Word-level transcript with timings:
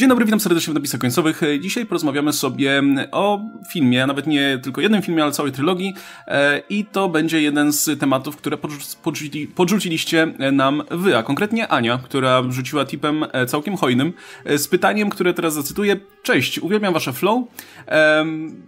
Dzień 0.00 0.08
dobry, 0.08 0.24
witam 0.24 0.40
serdecznie 0.40 0.70
w 0.70 0.74
napisach 0.74 1.00
końcowych. 1.00 1.40
Dzisiaj 1.60 1.86
porozmawiamy 1.86 2.32
sobie 2.32 2.82
o 3.12 3.40
filmie, 3.72 4.06
nawet 4.06 4.26
nie 4.26 4.58
tylko 4.62 4.80
jednym 4.80 5.02
filmie, 5.02 5.22
ale 5.22 5.32
całej 5.32 5.52
trylogii 5.52 5.94
e, 6.26 6.62
i 6.70 6.84
to 6.84 7.08
będzie 7.08 7.42
jeden 7.42 7.72
z 7.72 8.00
tematów, 8.00 8.36
które 8.36 8.58
podrzucili, 9.02 9.46
podrzuciliście 9.46 10.34
nam 10.52 10.82
wy, 10.90 11.16
a 11.16 11.22
konkretnie 11.22 11.68
Ania, 11.68 11.98
która 12.04 12.42
rzuciła 12.48 12.84
tipem 12.84 13.24
e, 13.32 13.46
całkiem 13.46 13.76
hojnym 13.76 14.12
e, 14.44 14.58
z 14.58 14.68
pytaniem, 14.68 15.10
które 15.10 15.34
teraz 15.34 15.54
zacytuję. 15.54 15.96
Cześć, 16.22 16.58
uwielbiam 16.58 16.94
wasze 16.94 17.12
flow. 17.12 17.44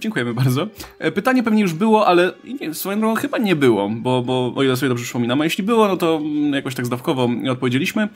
dziękujemy 0.01 0.35
bardzo. 0.35 0.67
Pytanie 1.15 1.43
pewnie 1.43 1.63
już 1.63 1.75
było, 1.75 2.07
ale 2.07 2.33
nie, 2.61 2.75
swoją 2.75 3.01
drogą 3.01 3.15
chyba 3.15 3.39
nie 3.39 3.57
było, 3.57 3.89
bo, 3.89 4.23
bo 4.23 4.53
o 4.57 4.63
ile 4.63 4.77
sobie 4.77 4.89
dobrze 4.89 5.05
przypominam, 5.05 5.41
a 5.41 5.45
jeśli 5.45 5.65
było, 5.65 5.89
no 5.89 5.97
to 5.97 6.21
jakoś 6.53 6.75
tak 6.75 6.87
zdawkowo 6.87 7.29
odpowiedzieliśmy. 7.51 8.09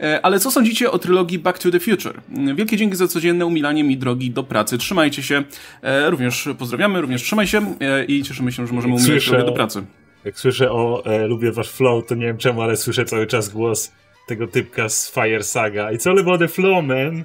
E, 0.00 0.20
ale 0.22 0.40
co 0.40 0.50
sądzicie 0.50 0.90
o 0.90 0.98
trylogii 0.98 1.38
Back 1.38 1.58
to 1.58 1.70
the 1.70 1.80
Future? 1.80 2.20
Wielkie 2.54 2.76
dzięki 2.76 2.96
za 2.96 3.08
codzienne 3.08 3.46
umilanie 3.46 3.84
mi 3.84 3.96
drogi 3.96 4.30
do 4.30 4.44
pracy. 4.44 4.78
Trzymajcie 4.78 5.22
się. 5.22 5.44
E, 5.82 6.10
również 6.10 6.48
pozdrawiamy, 6.58 7.00
również 7.00 7.22
trzymaj 7.22 7.46
się 7.46 7.74
e, 7.80 8.04
i 8.04 8.22
cieszymy 8.22 8.52
się, 8.52 8.66
że 8.66 8.74
możemy 8.74 8.94
umilać 8.94 9.26
drogę 9.28 9.44
do 9.44 9.52
pracy. 9.52 9.82
Jak 10.24 10.38
słyszę 10.38 10.72
o 10.72 11.04
e, 11.04 11.26
lubię 11.26 11.52
wasz 11.52 11.70
flow, 11.70 12.06
to 12.06 12.14
nie 12.14 12.26
wiem 12.26 12.38
czemu, 12.38 12.62
ale 12.62 12.76
słyszę 12.76 13.04
cały 13.04 13.26
czas 13.26 13.48
głos 13.48 13.92
tego 14.26 14.46
typka 14.46 14.88
z 14.88 15.10
Fire 15.10 15.42
Saga. 15.42 15.90
It's 15.92 16.10
all 16.10 16.18
about 16.18 16.40
the 16.40 16.48
flow, 16.48 16.84
man. 16.84 17.24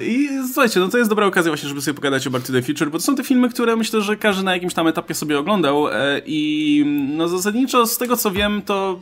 I 0.00 0.28
słuchajcie, 0.46 0.80
no 0.80 0.88
to 0.88 0.98
jest 0.98 1.10
dobra 1.10 1.26
okazja 1.26 1.50
właśnie, 1.50 1.68
żeby 1.68 1.82
sobie 1.82 1.94
pogadać 1.94 2.26
o 2.26 2.30
Back 2.30 2.46
to 2.46 2.52
the 2.52 2.62
Future, 2.62 2.90
bo 2.90 2.98
to 2.98 3.04
są 3.04 3.14
te 3.16 3.24
filmy, 3.24 3.48
które 3.48 3.76
myślę, 3.76 4.02
że 4.02 4.16
każdy 4.16 4.42
na 4.42 4.54
jakimś 4.54 4.74
tam 4.74 4.86
etapie 4.86 5.14
sobie 5.14 5.38
oglądał 5.38 5.86
i 6.26 6.84
no 7.16 7.28
zasadniczo 7.28 7.86
z 7.86 7.98
tego 7.98 8.16
co 8.16 8.30
wiem, 8.30 8.62
to 8.62 9.00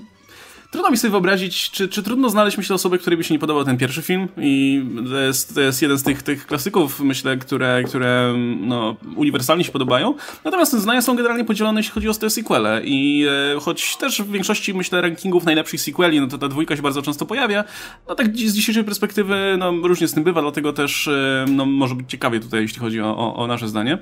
Trudno 0.71 0.91
mi 0.91 0.97
sobie 0.97 1.11
wyobrazić, 1.11 1.71
czy, 1.71 1.89
czy 1.89 2.03
trudno 2.03 2.31
znaleźć, 2.31 2.57
myślę, 2.57 2.75
osobę, 2.75 2.99
której 2.99 3.17
by 3.17 3.25
się 3.25 3.35
nie 3.35 3.39
podobał 3.39 3.65
ten 3.65 3.77
pierwszy 3.77 4.03
film 4.03 4.29
i 4.39 4.85
to 5.11 5.17
jest, 5.17 5.55
to 5.55 5.61
jest 5.61 5.83
jeden 5.83 5.99
z 5.99 6.03
tych, 6.03 6.23
tych 6.23 6.47
klasyków, 6.47 7.01
myślę, 7.01 7.37
które, 7.37 7.83
które 7.87 8.35
no, 8.61 8.97
uniwersalnie 9.17 9.65
się 9.65 9.73
podobają. 9.73 10.15
Natomiast 10.45 10.73
zdania 10.73 11.03
są 11.03 11.17
generalnie 11.17 11.45
podzielone, 11.45 11.81
jeśli 11.81 11.93
chodzi 11.93 12.09
o 12.09 12.15
te 12.15 12.31
sequele 12.31 12.81
i 12.85 13.27
e, 13.57 13.61
choć 13.61 13.97
też 13.97 14.23
w 14.23 14.31
większości, 14.31 14.75
myślę, 14.75 15.01
rankingów 15.01 15.45
najlepszych 15.45 15.81
sequeli, 15.81 16.21
no 16.21 16.27
to 16.27 16.39
ta 16.39 16.49
dwójka 16.49 16.77
się 16.77 16.83
bardzo 16.83 17.03
często 17.03 17.27
pojawia, 17.27 17.65
no 18.09 18.15
tak 18.15 18.27
z 18.37 18.53
dzisiejszej 18.53 18.85
perspektywy, 18.85 19.57
no 19.59 19.73
różnie 19.83 20.09
z 20.09 20.15
tym 20.15 20.25
bywa, 20.25 20.43
dlatego 20.43 20.73
też 20.73 21.09
e, 21.09 21.45
no, 21.49 21.67
może 21.67 21.95
być 21.95 22.11
ciekawie 22.11 22.41
tutaj, 22.41 22.63
jeśli 22.63 22.81
chodzi 22.81 23.01
o, 23.01 23.17
o, 23.17 23.37
o 23.37 23.47
nasze 23.47 23.69
zdanie. 23.69 23.99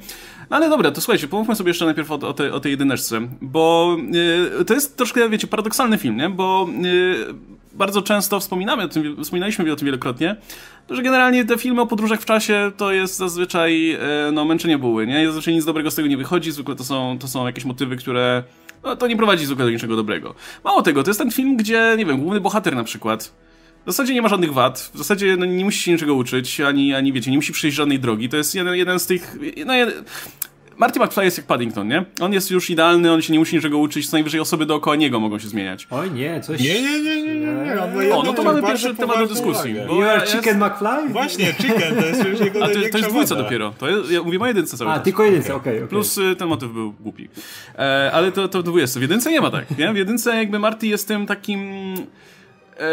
No 0.50 0.56
ale 0.56 0.70
dobra, 0.70 0.90
to 0.90 1.00
słuchajcie, 1.00 1.28
pomówmy 1.28 1.56
sobie 1.56 1.70
jeszcze 1.70 1.84
najpierw 1.84 2.10
o, 2.10 2.14
o, 2.14 2.32
tej, 2.32 2.50
o 2.50 2.60
tej 2.60 2.70
jedyneczce, 2.70 3.20
bo 3.40 3.96
e, 4.60 4.64
to 4.64 4.74
jest 4.74 4.96
troszkę, 4.96 5.30
wiecie, 5.30 5.46
paradoksalny 5.46 5.98
film, 5.98 6.16
nie? 6.16 6.28
Bo 6.28 6.57
Y, 6.84 7.34
bardzo 7.72 8.02
często 8.02 8.40
wspominamy 8.40 8.82
o 8.82 8.88
tym, 8.88 9.24
wspominaliśmy 9.24 9.72
o 9.72 9.76
tym 9.76 9.86
wielokrotnie, 9.86 10.36
że 10.90 11.02
generalnie 11.02 11.44
te 11.44 11.58
filmy 11.58 11.80
o 11.80 11.86
podróżach 11.86 12.20
w 12.20 12.24
czasie 12.24 12.72
to 12.76 12.92
jest 12.92 13.16
zazwyczaj 13.16 13.92
y, 13.94 13.98
no, 14.32 14.44
męczenie 14.44 14.78
buły, 14.78 15.06
nie? 15.06 15.26
Zazwyczaj 15.26 15.54
nic 15.54 15.64
dobrego 15.64 15.90
z 15.90 15.94
tego 15.94 16.08
nie 16.08 16.16
wychodzi, 16.16 16.52
zwykle 16.52 16.76
to 16.76 16.84
są, 16.84 17.18
to 17.20 17.28
są 17.28 17.46
jakieś 17.46 17.64
motywy, 17.64 17.96
które 17.96 18.42
no, 18.84 18.96
to 18.96 19.06
nie 19.06 19.16
prowadzi 19.16 19.46
zwykle 19.46 19.64
do 19.64 19.70
niczego 19.70 19.96
dobrego. 19.96 20.34
Mało 20.64 20.82
tego, 20.82 21.02
to 21.02 21.10
jest 21.10 21.20
ten 21.20 21.30
film, 21.30 21.56
gdzie, 21.56 21.94
nie 21.98 22.06
wiem, 22.06 22.20
główny 22.20 22.40
bohater 22.40 22.76
na 22.76 22.84
przykład 22.84 23.32
w 23.88 23.90
zasadzie 23.90 24.14
nie 24.14 24.22
ma 24.22 24.28
żadnych 24.28 24.52
wad, 24.52 24.90
w 24.94 24.98
zasadzie 24.98 25.36
no, 25.36 25.46
nie 25.46 25.64
musi 25.64 25.78
się 25.78 25.92
niczego 25.92 26.14
uczyć, 26.14 26.60
ani, 26.60 26.94
ani 26.94 27.12
wiecie, 27.12 27.30
nie 27.30 27.36
musi 27.36 27.52
przejść 27.52 27.76
żadnej 27.76 27.98
drogi. 27.98 28.28
To 28.28 28.36
jest 28.36 28.54
jeden, 28.54 28.74
jeden 28.74 29.00
z 29.00 29.06
tych. 29.06 29.38
No, 29.66 29.74
jeden, 29.74 30.04
Marty 30.78 31.00
McFly 31.00 31.24
jest 31.24 31.38
jak 31.38 31.46
Paddington, 31.46 31.88
nie? 31.88 32.04
On 32.20 32.32
jest 32.32 32.50
już 32.50 32.70
idealny, 32.70 33.12
on 33.12 33.22
się 33.22 33.32
nie 33.32 33.38
musi 33.38 33.56
niczego 33.56 33.78
uczyć, 33.78 34.10
co 34.10 34.16
najwyżej 34.16 34.40
osoby 34.40 34.66
dookoła 34.66 34.96
niego 34.96 35.20
mogą 35.20 35.38
się 35.38 35.48
zmieniać. 35.48 35.86
Oj 35.90 36.10
nie, 36.10 36.40
coś... 36.40 36.60
Nie, 36.60 36.82
nie, 36.82 37.00
nie, 37.00 37.22
nie, 37.22 37.34
nie. 37.34 37.46
nie. 38.06 38.14
O, 38.14 38.22
no 38.22 38.32
to 38.32 38.42
mamy 38.42 38.62
pierwszy 38.62 38.94
temat 38.94 39.18
do 39.18 39.26
dyskusji. 39.26 39.74
Bo 39.88 39.94
you 39.94 40.02
are 40.02 40.26
Chicken 40.26 40.58
McFly? 40.58 41.08
Właśnie, 41.08 41.46
Chicken, 41.62 41.94
to 41.94 42.06
jest 42.06 42.24
już 42.24 42.40
jego 42.40 42.64
A 42.64 42.68
to, 42.68 42.74
to 42.92 42.98
jest 42.98 43.10
dwójca 43.10 43.34
dopiero. 43.34 43.74
To 43.78 43.88
jest, 43.88 44.10
ja 44.10 44.22
mówię 44.22 44.40
o 44.40 44.46
jedynce 44.46 44.76
cały 44.76 44.90
A, 44.90 44.94
czas. 44.94 45.04
tylko 45.04 45.24
jedynce, 45.24 45.54
okej. 45.54 45.72
Okay, 45.72 45.84
okay. 45.84 45.88
Plus 45.88 46.18
y, 46.18 46.36
ten 46.36 46.48
motyw 46.48 46.72
był 46.72 46.92
głupi. 46.92 47.28
E, 47.78 48.10
ale 48.12 48.32
to, 48.32 48.48
to 48.48 48.60
w 48.60 48.62
dwójce. 48.62 48.98
W 48.98 49.02
jedynce 49.02 49.30
nie 49.30 49.40
ma 49.40 49.50
tak, 49.50 49.78
nie? 49.78 49.92
W 49.92 49.96
jedynce 49.96 50.36
jakby 50.36 50.58
Marty 50.58 50.86
jest 50.86 51.08
tym 51.08 51.26
takim... 51.26 51.94
E, 52.80 52.88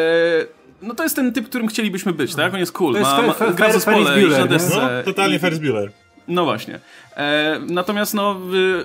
no 0.81 0.95
to 0.95 1.03
jest 1.03 1.15
ten 1.15 1.33
typ, 1.33 1.45
którym 1.45 1.67
chcielibyśmy 1.67 2.13
być, 2.13 2.35
tak? 2.35 2.53
On 2.53 2.59
jest 2.59 2.71
cool, 2.71 2.93
to 2.93 2.99
jest 2.99 3.11
ma, 3.11 3.21
ma, 3.47 3.53
gra 3.53 3.69
w 3.69 3.73
zespole, 3.73 4.27
na 4.39 4.47
desce. 4.47 4.75
No, 4.75 5.03
totalnie 5.03 5.39
Ferris 5.39 5.59
Bueller. 5.59 5.91
No 6.27 6.45
właśnie. 6.45 6.79
E, 7.15 7.59
natomiast 7.67 8.13
no, 8.13 8.39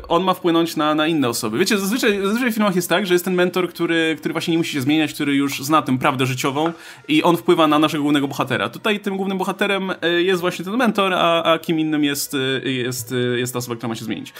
on 0.08 0.24
ma 0.24 0.34
wpłynąć 0.34 0.76
na, 0.76 0.94
na 0.94 1.06
inne 1.06 1.28
osoby. 1.28 1.58
Wiecie, 1.58 1.78
zazwyczaj, 1.78 2.20
zazwyczaj 2.22 2.50
w 2.50 2.54
filmach 2.54 2.76
jest 2.76 2.88
tak, 2.88 3.06
że 3.06 3.14
jest 3.14 3.24
ten 3.24 3.34
mentor, 3.34 3.68
który, 3.68 4.16
który 4.18 4.32
właśnie 4.32 4.52
nie 4.52 4.58
musi 4.58 4.72
się 4.72 4.80
zmieniać, 4.80 5.14
który 5.14 5.34
już 5.34 5.62
zna 5.64 5.82
tę 5.82 5.98
prawdę 5.98 6.26
życiową 6.26 6.72
i 7.08 7.22
on 7.22 7.36
wpływa 7.36 7.66
na 7.66 7.78
naszego 7.78 8.02
głównego 8.02 8.28
bohatera. 8.28 8.68
Tutaj 8.68 9.00
tym 9.00 9.16
głównym 9.16 9.38
bohaterem 9.38 9.90
e, 10.02 10.22
jest 10.22 10.40
właśnie 10.40 10.64
ten 10.64 10.76
mentor, 10.76 11.14
a, 11.14 11.42
a 11.42 11.58
kim 11.58 11.80
innym 11.80 12.04
jest, 12.04 12.34
e, 12.64 12.70
jest, 12.70 13.14
jest 13.36 13.52
ta 13.52 13.58
osoba, 13.58 13.76
która 13.76 13.88
ma 13.88 13.94
się 13.94 14.04
zmienić. 14.04 14.32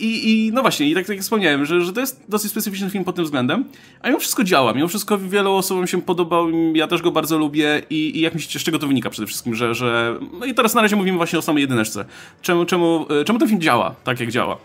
I, 0.00 0.46
I 0.46 0.52
no 0.52 0.62
właśnie, 0.62 0.90
i 0.90 0.94
tak, 0.94 1.06
tak 1.06 1.16
jak 1.16 1.22
wspomniałem, 1.22 1.66
że, 1.66 1.80
że 1.80 1.92
to 1.92 2.00
jest 2.00 2.24
dosyć 2.28 2.50
specyficzny 2.50 2.90
film 2.90 3.04
pod 3.04 3.16
tym 3.16 3.24
względem, 3.24 3.64
a 4.00 4.08
mimo 4.08 4.20
wszystko 4.20 4.44
działa, 4.44 4.72
mimo 4.72 4.88
wszystko 4.88 5.18
wielu 5.18 5.54
osobom 5.54 5.86
się 5.86 6.02
podobał, 6.02 6.50
ja 6.74 6.86
też 6.86 7.02
go 7.02 7.10
bardzo 7.10 7.38
lubię 7.38 7.82
i, 7.90 8.18
i 8.18 8.20
jak 8.20 8.34
myślicie, 8.34 8.58
z 8.58 8.62
czego 8.62 8.78
to 8.78 8.86
wynika 8.86 9.10
przede 9.10 9.26
wszystkim, 9.26 9.54
że, 9.54 9.74
że... 9.74 10.18
No 10.40 10.46
i 10.46 10.54
teraz 10.54 10.74
na 10.74 10.82
razie 10.82 10.96
mówimy 10.96 11.16
właśnie 11.16 11.38
o 11.38 11.42
samej 11.42 11.60
jedyneczce. 11.60 12.04
Czemu, 12.42 12.64
czemu, 12.64 13.06
e, 13.20 13.24
czemu 13.24 13.38
ten 13.38 13.48
film 13.48 13.60
działa 13.60 13.94
tak, 14.04 14.20
jak 14.20 14.30
działa? 14.30 14.58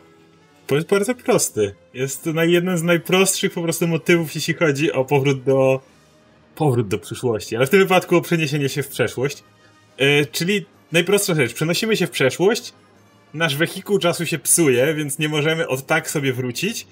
To 0.68 0.76
jest 0.76 0.90
bardzo 0.90 1.16
prosty. 1.16 1.76
Jest 1.94 2.24
to 2.24 2.44
jeden 2.44 2.78
z 2.78 2.84
najprostszych 2.84 3.54
po 3.54 3.62
prostu 3.62 3.88
motywów, 3.88 4.36
jeśli 4.36 4.54
chodzi 4.54 4.92
o 4.92 5.06
powrót 5.06 5.44
do... 5.44 5.80
powrót 6.56 6.88
do 6.88 6.98
przyszłości, 6.98 7.56
ale 7.56 7.68
w 7.68 7.70
tym 7.70 7.80
wypadku 7.80 8.16
o 8.16 8.22
przeniesienie 8.22 8.70
się 8.70 8.84
w 8.84 8.88
przeszłość. 8.88 9.44
Yy, 10.00 10.28
czyli 10.32 10.66
najprostsza 10.92 11.36
rzecz, 11.36 11.54
przenosimy 11.54 11.98
się 11.98 12.08
w 12.08 12.12
przeszłość, 12.12 12.74
nasz 13.36 13.56
wehikuł 13.56 14.00
czasu 14.00 14.26
się 14.26 14.40
psuje, 14.40 14.94
więc 14.94 15.20
nie 15.20 15.30
możemy 15.30 15.68
od 15.68 15.86
tak 15.88 16.10
sobie 16.10 16.34
wrócić. 16.34 16.88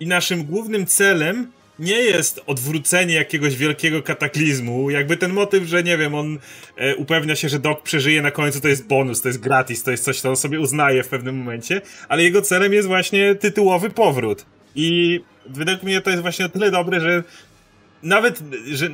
I 0.00 0.06
naszym 0.06 0.44
głównym 0.44 0.86
celem 0.86 1.52
nie 1.78 1.96
jest 1.96 2.40
odwrócenie 2.46 3.14
jakiegoś 3.14 3.56
wielkiego 3.56 4.02
kataklizmu. 4.02 4.90
Jakby 4.90 5.16
ten 5.16 5.32
motyw, 5.32 5.64
że 5.64 5.82
nie 5.82 5.98
wiem, 5.98 6.14
on 6.14 6.38
e, 6.76 6.96
upewnia 6.96 7.36
się, 7.36 7.48
że 7.48 7.58
Doc 7.58 7.78
przeżyje 7.82 8.22
na 8.22 8.30
końcu, 8.30 8.60
to 8.60 8.68
jest 8.68 8.86
bonus, 8.86 9.22
to 9.22 9.28
jest 9.28 9.40
gratis, 9.40 9.82
to 9.82 9.90
jest 9.90 10.04
coś, 10.04 10.20
co 10.20 10.30
on 10.30 10.36
sobie 10.36 10.60
uznaje 10.60 11.02
w 11.02 11.08
pewnym 11.08 11.36
momencie, 11.36 11.80
ale 12.08 12.22
jego 12.22 12.42
celem 12.42 12.72
jest 12.72 12.88
właśnie 12.88 13.34
tytułowy 13.34 13.90
powrót. 13.90 14.46
I 14.74 15.20
według 15.46 15.82
mnie 15.82 16.00
to 16.00 16.10
jest 16.10 16.22
właśnie 16.22 16.44
o 16.44 16.48
tyle 16.48 16.70
dobre, 16.70 17.00
że 17.00 17.22
nawet, 18.02 18.42
że 18.72 18.90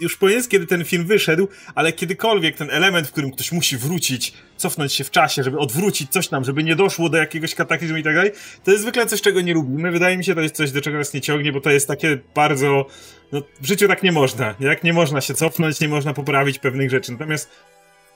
już 0.00 0.16
po 0.16 0.28
jest, 0.28 0.50
kiedy 0.50 0.66
ten 0.66 0.84
film 0.84 1.06
wyszedł, 1.06 1.48
ale 1.74 1.92
kiedykolwiek 1.92 2.56
ten 2.56 2.70
element, 2.70 3.08
w 3.08 3.12
którym 3.12 3.30
ktoś 3.30 3.52
musi 3.52 3.76
wrócić, 3.76 4.32
cofnąć 4.56 4.92
się 4.92 5.04
w 5.04 5.10
czasie, 5.10 5.42
żeby 5.42 5.58
odwrócić 5.58 6.10
coś 6.10 6.28
tam, 6.28 6.44
żeby 6.44 6.64
nie 6.64 6.76
doszło 6.76 7.08
do 7.08 7.18
jakiegoś 7.18 7.54
kataklizmu 7.54 7.96
i 7.96 8.02
tak 8.02 8.14
dalej, 8.14 8.32
to 8.64 8.70
jest 8.70 8.82
zwykle 8.82 9.06
coś, 9.06 9.20
czego 9.20 9.40
nie 9.40 9.54
lubimy. 9.54 9.90
Wydaje 9.90 10.16
mi 10.16 10.24
się, 10.24 10.34
to 10.34 10.40
jest 10.40 10.56
coś, 10.56 10.70
do 10.70 10.80
czego 10.80 10.98
nas 10.98 11.14
nie 11.14 11.20
ciągnie, 11.20 11.52
bo 11.52 11.60
to 11.60 11.70
jest 11.70 11.88
takie 11.88 12.18
bardzo... 12.34 12.86
No, 13.32 13.42
w 13.60 13.66
życiu 13.66 13.88
tak 13.88 14.02
nie 14.02 14.12
można. 14.12 14.54
Jak 14.60 14.84
nie 14.84 14.92
można 14.92 15.20
się 15.20 15.34
cofnąć, 15.34 15.80
nie 15.80 15.88
można 15.88 16.14
poprawić 16.14 16.58
pewnych 16.58 16.90
rzeczy. 16.90 17.12
Natomiast 17.12 17.50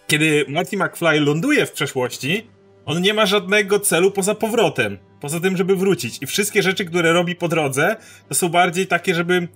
kiedy 0.07 0.45
Marty 0.49 0.77
McFly 0.77 1.21
ląduje 1.21 1.67
w 1.67 1.73
przeszłości, 1.73 2.47
on 2.87 3.03
nie 3.03 3.15
ma 3.15 3.27
żadnego 3.27 3.81
celu 3.81 4.11
poza 4.11 4.35
powrotem. 4.35 4.99
Poza 5.21 5.41
tym, 5.41 5.57
żeby 5.57 5.77
wrócić. 5.77 6.19
I 6.23 6.27
wszystkie 6.27 6.63
rzeczy, 6.63 6.85
które 6.85 7.13
robi 7.13 7.35
po 7.35 7.49
drodze, 7.49 7.97
to 8.29 8.35
są 8.35 8.49
bardziej 8.49 8.87
takie, 8.87 9.15
żeby 9.15 9.49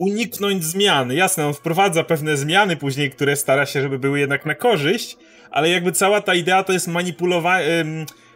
uniknąć 0.00 0.64
zmiany. 0.64 1.14
Jasne, 1.14 1.46
on 1.46 1.54
wprowadza 1.54 2.04
pewne 2.04 2.36
zmiany 2.36 2.76
później, 2.76 3.10
które 3.10 3.36
stara 3.36 3.66
się, 3.66 3.82
żeby 3.82 3.98
były 3.98 4.20
jednak 4.20 4.46
na 4.46 4.54
korzyść, 4.54 5.16
ale 5.50 5.68
jakby 5.68 5.92
cała 5.92 6.20
ta 6.20 6.34
idea 6.34 6.64
to 6.64 6.72
jest 6.72 6.88
manipulowanie, 6.88 7.84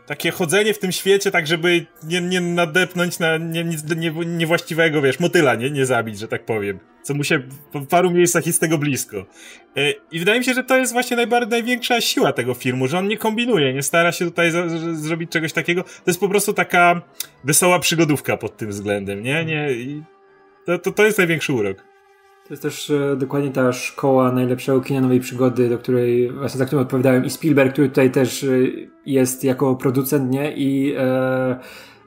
takie 0.06 0.30
chodzenie 0.30 0.74
w 0.74 0.78
tym 0.78 0.92
świecie, 0.92 1.30
tak 1.30 1.46
żeby 1.46 1.86
nie, 2.02 2.20
nie 2.20 2.40
nadepnąć 2.40 3.18
na 3.18 3.36
nie, 3.36 3.64
nie, 3.64 4.12
niewłaściwego, 4.26 5.02
wiesz, 5.02 5.20
motyla, 5.20 5.54
nie, 5.54 5.70
nie 5.70 5.86
zabić, 5.86 6.18
że 6.18 6.28
tak 6.28 6.44
powiem. 6.44 6.78
Co 7.02 7.14
mu 7.14 7.24
się 7.24 7.42
w 7.74 7.86
paru 7.86 8.10
miejscach 8.10 8.46
jest 8.46 8.60
tego 8.60 8.78
blisko. 8.78 9.26
E, 9.76 9.90
I 10.12 10.18
wydaje 10.18 10.38
mi 10.38 10.44
się, 10.44 10.54
że 10.54 10.64
to 10.64 10.76
jest 10.76 10.92
właśnie 10.92 11.16
najbardziej, 11.16 11.50
największa 11.50 12.00
siła 12.00 12.32
tego 12.32 12.54
filmu, 12.54 12.88
że 12.88 12.98
on 12.98 13.08
nie 13.08 13.18
kombinuje, 13.18 13.74
nie 13.74 13.82
stara 13.82 14.12
się 14.12 14.24
tutaj 14.24 14.52
zrobić 14.92 15.30
czegoś 15.30 15.52
takiego. 15.52 15.82
To 15.82 15.90
jest 16.06 16.20
po 16.20 16.28
prostu 16.28 16.52
taka 16.52 17.02
wesoła 17.44 17.78
przygodówka 17.78 18.36
pod 18.36 18.56
tym 18.56 18.68
względem, 18.68 19.22
nie? 19.22 19.44
nie 19.44 19.72
I 19.72 20.02
to, 20.66 20.78
to, 20.78 20.92
to 20.92 21.04
jest 21.04 21.18
największy 21.18 21.52
urok. 21.52 21.76
To 22.48 22.52
jest 22.52 22.62
też 22.62 22.90
e, 22.90 23.16
dokładnie 23.16 23.50
ta 23.50 23.72
szkoła 23.72 24.32
najlepszego 24.32 24.80
kina 24.80 25.00
nowej 25.00 25.20
przygody, 25.20 25.68
do 25.68 25.78
której, 25.78 26.32
właśnie 26.32 26.58
za 26.58 26.66
którą 26.66 26.82
odpowiadałem 26.82 27.24
i 27.24 27.30
Spielberg, 27.30 27.72
który 27.72 27.88
tutaj 27.88 28.10
też 28.10 28.44
e, 28.44 28.48
jest 29.06 29.44
jako 29.44 29.76
producent, 29.76 30.30
nie? 30.30 30.52
I 30.56 30.94
e, 30.98 31.58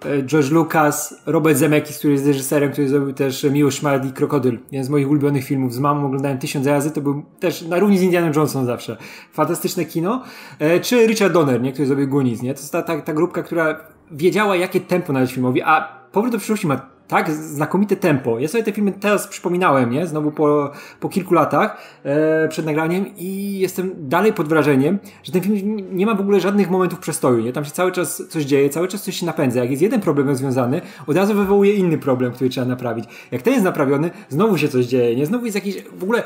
e, 0.05 0.23
George 0.23 0.51
Lucas, 0.51 1.21
Robert 1.25 1.57
Zemeckis, 1.57 1.97
który 1.97 2.13
jest 2.13 2.27
reżyserem, 2.27 2.71
który 2.71 2.87
zrobił 2.87 3.13
też 3.13 3.43
Miłość 3.43 3.81
i 4.09 4.11
Krokodyl. 4.11 4.59
Jeden 4.71 4.85
z 4.85 4.89
moich 4.89 5.09
ulubionych 5.09 5.43
filmów. 5.43 5.73
Z 5.73 5.79
mamą 5.79 6.05
oglądałem 6.05 6.37
tysiąc 6.37 6.67
razy, 6.67 6.91
to 6.91 7.01
był 7.01 7.23
też 7.39 7.61
na 7.61 7.79
równi 7.79 7.97
z 7.97 8.01
Indianem 8.01 8.33
Johnson 8.35 8.65
zawsze. 8.65 8.97
Fantastyczne 9.31 9.85
kino. 9.85 10.23
E, 10.59 10.79
czy 10.79 11.07
Richard 11.07 11.33
Donner, 11.33 11.61
nie? 11.61 11.71
Który 11.71 11.87
zrobił 11.87 12.07
Goonies, 12.07 12.41
nie? 12.41 12.53
To 12.53 12.59
jest 12.59 12.71
ta, 12.71 12.81
ta, 12.81 13.01
ta 13.01 13.13
grupka, 13.13 13.43
która 13.43 13.79
wiedziała, 14.11 14.55
jakie 14.55 14.79
tempo 14.79 15.13
nadać 15.13 15.33
filmowi, 15.33 15.61
a 15.61 15.97
Powrót 16.11 16.31
do 16.31 16.37
przyszłości 16.37 16.67
ma 16.67 16.96
tak 17.07 17.31
znakomite 17.31 17.95
tempo. 17.95 18.39
Ja 18.39 18.47
sobie 18.47 18.63
te 18.63 18.71
filmy 18.71 18.91
teraz 18.91 19.27
przypominałem, 19.27 19.91
nie? 19.91 20.07
Znowu 20.07 20.31
po, 20.31 20.71
po 20.99 21.09
kilku 21.09 21.33
latach 21.33 21.77
e, 22.03 22.47
przed 22.47 22.65
nagraniem 22.65 23.05
i 23.17 23.59
jestem 23.59 23.91
dalej 23.97 24.33
pod 24.33 24.47
wrażeniem, 24.47 24.99
że 25.23 25.31
ten 25.31 25.41
film 25.41 25.77
nie 25.97 26.05
ma 26.05 26.15
w 26.15 26.21
ogóle 26.21 26.39
żadnych 26.39 26.69
momentów 26.69 26.99
przestoju, 26.99 27.43
nie? 27.43 27.53
Tam 27.53 27.65
się 27.65 27.71
cały 27.71 27.91
czas 27.91 28.23
coś 28.29 28.43
dzieje, 28.43 28.69
cały 28.69 28.87
czas 28.87 29.03
coś 29.03 29.19
się 29.19 29.25
napędza. 29.25 29.59
Jak 29.59 29.69
jest 29.69 29.81
jeden 29.81 30.01
problem 30.01 30.27
rozwiązany, 30.27 30.81
od 31.07 31.15
razu 31.15 31.33
wywołuje 31.33 31.73
inny 31.73 31.97
problem, 31.97 32.31
który 32.31 32.49
trzeba 32.49 32.67
naprawić. 32.67 33.05
Jak 33.31 33.41
ten 33.41 33.53
jest 33.53 33.65
naprawiony, 33.65 34.11
znowu 34.29 34.57
się 34.57 34.67
coś 34.67 34.85
dzieje, 34.85 35.15
nie? 35.15 35.25
Znowu 35.25 35.45
jest 35.45 35.55
jakiś, 35.55 35.83
w 35.83 36.03
ogóle 36.03 36.23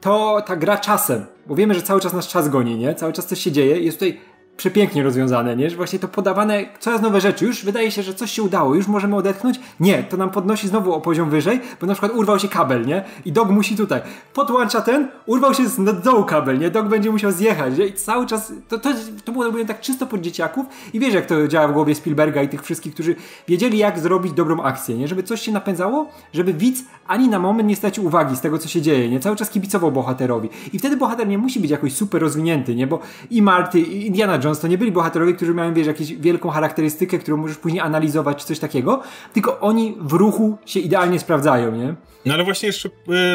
to 0.00 0.42
ta 0.46 0.56
gra 0.56 0.78
czasem, 0.78 1.24
bo 1.46 1.54
wiemy, 1.54 1.74
że 1.74 1.82
cały 1.82 2.00
czas 2.00 2.12
nasz 2.12 2.28
czas 2.28 2.48
goni, 2.48 2.78
nie? 2.78 2.94
Cały 2.94 3.12
czas 3.12 3.26
coś 3.26 3.38
się 3.38 3.52
dzieje. 3.52 3.80
Jest 3.80 3.98
tutaj 3.98 4.20
przepięknie 4.56 5.02
rozwiązane, 5.02 5.56
nie? 5.56 5.70
Że 5.70 5.76
właśnie 5.76 5.98
to 5.98 6.08
podawane 6.08 6.64
coraz 6.80 7.02
nowe 7.02 7.20
rzeczy. 7.20 7.44
Już 7.44 7.64
wydaje 7.64 7.90
się, 7.90 8.02
że 8.02 8.14
coś 8.14 8.30
się 8.30 8.42
udało, 8.42 8.74
już 8.74 8.86
możemy 8.86 9.16
odetchnąć. 9.16 9.60
Nie, 9.80 10.02
to 10.02 10.16
nam 10.16 10.30
podnosi 10.30 10.68
znowu 10.68 10.92
o 10.92 11.00
poziom 11.00 11.30
wyżej, 11.30 11.60
bo 11.80 11.86
na 11.86 11.94
przykład 11.94 12.12
urwał 12.12 12.38
się 12.38 12.48
kabel, 12.48 12.86
nie? 12.86 13.04
I 13.24 13.32
dog 13.32 13.50
musi 13.50 13.76
tutaj. 13.76 14.00
Podłącza 14.34 14.80
ten, 14.80 15.08
urwał 15.26 15.54
się 15.54 15.68
z 15.68 16.02
dołu 16.02 16.24
kabel, 16.24 16.58
nie? 16.58 16.70
Dog 16.70 16.88
będzie 16.88 17.10
musiał 17.10 17.32
zjechać, 17.32 17.78
nie? 17.78 17.86
I 17.86 17.92
cały 17.92 18.26
czas, 18.26 18.52
to, 18.68 18.78
to, 18.78 18.90
to 19.24 19.32
było 19.32 19.44
robione 19.44 19.64
tak 19.64 19.80
czysto 19.80 20.06
pod 20.06 20.20
dzieciaków 20.20 20.66
i 20.92 21.00
wiesz, 21.00 21.14
jak 21.14 21.26
to 21.26 21.48
działa 21.48 21.68
w 21.68 21.72
głowie 21.72 21.94
Spielberga 21.94 22.42
i 22.42 22.48
tych 22.48 22.62
wszystkich, 22.62 22.94
którzy 22.94 23.16
wiedzieli, 23.48 23.78
jak 23.78 23.98
zrobić 23.98 24.32
dobrą 24.32 24.62
akcję, 24.62 24.96
nie? 24.96 25.08
Żeby 25.08 25.22
coś 25.22 25.40
się 25.40 25.52
napędzało, 25.52 26.10
żeby 26.32 26.54
widz 26.54 26.84
ani 27.06 27.28
na 27.28 27.38
moment 27.38 27.68
nie 27.68 27.76
stracił 27.76 28.06
uwagi 28.06 28.36
z 28.36 28.40
tego, 28.40 28.58
co 28.58 28.68
się 28.68 28.82
dzieje, 28.82 29.08
nie? 29.10 29.20
Cały 29.20 29.36
czas 29.36 29.50
kibicował 29.50 29.92
bohaterowi. 29.92 30.48
I 30.72 30.78
wtedy 30.78 30.96
bohater 30.96 31.28
nie 31.28 31.38
musi 31.38 31.60
być 31.60 31.70
jakoś 31.70 31.92
super 31.94 32.22
rozwinięty, 32.22 32.74
nie? 32.74 32.86
Bo 32.86 33.00
i 33.30 33.42
Marty, 33.42 33.80
i 33.80 34.06
Indiana 34.06 34.38
Jones 34.44 34.60
to 34.60 34.68
nie 34.68 34.78
byli 34.78 34.92
bohaterowie, 34.92 35.32
którzy 35.32 35.54
mają, 35.54 35.74
wiesz, 35.74 35.86
jakąś 35.86 36.14
wielką 36.14 36.50
charakterystykę, 36.50 37.18
którą 37.18 37.36
możesz 37.36 37.56
później 37.56 37.80
analizować, 37.80 38.38
czy 38.38 38.46
coś 38.46 38.58
takiego, 38.58 39.02
tylko 39.32 39.60
oni 39.60 39.96
w 40.00 40.12
ruchu 40.12 40.58
się 40.66 40.80
idealnie 40.80 41.18
sprawdzają, 41.18 41.76
nie? 41.76 41.94
No 42.26 42.34
ale 42.34 42.44
właśnie 42.44 42.66
jeszcze 42.66 42.88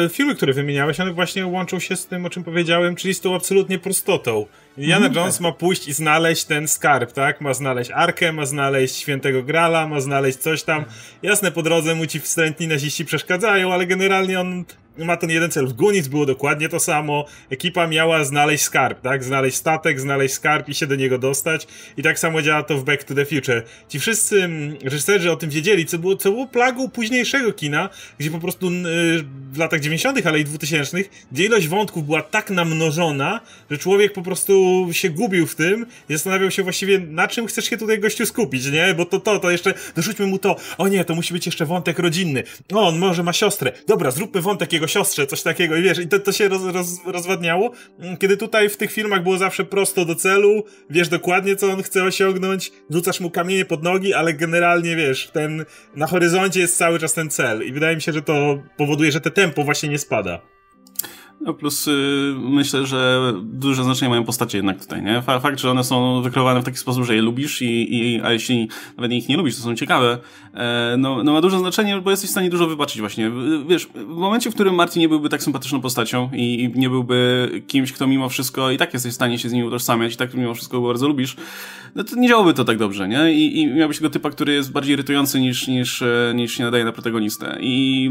e, 0.04 0.08
filmy, 0.08 0.34
które 0.34 0.52
wymieniałeś, 0.52 1.00
one 1.00 1.12
właśnie 1.12 1.46
łączą 1.46 1.78
się 1.78 1.96
z 1.96 2.06
tym, 2.06 2.26
o 2.26 2.30
czym 2.30 2.44
powiedziałem, 2.44 2.96
czyli 2.96 3.14
z 3.14 3.20
tą 3.20 3.34
absolutnie 3.34 3.78
prostotą. 3.78 4.46
Indiana 4.78 5.06
mm, 5.06 5.16
Jones 5.16 5.34
tak. 5.34 5.40
ma 5.40 5.52
pójść 5.52 5.88
i 5.88 5.92
znaleźć 5.92 6.44
ten 6.44 6.68
skarb, 6.68 7.12
tak? 7.12 7.40
Ma 7.40 7.54
znaleźć 7.54 7.90
Arkę, 7.90 8.32
ma 8.32 8.46
znaleźć 8.46 8.96
Świętego 8.96 9.42
Grala, 9.42 9.86
ma 9.86 10.00
znaleźć 10.00 10.38
coś 10.38 10.62
tam. 10.62 10.84
Jasne, 11.22 11.52
po 11.52 11.62
drodze 11.62 11.94
mu 11.94 12.06
ci 12.06 12.20
wstrętni 12.20 12.68
naziści 12.68 13.04
przeszkadzają, 13.04 13.72
ale 13.72 13.86
generalnie 13.86 14.40
on 14.40 14.64
ma 15.04 15.16
ten 15.16 15.30
jeden 15.30 15.50
cel. 15.50 15.66
W 15.66 15.72
Gunic 15.72 16.08
było 16.08 16.26
dokładnie 16.26 16.68
to 16.68 16.80
samo. 16.80 17.24
Ekipa 17.50 17.86
miała 17.86 18.24
znaleźć 18.24 18.64
skarb, 18.64 19.00
tak? 19.00 19.24
Znaleźć 19.24 19.56
statek, 19.56 20.00
znaleźć 20.00 20.34
skarb 20.34 20.68
i 20.68 20.74
się 20.74 20.86
do 20.86 20.94
niego 20.94 21.18
dostać. 21.18 21.66
I 21.96 22.02
tak 22.02 22.18
samo 22.18 22.42
działa 22.42 22.62
to 22.62 22.78
w 22.78 22.84
Back 22.84 23.04
to 23.04 23.14
the 23.14 23.26
Future. 23.26 23.62
Ci 23.88 24.00
wszyscy 24.00 24.42
mm, 24.42 24.76
reżyserzy 24.84 25.32
o 25.32 25.36
tym 25.36 25.50
wiedzieli, 25.50 25.86
co 25.86 25.98
było, 25.98 26.16
co 26.16 26.30
było 26.30 26.46
plagą 26.46 26.90
późniejszego 26.90 27.52
kina, 27.52 27.88
gdzie 28.18 28.30
po 28.30 28.38
prostu 28.38 28.70
yy, 28.70 29.24
w 29.52 29.58
latach 29.58 29.80
90., 29.80 30.26
ale 30.26 30.40
i 30.40 30.44
2000., 30.44 30.96
gdzie 31.32 31.44
ilość 31.44 31.68
wątków 31.68 32.06
była 32.06 32.22
tak 32.22 32.50
namnożona, 32.50 33.40
że 33.70 33.78
człowiek 33.78 34.12
po 34.12 34.22
prostu 34.22 34.59
się 34.92 35.10
gubił 35.10 35.46
w 35.46 35.54
tym 35.54 35.86
zastanawiał 36.10 36.50
się 36.50 36.62
właściwie, 36.62 36.98
na 36.98 37.28
czym 37.28 37.46
chcesz 37.46 37.64
się 37.64 37.76
tutaj 37.76 37.98
gościu 37.98 38.26
skupić, 38.26 38.70
nie? 38.70 38.94
Bo 38.94 39.04
to, 39.04 39.20
to, 39.20 39.38
to 39.38 39.50
jeszcze, 39.50 39.74
dorzućmy 39.96 40.26
mu 40.26 40.38
to. 40.38 40.56
O 40.78 40.88
nie, 40.88 41.04
to 41.04 41.14
musi 41.14 41.34
być 41.34 41.46
jeszcze 41.46 41.66
wątek 41.66 41.98
rodzinny. 41.98 42.42
O, 42.72 42.88
on 42.88 42.98
może 42.98 43.22
ma 43.22 43.32
siostrę. 43.32 43.72
Dobra, 43.86 44.10
zróbmy 44.10 44.40
wątek 44.40 44.72
jego 44.72 44.86
siostrze, 44.86 45.26
coś 45.26 45.42
takiego 45.42 45.76
i 45.76 45.82
wiesz, 45.82 45.98
i 45.98 46.08
to, 46.08 46.18
to 46.18 46.32
się 46.32 46.48
roz, 46.48 46.62
roz, 46.62 46.88
rozwadniało, 47.06 47.70
kiedy 48.20 48.36
tutaj 48.36 48.68
w 48.68 48.76
tych 48.76 48.92
filmach 48.92 49.22
było 49.22 49.38
zawsze 49.38 49.64
prosto 49.64 50.04
do 50.04 50.14
celu, 50.14 50.64
wiesz 50.90 51.08
dokładnie, 51.08 51.56
co 51.56 51.72
on 51.72 51.82
chce 51.82 52.04
osiągnąć, 52.04 52.72
rzucasz 52.90 53.20
mu 53.20 53.30
kamienie 53.30 53.64
pod 53.64 53.82
nogi, 53.82 54.14
ale 54.14 54.34
generalnie, 54.34 54.96
wiesz, 54.96 55.30
ten, 55.32 55.64
na 55.96 56.06
horyzoncie 56.06 56.60
jest 56.60 56.76
cały 56.76 56.98
czas 56.98 57.14
ten 57.14 57.30
cel 57.30 57.66
i 57.66 57.72
wydaje 57.72 57.96
mi 57.96 58.02
się, 58.02 58.12
że 58.12 58.22
to 58.22 58.62
powoduje, 58.76 59.12
że 59.12 59.20
te 59.20 59.30
tempo 59.30 59.64
właśnie 59.64 59.88
nie 59.88 59.98
spada. 59.98 60.59
No 61.40 61.54
plus 61.54 61.88
y, 61.88 62.34
myślę, 62.38 62.86
że 62.86 63.32
duże 63.42 63.84
znaczenie 63.84 64.08
mają 64.08 64.24
postacie 64.24 64.58
jednak 64.58 64.80
tutaj, 64.80 65.02
nie? 65.02 65.22
Fakt, 65.22 65.60
że 65.60 65.70
one 65.70 65.84
są 65.84 66.22
wykreowane 66.22 66.60
w 66.60 66.64
taki 66.64 66.76
sposób, 66.76 67.04
że 67.04 67.14
je 67.14 67.22
lubisz 67.22 67.62
i, 67.62 67.96
i 67.96 68.20
a 68.22 68.32
jeśli 68.32 68.68
nawet 68.96 69.12
ich 69.12 69.28
nie 69.28 69.36
lubisz, 69.36 69.56
to 69.56 69.62
są 69.62 69.74
ciekawe, 69.74 70.18
e, 70.54 70.94
no, 70.98 71.24
no 71.24 71.32
ma 71.32 71.40
duże 71.40 71.58
znaczenie, 71.58 72.00
bo 72.00 72.10
jesteś 72.10 72.28
w 72.28 72.32
stanie 72.32 72.50
dużo 72.50 72.66
wybaczyć 72.66 73.00
właśnie. 73.00 73.30
Wiesz, 73.68 73.86
w 73.94 74.16
momencie, 74.16 74.50
w 74.50 74.54
którym 74.54 74.74
Martin 74.74 75.00
nie 75.00 75.08
byłby 75.08 75.28
tak 75.28 75.42
sympatyczną 75.42 75.80
postacią 75.80 76.30
i, 76.32 76.62
i 76.62 76.78
nie 76.78 76.90
byłby 76.90 77.48
kimś, 77.66 77.92
kto 77.92 78.06
mimo 78.06 78.28
wszystko 78.28 78.70
i 78.70 78.78
tak 78.78 78.94
jesteś 78.94 79.12
w 79.12 79.14
stanie 79.14 79.38
się 79.38 79.48
z 79.48 79.52
nim 79.52 79.66
utożsamiać 79.66 80.14
i 80.14 80.16
tak 80.16 80.34
mimo 80.34 80.54
wszystko 80.54 80.80
go 80.80 80.86
bardzo 80.86 81.08
lubisz, 81.08 81.36
no 81.94 82.04
to 82.04 82.16
nie 82.16 82.28
działałoby 82.28 82.54
to 82.54 82.64
tak 82.64 82.78
dobrze, 82.78 83.08
nie? 83.08 83.32
I, 83.32 83.60
i 83.60 83.66
miałbyś 83.66 83.96
tego 83.96 84.10
typa, 84.10 84.30
który 84.30 84.52
jest 84.52 84.72
bardziej 84.72 84.92
irytujący 84.92 85.40
niż, 85.40 85.68
niż, 85.68 86.02
e, 86.02 86.32
niż 86.34 86.52
się 86.52 86.64
nadaje 86.64 86.84
na 86.84 86.92
protagonistę. 86.92 87.58
I 87.60 88.10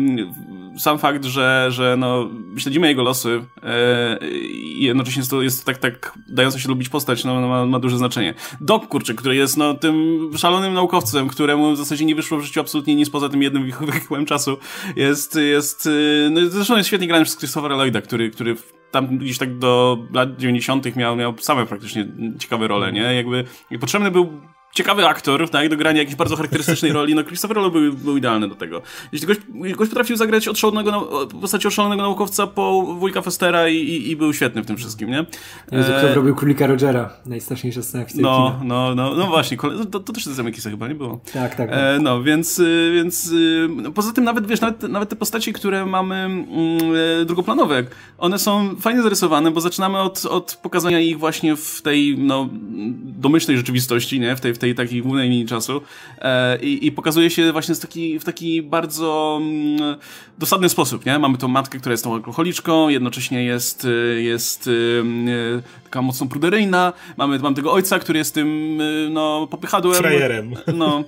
sam 0.78 1.00
fakt, 1.00 1.26
że, 1.26 1.68
że 1.70 1.96
no, 2.00 2.30
śledzimy 2.58 2.88
jego 2.88 3.04
e, 3.26 4.28
i 4.52 4.84
jednocześnie 4.84 5.20
jest 5.20 5.32
to, 5.32 5.42
jest 5.42 5.66
tak, 5.66 5.78
tak 5.78 6.18
dająca 6.28 6.60
się 6.60 6.70
lubić 6.70 6.90
postać, 6.90 7.24
no, 7.24 7.48
ma, 7.48 7.66
ma 7.66 7.80
duże 7.80 7.98
znaczenie. 7.98 8.34
Doc, 8.62 8.88
kurczę, 8.88 9.14
który 9.14 9.36
jest 9.36 9.58
no, 9.58 9.74
tym 9.74 10.30
szalonym 10.38 10.74
naukowcem, 10.74 11.28
któremu 11.28 11.72
w 11.72 11.78
zasadzie 11.78 12.06
nie 12.06 12.16
wyszło 12.16 12.38
w 12.38 12.44
życiu 12.44 12.62
absolutnie 12.62 12.96
nic 12.96 13.10
poza 13.10 13.30
tym 13.30 13.44
jednym 13.44 13.72
wehikułem 13.82 14.26
czasu, 14.26 14.58
jest, 14.96 15.36
jest 15.36 15.88
e, 15.88 16.30
no, 16.30 16.50
zresztą 16.50 16.78
jest 16.78 16.88
świetnie 16.88 17.08
grany 17.08 17.26
przez 17.26 17.38
Christophera 17.38 17.76
Lloyda, 17.76 18.02
który, 18.02 18.30
który 18.30 18.56
tam 18.92 19.18
gdzieś 19.18 19.38
tak 19.38 19.58
do 19.58 19.98
lat 20.14 20.38
90. 20.38 20.96
miał, 20.96 21.16
miał 21.16 21.38
same 21.38 21.66
praktycznie 21.66 22.08
ciekawe 22.40 22.68
role, 22.68 22.92
nie? 22.92 23.02
Jakby 23.02 23.44
potrzebny 23.80 24.12
był 24.12 24.42
ciekawy 24.80 25.08
aktor, 25.08 25.50
tak, 25.50 25.70
do 25.70 25.78
grania 25.78 26.00
jakiejś 26.00 26.16
bardzo 26.16 26.36
charakterystycznej 26.36 26.92
roli, 26.92 27.16
no 27.16 27.24
Christopher 27.24 27.58
Nolan 27.58 27.72
był, 27.72 27.94
był 27.94 28.18
idealny 28.18 28.48
do 28.48 28.56
tego. 28.56 28.82
Jeśli 29.12 29.28
gość, 29.28 29.40
gość 29.76 29.90
potrafił 29.90 30.16
zagrać 30.16 30.48
od 30.48 30.58
szalonego, 30.58 31.28
postaci 31.42 31.68
oszalonego 31.68 32.02
naukowca 32.02 32.48
po 32.48 32.82
wujka 33.00 33.22
Festera 33.22 33.68
i, 33.68 33.76
i, 33.76 34.12
i, 34.12 34.16
był 34.16 34.34
świetny 34.34 34.62
w 34.62 34.66
tym 34.66 34.78
wszystkim, 34.78 35.10
nie? 35.10 35.26
Jezu, 35.72 35.92
kto 35.98 36.10
e... 36.10 36.14
robił 36.14 36.36
Królika 36.36 36.68
Rogera, 36.68 37.14
najstraszniejsza 37.26 37.84
scena 37.84 38.06
w 38.06 38.16
no, 38.16 38.60
no, 38.64 38.96
no, 38.96 39.16
no 39.16 39.28
właśnie, 39.28 39.58
to, 39.92 40.00
to 40.00 40.14
też 40.14 40.26
z 40.26 40.30
Zemekisa 40.30 40.70
chyba 40.70 40.88
nie 40.88 40.96
było. 40.96 41.20
Tak, 41.34 41.56
tak. 41.56 41.70
tak. 41.70 41.70
E, 41.72 42.00
no, 42.02 42.24
więc, 42.24 42.60
y, 42.60 42.92
więc 42.96 43.32
y, 43.32 43.68
no, 43.76 43.92
poza 43.92 44.14
tym 44.14 44.24
nawet, 44.24 44.48
wiesz, 44.48 44.62
nawet, 44.62 44.84
nawet 44.84 45.10
te 45.10 45.16
postaci, 45.16 45.54
które 45.54 45.86
mamy 45.86 46.16
mm, 46.16 46.48
e, 47.22 47.26
drugoplanowe, 47.26 47.84
one 48.18 48.40
są 48.40 48.76
fajnie 48.76 49.02
zarysowane, 49.02 49.52
bo 49.52 49.62
zaczynamy 49.62 50.00
od, 50.00 50.26
od 50.26 50.60
pokazania 50.62 51.00
ich 51.00 51.20
właśnie 51.20 51.56
w 51.56 51.82
tej, 51.82 52.18
no, 52.18 52.50
domyślnej 53.02 53.58
rzeczywistości, 53.58 54.20
nie? 54.20 54.36
W 54.36 54.42
tej, 54.42 54.54
w 54.54 54.58
tej 54.58 54.69
takiej 54.76 55.02
głównej 55.02 55.30
linii 55.30 55.46
czasu 55.46 55.82
e, 56.18 56.60
i, 56.60 56.88
i, 56.88 56.92
pokazuje 56.92 57.30
się 57.30 57.52
właśnie 57.52 57.76
w 57.76 57.80
taki, 57.80 58.20
w 58.20 58.24
taki 58.24 58.62
bardzo 58.62 59.40
mm, 59.42 59.98
dosadny 60.38 60.70
sposób, 60.70 61.06
nie? 61.06 61.20
Mamy 61.20 61.38
tą 61.38 61.48
matkę, 61.48 61.80
która 61.80 61.94
jest 61.94 62.04
tą 62.04 62.14
alkoholiczką, 62.14 62.90
jednocześnie 62.90 63.44
jest, 63.44 63.86
e, 63.86 64.22
jest 64.22 64.68
e, 64.68 65.82
taka 65.84 66.02
mocno 66.02 66.28
pruderyjna, 66.28 66.94
mamy, 67.18 67.40
mamy 67.40 67.56
tego 67.56 67.74
ojca, 67.74 68.00
który 68.00 68.20
jest 68.20 68.34
tym, 68.34 68.80
e, 68.82 69.10
no, 69.10 69.48
popychadłem. 69.52 69.96
Frajerem. 69.96 70.56
No, 70.76 71.04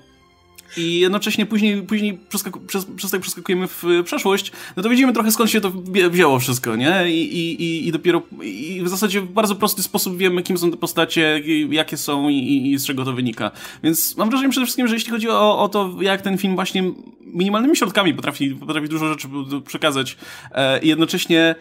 i 0.77 0.99
jednocześnie 0.99 1.45
później, 1.45 1.81
później 1.81 2.19
przeskaku, 2.29 2.59
przez, 2.59 2.85
przez 2.95 3.11
tak 3.11 3.21
przeskakujemy 3.21 3.67
w 3.67 3.83
przeszłość, 4.05 4.51
no 4.77 4.83
to 4.83 4.89
widzimy 4.89 5.13
trochę 5.13 5.31
skąd 5.31 5.49
się 5.49 5.61
to 5.61 5.71
wzięło 6.09 6.39
wszystko, 6.39 6.75
nie? 6.75 7.11
I, 7.11 7.37
i, 7.37 7.87
i 7.87 7.91
dopiero 7.91 8.21
i 8.41 8.81
w 8.83 8.89
zasadzie 8.89 9.21
w 9.21 9.31
bardzo 9.31 9.55
prosty 9.55 9.83
sposób 9.83 10.17
wiemy, 10.17 10.43
kim 10.43 10.57
są 10.57 10.71
te 10.71 10.77
postacie, 10.77 11.41
jakie 11.69 11.97
są 11.97 12.29
i, 12.29 12.71
i 12.71 12.77
z 12.77 12.85
czego 12.85 13.05
to 13.05 13.13
wynika. 13.13 13.51
Więc 13.83 14.17
mam 14.17 14.29
wrażenie 14.29 14.49
przede 14.49 14.65
wszystkim, 14.65 14.87
że 14.87 14.93
jeśli 14.93 15.11
chodzi 15.11 15.29
o, 15.29 15.59
o 15.59 15.69
to, 15.69 15.95
jak 16.01 16.21
ten 16.21 16.37
film 16.37 16.55
właśnie 16.55 16.83
minimalnymi 17.33 17.75
środkami 17.77 18.13
potrafi, 18.13 18.55
potrafi 18.55 18.89
dużo 18.89 19.07
rzeczy 19.07 19.27
przekazać 19.65 20.17
e, 20.51 20.79
i 20.79 20.87
jednocześnie 20.87 21.55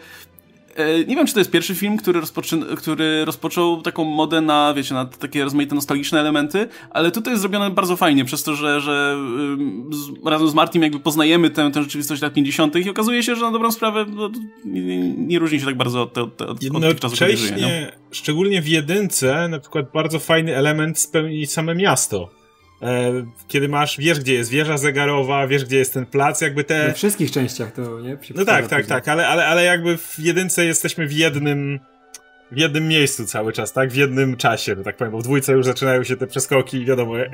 nie 1.07 1.15
wiem, 1.15 1.27
czy 1.27 1.33
to 1.33 1.39
jest 1.39 1.51
pierwszy 1.51 1.75
film, 1.75 1.97
który, 1.97 2.19
rozpoczy, 2.19 2.59
który 2.77 3.25
rozpoczął 3.25 3.81
taką 3.81 4.03
modę 4.03 4.41
na, 4.41 4.73
wiecie, 4.73 4.93
na 4.93 5.05
takie 5.05 5.43
rozmaite 5.43 5.75
nostalgiczne 5.75 6.19
elementy, 6.19 6.67
ale 6.89 7.11
tutaj 7.11 7.33
jest 7.33 7.41
zrobione 7.41 7.69
bardzo 7.69 7.97
fajnie, 7.97 8.25
przez 8.25 8.43
to, 8.43 8.55
że, 8.55 8.81
że 8.81 9.17
z, 9.91 10.25
razem 10.25 10.47
z 10.47 10.53
Martim 10.53 10.83
jakby 10.83 10.99
poznajemy 10.99 11.49
tę, 11.49 11.71
tę 11.71 11.83
rzeczywistość 11.83 12.21
lat 12.21 12.33
50. 12.33 12.75
i 12.75 12.89
okazuje 12.89 13.23
się, 13.23 13.35
że 13.35 13.41
na 13.41 13.51
dobrą 13.51 13.71
sprawę 13.71 14.05
no, 14.09 14.29
nie, 14.65 15.11
nie, 15.11 15.39
różni 15.39 15.59
się 15.59 15.65
tak 15.65 15.77
bardzo 15.77 16.01
od, 16.01 16.17
od, 16.17 16.41
od, 16.41 16.49
od 16.75 16.81
tych 16.81 16.99
czasów, 16.99 17.19
kiedy 17.19 17.37
żyje. 17.37 17.91
Szczególnie 18.11 18.61
w 18.61 18.67
jedynce, 18.67 19.47
na 19.47 19.59
przykład 19.59 19.91
bardzo 19.93 20.19
fajny 20.19 20.55
element 20.55 20.99
spełni 20.99 21.47
same 21.47 21.75
miasto 21.75 22.40
E, 22.40 22.40
kiedy 23.47 23.69
masz, 23.69 23.97
wiesz 23.97 24.19
gdzie 24.19 24.33
jest 24.33 24.49
wieża 24.49 24.77
zegarowa, 24.77 25.47
wiesz 25.47 25.65
gdzie 25.65 25.77
jest 25.77 25.93
ten 25.93 26.05
plac, 26.05 26.41
jakby 26.41 26.63
te... 26.63 26.87
We 26.87 26.93
wszystkich 26.93 27.31
częściach 27.31 27.71
to, 27.71 27.99
nie? 27.99 28.17
No 28.35 28.45
tak, 28.45 28.67
tak, 28.67 28.85
tak, 28.85 29.07
ale, 29.07 29.27
ale, 29.27 29.47
ale 29.47 29.63
jakby 29.63 29.97
w 29.97 30.19
jedynce 30.19 30.65
jesteśmy 30.65 31.07
w 31.07 31.13
jednym 31.13 31.79
w 32.51 32.57
jednym 32.57 32.87
miejscu 32.87 33.25
cały 33.25 33.53
czas, 33.53 33.73
tak? 33.73 33.89
W 33.89 33.95
jednym 33.95 34.37
czasie, 34.37 34.75
że 34.75 34.83
tak 34.83 34.97
powiem, 34.97 35.11
bo 35.11 35.19
w 35.19 35.23
dwójce 35.23 35.53
już 35.53 35.65
zaczynają 35.65 36.03
się 36.03 36.17
te 36.17 36.27
przeskoki 36.27 36.77
i 36.77 36.85
wiadomo, 36.85 37.19
e, 37.19 37.25
e, 37.25 37.31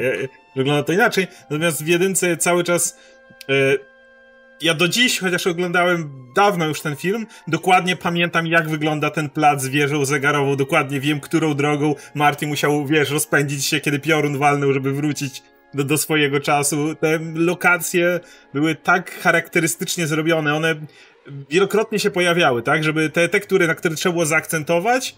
wygląda 0.56 0.84
to 0.84 0.94
inaczej. 0.94 1.28
Natomiast 1.42 1.84
w 1.84 1.88
jedynce 1.88 2.38
cały 2.38 2.64
czas 2.64 3.00
e, 3.50 3.54
ja 4.62 4.74
do 4.74 4.88
dziś, 4.88 5.20
chociaż 5.20 5.48
oglądałem 5.48 6.12
dawno 6.36 6.66
już 6.66 6.82
ten 6.82 6.96
film, 6.96 7.26
dokładnie 7.48 7.96
pamiętam, 7.96 8.48
jak 8.48 8.70
wygląda 8.70 9.10
ten 9.10 9.30
plac 9.30 9.62
z 9.62 9.68
wieżą 9.68 10.06
zegarową, 10.06 10.56
dokładnie 10.56 11.00
wiem, 11.00 11.20
którą 11.20 11.54
drogą 11.54 11.96
Marty 12.16 12.48
musiał, 12.48 12.86
wiesz, 12.86 13.10
rozpędzić 13.10 13.66
się, 13.66 13.80
kiedy 13.80 14.00
piorun 14.00 14.38
walnął, 14.38 14.74
żeby 14.74 14.94
wrócić 14.94 15.44
do, 15.74 15.84
do 15.84 15.98
swojego 15.98 16.40
czasu. 16.40 16.96
Te 16.96 17.20
lokacje 17.36 18.20
były 18.54 18.76
tak 18.76 19.12
charakterystycznie 19.12 20.08
zrobione, 20.08 20.56
one 20.56 20.76
wielokrotnie 21.50 22.00
się 22.00 22.12
pojawiały, 22.12 22.64
tak? 22.64 22.84
Żeby 22.84 23.10
te, 23.10 23.40
które, 23.40 23.68
na 23.68 23.76
które 23.76 23.96
trzeba 23.96 24.14
było 24.14 24.26
zaakcentować, 24.26 25.16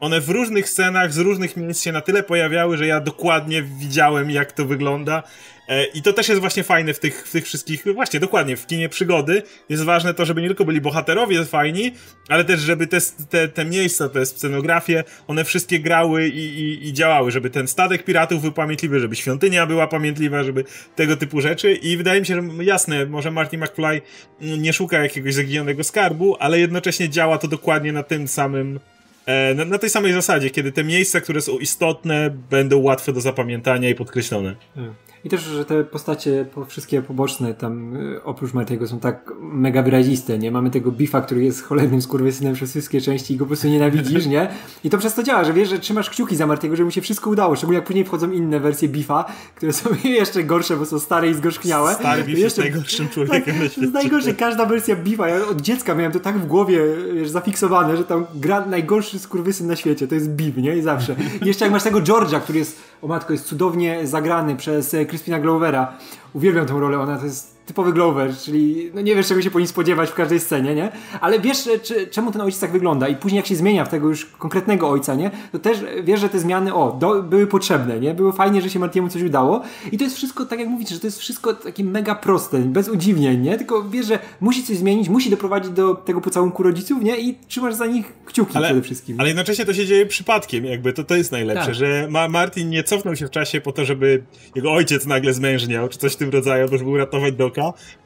one 0.00 0.20
w 0.20 0.28
różnych 0.28 0.68
scenach, 0.68 1.12
z 1.12 1.18
różnych 1.18 1.56
miejsc 1.56 1.82
się 1.82 1.92
na 1.92 2.00
tyle 2.00 2.22
pojawiały, 2.22 2.76
że 2.76 2.86
ja 2.86 3.00
dokładnie 3.00 3.62
widziałem, 3.62 4.30
jak 4.30 4.52
to 4.52 4.64
wygląda. 4.64 5.22
E, 5.68 5.84
I 5.84 6.02
to 6.02 6.12
też 6.12 6.28
jest 6.28 6.40
właśnie 6.40 6.62
fajne 6.62 6.94
w 6.94 6.98
tych, 6.98 7.28
w 7.28 7.32
tych 7.32 7.44
wszystkich, 7.44 7.84
właśnie 7.94 8.20
dokładnie, 8.20 8.56
w 8.56 8.66
kinie 8.66 8.88
przygody. 8.88 9.42
Jest 9.68 9.84
ważne 9.84 10.14
to, 10.14 10.24
żeby 10.24 10.42
nie 10.42 10.46
tylko 10.46 10.64
byli 10.64 10.80
bohaterowie 10.80 11.44
fajni, 11.44 11.92
ale 12.28 12.44
też, 12.44 12.60
żeby 12.60 12.86
te, 12.86 12.98
te, 13.30 13.48
te 13.48 13.64
miejsca, 13.64 14.08
te 14.08 14.26
scenografie, 14.26 15.04
one 15.26 15.44
wszystkie 15.44 15.80
grały 15.80 16.28
i, 16.28 16.60
i, 16.60 16.88
i 16.88 16.92
działały, 16.92 17.30
żeby 17.30 17.50
ten 17.50 17.68
statek 17.68 18.04
piratów 18.04 18.42
był 18.42 18.52
pamiętliwy, 18.52 19.00
żeby 19.00 19.16
świątynia 19.16 19.66
była 19.66 19.86
pamiętliwa, 19.86 20.42
żeby 20.42 20.64
tego 20.96 21.16
typu 21.16 21.40
rzeczy. 21.40 21.74
I 21.74 21.96
wydaje 21.96 22.20
mi 22.20 22.26
się, 22.26 22.34
że 22.34 22.64
jasne, 22.64 23.06
może 23.06 23.30
Marty 23.30 23.58
McFly 23.58 24.00
nie 24.40 24.72
szuka 24.72 25.02
jakiegoś 25.02 25.34
zaginionego 25.34 25.84
skarbu, 25.84 26.36
ale 26.40 26.60
jednocześnie 26.60 27.08
działa 27.08 27.38
to 27.38 27.48
dokładnie 27.48 27.92
na 27.92 28.02
tym 28.02 28.28
samym 28.28 28.80
E, 29.26 29.54
na, 29.54 29.64
na, 29.64 29.78
tej 29.78 29.90
samej 29.90 30.12
zasadzie, 30.12 30.50
kiedy 30.50 30.72
te 30.72 30.84
miejsca, 30.84 31.20
które 31.20 31.40
są 31.40 31.58
istotne, 31.58 32.30
będą 32.50 32.78
łatwe 32.78 33.12
do 33.12 33.20
zapamiętania 33.20 33.88
i 33.88 33.94
podkreślone. 33.94 34.56
Hmm. 34.74 34.94
I 35.24 35.28
też, 35.28 35.42
że 35.42 35.64
te 35.64 35.84
postacie 35.84 36.46
wszystkie 36.66 37.02
poboczne 37.02 37.54
tam 37.54 37.96
y, 37.96 38.22
oprócz 38.24 38.54
Martiego 38.54 38.86
są 38.86 39.00
tak 39.00 39.32
mega 39.40 39.82
wyraziste, 39.82 40.38
nie? 40.38 40.50
Mamy 40.50 40.70
tego 40.70 40.92
Bifa, 40.92 41.20
który 41.20 41.44
jest 41.44 41.62
cholernym 41.62 42.02
skurwysynem 42.02 42.54
przez 42.54 42.70
wszystkie 42.70 43.00
części 43.00 43.34
i 43.34 43.36
go 43.36 43.44
po 43.44 43.48
prostu 43.48 43.68
nienawidzisz, 43.68 44.26
nie? 44.26 44.48
I 44.84 44.90
to 44.90 44.98
przez 44.98 45.14
to 45.14 45.22
działa, 45.22 45.44
że 45.44 45.52
wiesz, 45.52 45.68
że 45.68 45.78
trzymasz 45.78 46.10
kciuki 46.10 46.36
za 46.36 46.46
Martiego, 46.46 46.76
żeby 46.76 46.84
mu 46.84 46.90
się 46.90 47.00
wszystko 47.00 47.30
udało, 47.30 47.56
szczególnie 47.56 47.78
jak 47.78 47.86
później 47.86 48.04
wchodzą 48.04 48.30
inne 48.30 48.60
wersje 48.60 48.88
Bifa, 48.88 49.24
które 49.54 49.72
są 49.72 49.90
jeszcze 50.04 50.44
gorsze, 50.44 50.76
bo 50.76 50.86
są 50.86 50.98
stare 50.98 51.30
i 51.30 51.34
zgorzkniałe. 51.34 51.94
Stary 51.94 52.24
Beef 52.24 52.38
jest 52.38 52.58
najgorszym 52.58 53.08
człowiekiem 53.08 53.54
tak, 53.54 53.74
To 53.74 53.80
jest 53.80 53.94
najgorsze, 53.94 54.34
każda 54.34 54.66
wersja 54.66 54.96
Bifa, 54.96 55.28
ja 55.28 55.46
od 55.46 55.60
dziecka 55.60 55.94
miałem 55.94 56.12
to 56.12 56.20
tak 56.20 56.38
w 56.38 56.46
głowie 56.46 56.80
wiesz, 57.14 57.28
zafiksowane, 57.28 57.96
że 57.96 58.04
tam 58.04 58.26
gra 58.34 58.66
najgorszy 58.66 59.18
skurwysyn 59.18 59.66
na 59.66 59.76
świecie, 59.76 60.08
to 60.08 60.14
jest 60.14 60.30
Beef, 60.30 60.56
nie? 60.56 60.76
I 60.76 60.82
zawsze. 60.82 61.16
I 61.42 61.46
jeszcze 61.46 61.64
jak 61.64 61.72
masz 61.72 61.82
tego 61.82 61.98
George'a, 61.98 62.40
który 62.40 62.58
jest, 62.58 62.80
o 63.02 63.06
matko, 63.06 63.32
jest 63.32 63.44
cudownie 63.44 64.06
zagrany 64.06 64.56
przez 64.56 64.94
Crispina 65.14 65.40
Glovera. 65.40 65.92
Uwielbiam 66.32 66.66
tę 66.66 66.80
rolę, 66.80 67.00
ona 67.00 67.18
to 67.18 67.24
jest 67.24 67.53
typowy 67.66 67.92
Glover, 67.92 68.36
czyli 68.36 68.90
no 68.94 69.00
nie 69.00 69.16
wiesz 69.16 69.26
czego 69.26 69.42
się 69.42 69.50
po 69.50 69.58
nim 69.58 69.68
spodziewać 69.68 70.10
w 70.10 70.14
każdej 70.14 70.40
scenie, 70.40 70.74
nie? 70.74 70.92
Ale 71.20 71.40
wiesz 71.40 71.68
czy, 71.82 72.06
czemu 72.06 72.32
ten 72.32 72.40
ojciec 72.40 72.60
tak 72.60 72.72
wygląda 72.72 73.08
i 73.08 73.16
później 73.16 73.36
jak 73.36 73.46
się 73.46 73.56
zmienia 73.56 73.84
w 73.84 73.88
tego 73.88 74.08
już 74.08 74.26
konkretnego 74.26 74.88
ojca, 74.90 75.14
nie? 75.14 75.30
To 75.52 75.58
też 75.58 75.78
wiesz, 76.04 76.20
że 76.20 76.28
te 76.28 76.38
zmiany, 76.38 76.74
o, 76.74 76.92
do, 76.92 77.22
były 77.22 77.46
potrzebne, 77.46 78.00
nie? 78.00 78.14
Było 78.14 78.32
fajnie, 78.32 78.62
że 78.62 78.70
się 78.70 78.78
Martiemu 78.78 79.08
coś 79.08 79.22
udało 79.22 79.62
i 79.92 79.98
to 79.98 80.04
jest 80.04 80.16
wszystko, 80.16 80.46
tak 80.46 80.58
jak 80.58 80.68
mówisz, 80.68 80.88
że 80.88 81.00
to 81.00 81.06
jest 81.06 81.18
wszystko 81.18 81.54
takie 81.54 81.84
mega 81.84 82.14
proste, 82.14 82.58
bez 82.58 82.88
udziwnień, 82.88 83.40
nie? 83.40 83.58
Tylko 83.58 83.82
wiesz, 83.82 84.06
że 84.06 84.18
musi 84.40 84.62
coś 84.62 84.76
zmienić, 84.76 85.08
musi 85.08 85.30
doprowadzić 85.30 85.72
do 85.72 85.94
tego 85.94 86.20
pocałunku 86.20 86.62
rodziców, 86.62 87.02
nie? 87.02 87.20
I 87.20 87.38
trzymasz 87.48 87.74
za 87.74 87.86
nich 87.86 88.12
kciuki 88.24 88.56
ale, 88.56 88.66
przede 88.66 88.82
wszystkim. 88.82 89.20
Ale 89.20 89.28
jednocześnie 89.28 89.64
to 89.64 89.74
się 89.74 89.86
dzieje 89.86 90.06
przypadkiem, 90.06 90.64
jakby 90.64 90.92
to, 90.92 91.04
to 91.04 91.16
jest 91.16 91.32
najlepsze, 91.32 91.66
tak. 91.66 91.74
że 91.74 92.06
Ma 92.10 92.28
Martin 92.28 92.70
nie 92.70 92.84
cofnął 92.84 93.16
się 93.16 93.26
w 93.26 93.30
czasie 93.30 93.60
po 93.60 93.72
to, 93.72 93.84
żeby 93.84 94.22
jego 94.54 94.72
ojciec 94.72 95.06
nagle 95.06 95.32
zmężniał, 95.32 95.88
czy 95.88 95.98
coś 95.98 96.12
w 96.12 96.16
tym 96.16 96.30
rodzaju, 96.30 96.68
żeby 96.78 96.90
uratować 96.90 97.34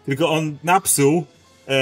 Tylko 0.06 0.30
on 0.30 0.56
napsuł 0.64 1.24
e, 1.68 1.74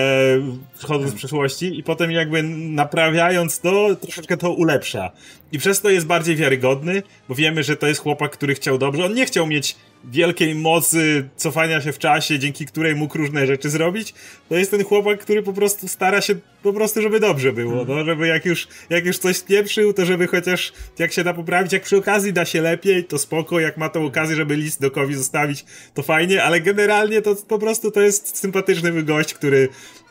wchodząc 0.74 1.10
z 1.10 1.14
przeszłości 1.14 1.78
i 1.78 1.82
potem 1.82 2.10
jakby 2.10 2.42
naprawiając 2.42 3.60
to, 3.60 3.96
troszeczkę 3.96 4.36
to 4.36 4.52
ulepsza. 4.52 5.10
I 5.52 5.58
przez 5.58 5.80
to 5.80 5.90
jest 5.90 6.06
bardziej 6.06 6.36
wiarygodny, 6.36 7.02
bo 7.28 7.34
wiemy, 7.34 7.62
że 7.62 7.76
to 7.76 7.86
jest 7.86 8.00
chłopak, 8.00 8.32
który 8.32 8.54
chciał 8.54 8.78
dobrze. 8.78 9.04
On 9.04 9.14
nie 9.14 9.26
chciał 9.26 9.46
mieć 9.46 9.76
wielkiej 10.06 10.54
mocy 10.54 11.28
cofania 11.36 11.80
się 11.80 11.92
w 11.92 11.98
czasie, 11.98 12.38
dzięki 12.38 12.66
której 12.66 12.94
mógł 12.94 13.18
różne 13.18 13.46
rzeczy 13.46 13.70
zrobić. 13.70 14.14
To 14.48 14.56
jest 14.56 14.70
ten 14.70 14.84
chłopak, 14.84 15.20
który 15.20 15.42
po 15.42 15.52
prostu 15.52 15.88
stara 15.88 16.20
się 16.20 16.34
po 16.62 16.72
prostu, 16.72 17.02
żeby 17.02 17.20
dobrze 17.20 17.52
było, 17.52 17.84
no, 17.84 18.04
żeby 18.04 18.26
jak 18.26 18.44
już, 18.44 18.68
jak 18.90 19.06
już 19.06 19.18
coś 19.18 19.42
pieprzył, 19.42 19.92
to 19.92 20.06
żeby 20.06 20.26
chociaż 20.26 20.72
jak 20.98 21.12
się 21.12 21.24
da 21.24 21.34
poprawić, 21.34 21.72
jak 21.72 21.82
przy 21.82 21.96
okazji 21.96 22.32
da 22.32 22.44
się 22.44 22.60
lepiej, 22.60 23.04
to 23.04 23.18
spoko, 23.18 23.60
jak 23.60 23.76
ma 23.76 23.88
tą 23.88 24.06
okazję, 24.06 24.36
żeby 24.36 24.56
list 24.56 24.80
do 24.80 24.90
Kowi 24.90 25.14
zostawić, 25.14 25.64
to 25.94 26.02
fajnie, 26.02 26.42
ale 26.42 26.60
generalnie 26.60 27.22
to 27.22 27.36
po 27.48 27.58
prostu 27.58 27.90
to 27.90 28.00
jest 28.00 28.38
sympatyczny 28.38 29.02
gość, 29.02 29.34
który 29.34 29.68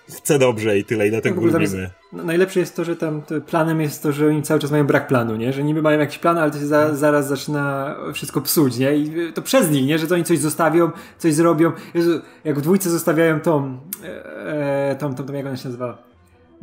chce 0.09 0.39
dobrze 0.39 0.77
i 0.77 0.83
tyle, 0.83 1.07
i 1.07 1.09
dlatego 1.09 1.41
no, 1.41 1.47
lubimy. 1.47 1.89
najlepsze 2.13 2.59
jest 2.59 2.75
to, 2.75 2.83
że 2.83 2.95
tam 2.95 3.21
planem 3.47 3.81
jest 3.81 4.03
to, 4.03 4.11
że 4.11 4.27
oni 4.27 4.43
cały 4.43 4.59
czas 4.59 4.71
mają 4.71 4.87
brak 4.87 5.07
planu, 5.07 5.35
nie? 5.35 5.53
Że 5.53 5.63
niby 5.63 5.81
mają 5.81 5.99
jakiś 5.99 6.17
plan, 6.17 6.37
ale 6.37 6.51
to 6.51 6.59
się 6.59 6.65
za, 6.65 6.95
zaraz 6.95 7.27
zaczyna 7.27 7.95
wszystko 8.13 8.41
psuć, 8.41 8.77
nie? 8.77 8.95
I 8.95 9.33
to 9.33 9.41
przez 9.41 9.71
nich, 9.71 9.85
nie? 9.85 9.99
Że 9.99 10.07
to 10.07 10.15
oni 10.15 10.23
coś 10.23 10.39
zostawią, 10.39 10.91
coś 11.17 11.33
zrobią. 11.33 11.71
Jezu, 11.93 12.21
jak 12.43 12.59
w 12.59 12.61
dwójce 12.61 12.89
zostawiają 12.89 13.39
tą, 13.39 13.79
e, 14.03 14.91
e 14.91 14.95
tą, 14.95 15.15
tą, 15.15 15.23
tą, 15.23 15.33
jak 15.33 15.45
ona 15.45 15.57
się 15.57 15.67
nazywa? 15.69 16.14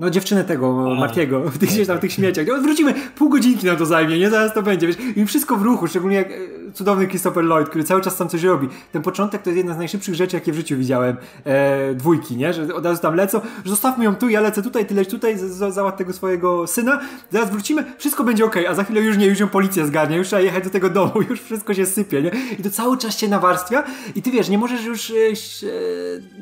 No 0.02 0.10
dziewczynę 0.10 0.44
tego, 0.44 0.94
Martiego, 0.98 1.40
w 1.50 1.58
tych, 1.58 1.68
gdzieś 1.68 1.86
tam 1.86 1.98
w 1.98 2.00
tych 2.00 2.12
śmieciach. 2.12 2.46
No, 2.48 2.60
wrócimy, 2.60 2.94
pół 3.16 3.28
godzinki 3.28 3.66
nam 3.66 3.76
to 3.76 3.86
zajmie, 3.86 4.18
nie? 4.18 4.30
Zaraz 4.30 4.54
to 4.54 4.62
będzie, 4.62 4.86
wiesz? 4.86 4.96
I 5.16 5.26
wszystko 5.26 5.56
w 5.56 5.62
ruchu, 5.62 5.86
szczególnie 5.86 6.16
jak 6.16 6.30
e, 6.30 6.34
cudowny 6.72 7.08
Christopher 7.08 7.44
Lloyd, 7.44 7.68
który 7.68 7.84
cały 7.84 8.00
czas 8.00 8.16
tam 8.16 8.28
coś 8.28 8.42
robi. 8.42 8.68
Ten 8.92 9.02
początek 9.02 9.42
to 9.42 9.50
jest 9.50 9.56
jedna 9.56 9.74
z 9.74 9.78
najszybszych 9.78 10.14
rzeczy, 10.14 10.36
jakie 10.36 10.52
w 10.52 10.56
życiu 10.56 10.76
widziałem. 10.76 11.16
E, 11.44 11.94
dwójki, 11.94 12.36
nie? 12.36 12.52
Że 12.52 12.74
od 12.74 12.86
razu 12.86 13.02
tam 13.02 13.14
lecą, 13.14 13.40
że 13.64 13.70
zostawmy 13.70 14.04
ją 14.04 14.14
tu, 14.14 14.28
ja 14.28 14.40
lecę 14.40 14.62
tutaj, 14.62 14.86
ty 14.86 14.94
leć 14.94 15.08
tutaj, 15.08 15.38
załatw 15.70 15.98
tego 15.98 16.12
swojego 16.12 16.66
syna, 16.66 17.00
zaraz 17.30 17.50
wrócimy, 17.50 17.84
wszystko 17.98 18.24
będzie 18.24 18.44
ok, 18.44 18.56
a 18.68 18.74
za 18.74 18.84
chwilę 18.84 19.00
już 19.00 19.16
nie, 19.16 19.26
już 19.26 19.40
ją 19.40 19.48
policja 19.48 19.86
zgarnia, 19.86 20.16
już 20.16 20.26
trzeba 20.26 20.42
jechać 20.42 20.64
do 20.64 20.70
tego 20.70 20.90
domu, 20.90 21.12
już 21.30 21.40
wszystko 21.40 21.74
się 21.74 21.86
sypie, 21.86 22.22
nie? 22.22 22.30
I 22.58 22.62
to 22.62 22.70
cały 22.70 22.98
czas 22.98 23.18
się 23.18 23.28
nawarstwia 23.28 23.84
i 24.14 24.22
ty 24.22 24.30
wiesz, 24.30 24.48
nie 24.48 24.58
możesz 24.58 24.84
już, 24.84 25.10
e, 25.10 25.14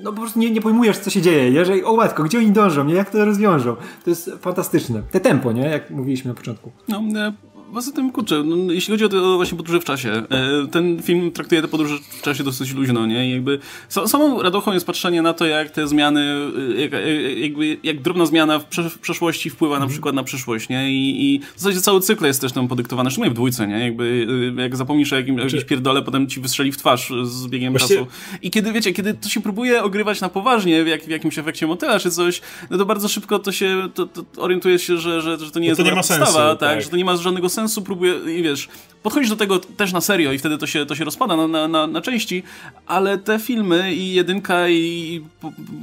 no 0.03 0.13
po 0.13 0.21
prostu 0.21 0.39
nie, 0.39 0.51
nie 0.51 0.61
pojmujesz, 0.61 0.99
co 0.99 1.11
się 1.11 1.23
dzieje, 1.23 1.51
nie? 1.51 1.65
Że 1.65 1.73
o 1.85 1.97
matko, 1.97 2.23
gdzie 2.23 2.39
oni 2.39 2.51
dążą, 2.51 2.85
nie? 2.85 2.95
Jak 2.95 3.11
to 3.11 3.25
rozwiążą? 3.53 3.77
To 4.05 4.11
jest 4.11 4.31
fantastyczne. 4.41 5.03
Te 5.11 5.21
tempo, 5.21 5.53
nie? 5.53 5.63
Jak 5.63 5.91
mówiliśmy 5.91 6.29
na 6.29 6.35
początku. 6.35 6.71
No, 6.89 7.03
e, 7.17 7.33
Poza 7.73 7.93
tym, 7.93 8.13
kurczę, 8.13 8.43
no, 8.45 8.73
jeśli 8.73 8.95
chodzi 8.95 9.05
o 9.05 9.09
te 9.09 9.37
właśnie 9.37 9.57
podróże 9.57 9.81
w 9.81 9.85
czasie, 9.85 10.11
e, 10.11 10.67
ten 10.71 11.03
film 11.03 11.33
traktuje 11.33 11.63
te 11.63 11.69
podróże 11.69 11.95
w 12.19 12.23
czasie 12.23 12.45
dosyć 12.45 12.75
luźno, 12.75 13.07
nie? 13.07 13.29
I 13.29 13.33
jakby 13.33 13.59
samą 13.89 14.43
radochą 14.43 14.73
jest 14.73 14.87
patrzenie 14.87 15.23
na 15.23 15.33
to, 15.33 15.47
jak 15.47 15.71
te 15.71 15.89
zmiany, 15.89 16.21
e, 16.77 16.81
jak, 16.81 16.95
e, 16.95 17.33
jakby, 17.33 17.79
jak 17.83 18.01
drobna 18.01 18.27
zmiana 18.27 18.59
w, 18.59 18.65
prze, 18.65 18.91
w 18.91 18.99
przeszłości 18.99 19.51
wpływa 19.51 19.75
na 19.75 19.77
mhm. 19.77 19.91
przykład 19.91 20.15
na 20.15 20.23
przyszłość, 20.23 20.69
nie? 20.69 20.93
I, 20.93 21.35
I 21.35 21.41
w 21.57 21.61
zasadzie 21.61 21.81
cały 21.81 22.01
cykl 22.01 22.27
jest 22.27 22.41
też 22.41 22.53
tam 22.53 22.69
podyktowany, 22.69 23.11
szczególnie 23.11 23.31
w 23.31 23.35
dwójce, 23.35 23.67
nie? 23.67 23.85
Jakby, 23.85 24.27
jak 24.57 24.77
zapomnisz 24.77 25.13
o 25.13 25.17
jakim, 25.17 25.35
jakimś 25.35 25.53
znaczy- 25.53 25.67
pierdole, 25.67 26.03
potem 26.03 26.27
ci 26.27 26.41
wystrzeli 26.41 26.73
w 26.73 26.77
twarz 26.77 27.13
z 27.23 27.47
biegiem 27.47 27.73
Właściwie... 27.73 28.01
czasu. 28.01 28.11
I 28.43 28.51
kiedy, 28.51 28.73
wiecie, 28.73 28.93
kiedy 28.93 29.15
to 29.15 29.29
się 29.29 29.43
próbuje 29.43 29.83
ogrywać 29.83 30.21
na 30.21 30.29
poważnie 30.29 30.85
w, 30.85 30.87
jak, 30.87 31.03
w 31.05 31.09
jakimś 31.09 31.39
efekcie 31.39 31.67
motyla 31.67 31.99
czy 31.99 32.11
coś, 32.11 32.41
no 32.71 32.79
to 32.79 32.87
bardzo 32.87 33.09
szybko 33.09 33.39
to 33.39 33.53
się, 33.53 33.89
to, 33.95 34.07
to 34.07 34.25
orientuje 34.37 34.79
się, 34.79 34.97
że, 34.97 35.23
że, 35.23 35.39
że 35.39 35.51
to 35.51 35.61
nie 35.61 35.67
jest 35.67 35.81
to 35.81 35.85
nie 35.85 35.91
ma 35.91 35.97
podstawa, 35.97 36.27
sensu, 36.27 36.39
tak, 36.39 36.59
tak, 36.59 36.83
że 36.83 36.89
to 36.89 36.97
nie 36.97 37.05
ma 37.05 37.17
żadnego 37.17 37.49
sensu, 37.49 37.60
próbuje 37.83 38.39
i 38.39 38.43
wiesz, 38.43 38.69
podchodzisz 39.03 39.31
do 39.31 39.37
tego 39.37 39.59
też 39.59 39.93
na 39.93 40.01
serio 40.01 40.33
i 40.33 40.39
wtedy 40.39 40.59
to 40.59 40.67
się, 40.67 40.87
to 40.87 40.95
się 40.95 41.05
rozpada 41.05 41.37
na, 41.37 41.49
na, 41.49 41.69
na, 41.69 41.87
na 41.87 42.01
części, 42.01 42.43
ale 42.87 43.19
te 43.19 43.39
filmy 43.39 43.95
i 43.95 44.15
jedynka 44.15 44.69
i 44.69 45.21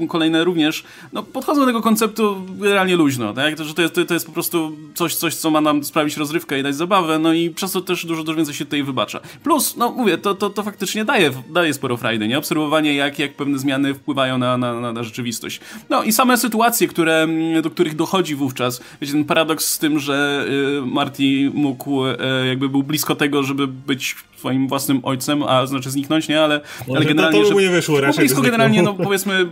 kolejne 0.09 0.43
również, 0.43 0.83
no 1.13 1.23
podchodzą 1.23 1.61
do 1.61 1.67
tego 1.67 1.81
konceptu 1.81 2.45
realnie 2.61 2.95
luźno, 2.95 3.33
tak? 3.33 3.55
To, 3.55 3.63
że 3.63 3.73
to 3.73 3.81
jest, 3.81 3.93
to, 4.07 4.13
jest 4.13 4.25
po 4.25 4.31
prostu 4.31 4.71
coś, 4.95 5.15
coś, 5.15 5.35
co 5.35 5.51
ma 5.51 5.61
nam 5.61 5.83
sprawić 5.83 6.17
rozrywkę 6.17 6.59
i 6.59 6.63
dać 6.63 6.75
zabawę, 6.75 7.19
no 7.19 7.33
i 7.33 7.49
przez 7.49 7.71
to 7.71 7.81
też 7.81 8.05
dużo, 8.05 8.23
dużo 8.23 8.37
więcej 8.37 8.55
się 8.55 8.65
tutaj 8.65 8.83
wybacza. 8.83 9.19
Plus, 9.43 9.77
no 9.77 9.91
mówię, 9.91 10.17
to, 10.17 10.35
to, 10.35 10.49
to 10.49 10.63
faktycznie 10.63 11.05
daje, 11.05 11.31
daje 11.49 11.73
sporo 11.73 11.97
frajdy, 11.97 12.27
nie? 12.27 12.37
Obserwowanie, 12.37 12.95
jak, 12.95 13.19
jak 13.19 13.33
pewne 13.33 13.59
zmiany 13.59 13.93
wpływają 13.93 14.37
na, 14.37 14.57
na, 14.57 14.93
na, 14.93 15.03
rzeczywistość. 15.03 15.59
No 15.89 16.03
i 16.03 16.11
same 16.11 16.37
sytuacje, 16.37 16.87
które, 16.87 17.27
do 17.63 17.69
których 17.69 17.95
dochodzi 17.95 18.35
wówczas, 18.35 18.81
wiecie, 19.01 19.13
ten 19.13 19.25
paradoks 19.25 19.73
z 19.73 19.79
tym, 19.79 19.99
że 19.99 20.45
y, 20.79 20.85
Marty 20.85 21.51
mógł 21.53 22.05
y, 22.05 22.17
jakby 22.47 22.69
był 22.69 22.83
blisko 22.83 23.06
tego, 23.15 23.43
żeby 23.43 23.67
być 23.67 24.15
swoim 24.37 24.67
własnym 24.67 24.99
ojcem, 25.03 25.43
a 25.43 25.65
znaczy 25.65 25.91
zniknąć, 25.91 26.27
nie? 26.27 26.41
Ale, 26.41 26.61
ale 26.95 27.05
generalnie... 27.05 27.43
To, 27.43 27.49
to 27.49 27.59
nie 27.59 27.69
wyszło 27.69 28.01
raczej. 28.01 28.19
Blisko 28.25 28.41
generalnie, 28.41 28.83
no 28.83 28.93
powiedzmy, 29.03 29.49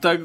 tak, 0.00 0.20
e, 0.20 0.24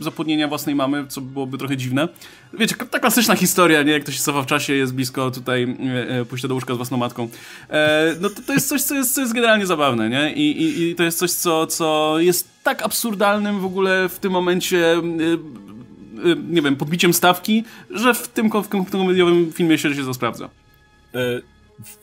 zapłodnienia 0.00 0.48
własnej 0.48 0.74
mamy, 0.74 1.06
co 1.06 1.20
byłoby 1.20 1.58
trochę 1.58 1.76
dziwne. 1.76 2.08
Wiecie, 2.52 2.74
ta 2.90 2.98
klasyczna 2.98 3.36
historia, 3.36 3.82
nie? 3.82 3.92
Jak 3.92 4.02
ktoś 4.02 4.16
się 4.16 4.22
cofa 4.22 4.42
w 4.42 4.46
czasie, 4.46 4.72
jest 4.72 4.94
blisko 4.94 5.30
tutaj 5.30 5.62
e, 5.62 6.20
e 6.20 6.24
pójścia 6.24 6.48
do 6.48 6.54
łóżka 6.54 6.74
z 6.74 6.76
własną 6.76 6.96
matką. 6.96 7.28
E, 7.70 8.14
no 8.20 8.30
to, 8.30 8.42
to 8.46 8.52
jest 8.52 8.68
coś, 8.68 8.82
co 8.82 8.94
jest, 8.94 9.14
co 9.14 9.20
jest 9.20 9.32
generalnie 9.32 9.66
zabawne, 9.66 10.10
nie? 10.10 10.32
I, 10.32 10.62
i, 10.62 10.90
i 10.90 10.94
to 10.94 11.02
jest 11.02 11.18
coś, 11.18 11.30
co, 11.30 11.66
co 11.66 12.16
jest 12.18 12.48
tak 12.62 12.82
absurdalnym 12.82 13.60
w 13.60 13.64
ogóle 13.64 14.08
w 14.08 14.18
tym 14.18 14.32
momencie... 14.32 14.92
E, 14.92 14.98
e 14.98 16.36
nie 16.50 16.62
wiem, 16.62 16.76
podbiciem 16.76 17.14
stawki, 17.14 17.64
że 17.90 18.14
w 18.14 18.28
tym, 18.28 18.50
w 18.62 18.68
tym 18.68 18.84
komediowym 18.84 19.52
filmie 19.52 19.78
się, 19.78 19.94
się 19.94 20.04
to 20.04 20.14
sprawdza. 20.14 20.48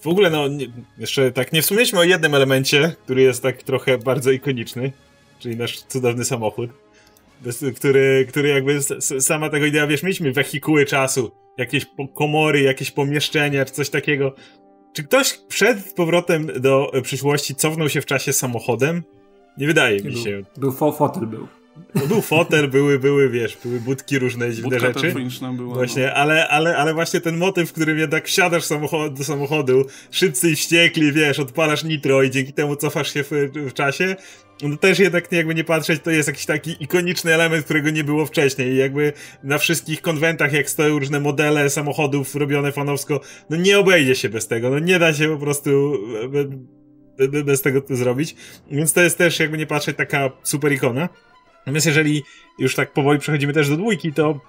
W 0.01 0.08
ogóle, 0.08 0.30
no, 0.30 0.48
nie, 0.48 0.68
jeszcze 0.98 1.32
tak 1.32 1.54
nie 1.54 1.62
wspomnieliśmy 1.62 2.00
o 2.00 2.04
jednym 2.04 2.36
elemencie, 2.36 2.96
który 3.04 3.22
jest 3.22 3.44
tak 3.44 3.63
trochę 3.63 3.98
bardzo 3.98 4.32
ikoniczny, 4.32 4.92
czyli 5.40 5.58
nasz 5.58 5.82
cudowny 5.82 6.25
samochód, 6.25 6.70
który, 7.75 8.25
który 8.30 8.50
jakby 8.50 8.80
sama 9.20 9.50
tego 9.50 9.66
idea, 9.66 9.88
wiesz, 9.88 10.04
mieliśmy 10.04 10.32
wehikuły 10.32 10.86
czasu, 10.86 11.32
jakieś 11.58 11.86
komory, 12.16 12.62
jakieś 12.62 12.92
pomieszczenia, 12.92 13.66
czy 13.66 13.74
coś 13.74 13.90
takiego. 13.90 14.36
czy 14.94 15.04
ktoś 15.04 15.40
przed 15.48 15.94
powrotem 15.94 16.48
do 16.62 16.92
przyszłości 17.04 17.56
cofnął 17.56 17.90
się 17.90 18.01
w 18.01 18.06
czasie 18.06 18.34
samochodem? 18.34 19.04
Nie 19.58 19.68
wydaje 19.68 19.98
mi 19.98 20.12
był, 20.12 20.24
się. 20.24 20.42
Był 20.58 20.72
fotel 20.72 21.28
był. 21.28 21.48
No 21.96 22.08
był 22.08 22.22
fotel, 22.22 22.68
były, 22.68 23.00
były, 23.00 23.30
wiesz, 23.30 23.58
były 23.63 23.80
budki 23.80 24.20
różne 24.20 24.51
dziwne 24.51 24.70
Budka 24.70 24.88
rzeczy. 24.88 25.13
Była, 25.54 25.74
właśnie, 25.74 26.06
no. 26.06 26.13
ale, 26.13 26.48
ale, 26.48 26.78
ale 26.78 26.94
właśnie 26.94 27.22
ten 27.22 27.38
motyw, 27.38 27.70
w 27.70 27.74
którym 27.74 27.98
jednak 27.98 28.28
wsiadasz 28.28 28.63
samochod 28.63 29.13
do 29.13 29.24
samochodu, 29.24 29.86
szybcy 30.12 30.51
i 30.51 30.56
wściekli, 30.56 31.12
wiesz, 31.12 31.40
odpalasz 31.40 31.84
nitro 31.84 32.24
i 32.24 32.32
dzięki 32.32 32.54
temu 32.54 32.75
cofasz 32.75 33.13
się 33.13 33.24
w, 33.24 33.32
w 33.56 33.74
czasie, 33.74 34.16
no 34.63 34.78
też 34.78 35.00
jednak 35.00 35.32
jakby 35.32 35.56
nie 35.56 35.63
patrzeć, 35.63 36.01
to 36.04 36.12
jest 36.12 36.28
jakiś 36.28 36.46
taki 36.46 36.84
ikoniczny 36.84 37.34
element, 37.34 37.66
którego 37.66 37.90
nie 37.90 38.04
było 38.04 38.25
wcześniej 38.25 38.72
i 38.72 38.78
jakby 38.78 39.13
na 39.44 39.58
wszystkich 39.58 40.01
konwentach, 40.01 40.54
jak 40.54 40.70
stoją 40.70 41.00
różne 41.00 41.20
modele 41.20 41.70
samochodów 41.70 42.36
robione 42.36 42.72
fanowsko, 42.72 43.22
no 43.50 43.58
nie 43.58 43.80
obejdzie 43.80 44.16
się 44.16 44.30
bez 44.30 44.48
tego, 44.48 44.70
no 44.70 44.80
nie 44.80 45.00
da 45.00 45.13
się 45.13 45.30
po 45.30 45.38
prostu 45.38 45.98
bez 47.46 47.62
tego 47.62 47.82
zrobić, 47.90 48.36
więc 48.72 48.94
to 48.94 49.01
jest 49.01 49.18
też 49.18 49.40
jakby 49.40 49.58
nie 49.58 49.68
patrzeć 49.68 49.98
taka 49.98 50.32
super 50.44 50.74
ikona. 50.74 51.10
Natomiast 51.65 51.86
jeżeli 51.86 52.24
już 52.60 52.75
tak 52.75 52.94
powoli 52.94 53.20
przechodzimy 53.20 53.53
też 53.53 53.70
do 53.70 53.77
dwójki, 53.77 54.13
to 54.13 54.39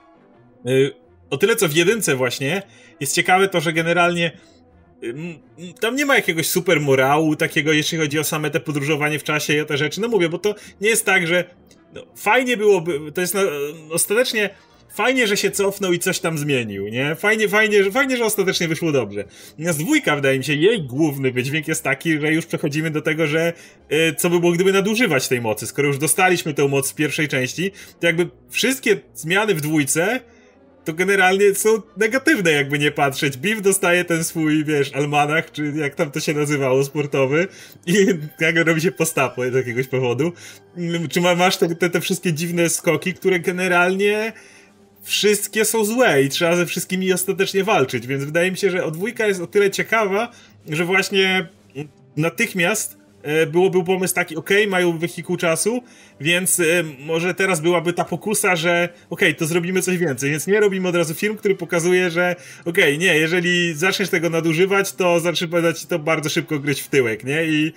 yy, 0.65 0.95
o 1.31 1.37
tyle 1.37 1.57
co 1.57 1.69
w 1.69 1.73
jedynce 1.73 2.17
właśnie 2.17 2.63
jest 3.01 3.15
ciekawe 3.15 3.49
to, 3.49 3.61
że 3.61 3.73
generalnie 3.73 4.39
yy, 5.03 5.15
tam 5.81 5.97
nie 5.97 6.07
ma 6.07 6.17
jakiegoś 6.17 6.49
super 6.49 6.81
morału 6.81 7.37
takiego, 7.37 7.73
jeśli 7.73 7.99
chodzi 7.99 8.19
o 8.19 8.25
same 8.25 8.51
te 8.51 8.61
podróżowanie 8.61 9.19
w 9.19 9.25
czasie 9.25 9.53
i 9.55 9.61
o 9.61 9.65
te 9.65 9.77
rzeczy. 9.77 10.01
No 10.01 10.09
mówię, 10.09 10.29
bo 10.29 10.39
to 10.39 10.55
nie 10.81 10.89
jest 10.89 11.07
tak, 11.07 11.27
że 11.27 11.45
no, 11.93 12.03
fajnie 12.17 12.57
byłoby, 12.57 13.13
to 13.13 13.21
jest 13.21 13.35
no, 13.35 13.41
ostatecznie 13.91 14.51
fajnie, 14.95 15.27
że 15.27 15.37
się 15.37 15.51
cofnął 15.51 15.93
i 15.93 15.99
coś 15.99 16.21
tam 16.21 16.39
zmienił, 16.39 16.89
nie? 16.89 17.15
Fajnie, 17.15 17.49
fajnie, 17.49 17.91
fajnie, 17.91 18.17
że 18.17 18.25
ostatecznie 18.25 18.69
wyszło 18.69 18.93
dobrze. 18.93 19.25
Natomiast 19.51 19.79
dwójka, 19.79 20.17
wydaje 20.17 20.39
mi 20.39 20.45
się, 20.45 20.55
jej 20.55 20.83
główny 20.83 21.33
wydźwięk 21.33 21.69
jest 21.69 21.85
taki, 21.85 22.21
że 22.21 22.33
już 22.33 22.47
przechodzimy 22.47 22.91
do 22.91 23.03
tego, 23.03 23.27
że 23.27 23.53
y, 23.93 24.15
co 24.15 24.31
by 24.31 24.41
było, 24.41 24.53
gdyby 24.53 24.73
nadużywać 24.73 25.29
tej 25.29 25.41
mocy. 25.41 25.67
Skoro 25.67 25.89
już 25.89 25.99
dostaliśmy 25.99 26.55
tę 26.55 26.69
moc 26.69 26.91
w 26.91 26.95
pierwszej 26.95 27.29
części, 27.29 27.71
to 28.01 28.07
jakby 28.07 28.29
wszystkie 28.51 29.01
zmiany 29.15 29.55
w 29.55 29.61
dwójce 29.61 30.21
to 30.85 30.93
generalnie 30.93 31.55
są 31.55 31.83
negatywne, 31.97 32.51
jakby 32.51 32.79
nie 32.79 32.91
patrzeć. 32.91 33.37
Beef 33.37 33.63
dostaje 33.63 34.05
ten 34.05 34.25
swój, 34.25 34.65
wiesz, 34.65 34.93
almanach, 34.93 35.53
czy 35.53 35.73
jak 35.77 35.95
tam 35.95 36.11
to 36.11 36.21
się 36.21 36.35
nazywało, 36.35 36.85
sportowy 36.85 37.49
i 37.87 38.07
jak 38.41 38.57
robi 38.57 38.81
się 38.81 38.93
postapo 38.93 39.51
z 39.51 39.55
jakiegoś 39.55 39.89
powodu. 39.89 40.33
Czy 41.11 41.21
masz 41.21 41.57
te, 41.57 41.75
te, 41.75 41.91
te 41.91 42.01
wszystkie 42.01 42.33
dziwne 42.33 42.69
skoki, 42.69 43.15
które 43.15 43.41
generalnie 43.41 44.33
wszystkie 45.03 45.65
są 45.65 45.85
złe 45.85 46.23
i 46.23 46.29
trzeba 46.29 46.57
ze 46.57 46.67
wszystkimi 46.67 47.13
ostatecznie 47.13 47.65
walczyć, 47.65 48.07
więc 48.07 48.25
wydaje 48.25 48.51
mi 48.51 48.57
się, 48.57 48.71
że 48.71 48.85
odwójka 48.85 49.27
jest 49.27 49.41
o 49.41 49.47
tyle 49.47 49.71
ciekawa, 49.71 50.33
że 50.69 50.85
właśnie 50.85 51.49
natychmiast 52.17 52.99
e, 53.23 53.47
byłoby 53.47 53.85
pomysł 53.85 54.15
taki, 54.15 54.37
ok, 54.37 54.51
mają 54.69 54.99
wehikuł 54.99 55.37
czasu, 55.37 55.83
więc 56.21 56.61
e, 56.61 56.65
może 56.99 57.35
teraz 57.35 57.61
byłaby 57.61 57.93
ta 57.93 58.05
pokusa, 58.05 58.57
że 58.57 58.89
ok, 59.11 59.21
to 59.39 59.47
zrobimy 59.47 59.83
coś 59.83 59.99
więcej, 59.99 60.31
więc 60.31 60.47
nie 60.47 60.61
robimy 60.61 60.89
od 60.89 60.97
razu 60.97 61.15
film, 61.15 61.37
który 61.37 61.55
pokazuje, 61.55 62.11
że 62.11 62.37
ok, 62.65 62.79
nie, 62.99 63.17
jeżeli 63.17 63.75
zaczniesz 63.75 64.09
tego 64.09 64.31
nadużywać, 64.31 64.93
to 64.93 65.21
zaczyna 65.21 65.73
ci 65.73 65.87
to 65.87 65.99
bardzo 65.99 66.29
szybko 66.31 66.59
gryźć 66.59 66.81
w 66.81 66.89
tyłek, 66.89 67.25
nie? 67.25 67.45
I 67.45 67.73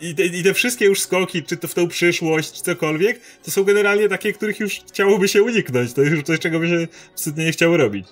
i 0.00 0.14
te, 0.14 0.24
I 0.24 0.42
te 0.42 0.54
wszystkie 0.54 0.84
już 0.84 1.00
skoki, 1.00 1.42
czy 1.42 1.56
to 1.56 1.68
w 1.68 1.74
tą 1.74 1.88
przyszłość, 1.88 2.52
czy 2.52 2.62
cokolwiek, 2.62 3.20
to 3.44 3.50
są 3.50 3.64
generalnie 3.64 4.08
takie, 4.08 4.32
których 4.32 4.60
już 4.60 4.80
chciałoby 4.88 5.28
się 5.28 5.42
uniknąć. 5.42 5.92
To 5.92 6.02
już 6.02 6.22
coś, 6.22 6.38
czego 6.38 6.58
by 6.58 6.68
się 6.68 6.88
absolutnie 7.12 7.44
nie 7.44 7.52
chciało 7.52 7.76
robić. 7.76 8.06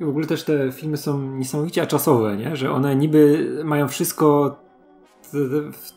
I 0.00 0.04
w 0.04 0.08
ogóle 0.08 0.26
też 0.26 0.42
te 0.42 0.72
filmy 0.72 0.96
są 0.96 1.36
niesamowicie 1.36 1.86
czasowe, 1.86 2.36
nie? 2.36 2.56
Że 2.56 2.70
one 2.70 2.96
niby 2.96 3.48
mają 3.64 3.88
wszystko 3.88 4.56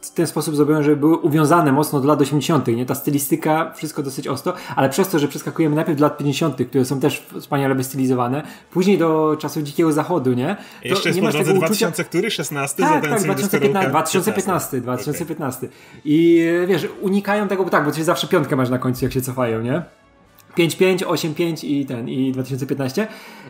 w 0.02 0.12
ten 0.14 0.28
sposób 0.28 0.56
zrobione, 0.56 0.84
żeby 0.84 0.98
były 0.98 1.18
uwiązane 1.18 1.72
mocno 1.72 2.00
do 2.00 2.08
lat 2.08 2.22
80., 2.22 2.68
nie? 2.68 2.86
Ta 2.86 2.96
stylistyka, 2.96 3.74
wszystko 3.76 4.04
dosyć 4.04 4.28
ostro, 4.28 4.54
ale 4.76 4.90
przez 4.90 5.10
to, 5.10 5.20
że 5.20 5.28
przeskakujemy 5.28 5.76
najpierw 5.76 6.00
do 6.00 6.06
lat 6.06 6.18
50., 6.18 6.58
które 6.70 6.86
są 6.86 7.00
też 7.00 7.28
wspaniale 7.40 7.76
wystylizowane, 7.76 8.44
później 8.72 8.98
do 8.98 9.38
czasów 9.40 9.64
Dzikiego 9.64 9.92
Zachodu, 9.92 10.34
nie? 10.34 10.58
To 10.82 10.88
Jeszcze 10.88 11.10
jest 11.10 11.22
po 11.22 11.32
drodze 11.32 11.54
2000, 11.54 12.04
który? 12.04 12.32
16? 12.32 12.84
Tak, 12.84 13.10
tak, 13.10 13.24
2015, 13.24 13.90
2015, 13.90 14.82
2015. 14.82 15.58
Okay. 15.58 15.70
I 16.06 16.46
wiesz, 16.68 16.88
unikają 17.02 17.48
tego, 17.48 17.64
bo 17.64 17.70
tak, 17.70 17.86
bo 17.86 17.92
ty 17.92 18.04
zawsze 18.04 18.28
piątkę 18.28 18.56
masz 18.56 18.70
na 18.70 18.80
końcu, 18.80 19.06
jak 19.06 19.14
się 19.14 19.22
cofają, 19.22 19.62
nie? 19.62 19.82
5-5, 20.58 20.98
8-5 20.98 21.66
i 21.68 21.86
ten, 21.86 22.10
i 22.10 22.32
2015. 22.32 23.08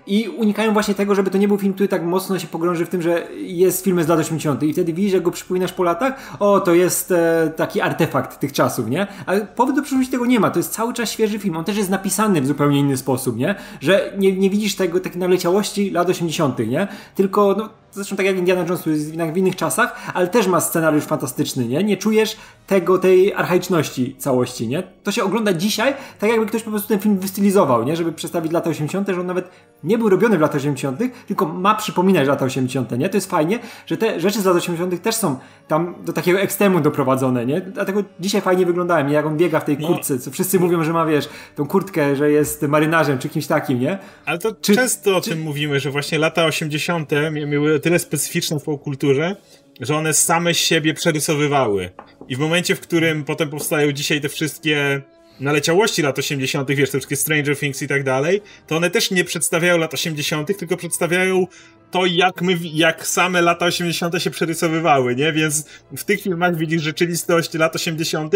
I 0.07 0.29
unikają 0.29 0.73
właśnie 0.73 0.93
tego, 0.93 1.15
żeby 1.15 1.31
to 1.31 1.37
nie 1.37 1.47
był 1.47 1.57
film, 1.57 1.73
który 1.73 1.89
tak 1.89 2.03
mocno 2.03 2.39
się 2.39 2.47
pogrąży 2.47 2.85
w 2.85 2.89
tym, 2.89 3.01
że 3.01 3.27
jest 3.37 3.83
film 3.83 4.03
z 4.03 4.07
lat 4.07 4.19
80. 4.19 4.63
I 4.63 4.73
wtedy 4.73 4.93
widzisz, 4.93 5.13
jak 5.13 5.23
go 5.23 5.31
przypominasz 5.31 5.73
po 5.73 5.83
latach, 5.83 6.35
o, 6.39 6.59
to 6.59 6.73
jest 6.73 7.11
e, 7.11 7.51
taki 7.55 7.81
artefakt 7.81 8.39
tych 8.39 8.53
czasów, 8.53 8.89
nie? 8.89 9.07
Ale 9.25 9.45
powód 9.45 9.75
do 9.75 9.81
przyszłości 9.81 10.11
tego 10.11 10.25
nie 10.25 10.39
ma. 10.39 10.49
To 10.49 10.59
jest 10.59 10.71
cały 10.71 10.93
czas 10.93 11.11
świeży 11.11 11.39
film. 11.39 11.57
On 11.57 11.65
też 11.65 11.77
jest 11.77 11.89
napisany 11.89 12.41
w 12.41 12.47
zupełnie 12.47 12.79
inny 12.79 12.97
sposób, 12.97 13.37
nie? 13.37 13.55
Że 13.81 14.13
nie, 14.17 14.37
nie 14.37 14.49
widzisz 14.49 14.75
tego, 14.75 14.99
takiej 14.99 15.19
naleciałości 15.19 15.91
lat 15.91 16.09
80., 16.09 16.59
nie? 16.59 16.87
Tylko, 17.15 17.55
no, 17.57 17.69
zresztą 17.91 18.15
tak 18.15 18.25
jak 18.25 18.37
Indiana 18.37 18.65
Jones 18.69 18.85
jest 18.85 19.11
w 19.15 19.37
innych 19.37 19.55
czasach, 19.55 20.11
ale 20.13 20.27
też 20.27 20.47
ma 20.47 20.61
scenariusz 20.61 21.03
fantastyczny, 21.03 21.67
nie? 21.67 21.83
Nie 21.83 21.97
czujesz 21.97 22.37
tego, 22.67 22.97
tej 22.97 23.33
archaiczności 23.33 24.15
całości, 24.17 24.67
nie? 24.67 24.83
To 25.03 25.11
się 25.11 25.23
ogląda 25.23 25.53
dzisiaj, 25.53 25.93
tak 26.19 26.29
jakby 26.29 26.45
ktoś 26.45 26.63
po 26.63 26.69
prostu 26.69 26.89
ten 26.89 26.99
film 26.99 27.19
wystylizował, 27.19 27.83
nie? 27.83 27.95
Żeby 27.95 28.11
przedstawić 28.11 28.51
lata 28.51 28.69
80., 28.69 29.09
że 29.09 29.19
on 29.19 29.27
nawet 29.27 29.49
nie 29.83 29.97
był 29.97 30.09
robiony 30.09 30.37
w 30.37 30.41
latach 30.41 30.55
80., 30.55 30.99
tylko 31.27 31.45
ma 31.45 31.75
przypominać 31.75 32.27
lata 32.27 32.45
80., 32.45 32.97
nie? 32.97 33.09
To 33.09 33.17
jest 33.17 33.29
fajnie, 33.29 33.59
że 33.85 33.97
te 33.97 34.19
rzeczy 34.19 34.41
z 34.41 34.45
lat 34.45 34.55
80. 34.55 35.01
też 35.01 35.15
są 35.15 35.39
tam 35.67 35.95
do 36.05 36.13
takiego 36.13 36.39
ekstremu 36.39 36.79
doprowadzone, 36.79 37.45
nie? 37.45 37.61
Dlatego 37.61 38.03
dzisiaj 38.19 38.41
fajnie 38.41 38.65
wyglądałem, 38.65 39.09
jak 39.09 39.25
on 39.25 39.37
biega 39.37 39.59
w 39.59 39.65
tej 39.65 39.77
kurtce, 39.77 40.19
co 40.19 40.31
wszyscy 40.31 40.59
mówią, 40.59 40.83
że 40.83 40.93
ma, 40.93 41.05
wiesz, 41.05 41.29
tą 41.55 41.67
kurtkę, 41.67 42.15
że 42.15 42.31
jest 42.31 42.61
marynarzem 42.61 43.19
czy 43.19 43.29
kimś 43.29 43.47
takim, 43.47 43.79
nie? 43.79 43.97
Ale 44.25 44.39
to 44.39 44.51
czy, 44.61 44.75
często 44.75 45.17
o 45.17 45.21
czy... 45.21 45.29
tym 45.29 45.41
mówimy, 45.41 45.79
że 45.79 45.91
właśnie 45.91 46.19
lata 46.19 46.45
80. 46.45 47.11
miały 47.47 47.76
tyle 47.79 47.99
specyficzne 47.99 48.59
w 48.59 48.63
popkulturze, 48.63 49.35
że 49.81 49.95
one 49.95 50.13
same 50.13 50.53
siebie 50.53 50.93
przerysowywały. 50.93 51.89
I 52.27 52.35
w 52.35 52.39
momencie, 52.39 52.75
w 52.75 52.79
którym 52.79 53.23
potem 53.23 53.49
powstają 53.49 53.91
dzisiaj 53.91 54.21
te 54.21 54.29
wszystkie 54.29 55.01
naleciałości 55.39 56.01
lat 56.01 56.19
80., 56.19 56.71
wiesz, 56.71 56.89
te 56.89 56.97
wszystkie 56.97 57.15
Stranger 57.15 57.57
Things 57.57 57.81
i 57.81 57.87
tak 57.87 58.03
dalej, 58.03 58.41
to 58.67 58.77
one 58.77 58.89
też 58.89 59.11
nie 59.11 59.23
przedstawiają 59.23 59.77
lat 59.77 59.93
80., 59.93 60.57
tylko 60.57 60.77
przedstawiają 60.77 61.47
to, 61.91 62.05
jak 62.05 62.41
my, 62.41 62.57
jak 62.63 63.07
same 63.07 63.41
lata 63.41 63.65
80. 63.65 64.21
się 64.21 64.29
przerysowywały, 64.29 65.15
nie? 65.15 65.33
Więc 65.33 65.65
w 65.97 66.03
tych 66.03 66.21
filmach 66.21 66.57
widzisz 66.57 66.81
rzeczywistość 66.81 67.53
lat 67.53 67.75
80., 67.75 68.33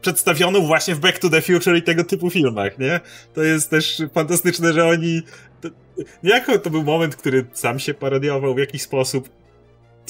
przedstawioną 0.00 0.66
właśnie 0.66 0.94
w 0.94 1.00
Back 1.00 1.18
to 1.18 1.30
the 1.30 1.42
Future 1.42 1.76
i 1.76 1.82
tego 1.82 2.04
typu 2.04 2.30
filmach, 2.30 2.78
nie? 2.78 3.00
To 3.34 3.42
jest 3.42 3.70
też 3.70 4.02
fantastyczne, 4.14 4.72
że 4.72 4.86
oni... 4.86 5.22
To, 5.60 5.68
niejako 6.22 6.58
to 6.58 6.70
był 6.70 6.82
moment, 6.82 7.16
który 7.16 7.46
sam 7.52 7.78
się 7.78 7.94
parodiował 7.94 8.54
w 8.54 8.58
jakiś 8.58 8.82
sposób, 8.82 9.28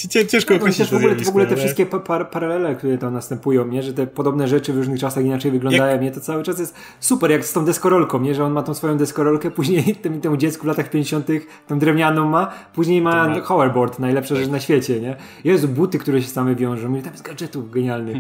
Ciężko 0.07 0.55
no, 0.55 0.61
określić 0.61 0.89
w 0.89 0.95
ogóle, 0.95 1.15
w 1.15 1.29
ogóle 1.29 1.47
te 1.47 1.57
wszystkie 1.57 1.87
par 1.87 2.31
paralele, 2.31 2.77
które 2.77 2.99
tam 2.99 3.13
następują, 3.13 3.69
nie? 3.69 3.83
że 3.83 3.93
te 3.93 4.07
podobne 4.07 4.49
rzeczy 4.49 4.73
w 4.73 4.77
różnych 4.77 5.01
czasach 5.01 5.25
inaczej 5.25 5.51
wyglądają, 5.51 5.93
jak... 5.93 6.03
nie? 6.03 6.11
to 6.11 6.21
cały 6.21 6.43
czas 6.43 6.59
jest 6.59 6.75
super, 7.01 7.31
jak 7.31 7.45
z 7.45 7.53
tą 7.53 7.65
deskorolką, 7.65 8.21
nie? 8.21 8.35
że 8.35 8.45
on 8.45 8.53
ma 8.53 8.63
tą 8.63 8.75
swoją 8.75 8.97
deskorolkę, 8.97 9.51
później 9.51 9.95
temu, 10.03 10.21
temu 10.21 10.37
dziecku 10.37 10.65
w 10.65 10.67
latach 10.67 10.91
50. 10.91 11.27
tą 11.69 11.79
drewnianą 11.79 12.29
ma, 12.29 12.53
później 12.75 13.03
ma, 13.03 13.29
ma... 13.29 13.41
hoverboard, 13.41 13.99
najlepsza 13.99 14.35
tak. 14.35 14.43
rzecz 14.43 14.53
na 14.53 14.61
świecie. 14.61 15.01
Nie? 15.01 15.17
Jezu, 15.45 15.69
buty, 15.69 15.99
które 15.99 16.23
się 16.23 16.29
same 16.29 16.55
wiążą, 16.55 16.89
mówię, 16.89 17.03
tam 17.03 17.13
jest 17.13 17.25
gadżetów 17.25 17.71
genialnych. 17.71 18.17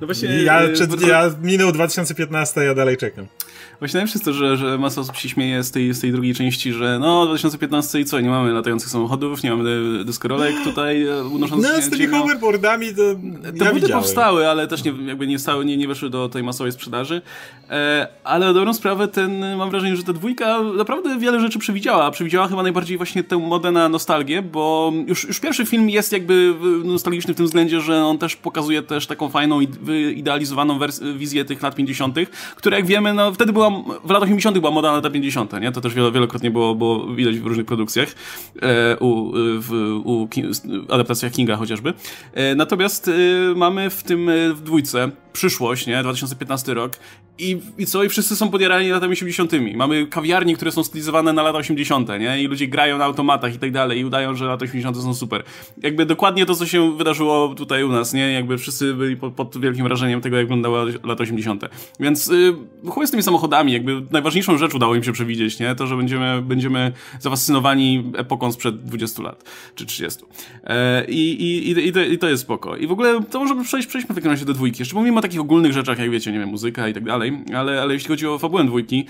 No 0.00 0.06
właśnie, 0.06 0.42
ja, 0.42 0.60
e, 0.60 0.68
przed, 0.68 1.06
ja 1.08 1.30
minął 1.42 1.72
2015, 1.72 2.60
ja 2.60 2.74
dalej 2.74 2.96
czekam. 2.96 3.26
Właśnie 3.78 3.98
najlepsze 3.98 4.14
jest 4.14 4.24
to, 4.24 4.32
że, 4.32 4.56
że 4.56 4.78
masa 4.78 5.00
osób 5.00 5.16
się 5.16 5.28
śmieje 5.28 5.62
z 5.62 5.70
tej, 5.70 5.94
z 5.94 6.00
tej 6.00 6.12
drugiej 6.12 6.34
części, 6.34 6.72
że 6.72 6.98
no 6.98 7.26
2015 7.26 8.00
i 8.00 8.04
co, 8.04 8.20
nie 8.20 8.28
mamy 8.28 8.52
latających 8.52 8.90
samochodów, 8.90 9.42
nie 9.42 9.50
mamy 9.50 10.04
deskorolek 10.04 10.54
tutaj 10.64 10.97
e, 11.06 11.24
unoszących 11.24 11.70
No 11.76 11.82
z 11.82 11.90
tymi 11.90 12.06
no, 12.06 12.18
hoverboardami 12.18 12.88
to 12.88 13.02
Te 13.58 13.64
ja 13.64 13.72
buty 13.72 13.88
powstały, 13.88 14.48
ale 14.48 14.68
też 14.68 14.84
nie, 14.84 14.92
jakby 15.06 15.26
nie, 15.26 15.38
wstały, 15.38 15.64
nie, 15.64 15.76
nie 15.76 15.88
weszły 15.88 16.10
do 16.10 16.28
tej 16.28 16.42
masowej 16.42 16.72
sprzedaży. 16.72 17.22
E, 17.70 18.08
ale 18.24 18.46
na 18.46 18.52
dobrą 18.52 18.74
sprawę 18.74 19.08
ten, 19.08 19.56
mam 19.56 19.70
wrażenie, 19.70 19.96
że 19.96 20.02
ta 20.02 20.12
dwójka 20.12 20.62
naprawdę 20.62 21.18
wiele 21.18 21.40
rzeczy 21.40 21.58
przewidziała. 21.58 22.10
Przewidziała 22.10 22.48
chyba 22.48 22.62
najbardziej 22.62 22.96
właśnie 22.96 23.24
tę 23.24 23.38
modę 23.38 23.70
na 23.70 23.88
nostalgię, 23.88 24.42
bo 24.42 24.92
już, 25.06 25.24
już 25.24 25.40
pierwszy 25.40 25.66
film 25.66 25.90
jest 25.90 26.12
jakby 26.12 26.54
nostalgiczny 26.84 27.34
w 27.34 27.36
tym 27.36 27.46
względzie, 27.46 27.80
że 27.80 28.04
on 28.04 28.18
też 28.18 28.36
pokazuje 28.36 28.82
też 28.82 29.06
taką 29.06 29.28
fajną, 29.28 29.60
wyidealizowaną 29.80 30.78
wizję 31.16 31.44
tych 31.44 31.62
lat 31.62 31.74
50., 31.74 32.16
które 32.56 32.76
jak 32.76 32.86
wiemy, 32.86 33.14
no 33.14 33.32
wtedy 33.32 33.52
była 33.52 33.70
w 34.04 34.10
latach 34.10 34.28
80. 34.28 34.58
była 34.58 34.70
moda 34.70 34.88
na 34.88 34.96
lata 34.96 35.10
50., 35.10 35.60
nie? 35.60 35.72
To 35.72 35.80
też 35.80 35.94
wielokrotnie 35.94 36.50
było, 36.50 36.74
było 36.74 37.06
widać 37.14 37.38
w 37.38 37.46
różnych 37.46 37.66
produkcjach, 37.66 38.08
e, 38.62 38.96
u, 38.98 39.32
w, 39.34 40.00
u 40.04 40.28
adaptacjach 40.90 41.32
Kinga 41.32 41.56
chociażby. 41.56 41.94
E, 42.34 42.54
natomiast 42.54 43.08
e, 43.08 43.12
mamy 43.56 43.90
w 43.90 44.02
tym 44.02 44.28
e, 44.28 44.52
w 44.54 44.60
dwójce 44.60 45.10
przyszłość, 45.38 45.86
nie? 45.86 46.02
2015 46.02 46.74
rok. 46.74 46.92
I, 47.38 47.60
I 47.78 47.86
co? 47.86 48.04
I 48.04 48.08
wszyscy 48.08 48.36
są 48.36 48.50
podjarani 48.50 48.88
latami 48.88 49.12
80. 49.12 49.52
Mamy 49.74 50.06
kawiarnie, 50.06 50.56
które 50.56 50.72
są 50.72 50.84
stylizowane 50.84 51.32
na 51.32 51.42
lata 51.42 51.58
80., 51.58 52.08
nie? 52.20 52.42
I 52.42 52.46
ludzie 52.46 52.68
grają 52.68 52.98
na 52.98 53.04
automatach 53.04 53.54
i 53.54 53.58
tak 53.58 53.72
dalej 53.72 53.98
i 53.98 54.04
udają, 54.04 54.34
że 54.34 54.44
lata 54.44 54.64
80. 54.64 54.96
są 54.96 55.14
super. 55.14 55.42
Jakby 55.82 56.06
dokładnie 56.06 56.46
to, 56.46 56.54
co 56.54 56.66
się 56.66 56.96
wydarzyło 56.96 57.54
tutaj 57.54 57.84
u 57.84 57.88
nas, 57.88 58.12
nie? 58.12 58.32
Jakby 58.32 58.58
wszyscy 58.58 58.94
byli 58.94 59.16
pod, 59.16 59.34
pod 59.34 59.60
wielkim 59.60 59.84
wrażeniem 59.84 60.20
tego, 60.20 60.36
jak 60.36 60.46
wyglądały 60.46 60.94
lata 61.04 61.22
80. 61.22 61.64
Więc 62.00 62.26
yy, 62.26 62.56
chuj 62.90 63.06
z 63.06 63.10
tymi 63.10 63.22
samochodami, 63.22 63.72
jakby 63.72 64.02
najważniejszą 64.10 64.58
rzecz 64.58 64.74
udało 64.74 64.94
im 64.94 65.04
się 65.04 65.12
przewidzieć, 65.12 65.58
nie? 65.58 65.74
To, 65.74 65.86
że 65.86 65.96
będziemy, 65.96 66.42
będziemy 66.42 66.92
zafascynowani 67.20 68.12
epoką 68.16 68.52
sprzed 68.52 68.82
20 68.82 69.22
lat, 69.22 69.44
czy 69.74 69.86
30. 69.86 70.24
E, 70.64 71.04
i, 71.04 71.42
i, 71.42 71.88
i, 71.88 71.92
to, 71.92 72.00
I 72.00 72.18
to 72.18 72.28
jest 72.28 72.42
spoko. 72.42 72.76
I 72.76 72.86
w 72.86 72.92
ogóle 72.92 73.20
to 73.30 73.40
możemy 73.40 73.64
przejść, 73.64 73.88
przejdźmy 73.88 74.12
w 74.12 74.14
takim 74.14 74.30
razie 74.30 74.44
do 74.44 74.54
dwójki. 74.54 74.82
Jeszcze 74.82 74.96
mówimy 74.96 75.18
o 75.18 75.22
takich 75.28 75.40
ogólnych 75.40 75.72
rzeczach, 75.72 75.98
jak 75.98 76.10
wiecie, 76.10 76.32
nie 76.32 76.38
wiem, 76.38 76.48
muzyka 76.48 76.88
i 76.88 76.94
tak 76.94 77.04
dalej, 77.04 77.44
ale, 77.56 77.82
ale 77.82 77.94
jeśli 77.94 78.08
chodzi 78.08 78.26
o 78.26 78.38
fabułę 78.38 78.64
dwójki, 78.64 79.06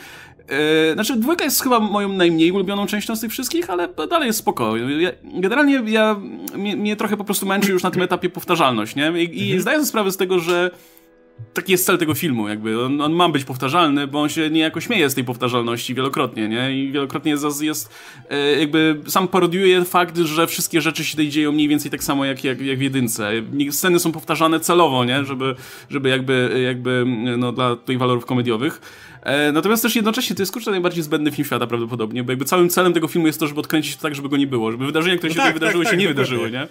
e, 0.49 0.93
znaczy 0.95 1.17
dwójka 1.17 1.45
jest 1.45 1.63
chyba 1.63 1.81
moją 1.81 2.09
najmniej 2.09 2.53
ulubioną 2.53 2.87
częścią 2.87 3.17
z 3.17 3.21
tych 3.21 3.31
wszystkich, 3.31 3.71
ale 3.71 3.89
dalej 4.11 4.27
jest 4.27 4.39
spoko. 4.39 4.77
Ja, 4.77 5.11
generalnie 5.25 5.83
ja, 5.87 6.17
mnie, 6.57 6.77
mnie, 6.77 6.97
trochę 6.97 7.17
po 7.17 7.25
prostu 7.25 7.47
męczy 7.47 7.73
już 7.73 7.83
na 7.83 7.91
tym 7.91 8.03
etapie 8.03 8.31
powtarzalność, 8.31 8.97
nie? 8.97 9.13
I, 9.23 9.39
i 9.39 9.43
mhm. 9.43 9.61
zdaję 9.61 9.79
sobie 9.79 9.87
sprawę 9.87 10.13
z 10.13 10.17
tego, 10.17 10.39
że 10.39 10.71
taki 11.55 11.73
jest 11.73 11.87
cel 11.87 11.99
tego 11.99 12.15
filmu, 12.15 12.49
jakby 12.49 12.85
on, 12.85 13.01
on, 13.01 13.13
ma 13.13 13.29
być 13.29 13.45
powtarzalny, 13.45 14.07
bo 14.07 14.21
on 14.21 14.29
się 14.29 14.51
niejako 14.51 14.81
śmieje 14.81 15.11
z 15.11 15.15
tej 15.15 15.25
powtarzalności 15.25 15.95
wielokrotnie, 15.95 16.49
nie? 16.49 16.85
I 16.85 16.93
wielokrotnie 16.93 17.31
jest, 17.31 17.63
jest 17.63 17.91
e, 18.31 18.61
jakby 18.61 19.01
sam 19.07 19.29
parodiuje 19.29 19.85
fakt, 19.85 20.19
że 20.19 20.47
wszystkie 20.47 20.81
rzeczy 20.81 21.05
się 21.05 21.11
tutaj 21.11 21.29
dzieją 21.29 21.53
mniej 21.53 21.69
więcej 21.69 21.91
tak 21.91 22.05
samo 22.05 22.25
jak, 22.25 22.45
jak, 22.45 22.61
jak 22.61 22.79
w 22.79 22.83
jedynce. 22.83 23.31
Sceny 23.71 23.99
są 23.99 24.13
powtarzane 24.13 24.61
celowo, 24.61 25.05
nie? 25.05 25.25
Żeby, 25.25 25.55
żeby 25.91 26.09
jakby, 26.09 26.63
jakby 26.65 27.05
no, 27.39 27.53
dla 27.53 27.77
tutaj 27.77 27.99
walorów 27.99 28.27
komediowych. 28.27 28.81
E, 29.29 29.53
natomiast 29.53 29.83
też 29.83 29.97
jednocześnie 29.97 30.37
to 30.37 30.43
jest 30.43 30.53
kurczę 30.53 30.71
najbardziej 30.71 31.03
zbędny 31.03 31.31
film 31.31 31.47
świata 31.47 31.67
prawdopodobnie, 31.67 32.25
bo 32.25 32.33
jakby 32.33 32.45
całym 32.45 32.69
celem 32.69 32.93
tego 32.93 33.09
filmu 33.09 33.27
jest 33.27 33.41
to, 33.41 33.47
żeby 33.47 33.61
odkręcić 33.61 33.97
to 33.97 34.03
tak, 34.03 34.15
żeby 34.15 34.29
go 34.29 34.37
nie 34.37 34.47
było, 34.47 34.73
żeby 34.73 34.87
wydarzenia, 34.87 35.17
które 35.17 35.29
no 35.29 35.35
się 35.35 35.41
tak, 35.41 35.47
tutaj 35.47 35.61
wydarzyły, 35.61 35.85
tak, 35.85 35.91
się 35.91 35.97
tak, 35.97 36.01
nie 36.01 36.09
wydarzyły, 36.09 36.51
nie? 36.51 36.69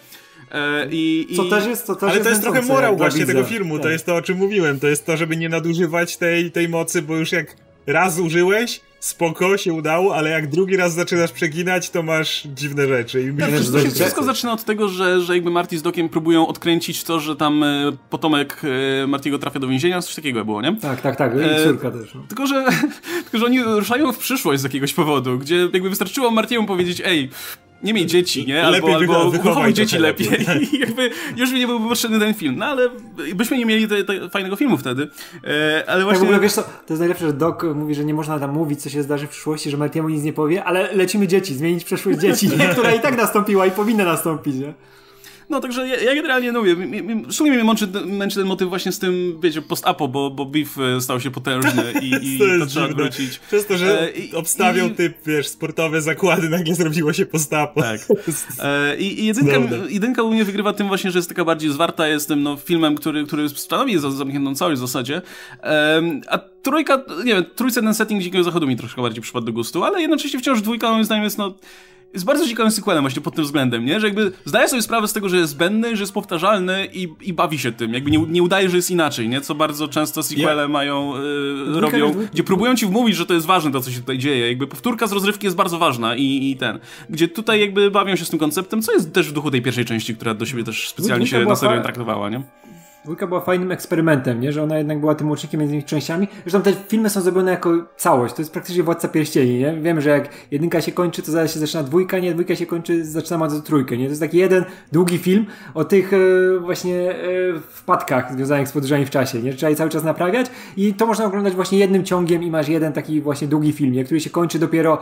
E, 0.52 0.88
i, 0.92 1.28
co 1.36 1.46
też 1.46 1.66
jest, 1.66 1.86
co 1.86 1.96
też 1.96 2.04
Ale 2.04 2.14
jest 2.14 2.24
to 2.24 2.30
jest 2.30 2.42
trochę 2.42 2.62
morał 2.62 2.98
właśnie 2.98 3.26
tego 3.26 3.44
filmu, 3.44 3.76
tak. 3.76 3.84
to 3.84 3.90
jest 3.90 4.06
to, 4.06 4.16
o 4.16 4.22
czym 4.22 4.38
mówiłem, 4.38 4.80
to 4.80 4.88
jest 4.88 5.06
to, 5.06 5.18
żeby 5.18 5.38
nie 5.38 5.50
nadużywać 5.50 6.18
tej, 6.18 6.52
tej 6.52 6.70
mocy, 6.70 7.02
bo 7.02 7.16
już 7.16 7.32
jak 7.32 7.56
raz 7.88 8.20
użyłeś, 8.20 8.82
spoko, 9.00 9.58
się 9.58 9.74
udało, 9.74 10.16
ale 10.16 10.30
jak 10.30 10.48
drugi 10.48 10.78
raz 10.78 10.94
zaczynasz 10.94 11.32
przeginać, 11.32 11.90
to 11.90 12.04
masz 12.04 12.44
dziwne 12.56 12.88
rzeczy. 12.88 13.24
I 13.24 13.38
tak, 13.38 13.52
wszystko, 13.52 13.80
wszystko 13.80 14.24
zaczyna 14.24 14.54
od 14.54 14.64
tego, 14.64 14.88
że, 14.88 15.22
że 15.22 15.36
jakby 15.36 15.52
Marty 15.52 15.78
z 15.78 15.82
Dokiem 15.82 16.10
próbują 16.10 16.48
odkręcić 16.48 17.04
to, 17.04 17.20
że 17.20 17.36
tam 17.36 17.64
e, 17.64 17.92
potomek 18.10 18.62
e, 19.04 19.08
Martiego 19.08 19.40
trafia 19.40 19.60
do 19.60 19.68
więzienia, 19.68 20.02
coś 20.02 20.16
takiego 20.16 20.46
było, 20.46 20.62
nie? 20.62 20.76
Tak, 20.76 21.02
tak, 21.02 21.16
tak, 21.16 21.34
i 21.34 21.64
córka 21.64 21.92
też. 21.92 22.16
No. 22.16 22.24
Tylko, 22.28 22.48
że, 22.48 22.66
tylko, 23.24 23.38
że 23.38 23.46
oni 23.46 23.64
ruszają 23.64 24.14
w 24.14 24.18
przyszłość 24.18 24.62
z 24.62 24.64
jakiegoś 24.64 24.94
powodu, 24.94 25.40
gdzie 25.40 25.56
jakby 25.74 25.90
wystarczyło 25.90 26.32
Martiemu 26.32 26.68
powiedzieć, 26.68 27.02
ej, 27.06 27.30
nie 27.84 27.94
miej 27.94 28.06
dzieci, 28.06 28.48
nie? 28.48 28.64
Albo, 28.64 28.88
lepiej 28.88 28.96
albo 28.96 29.32
wychowaj 29.32 29.74
dzieci 29.74 29.98
lepiej. 29.98 30.30
lepiej. 30.30 30.68
I 30.76 30.80
jakby 30.80 31.10
już 31.36 31.52
mi 31.52 31.60
nie 31.60 31.68
byłby 31.68 31.90
potrzebny 31.90 32.20
ten 32.20 32.34
film. 32.34 32.56
No 32.58 32.66
ale 32.66 32.90
byśmy 33.36 33.58
nie 33.58 33.66
mieli 33.66 33.88
te, 33.88 34.04
te 34.04 34.30
fajnego 34.30 34.56
filmu 34.56 34.78
wtedy. 34.78 35.08
E, 35.44 35.84
ale 35.88 36.04
właśnie... 36.04 36.20
Tak, 36.20 36.20
w 36.20 36.24
ogóle 36.24 36.40
wiesz 36.40 36.54
co, 36.54 36.64
to 36.64 36.70
jest 36.90 37.00
najlepsze, 37.00 37.26
że 37.26 37.34
Doc 37.34 37.56
mówi, 37.76 37.96
że 37.96 38.06
nie 38.06 38.14
można 38.14 38.40
tam 38.40 38.54
mówić, 38.54 38.82
co 38.82 38.90
się 38.90 39.04
zdarzy 39.04 39.28
w 39.28 39.30
przyszłości, 39.30 39.72
że 39.72 39.78
Martiemu 39.78 40.10
nic 40.10 40.24
nie 40.24 40.34
powie, 40.34 40.64
ale 40.64 40.94
lecimy 40.94 41.28
dzieci, 41.28 41.56
zmienić 41.56 41.84
przeszłość 41.84 42.20
dzieci, 42.20 42.50
nie? 42.50 42.68
która 42.74 42.94
i 42.94 43.00
tak 43.00 43.18
nastąpiła 43.18 43.66
i 43.66 43.72
powinna 43.72 44.06
nastąpić, 44.06 44.56
nie? 44.56 44.74
No, 45.50 45.62
także 45.62 45.88
ja, 45.88 46.02
ja 46.02 46.16
generalnie 46.16 46.52
no, 46.52 46.60
mówię, 46.60 46.76
szczególnie 47.30 47.58
mnie 47.58 47.68
męczy, 47.68 47.88
męczy 48.06 48.36
ten 48.36 48.48
motyw 48.48 48.70
właśnie 48.70 48.92
z 48.92 49.00
tym, 49.00 49.40
wiecie, 49.44 49.62
post-apo, 49.62 50.08
bo, 50.08 50.30
bo 50.30 50.46
Beef 50.46 50.78
e, 50.78 51.02
stał 51.02 51.20
się 51.20 51.32
potężny 51.32 51.94
i, 52.02 52.36
i 52.36 52.40
to, 52.40 52.46
to 52.60 52.66
trzeba 52.66 52.88
wrócić. 52.88 53.40
Przez 53.40 53.66
to, 53.66 53.78
że 53.78 54.14
e, 54.34 54.38
obstawiał 54.38 54.88
i, 54.88 54.92
typ, 54.92 55.18
wiesz, 55.26 55.48
sportowe 55.48 56.02
zakłady, 56.02 56.50
nagle 56.50 56.76
zrobiło 56.76 57.14
się 57.14 57.26
post-apo. 57.26 57.82
Tak. 57.82 58.02
E, 58.60 58.98
I, 58.98 59.20
i 59.22 59.26
jedynka, 59.26 59.60
jedynka 59.90 60.24
u 60.24 60.32
mnie 60.32 60.46
wygrywa 60.46 60.74
tym 60.74 60.88
właśnie, 60.88 61.12
że 61.12 61.20
jest 61.20 61.30
taka 61.30 61.46
bardziej 61.46 61.72
zwarta, 61.72 62.08
jest 62.08 62.28
tym 62.28 62.44
no, 62.44 62.56
filmem, 62.56 62.96
który, 62.96 63.26
który 63.26 63.50
stanowi 63.50 63.98
zamkniętą 63.98 64.56
całość 64.56 64.78
w 64.78 64.82
zasadzie. 64.82 65.22
E, 65.64 66.02
a 66.30 66.38
trójka, 66.38 67.04
nie 67.26 67.34
wiem, 67.34 67.46
trójce 67.56 67.82
ten 67.82 67.94
setting 67.94 68.22
Dzikiego 68.22 68.44
Zachodu 68.44 68.68
mi 68.68 68.78
troszkę 68.78 69.02
bardziej 69.02 69.22
przypadł 69.22 69.46
do 69.46 69.54
gustu, 69.54 69.84
ale 69.84 70.02
jednocześnie 70.02 70.40
wciąż 70.40 70.62
dwójka 70.62 70.92
moim 70.92 71.06
zdaniem 71.06 71.24
jest 71.24 71.38
no 71.38 71.56
jest 72.14 72.26
bardzo 72.26 72.48
ciekawym 72.48 72.72
sequelem 72.72 73.04
właśnie 73.04 73.22
pod 73.22 73.36
tym 73.36 73.44
względem, 73.44 73.86
nie? 73.86 74.00
Że 74.00 74.08
jakby 74.08 74.32
zdaje 74.46 74.70
sobie 74.70 74.82
sprawę 74.82 75.08
z 75.08 75.14
tego, 75.14 75.30
że 75.30 75.38
jest 75.38 75.52
zbędny, 75.52 75.96
że 75.96 76.04
jest 76.04 76.14
powtarzalny 76.14 76.88
i, 76.94 77.08
i 77.22 77.34
bawi 77.34 77.60
się 77.60 77.72
tym. 77.72 77.94
Jakby 77.94 78.12
nie, 78.12 78.26
nie 78.30 78.44
udaje, 78.44 78.70
że 78.70 78.76
jest 78.76 78.92
inaczej, 78.92 79.30
nie? 79.30 79.42
Co 79.42 79.56
bardzo 79.56 79.88
często 79.88 80.24
sequele 80.24 80.62
ja. 80.62 80.68
mają, 80.68 81.14
yy, 81.22 81.82
robią, 81.82 82.16
gdzie 82.34 82.44
próbują 82.44 82.76
ci 82.76 82.86
wmówić, 82.86 83.16
że 83.16 83.26
to 83.26 83.34
jest 83.34 83.46
ważne 83.46 83.72
to, 83.72 83.82
co 83.82 83.92
się 83.92 84.00
tutaj 84.00 84.18
dzieje. 84.18 84.48
Jakby 84.48 84.68
powtórka 84.68 85.08
z 85.08 85.12
rozrywki 85.12 85.46
jest 85.46 85.58
bardzo 85.58 85.78
ważna 85.80 86.16
i, 86.16 86.52
i 86.52 86.58
ten. 86.58 86.80
Gdzie 87.10 87.28
tutaj 87.28 87.62
jakby 87.62 87.92
bawią 87.92 88.16
się 88.16 88.26
z 88.26 88.30
tym 88.30 88.40
konceptem, 88.40 88.82
co 88.82 88.94
jest 88.94 89.14
też 89.14 89.30
w 89.30 89.34
duchu 89.34 89.52
tej 89.52 89.62
pierwszej 89.62 89.86
części, 89.86 90.16
która 90.16 90.34
do 90.34 90.46
siebie 90.46 90.64
też 90.64 90.90
specjalnie 90.90 91.28
się 91.28 91.46
na 91.46 91.56
serio 91.56 91.82
traktowała, 91.82 92.30
nie? 92.30 92.42
Dwójka 93.08 93.28
była 93.28 93.42
fajnym 93.42 93.72
eksperymentem, 93.72 94.42
nie? 94.42 94.52
że 94.52 94.64
ona 94.64 94.78
jednak 94.78 95.00
była 95.00 95.16
tym 95.16 95.30
łącznikiem 95.30 95.60
między 95.60 95.72
tymi 95.72 95.84
częściami. 95.84 96.28
Zresztą 96.42 96.62
te 96.62 96.74
filmy 96.74 97.10
są 97.10 97.22
zrobione 97.22 97.52
jako 97.52 97.70
całość. 97.98 98.34
To 98.34 98.42
jest 98.42 98.52
praktycznie 98.52 98.84
Władca 98.84 99.08
Pierścieni. 99.08 99.60
Nie? 99.60 99.74
Wiem, 99.82 100.02
że 100.02 100.10
jak 100.10 100.30
jedynka 100.52 100.82
się 100.82 100.92
kończy, 100.92 101.22
to 101.22 101.32
zaraz 101.32 101.54
się 101.54 101.60
zaczyna 101.60 101.84
dwójka, 101.84 102.20
nie? 102.20 102.34
Dwójka 102.34 102.56
się 102.56 102.66
kończy, 102.66 103.06
zaczyna 103.06 103.46
od 103.46 103.66
trójkę. 103.66 103.98
Nie? 103.98 104.06
To 104.06 104.10
jest 104.10 104.22
taki 104.22 104.38
jeden 104.38 104.66
długi 104.92 105.18
film 105.18 105.46
o 105.74 105.84
tych 105.84 106.14
e, 106.14 106.18
właśnie 106.60 107.12
e, 107.12 107.16
wpadkach 107.60 108.34
związanych 108.34 108.68
z 108.68 108.72
podróżami 108.72 109.06
w 109.06 109.10
czasie. 109.10 109.42
Nie? 109.42 109.54
Trzeba 109.54 109.70
je 109.70 109.76
cały 109.76 109.90
czas 109.90 110.04
naprawiać 110.04 110.48
i 110.78 110.94
to 110.94 111.06
można 111.06 111.26
oglądać 111.26 111.54
właśnie 111.54 111.80
jednym 111.80 112.04
ciągiem 112.04 112.44
i 112.44 112.52
masz 112.52 112.68
jeden 112.68 112.94
taki 112.94 113.22
właśnie 113.22 113.48
długi 113.48 113.74
film, 113.74 113.92
nie? 113.92 114.04
który 114.04 114.20
się 114.20 114.30
kończy 114.30 114.60
dopiero 114.60 115.00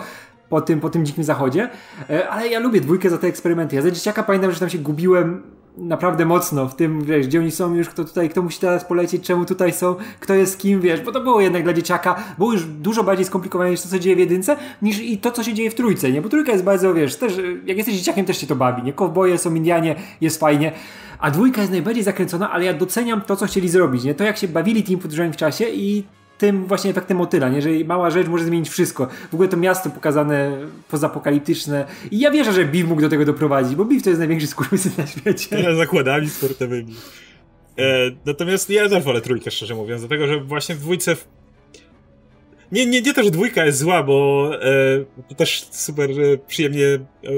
po 0.49 0.61
tym, 0.61 0.79
po 0.79 0.89
tym 0.89 1.05
dzikim 1.05 1.23
zachodzie. 1.23 1.69
E, 2.09 2.29
ale 2.29 2.47
ja 2.47 2.59
lubię 2.59 2.81
dwójkę 2.81 3.09
za 3.09 3.17
te 3.17 3.27
eksperymenty. 3.27 3.75
Ja 3.75 3.81
za 3.81 3.91
dzieciaka 3.91 4.23
pamiętam, 4.23 4.51
że 4.51 4.59
tam 4.59 4.69
się 4.69 4.77
gubiłem 4.77 5.43
naprawdę 5.77 6.25
mocno 6.25 6.67
w 6.67 6.75
tym, 6.75 7.05
wiesz, 7.05 7.27
gdzie 7.27 7.39
oni 7.39 7.51
są 7.51 7.75
już, 7.75 7.89
kto 7.89 8.05
tutaj, 8.05 8.29
kto 8.29 8.41
musi 8.41 8.59
teraz 8.59 8.85
polecieć, 8.85 9.23
czemu 9.23 9.45
tutaj 9.45 9.73
są, 9.73 9.95
kto 10.19 10.33
jest 10.33 10.59
kim, 10.59 10.81
wiesz, 10.81 11.01
bo 11.01 11.11
to 11.11 11.21
było 11.21 11.41
jednak 11.41 11.63
dla 11.63 11.73
dzieciaka, 11.73 12.23
było 12.37 12.53
już 12.53 12.65
dużo 12.65 13.03
bardziej 13.03 13.25
skomplikowane 13.25 13.71
niż 13.71 13.81
to, 13.81 13.89
co 13.89 13.99
dzieje 13.99 14.15
w 14.15 14.19
jedynce, 14.19 14.57
niż 14.81 14.99
i 14.99 15.17
to, 15.17 15.31
co 15.31 15.43
się 15.43 15.53
dzieje 15.53 15.71
w 15.71 15.75
trójce, 15.75 16.11
nie? 16.11 16.21
Bo 16.21 16.29
trójka 16.29 16.51
jest 16.51 16.63
bardzo, 16.63 16.93
wiesz, 16.93 17.15
też, 17.15 17.33
jak 17.65 17.77
jesteś 17.77 17.95
dzieciakiem, 17.95 18.25
też 18.25 18.37
się 18.37 18.47
to 18.47 18.55
bawi, 18.55 18.83
nie? 18.83 18.93
Kowboje 18.93 19.37
są 19.37 19.55
Indianie, 19.55 19.95
jest 20.21 20.39
fajnie, 20.39 20.71
a 21.19 21.31
dwójka 21.31 21.61
jest 21.61 21.71
najbardziej 21.71 22.03
zakręcona, 22.03 22.51
ale 22.51 22.65
ja 22.65 22.73
doceniam 22.73 23.21
to, 23.21 23.35
co 23.35 23.45
chcieli 23.45 23.69
zrobić, 23.69 24.03
nie? 24.03 24.15
To, 24.15 24.23
jak 24.23 24.37
się 24.37 24.47
bawili 24.47 24.83
tym 24.83 24.99
podróżami 24.99 25.33
w 25.33 25.37
czasie 25.37 25.65
i 25.69 26.03
tym 26.37 26.65
właśnie 26.65 26.91
efektem 26.91 27.17
motyla, 27.17 27.49
nie? 27.49 27.61
że 27.61 27.69
mała 27.85 28.09
rzecz 28.09 28.27
może 28.27 28.45
zmienić 28.45 28.69
wszystko. 28.69 29.07
W 29.31 29.33
ogóle 29.33 29.49
to 29.49 29.57
miasto 29.57 29.89
pokazane 29.89 30.57
pozapokaliptyczne 30.89 31.85
i 32.11 32.19
ja 32.19 32.31
wierzę, 32.31 32.53
że 32.53 32.65
Beef 32.65 32.87
mógł 32.87 33.01
do 33.01 33.09
tego 33.09 33.25
doprowadzić, 33.25 33.75
bo 33.75 33.85
Beef 33.85 34.03
to 34.03 34.09
jest 34.09 34.19
największy 34.19 34.47
skurwysyn 34.47 34.91
na 34.97 35.07
świecie. 35.07 35.61
Ja 35.61 35.75
zakładami 35.75 36.29
sportowymi. 36.29 36.95
E, 37.77 38.11
natomiast 38.25 38.69
ja 38.69 38.89
też 38.89 39.03
wolę 39.03 39.21
trójkę, 39.21 39.51
szczerze 39.51 39.75
mówiąc, 39.75 40.01
dlatego, 40.01 40.27
że 40.27 40.39
właśnie 40.39 40.75
w 40.75 40.79
dwójce 40.79 41.15
w... 41.15 41.27
Nie, 42.71 42.85
nie, 42.85 43.01
nie 43.01 43.13
to, 43.13 43.23
że 43.23 43.31
dwójka 43.31 43.65
jest 43.65 43.77
zła, 43.77 44.03
bo 44.03 44.49
e, 44.61 45.23
to 45.29 45.35
też 45.35 45.67
super 45.71 46.09
e, 46.11 46.37
przyjemnie 46.47 46.85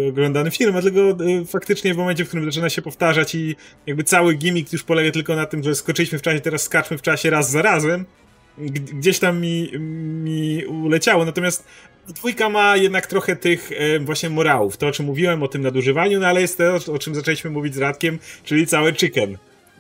oglądany 0.10 0.52
film, 0.52 0.76
a 0.76 0.82
tylko 0.82 1.00
e, 1.00 1.46
faktycznie 1.46 1.94
w 1.94 1.98
momencie, 1.98 2.26
w 2.26 2.28
którym 2.28 2.46
zaczyna 2.46 2.70
się 2.70 2.82
powtarzać 2.82 3.36
i 3.36 3.56
jakby 3.88 4.04
cały 4.04 4.34
gimmick 4.34 4.74
już 4.74 4.84
polega 4.84 5.12
tylko 5.12 5.36
na 5.36 5.46
tym, 5.46 5.64
że 5.64 5.76
skoczyliśmy 5.76 6.20
w 6.20 6.22
czasie, 6.22 6.40
teraz 6.40 6.62
skaczmy 6.62 6.98
w 6.98 7.02
czasie 7.02 7.30
raz 7.30 7.52
za 7.52 7.62
razem, 7.62 8.06
gdzieś 8.58 9.20
tam 9.20 9.42
mi, 9.42 9.72
mi 10.24 10.66
uleciało. 10.66 11.26
Natomiast 11.26 11.68
dwójka 12.08 12.50
ma 12.50 12.78
jednak 12.78 13.08
trochę 13.08 13.36
tych 13.36 13.72
e, 13.72 14.00
właśnie 14.00 14.30
morałów. 14.30 14.78
To, 14.78 14.88
o 14.88 14.92
czym 14.92 15.06
mówiłem, 15.06 15.44
o 15.44 15.48
tym 15.48 15.62
nadużywaniu, 15.62 16.20
no 16.20 16.28
ale 16.28 16.42
jest 16.42 16.58
to, 16.58 16.94
o 16.94 17.00
czym 17.00 17.16
zaczęliśmy 17.16 17.50
mówić 17.50 17.76
z 17.76 17.78
Radkiem, 17.78 18.20
czyli 18.44 18.68
cały 18.68 18.94
chicken. 18.94 19.38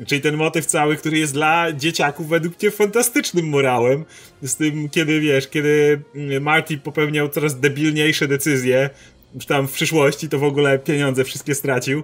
Czyli 0.07 0.21
ten 0.21 0.35
motyw 0.35 0.65
cały, 0.65 0.95
który 0.95 1.17
jest 1.17 1.33
dla 1.33 1.73
dzieciaków 1.73 2.29
według 2.29 2.61
mnie 2.61 2.71
fantastycznym 2.71 3.49
morałem. 3.49 4.05
Z 4.41 4.55
tym, 4.55 4.89
kiedy 4.89 5.19
wiesz, 5.19 5.47
kiedy 5.47 6.01
mm, 6.15 6.43
Marty 6.43 6.77
popełniał 6.77 7.29
coraz 7.29 7.59
debilniejsze 7.59 8.27
decyzje, 8.27 8.89
już 9.35 9.45
tam 9.45 9.67
w 9.67 9.71
przyszłości 9.71 10.29
to 10.29 10.39
w 10.39 10.43
ogóle 10.43 10.79
pieniądze 10.79 11.23
wszystkie 11.23 11.55
stracił. 11.55 12.03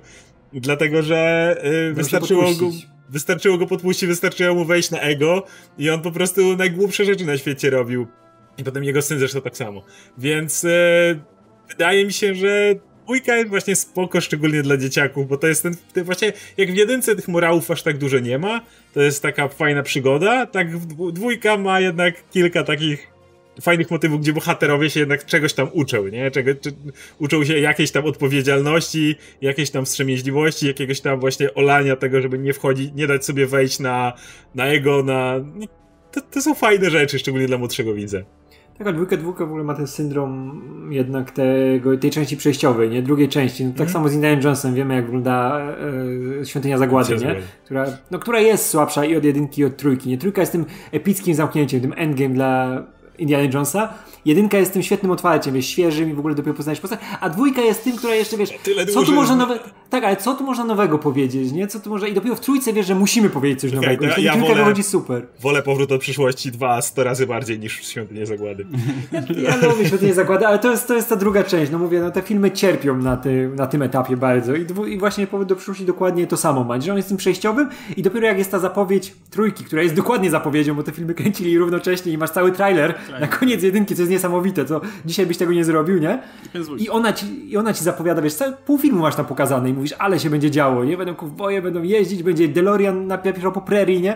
Dlatego, 0.53 1.03
że 1.03 1.55
yy, 1.63 1.93
wystarczyło 1.93 2.53
go 2.53 2.71
Wystarczyło 3.13 3.58
go 3.58 3.67
podpuścić, 3.67 4.10
wystarczyło 4.10 4.56
mu 4.56 4.65
wejść 4.65 4.91
na 4.91 4.99
ego 4.99 5.43
i 5.78 5.89
on 5.89 6.02
po 6.02 6.12
prostu 6.12 6.56
najgłupsze 6.58 7.06
rzeczy 7.06 7.26
na 7.26 7.38
świecie 7.38 7.69
robił. 7.69 8.08
I 8.58 8.63
potem 8.63 8.84
jego 8.84 9.02
syn 9.02 9.19
zresztą 9.19 9.41
tak 9.41 9.58
samo. 9.58 9.84
Więc 10.17 10.65
e, 10.65 10.69
wydaje 11.69 12.06
mi 12.06 12.13
się, 12.13 12.36
że 12.36 12.76
dwójka 13.04 13.36
jest 13.36 13.49
właśnie 13.49 13.76
spoko, 13.76 14.21
szczególnie 14.21 14.63
dla 14.63 14.78
dzieciaków, 14.78 15.28
bo 15.28 15.38
to 15.38 15.47
jest 15.47 15.63
ten, 15.63 15.76
ten, 15.93 16.04
właśnie, 16.04 16.34
jak 16.58 16.71
w 16.71 16.76
jedynce 16.76 17.15
tych 17.15 17.28
morałów 17.28 17.71
aż 17.71 17.84
tak 17.84 17.97
dużo 17.97 18.19
nie 18.19 18.39
ma, 18.39 18.62
to 18.93 19.02
jest 19.02 19.21
taka 19.21 19.47
fajna 19.47 19.84
przygoda, 19.84 20.45
tak 20.45 20.67
dwójka 21.13 21.58
ma 21.58 21.80
jednak 21.80 22.30
kilka 22.30 22.63
takich 22.63 23.12
fajnych 23.62 23.92
motywów, 23.92 24.22
gdzie 24.22 24.34
bohaterowie 24.34 24.89
się 24.89 25.00
jednak 25.00 25.26
czegoś 25.26 25.54
tam 25.54 25.68
uczą, 25.74 26.08
nie? 26.08 26.32
Czego, 26.32 26.52
uczą 27.20 27.44
się 27.44 27.60
jakiejś 27.60 27.92
tam 27.92 28.06
odpowiedzialności, 28.06 29.16
jakiejś 29.42 29.72
tam 29.72 29.86
wstrzemięźliwości, 29.86 30.68
jakiegoś 30.68 31.02
tam 31.02 31.20
właśnie 31.20 31.54
olania 31.54 31.96
tego, 31.96 32.22
żeby 32.22 32.39
nie 32.39 32.54
wchodzić, 32.54 32.92
nie 32.96 33.08
dać 33.08 33.26
sobie 33.26 33.48
wejść 33.48 33.80
na, 33.80 34.13
na 34.56 34.66
ego, 34.66 35.04
na... 35.04 35.36
No, 35.56 35.66
to, 36.12 36.22
to 36.22 36.42
są 36.42 36.54
fajne 36.54 36.89
rzeczy, 36.89 37.20
szczególnie 37.20 37.48
dla 37.48 37.58
młodszego 37.58 37.94
widza. 37.94 38.20
Tak, 38.78 38.88
a 38.88 38.94
dwójka, 38.94 39.18
dwójka 39.18 39.46
w 39.46 39.48
ogóle 39.48 39.63
ma 39.63 39.74
ten 39.74 39.88
syndrom 39.88 40.62
jednak 40.92 41.32
tego, 41.32 41.98
tej 41.98 42.12
części 42.12 42.38
przejściowej, 42.38 42.89
nie? 42.89 43.02
Drugiej 43.02 43.30
części. 43.30 43.66
No, 43.66 43.72
tak 43.72 43.80
mm. 43.80 43.94
samo 43.94 44.10
z 44.10 44.13
Indiana 44.13 44.42
Jonesem 44.42 44.74
wiemy, 44.74 44.96
jak 44.96 45.06
wygląda 45.06 45.62
e, 46.42 46.46
Świątynia 46.46 46.78
Zagłady, 46.78 47.18
nie? 47.18 47.36
Która, 47.66 47.86
no, 48.12 48.20
która 48.20 48.39
jest 48.39 48.70
słabsza 48.70 49.06
i 49.06 49.16
od 49.16 49.24
jedynki, 49.24 49.62
i 49.62 49.66
od 49.66 49.78
trójki, 49.78 50.10
nie? 50.10 50.18
Trójka 50.18 50.42
jest 50.42 50.52
tym 50.52 50.66
epickim 50.92 51.36
zamknięciem, 51.36 51.82
tym 51.82 51.94
endgame 51.98 52.34
dla 52.34 52.84
Indiana 53.17 53.47
Jonesa. 53.47 53.93
Jedynka 54.25 54.57
jest 54.57 54.73
tym 54.73 54.83
świetnym 54.83 55.12
otwarciem, 55.12 55.55
jest 55.55 55.67
świeżym 55.67 56.09
i 56.09 56.13
w 56.13 56.19
ogóle 56.19 56.36
dopiero 56.36 56.53
poznajesz 56.53 56.79
postać, 56.79 56.99
a 57.19 57.29
dwójka 57.29 57.62
jest 57.62 57.83
tym, 57.83 57.97
która 57.97 58.15
jeszcze, 58.15 58.38
wiesz, 58.38 58.49
Tyle 58.63 58.86
co 58.86 59.03
tu 59.03 59.12
można 59.12 59.36
nowe... 59.36 59.59
Tak, 59.89 60.03
ale 60.03 60.17
co 60.17 60.33
tu 60.36 60.43
można 60.43 60.65
nowego 60.65 60.99
powiedzieć, 60.99 61.51
nie? 61.51 61.67
Co 61.67 61.79
tu 61.79 61.89
można... 61.89 62.07
I 62.07 62.13
dopiero 62.13 62.36
w 62.36 62.39
trójce 62.39 62.73
wiesz, 62.73 62.86
że 62.86 62.95
musimy 62.95 63.29
powiedzieć 63.29 63.62
coś 63.62 63.71
nowego. 63.73 64.05
Okay, 64.05 64.23
ja, 64.23 64.36
ja 64.36 64.41
wolę, 64.41 64.55
wychodzi 64.55 64.83
super. 64.83 65.27
Wolę 65.39 65.62
Powrót 65.62 65.89
do 65.89 65.99
przyszłości 65.99 66.51
dwa, 66.51 66.81
sto 66.81 67.03
razy 67.03 67.27
bardziej 67.27 67.59
niż 67.59 67.88
Świątynię 67.88 68.25
Zagłady. 68.25 68.65
Ja, 69.12 69.21
ja 69.62 69.67
lubię 69.67 69.86
Świątynię 69.86 70.13
Zagłady, 70.13 70.47
ale 70.47 70.59
to 70.59 70.71
jest, 70.71 70.88
to 70.88 70.95
jest 70.95 71.09
ta 71.09 71.15
druga 71.15 71.43
część. 71.43 71.71
No 71.71 71.79
mówię, 71.79 71.99
no 71.99 72.12
te 72.12 72.21
filmy 72.21 72.51
cierpią 72.51 72.97
na, 72.97 73.17
ty, 73.17 73.49
na 73.55 73.67
tym 73.67 73.81
etapie 73.81 74.17
bardzo 74.17 74.55
I, 74.55 74.65
dwu, 74.65 74.86
i 74.86 74.97
właśnie 74.97 75.27
Powrót 75.27 75.49
do 75.49 75.55
przyszłości 75.55 75.86
dokładnie 75.86 76.27
to 76.27 76.38
samo 76.38 76.63
ma, 76.63 76.81
że 76.81 76.91
on 76.91 76.97
jest 76.97 77.09
tym 77.09 77.17
przejściowym 77.17 77.69
i 77.97 78.01
dopiero 78.01 78.27
jak 78.27 78.38
jest 78.38 78.51
ta 78.51 78.59
zapowiedź 78.59 79.13
trójki, 79.29 79.63
która 79.63 79.81
jest 79.81 79.95
dokładnie 79.95 80.29
zapowiedzią, 80.29 80.75
bo 80.75 80.83
te 80.83 80.91
filmy 80.91 81.13
kręcili 81.13 81.57
równocześnie 81.57 82.12
i 82.12 82.17
masz 82.17 82.29
cały 82.29 82.51
trailer 82.51 82.95
na 83.19 83.27
koniec 83.27 83.63
jedynki, 83.63 83.95
co 83.95 84.01
jest 84.01 84.12
niesamowite, 84.13 84.65
to 84.65 84.82
dzisiaj 85.06 85.26
byś 85.26 85.38
tego 85.38 85.54
nie 85.54 85.65
zrobił, 85.65 85.99
nie? 85.99 86.19
I 86.78 86.89
ona 86.89 87.13
ci, 87.13 87.52
i 87.52 87.58
ona 87.58 87.73
ci 87.73 87.84
zapowiada, 87.84 88.21
wiesz, 88.21 88.34
pół 88.65 88.78
filmu 88.78 89.02
masz 89.02 89.15
tam 89.15 89.26
pokazane 89.26 89.69
i 89.69 89.73
mówisz, 89.73 89.93
ale 89.99 90.19
się 90.19 90.30
będzie 90.30 90.52
działo, 90.52 90.86
nie? 90.86 90.97
Będą 90.97 91.15
kowboje, 91.15 91.62
będą 91.62 91.84
jeździć, 91.84 92.23
będzie 92.23 92.47
DeLorean 92.47 93.08
na 93.08 93.17
po 93.54 93.62
prairie, 93.62 94.02
nie? 94.02 94.15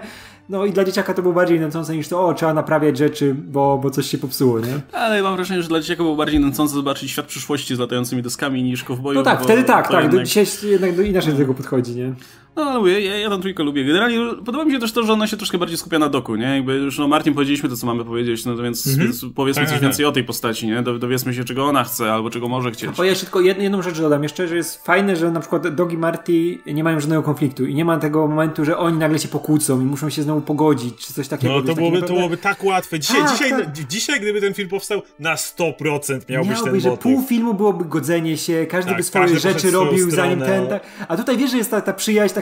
No 0.49 0.65
i 0.65 0.71
dla 0.71 0.83
dzieciaka 0.83 1.13
to 1.13 1.21
było 1.21 1.33
bardziej 1.33 1.59
nęcące 1.59 1.95
niż 1.95 2.07
to, 2.07 2.27
o, 2.27 2.33
trzeba 2.33 2.53
naprawiać 2.53 2.97
rzeczy, 2.97 3.35
bo, 3.35 3.77
bo 3.83 3.89
coś 3.89 4.05
się 4.05 4.17
popsuło, 4.17 4.59
nie? 4.59 4.79
Ale 4.93 5.23
mam 5.23 5.35
wrażenie, 5.35 5.61
że 5.61 5.69
dla 5.69 5.79
dzieciaka 5.79 6.03
było 6.03 6.15
bardziej 6.15 6.39
nęcące 6.39 6.73
zobaczyć 6.73 7.11
świat 7.11 7.25
przyszłości 7.25 7.75
z 7.75 7.79
latającymi 7.79 8.21
deskami 8.21 8.63
niż 8.63 8.83
kowbojów. 8.83 9.25
No 9.25 9.31
tak, 9.31 9.43
wtedy 9.43 9.63
tak, 9.63 9.87
tak. 9.87 10.03
Jednak... 10.03 10.25
Dzisiaj 10.25 10.45
jednak 10.63 10.97
inaczej 10.97 11.31
do 11.31 11.37
tego 11.37 11.53
podchodzi, 11.53 11.95
nie? 11.95 12.13
No, 12.57 12.63
ale 12.63 12.79
mówię, 12.79 13.01
ja, 13.01 13.17
ja 13.17 13.29
tą 13.29 13.41
trójkę 13.41 13.63
lubię. 13.63 13.85
Generalnie 13.85 14.17
podoba 14.45 14.65
mi 14.65 14.71
się 14.71 14.79
też 14.79 14.91
to, 14.91 15.03
że 15.03 15.13
ona 15.13 15.27
się 15.27 15.37
troszkę 15.37 15.57
bardziej 15.57 15.77
skupia 15.77 15.99
na 15.99 16.09
doku, 16.09 16.35
nie? 16.35 16.55
Jakby 16.55 16.73
już, 16.73 16.97
no 16.97 17.07
Martin 17.07 17.33
powiedzieliśmy 17.33 17.69
to, 17.69 17.77
co 17.77 17.85
mamy 17.85 18.05
powiedzieć, 18.05 18.45
no 18.45 18.57
więc, 18.57 18.87
mhm. 18.87 19.07
więc 19.07 19.25
powiedzmy 19.35 19.65
coś 19.65 19.79
więcej 19.79 20.05
o 20.05 20.11
tej 20.11 20.23
postaci, 20.23 20.67
nie? 20.67 20.81
dowiedzmy 20.81 21.33
się, 21.33 21.43
czego 21.43 21.65
ona 21.65 21.83
chce, 21.83 22.13
albo 22.13 22.29
czego 22.29 22.47
może 22.47 22.71
chcieć. 22.71 22.89
Bo 22.97 23.03
ja 23.03 23.09
jeszcze 23.09 23.25
tylko 23.25 23.41
jedną 23.41 23.81
rzecz 23.81 23.99
dodam 23.99 24.23
jeszcze, 24.23 24.47
że 24.47 24.55
jest 24.55 24.85
fajne, 24.85 25.15
że 25.15 25.31
na 25.31 25.39
przykład 25.39 25.75
Dog 25.75 25.93
i 25.93 25.97
Marty 25.97 26.57
nie 26.65 26.83
mają 26.83 26.99
żadnego 26.99 27.23
konfliktu 27.23 27.65
i 27.65 27.75
nie 27.75 27.85
ma 27.85 27.97
tego 27.97 28.27
momentu, 28.27 28.65
że 28.65 28.77
oni 28.77 28.97
nagle 28.97 29.19
się 29.19 29.27
pokłócą 29.27 29.81
i 29.81 29.83
muszą 29.83 30.09
się 30.09 30.23
znowu 30.23 30.41
pogodzić, 30.41 30.95
czy 30.95 31.13
coś 31.13 31.27
takiego. 31.27 31.53
No 31.53 31.61
to 31.61 31.75
byłoby, 31.75 32.01
to 32.01 32.13
byłoby 32.13 32.37
tak 32.37 32.63
łatwe. 32.63 32.99
Dzisiaj, 32.99 33.21
A, 33.21 33.31
dzisiaj, 33.33 33.49
tak. 33.51 33.73
dzisiaj, 33.87 34.19
gdyby 34.19 34.41
ten 34.41 34.53
film 34.53 34.69
powstał, 34.69 35.01
na 35.19 35.35
100% 35.35 36.29
miałbyś 36.29 36.51
Miałby, 36.51 36.63
ten 36.63 36.73
motyw. 36.73 36.83
że 36.83 36.97
pół 36.97 37.23
filmu 37.23 37.53
byłoby 37.53 37.85
godzenie 37.85 38.37
się, 38.37 38.65
każdy 38.69 38.91
tak, 38.91 38.97
by 38.97 39.03
swoje 39.03 39.23
każdy 39.23 39.39
rzeczy 39.39 39.71
robił 39.71 40.11
zanim 40.11 40.39
ten, 40.39 40.67
tak. 40.67 40.83
A 41.07 41.17
tutaj 41.17 41.37
wiesz, 41.37 41.51
że 41.51 41.57
jest 41.57 41.71
ta, 41.71 41.81
ta 41.81 41.93
przyjaźń 41.93 42.35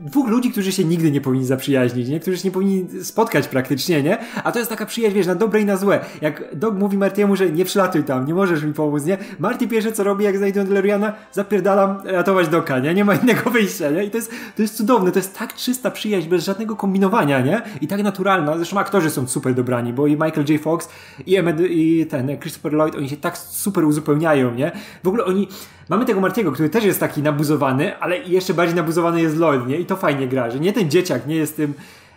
dwóch 0.00 0.28
ludzi, 0.28 0.50
którzy 0.50 0.72
się 0.72 0.84
nigdy 0.84 1.10
nie 1.10 1.20
powinni 1.20 1.46
zaprzyjaźnić, 1.46 2.08
nie? 2.08 2.20
Którzy 2.20 2.36
się 2.36 2.48
nie 2.48 2.52
powinni 2.52 3.04
spotkać 3.04 3.48
praktycznie, 3.48 4.02
nie? 4.02 4.18
A 4.44 4.52
to 4.52 4.58
jest 4.58 4.70
taka 4.70 4.86
przyjaźń, 4.86 5.16
wiesz, 5.16 5.26
na 5.26 5.34
dobre 5.34 5.60
i 5.60 5.64
na 5.64 5.76
złe. 5.76 6.00
Jak 6.20 6.56
Dog 6.58 6.74
mówi 6.74 6.98
Martiemu, 6.98 7.36
że 7.36 7.50
nie 7.50 7.64
przylatuj 7.64 8.04
tam, 8.04 8.26
nie 8.26 8.34
możesz 8.34 8.64
mi 8.64 8.72
pomóc, 8.72 9.04
nie? 9.04 9.18
Marty 9.38 9.68
pierwsze 9.68 9.92
co 9.92 10.04
robi, 10.04 10.24
jak 10.24 10.36
znajdą 10.36 10.64
DeLoreana, 10.64 11.12
zapierdalam 11.32 11.98
ratować 12.04 12.48
Doka, 12.48 12.78
nie? 12.78 12.94
Nie 12.94 13.04
ma 13.04 13.14
innego 13.14 13.50
wyjścia, 13.50 13.90
nie? 13.90 14.04
I 14.04 14.10
to 14.10 14.16
jest, 14.16 14.30
to 14.56 14.62
jest 14.62 14.76
cudowne, 14.76 15.12
to 15.12 15.18
jest 15.18 15.38
tak 15.38 15.54
czysta 15.54 15.90
przyjaźń, 15.90 16.28
bez 16.28 16.44
żadnego 16.44 16.76
kombinowania, 16.76 17.40
nie? 17.40 17.62
I 17.80 17.86
tak 17.86 18.02
naturalna. 18.02 18.56
Zresztą 18.56 18.78
aktorzy 18.78 19.10
są 19.10 19.26
super 19.26 19.54
dobrani, 19.54 19.92
bo 19.92 20.06
i 20.06 20.12
Michael 20.12 20.44
J. 20.48 20.62
Fox 20.62 20.88
i, 21.26 21.38
i 21.70 22.06
ten 22.06 22.38
Christopher 22.38 22.72
Lloyd, 22.72 22.94
oni 22.94 23.08
się 23.08 23.16
tak 23.16 23.38
super 23.38 23.84
uzupełniają, 23.84 24.54
nie? 24.54 24.72
W 25.04 25.08
ogóle 25.08 25.24
oni 25.24 25.48
Mamy 25.88 26.04
tego 26.04 26.20
Martiego, 26.20 26.52
który 26.52 26.68
też 26.68 26.84
jest 26.84 27.00
taki 27.00 27.22
nabuzowany, 27.22 27.98
ale 27.98 28.18
jeszcze 28.18 28.54
bardziej 28.54 28.76
nabuzowany 28.76 29.22
jest 29.22 29.36
Lloyd, 29.36 29.66
nie? 29.66 29.76
I 29.76 29.86
to 29.86 29.96
fajnie 29.96 30.28
gra, 30.28 30.50
że 30.50 30.60
nie 30.60 30.72
ten 30.72 30.90
dzieciak 30.90 31.26
nie 31.26 31.36
jest 31.36 31.56
tym 31.56 31.74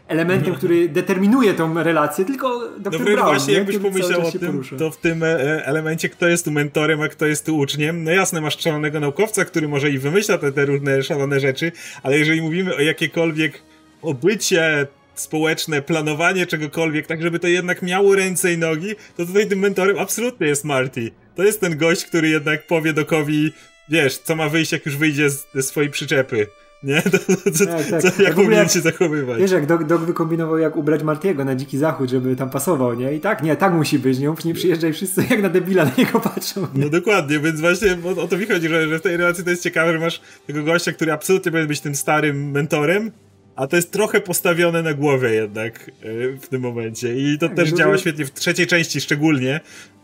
elementem, 0.08 0.56
który 0.56 0.90
determinuje 0.90 1.54
tą 1.54 1.84
relację, 1.84 2.26
tylko 2.26 2.70
Dr. 2.78 2.92
Dobry, 2.92 3.14
Brown, 3.14 3.30
właśnie 3.30 3.54
nie? 3.54 3.58
jakbyś 3.60 3.78
pomyślał 3.78 4.28
o 4.28 4.32
tym, 4.32 4.64
to 4.78 4.92
w 4.92 4.98
tym 4.98 5.24
e, 5.24 5.66
elemencie 5.66 6.10
kto 6.10 6.28
jest 6.28 6.46
tu 6.46 6.52
mentorem, 6.52 7.02
a 7.02 7.08
kto 7.08 7.26
jest 7.26 7.46
tu 7.46 7.58
uczniem. 7.58 8.04
No 8.04 8.12
jasne, 8.12 8.42
masz 8.42 8.60
szalonego 8.60 9.00
naukowca, 9.00 9.46
który 9.46 9.68
może 9.68 9.90
i 9.90 10.00
wymyśla 10.00 10.38
te, 10.38 10.52
te 10.52 10.66
różne 10.66 11.04
szalone 11.04 11.40
rzeczy, 11.40 11.72
ale 12.04 12.20
jeżeli 12.20 12.42
mówimy 12.42 12.76
o 12.76 12.80
jakiekolwiek 12.80 13.62
obycie 14.02 14.88
społeczne, 15.16 15.82
planowanie 15.82 16.46
czegokolwiek, 16.46 17.08
tak 17.08 17.22
żeby 17.22 17.40
to 17.40 17.48
jednak 17.48 17.82
miało 17.82 18.16
ręce 18.16 18.54
i 18.54 18.58
nogi, 18.58 18.96
to 19.18 19.26
tutaj 19.26 19.48
tym 19.48 19.60
mentorem 19.60 20.00
absolutnie 20.00 20.48
jest 20.48 20.66
Marty. 20.66 21.12
To 21.36 21.44
jest 21.44 21.62
ten 21.62 21.78
gość, 21.78 22.06
który 22.06 22.30
jednak 22.30 22.68
powie 22.68 22.94
Dokowi, 22.94 23.54
wiesz, 23.90 24.18
co 24.18 24.36
ma 24.36 24.50
wyjść, 24.50 24.72
jak 24.72 24.86
już 24.86 24.98
wyjdzie 24.98 25.30
ze 25.30 25.64
swojej 25.64 25.90
przyczepy. 25.90 26.48
Nie? 26.84 27.02
To, 27.02 27.10
to, 27.44 27.52
co, 27.52 27.66
tak, 27.66 27.86
tak. 27.90 28.02
Co, 28.02 28.24
jak 28.24 28.36
powinien 28.36 28.60
jak, 28.60 28.72
się 28.72 28.82
zachowywać. 28.82 29.40
Wiesz, 29.40 29.52
jak 29.52 29.66
Dog, 29.66 29.84
Dog 29.84 30.02
wykombinował, 30.02 30.58
jak 30.58 30.78
ubrać 30.78 31.04
Martiego 31.04 31.46
na 31.46 31.56
dziki 31.56 31.78
zachód, 31.78 32.10
żeby 32.10 32.36
tam 32.36 32.50
pasował, 32.50 32.94
nie? 32.94 33.14
I 33.14 33.20
tak, 33.20 33.44
nie, 33.44 33.56
tak 33.56 33.74
musi 33.74 34.00
być, 34.00 34.20
nie? 34.20 34.34
Nie 34.46 34.54
przyjeżdżaj 34.54 34.94
wszyscy 34.94 35.24
jak 35.30 35.42
na 35.42 35.50
debila 35.50 35.86
na 35.86 35.92
niego 35.98 36.20
patrzą. 36.20 36.62
Nie? 36.62 36.84
No 36.84 36.90
dokładnie, 36.90 37.40
więc 37.40 37.60
właśnie 37.60 37.98
o, 38.18 38.22
o 38.22 38.28
to 38.28 38.38
mi 38.38 38.46
chodzi, 38.46 38.70
że, 38.70 38.88
że 38.88 39.00
w 39.00 39.02
tej 39.02 39.18
relacji 39.18 39.44
to 39.44 39.50
jest 39.50 39.64
ciekawe, 39.64 39.94
że 39.94 40.00
masz 40.00 40.22
tego 40.48 40.64
gościa, 40.64 40.92
który 40.92 41.12
absolutnie 41.12 41.52
powinien 41.52 41.68
być 41.68 41.82
tym 41.82 41.96
starym 41.96 42.52
mentorem, 42.52 43.12
a 43.56 43.68
to 43.68 43.76
jest 43.76 43.92
trochę 43.92 44.22
postawione 44.22 44.82
na 44.82 44.94
głowie 44.94 45.30
jednak 45.30 45.92
e, 46.02 46.38
w 46.38 46.48
tym 46.48 46.62
momencie. 46.62 47.16
I 47.16 47.38
to 47.38 47.48
tak, 47.48 47.56
też 47.56 47.70
działa 47.70 47.98
świetnie 47.98 48.26
w 48.26 48.34
trzeciej 48.34 48.68
części 48.68 49.02
szczególnie, 49.02 49.60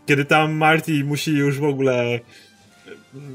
kiedy 0.08 0.24
tam 0.24 0.52
Marty 0.52 1.04
musi 1.04 1.32
już 1.32 1.58
w 1.58 1.64
ogóle 1.64 2.20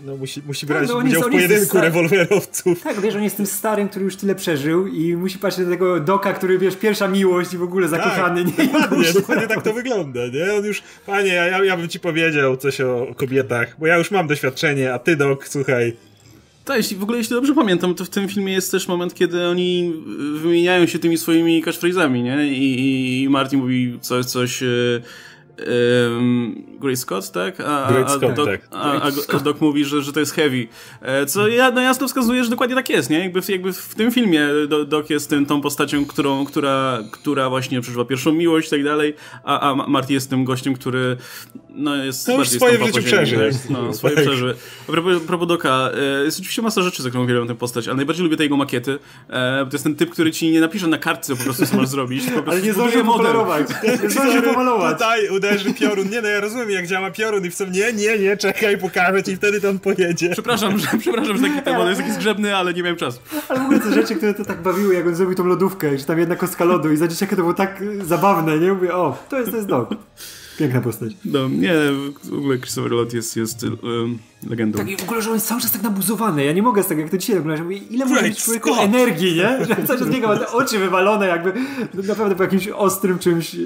no, 0.05 0.17
musi, 0.17 0.41
musi 0.45 0.67
tak, 0.67 0.77
brać 0.77 0.89
no, 0.89 0.97
udział 0.97 1.21
w 1.21 1.31
pojedynku 1.31 1.81
rewolwerowców. 1.81 2.81
Tak, 2.81 3.01
wiesz, 3.01 3.15
on 3.15 3.23
jest 3.23 3.37
tym 3.37 3.45
starym, 3.45 3.89
który 3.89 4.05
już 4.05 4.15
tyle 4.15 4.35
przeżył 4.35 4.87
i 4.87 5.15
musi 5.15 5.39
patrzeć 5.39 5.65
na 5.65 5.71
tego 5.71 5.99
Doka, 5.99 6.33
który, 6.33 6.59
wiesz, 6.59 6.75
pierwsza 6.75 7.07
miłość 7.07 7.53
i 7.53 7.57
w 7.57 7.63
ogóle 7.63 7.87
zakochany. 7.87 8.45
Tak, 8.45 8.57
nie? 8.57 8.65
Dokładnie, 8.65 9.13
dokładnie 9.21 9.47
tak 9.47 9.61
to 9.61 9.73
wygląda, 9.73 10.19
nie? 10.27 10.53
On 10.53 10.65
już, 10.65 10.83
panie, 11.05 11.33
ja, 11.33 11.63
ja 11.63 11.77
bym 11.77 11.89
ci 11.89 11.99
powiedział 11.99 12.57
coś 12.57 12.81
o, 12.81 13.07
o 13.07 13.15
kobietach, 13.15 13.75
bo 13.79 13.87
ja 13.87 13.97
już 13.97 14.11
mam 14.11 14.27
doświadczenie, 14.27 14.93
a 14.93 14.99
ty, 14.99 15.15
Dok, 15.15 15.47
słuchaj, 15.47 15.93
tak, 16.65 16.77
jeśli, 16.77 16.97
w 16.97 17.03
ogóle 17.03 17.17
jeśli 17.17 17.35
dobrze 17.35 17.53
pamiętam, 17.53 17.95
to 17.95 18.05
w 18.05 18.09
tym 18.09 18.29
filmie 18.29 18.53
jest 18.53 18.71
też 18.71 18.87
moment, 18.87 19.13
kiedy 19.13 19.47
oni 19.47 19.93
wymieniają 20.41 20.85
się 20.85 20.99
tymi 20.99 21.17
swoimi 21.17 21.63
catchphrase'ami, 21.63 22.23
nie? 22.23 22.47
I, 22.47 23.23
i 23.23 23.29
Martin 23.29 23.59
mówi 23.59 23.97
coś, 24.01 24.25
coś... 24.25 24.63
Um, 25.57 26.63
Grace 26.79 27.01
Scott, 27.01 27.31
tak? 27.31 27.59
A, 27.59 27.87
a, 27.87 28.09
Scott, 28.09 28.33
Doc, 28.33 28.45
tak. 28.45 28.61
A, 28.71 29.01
a, 29.33 29.39
Doc 29.39 29.61
mówi, 29.61 29.85
że, 29.85 30.01
że 30.01 30.13
to 30.13 30.19
jest 30.19 30.33
heavy. 30.33 30.67
E, 31.01 31.25
co 31.25 31.47
ja, 31.47 31.71
no 31.71 31.81
jasno 31.81 32.07
wskazuje, 32.07 32.43
że 32.43 32.49
dokładnie 32.49 32.75
tak 32.75 32.89
jest, 32.89 33.09
nie? 33.09 33.19
Jakby, 33.19 33.41
jakby 33.49 33.73
w 33.73 33.95
tym 33.95 34.11
filmie 34.11 34.47
Doc 34.87 35.09
jest 35.09 35.29
tym, 35.29 35.45
tą 35.45 35.61
postacią, 35.61 36.05
którą, 36.05 36.45
która, 36.45 36.99
która 37.11 37.49
właśnie 37.49 37.81
przeżywa 37.81 38.05
pierwszą 38.05 38.31
miłość 38.31 38.67
i 38.67 38.69
tak 38.69 38.83
dalej, 38.83 39.13
a, 39.43 39.59
a 39.59 39.75
Marty 39.75 40.13
jest 40.13 40.29
tym 40.29 40.45
gościem, 40.45 40.73
który 40.73 41.17
no, 41.69 41.95
jest 41.95 42.27
no, 42.27 42.37
bardziej 42.37 42.59
swoje 42.59 42.77
w 42.77 42.85
życiu 42.85 43.03
przeżył. 43.03 43.39
Tak? 43.39 43.69
No, 43.69 43.93
swoje 43.93 44.15
tak. 44.15 44.25
przeżył. 44.25 44.49
A 44.89 44.91
propos, 44.91 45.21
propos 45.27 45.47
Doka, 45.47 45.89
e, 46.21 46.23
jest 46.23 46.37
oczywiście 46.39 46.61
masa 46.61 46.81
rzeczy, 46.81 47.03
za 47.03 47.09
którą 47.09 47.23
uwielbiam 47.23 47.47
tę 47.47 47.55
postać, 47.55 47.87
ale 47.87 47.95
najbardziej 47.95 48.23
lubię 48.23 48.37
te 48.37 48.43
jego 48.43 48.57
makiety. 48.57 48.99
E, 49.29 49.65
to 49.65 49.69
jest 49.71 49.83
ten 49.83 49.95
typ, 49.95 50.09
który 50.09 50.31
ci 50.31 50.51
nie 50.51 50.61
napisze 50.61 50.87
na 50.87 50.97
kartce 50.97 51.35
po 51.35 51.43
prostu, 51.43 51.65
co 51.65 51.77
masz 51.77 51.87
zrobić, 51.87 52.23
po 52.45 52.51
ale 52.51 52.61
nie 52.61 52.73
zdąży 52.73 53.03
pomaluwać. 53.03 53.67
Nie 54.03 54.09
zdąży 54.09 54.41
pomalować. 54.53 54.93
Tutaj 54.93 55.27
uderzy 55.43 55.73
piorun. 55.73 56.09
Nie 56.09 56.21
no, 56.21 56.27
ja 56.27 56.39
rozumiem, 56.39 56.71
jak 56.71 56.87
działa 56.87 57.11
piorun 57.11 57.45
i 57.45 57.49
w 57.49 57.55
sumie 57.55 57.71
nie, 57.71 57.93
nie, 57.93 58.19
nie, 58.19 58.37
czekaj, 58.37 58.77
pokażę 58.77 59.23
ci 59.23 59.31
i 59.31 59.35
wtedy 59.35 59.61
tam 59.61 59.79
pojedzie. 59.79 60.29
Przepraszam, 60.29 60.79
że, 60.79 60.87
przepraszam, 60.99 61.37
że 61.37 61.43
taki 61.43 61.61
temat 61.61 61.87
jest 61.87 62.01
taki 62.01 62.13
zgrzebny, 62.13 62.55
ale 62.55 62.73
nie 62.73 62.83
miałem 62.83 62.97
czasu. 62.97 63.19
Ale 63.49 63.59
w 63.59 63.63
ogóle 63.63 63.79
te 63.79 63.93
rzeczy, 63.93 64.15
które 64.15 64.33
to 64.33 64.45
tak 64.45 64.61
bawiły, 64.61 64.93
jak 64.93 65.07
on 65.07 65.15
zrobił 65.15 65.35
tą 65.35 65.45
lodówkę, 65.45 65.97
że 65.97 66.05
tam 66.05 66.19
jedna 66.19 66.35
kostka 66.35 66.65
lodu 66.65 66.91
i 66.91 66.97
za 66.97 67.07
dzieciaka 67.07 67.35
to 67.35 67.41
było 67.41 67.53
tak 67.53 67.83
zabawne, 68.05 68.59
nie? 68.59 68.73
Mówię, 68.73 68.93
o, 68.93 69.17
to 69.29 69.39
jest, 69.39 69.51
to 69.51 69.57
jest 69.57 69.69
dog. 69.69 69.89
Piękna 70.57 70.81
postać. 70.81 71.13
No, 71.25 71.49
nie, 71.49 71.73
w 72.23 72.33
ogóle 72.33 72.57
Christopher 72.57 72.91
Lloyd 72.91 73.13
jest, 73.13 73.37
jest 73.37 73.63
um, 73.63 74.19
legendą. 74.49 74.77
Tak 74.77 74.89
i 74.89 74.97
w 74.97 75.03
ogóle, 75.03 75.21
że 75.21 75.29
on 75.29 75.35
jest 75.35 75.47
cały 75.47 75.61
czas 75.61 75.71
tak 75.71 75.81
nabuzowany. 75.81 76.45
Ja 76.45 76.53
nie 76.53 76.61
mogę 76.61 76.83
z 76.83 76.87
tego, 76.87 77.01
jak 77.01 77.09
to 77.09 77.17
dzisiaj 77.17 77.37
oglądam, 77.37 77.65
mówię, 77.65 77.77
ile 77.77 78.05
może 78.05 78.23
mieć 78.23 78.43
człowieku 78.43 78.69
Scott! 78.73 78.85
energii, 78.85 79.35
nie? 79.35 79.57
Że 79.65 79.87
cały 79.87 79.99
czas 79.99 80.09
biega, 80.09 80.27
ma 80.27 80.37
te 80.37 80.51
oczy 80.51 80.79
wywalone 80.79 81.27
jakby 81.27 81.53
naprawdę 81.93 82.35
po 82.35 82.43
jakimś 82.43 82.67
ostrym 82.67 83.19
czymś. 83.19 83.55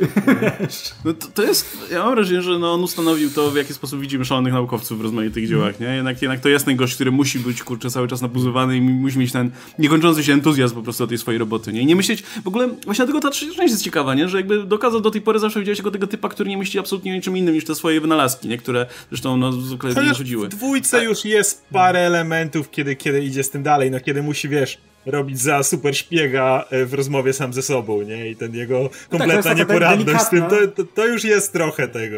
No 1.05 1.13
to, 1.13 1.27
to 1.27 1.43
jest, 1.43 1.77
ja 1.91 2.03
mam 2.03 2.15
wrażenie, 2.15 2.41
że 2.41 2.59
no 2.59 2.73
on 2.73 2.83
ustanowił 2.83 3.29
to, 3.29 3.51
w 3.51 3.55
jaki 3.55 3.73
sposób 3.73 4.01
widzimy 4.01 4.25
szalonych 4.25 4.53
naukowców 4.53 4.99
w 4.99 5.01
rozmaitych 5.01 5.47
dziełach, 5.47 5.79
nie? 5.79 5.87
Jednak, 5.87 6.21
jednak 6.21 6.39
to 6.39 6.49
jest 6.49 6.65
ten 6.65 6.75
gość, 6.75 6.95
który 6.95 7.11
musi 7.11 7.39
być, 7.39 7.63
kurczę, 7.63 7.89
cały 7.89 8.07
czas 8.07 8.21
nabuzowany 8.21 8.77
i 8.77 8.81
musi 8.81 9.19
mieć 9.19 9.31
ten 9.31 9.51
niekończący 9.79 10.23
się 10.23 10.33
entuzjazm 10.33 10.75
po 10.75 10.81
prostu 10.81 11.03
do 11.03 11.07
tej 11.07 11.17
swojej 11.17 11.39
roboty, 11.39 11.73
nie? 11.73 11.81
I 11.81 11.85
nie 11.85 11.95
myśleć, 11.95 12.23
w 12.43 12.47
ogóle 12.47 12.67
właśnie 12.67 13.05
dlatego 13.05 13.19
ta 13.19 13.29
trzecia 13.29 13.53
część 13.53 13.71
jest 13.71 13.83
ciekawa, 13.83 14.15
nie? 14.15 14.29
Że 14.29 14.37
jakby 14.37 14.63
dokazał 14.63 15.01
do 15.01 15.11
tej 15.11 15.21
pory 15.21 15.39
zawsze 15.39 15.59
widziałeś 15.59 15.77
jako 15.79 15.91
tego 15.91 16.07
typa, 16.07 16.29
który 16.29 16.49
nie 16.49 16.57
myśli 16.57 16.79
absolutnie 16.79 17.11
o 17.11 17.15
niczym 17.15 17.37
innym 17.37 17.55
niż 17.55 17.65
te 17.65 17.75
swoje 17.75 18.01
wynalazki, 18.01 18.47
nie? 18.47 18.57
Które 18.57 18.85
zresztą 19.09 19.37
no 19.37 19.51
zwykle 19.51 20.03
nie 20.03 20.13
chodziły. 20.13 20.49
w 20.49 20.63
dwójce 20.67 21.03
już 21.03 21.25
jest 21.25 21.65
parę 21.71 21.99
elementów, 21.99 22.71
kiedy, 22.71 22.95
kiedy 22.95 23.23
idzie 23.23 23.43
z 23.43 23.49
tym 23.49 23.63
dalej, 23.63 23.91
no 23.91 23.99
kiedy 23.99 24.23
musi, 24.23 24.49
wiesz, 24.49 24.77
robić 25.05 25.39
za 25.39 25.63
super 25.63 25.95
szpiega 25.95 26.65
e, 26.69 26.85
w 26.85 26.93
rozmowie 26.93 27.33
sam 27.33 27.53
ze 27.53 27.61
sobą, 27.61 28.01
nie? 28.01 28.29
I 28.29 28.35
ten 28.35 28.55
jego 28.55 28.89
kompletna 29.09 29.43
taka 29.43 29.55
nieporadność 29.55 30.23
z 30.23 30.29
tym, 30.29 30.43
to, 30.43 30.67
to, 30.67 30.83
to 30.83 31.05
już 31.05 31.23
jest 31.23 31.53
trochę 31.53 31.87
tego. 31.87 32.17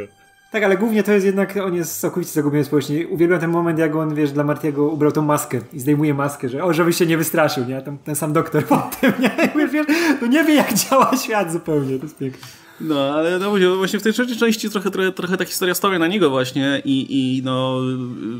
Tak, 0.51 0.63
ale 0.63 0.77
głównie 0.77 1.03
to 1.03 1.11
jest 1.11 1.25
jednak, 1.25 1.57
on 1.57 1.75
jest 1.75 1.99
całkowicie 1.99 2.31
zagubiony 2.31 2.63
społecznie. 2.63 3.07
Uwielbiam 3.07 3.39
ten 3.39 3.49
moment, 3.49 3.79
jak 3.79 3.95
on, 3.95 4.15
wiesz, 4.15 4.31
dla 4.31 4.43
Martiego 4.43 4.87
ubrał 4.87 5.11
tą 5.11 5.21
maskę 5.21 5.61
i 5.73 5.79
zdejmuje 5.79 6.13
maskę, 6.13 6.49
że 6.49 6.63
o, 6.63 6.73
żebyś 6.73 6.97
się 6.97 7.05
nie 7.05 7.17
wystraszył, 7.17 7.65
nie? 7.65 7.81
Tam, 7.81 7.97
ten 7.97 8.15
sam 8.15 8.33
doktor 8.33 8.65
po 8.73 8.89
tym, 9.01 9.13
nie? 9.19 9.67
Wiesz, 9.67 9.87
no 10.21 10.27
nie 10.27 10.43
wie, 10.43 10.53
jak 10.53 10.73
działa 10.73 11.11
świat 11.23 11.51
zupełnie, 11.51 11.97
to 11.97 12.03
jest 12.03 12.17
piękne. 12.17 12.47
No, 12.81 13.13
ale 13.13 13.39
no, 13.39 13.77
właśnie 13.77 13.99
w 13.99 14.03
tej 14.03 14.13
trzeciej 14.13 14.37
części 14.37 14.69
trochę, 14.69 14.91
trochę, 14.91 15.11
trochę 15.11 15.37
ta 15.37 15.45
historia 15.45 15.75
stawia 15.75 15.99
na 15.99 16.07
niego 16.07 16.29
właśnie 16.29 16.81
i, 16.85 17.07
i 17.09 17.41
no, 17.43 17.81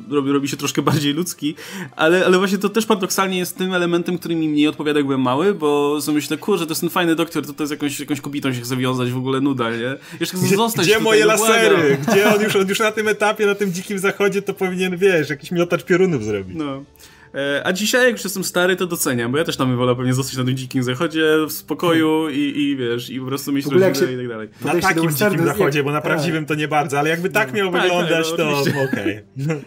robi, 0.10 0.32
robi 0.32 0.48
się 0.48 0.58
troszkę 0.58 0.82
bardziej 0.92 1.14
ludzki, 1.14 1.56
ale, 1.96 2.26
ale 2.26 2.38
właśnie 2.38 2.58
to 2.58 2.70
też 2.70 2.86
paradoksalnie 2.86 3.38
jest 3.38 3.58
tym 3.58 3.74
elementem, 3.74 4.18
który 4.18 4.36
mi 4.36 4.50
mniej 4.50 4.68
odpowiada, 4.68 5.00
jak 5.00 5.06
byłem 5.06 5.22
mały, 5.22 5.54
bo 5.54 6.02
sobie 6.02 6.16
myślę, 6.16 6.38
kurczę, 6.38 6.66
to 6.66 6.72
jest 6.72 6.82
ten 6.82 6.90
fajny 6.90 7.16
doktor, 7.16 7.46
to, 7.46 7.54
to 7.54 7.64
jest 7.64 7.72
jakąś, 7.72 8.00
jakąś 8.00 8.22
kobietą 8.22 8.54
się 8.54 8.62
chce 8.62 8.78
wiązać, 8.78 9.12
w 9.12 9.18
ogóle 9.18 9.42
nuda, 9.42 9.72
nie? 9.72 9.96
Jeszcze 10.20 10.38
chcę 10.38 10.56
zostać 10.56 10.86
Gdzie 10.86 10.94
tutaj, 10.94 11.04
moje 11.04 11.26
no, 11.26 11.28
lasery? 11.28 11.98
Gdzie 12.08 12.36
on 12.36 12.42
już, 12.42 12.56
on 12.56 12.70
już 12.70 12.80
na 12.80 12.92
tym 12.92 13.08
etapie, 13.08 13.46
na 13.46 13.56
tym 13.56 13.74
dzikim 13.74 14.00
zachodzie, 14.00 14.42
to 14.42 14.54
powinien, 14.54 14.98
wiesz, 14.98 15.30
jakiś 15.30 15.52
miotacz 15.52 15.84
piorunów 15.84 16.24
zrobić. 16.24 16.58
No. 16.58 16.84
E, 17.36 17.62
A 17.68 17.74
dzisiaj, 17.74 18.04
jak 18.04 18.12
już 18.12 18.24
jestem 18.24 18.44
stary, 18.44 18.76
to 18.76 18.88
doceniam, 18.88 19.32
bo 19.32 19.38
ja 19.38 19.44
też 19.44 19.58
tam 19.58 19.68
bym 19.68 19.78
wolał 19.78 19.96
pewnie 19.96 20.14
zostać 20.14 20.38
na 20.38 20.44
tym 20.44 20.58
dzikim 20.58 20.84
zachodzie, 20.84 21.24
w 21.48 21.52
spokoju 21.52 22.30
i, 22.30 22.54
i 22.62 22.78
wiesz, 22.78 23.10
i 23.10 23.20
po 23.20 23.26
prostu 23.26 23.52
mieć 23.52 23.66
rodzinę 23.66 23.96
się- 23.96 24.14
i 24.14 24.18
tak 24.18 24.28
dalej. 24.28 24.50
Na 24.66 24.76
takim 24.82 25.12
dzikim 25.12 25.46
zachodzie, 25.46 25.84
bo 25.84 25.92
na 25.92 26.02
tak. 26.02 26.12
prawdziwym 26.12 26.46
to 26.46 26.56
nie 26.56 26.68
bardzo, 26.68 27.00
ale 27.00 27.10
jakby 27.10 27.30
tak 27.30 27.54
miał 27.54 27.72
Tak, 27.72 27.82
wyglądać, 27.82 28.30
tak, 28.30 28.40
no, 28.40 28.46
to 28.46 28.82
okej. 28.92 29.20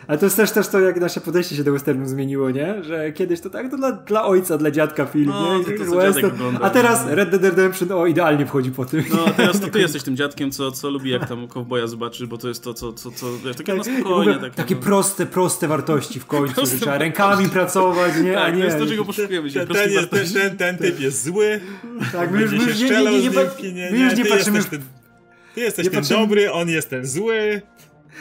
Ale 0.06 0.18
to 0.18 0.26
jest 0.26 0.36
też, 0.36 0.50
też 0.50 0.68
to, 0.68 0.80
jak 0.80 1.00
nasze 1.00 1.20
podejście 1.20 1.56
się 1.56 1.64
do 1.64 1.72
westernu 1.72 2.06
zmieniło, 2.06 2.50
nie? 2.50 2.84
Że 2.84 3.12
kiedyś 3.12 3.40
to 3.40 3.50
tak, 3.50 3.70
to 3.70 3.76
dla, 3.76 3.92
dla 3.92 4.24
ojca, 4.24 4.58
dla 4.58 4.70
dziadka 4.70 5.06
film, 5.06 5.26
No, 5.28 5.58
nie? 5.58 5.64
to- 5.64 5.70
I 5.72 5.78
to 5.78 5.84
western. 5.96 6.56
A 6.62 6.70
teraz 6.70 7.06
Red 7.06 7.30
Dead 7.30 7.42
Redemption, 7.44 7.92
o, 7.92 8.06
idealnie 8.06 8.46
wchodzi 8.46 8.70
po 8.70 8.84
tym. 8.84 9.04
No, 9.14 9.24
a 9.26 9.30
teraz 9.30 9.60
to 9.60 9.66
ty 9.68 9.80
jesteś 9.86 10.02
tym 10.02 10.16
dziadkiem, 10.16 10.50
co, 10.50 10.72
co 10.72 10.90
lubi, 10.90 11.10
jak 11.10 11.28
tam 11.28 11.48
kowboja 11.48 11.86
zobaczy, 11.86 12.26
bo 12.26 12.38
to 12.38 12.48
jest 12.48 12.64
to, 12.64 12.74
co, 12.74 12.92
co, 12.92 13.10
co 13.10 13.26
wiesz, 13.44 13.56
takie 13.56 13.74
na 13.74 13.84
Tak, 13.84 13.92
w 13.92 13.96
spokojnie. 14.00 14.32
ogóle 14.32 14.38
Tak, 14.50 14.54
takie 14.54 14.74
no. 14.74 14.80
proste, 14.80 15.26
proste 15.26 15.68
wartości 15.68 16.20
w 16.20 16.26
końcu, 16.26 16.66
że 16.66 16.76
trzeba 16.78 16.98
rękami 16.98 17.48
pracować, 17.52 18.12
nie? 18.24 18.38
A 18.38 18.42
Tak, 18.44 18.52
to 18.52 18.58
nie. 18.58 18.64
jest 18.64 18.78
to, 18.78 18.86
czego 18.86 19.04
poszukujemy 19.04 19.50
się. 19.50 19.66
Ten, 19.66 19.90
jest, 19.92 20.10
ten, 20.10 20.26
ten, 20.28 20.56
ten 20.56 20.78
typ 20.78 21.00
jest 21.00 21.24
zły, 21.24 21.60
Tak, 22.12 22.30
my 22.30 22.40
już, 22.42 22.52
nie, 22.52 22.58
nie, 22.58 22.64
nie, 22.66 22.72
nie, 22.72 22.74
z 22.74 22.82
nie, 22.82 23.20
nim, 23.20 23.74
nie, 23.74 23.90
my 23.92 23.98
już 23.98 24.16
nie 24.16 24.24
patrzymy 24.24 24.58
jesteś 24.58 24.70
ten, 24.78 24.82
ty 25.54 25.60
jesteś 25.60 25.84
nie 25.84 25.90
ten 25.90 26.00
patrzymy- 26.00 26.20
dobry, 26.20 26.52
on 26.52 26.68
jest 26.68 26.90
ten 26.90 27.06
zły. 27.06 27.62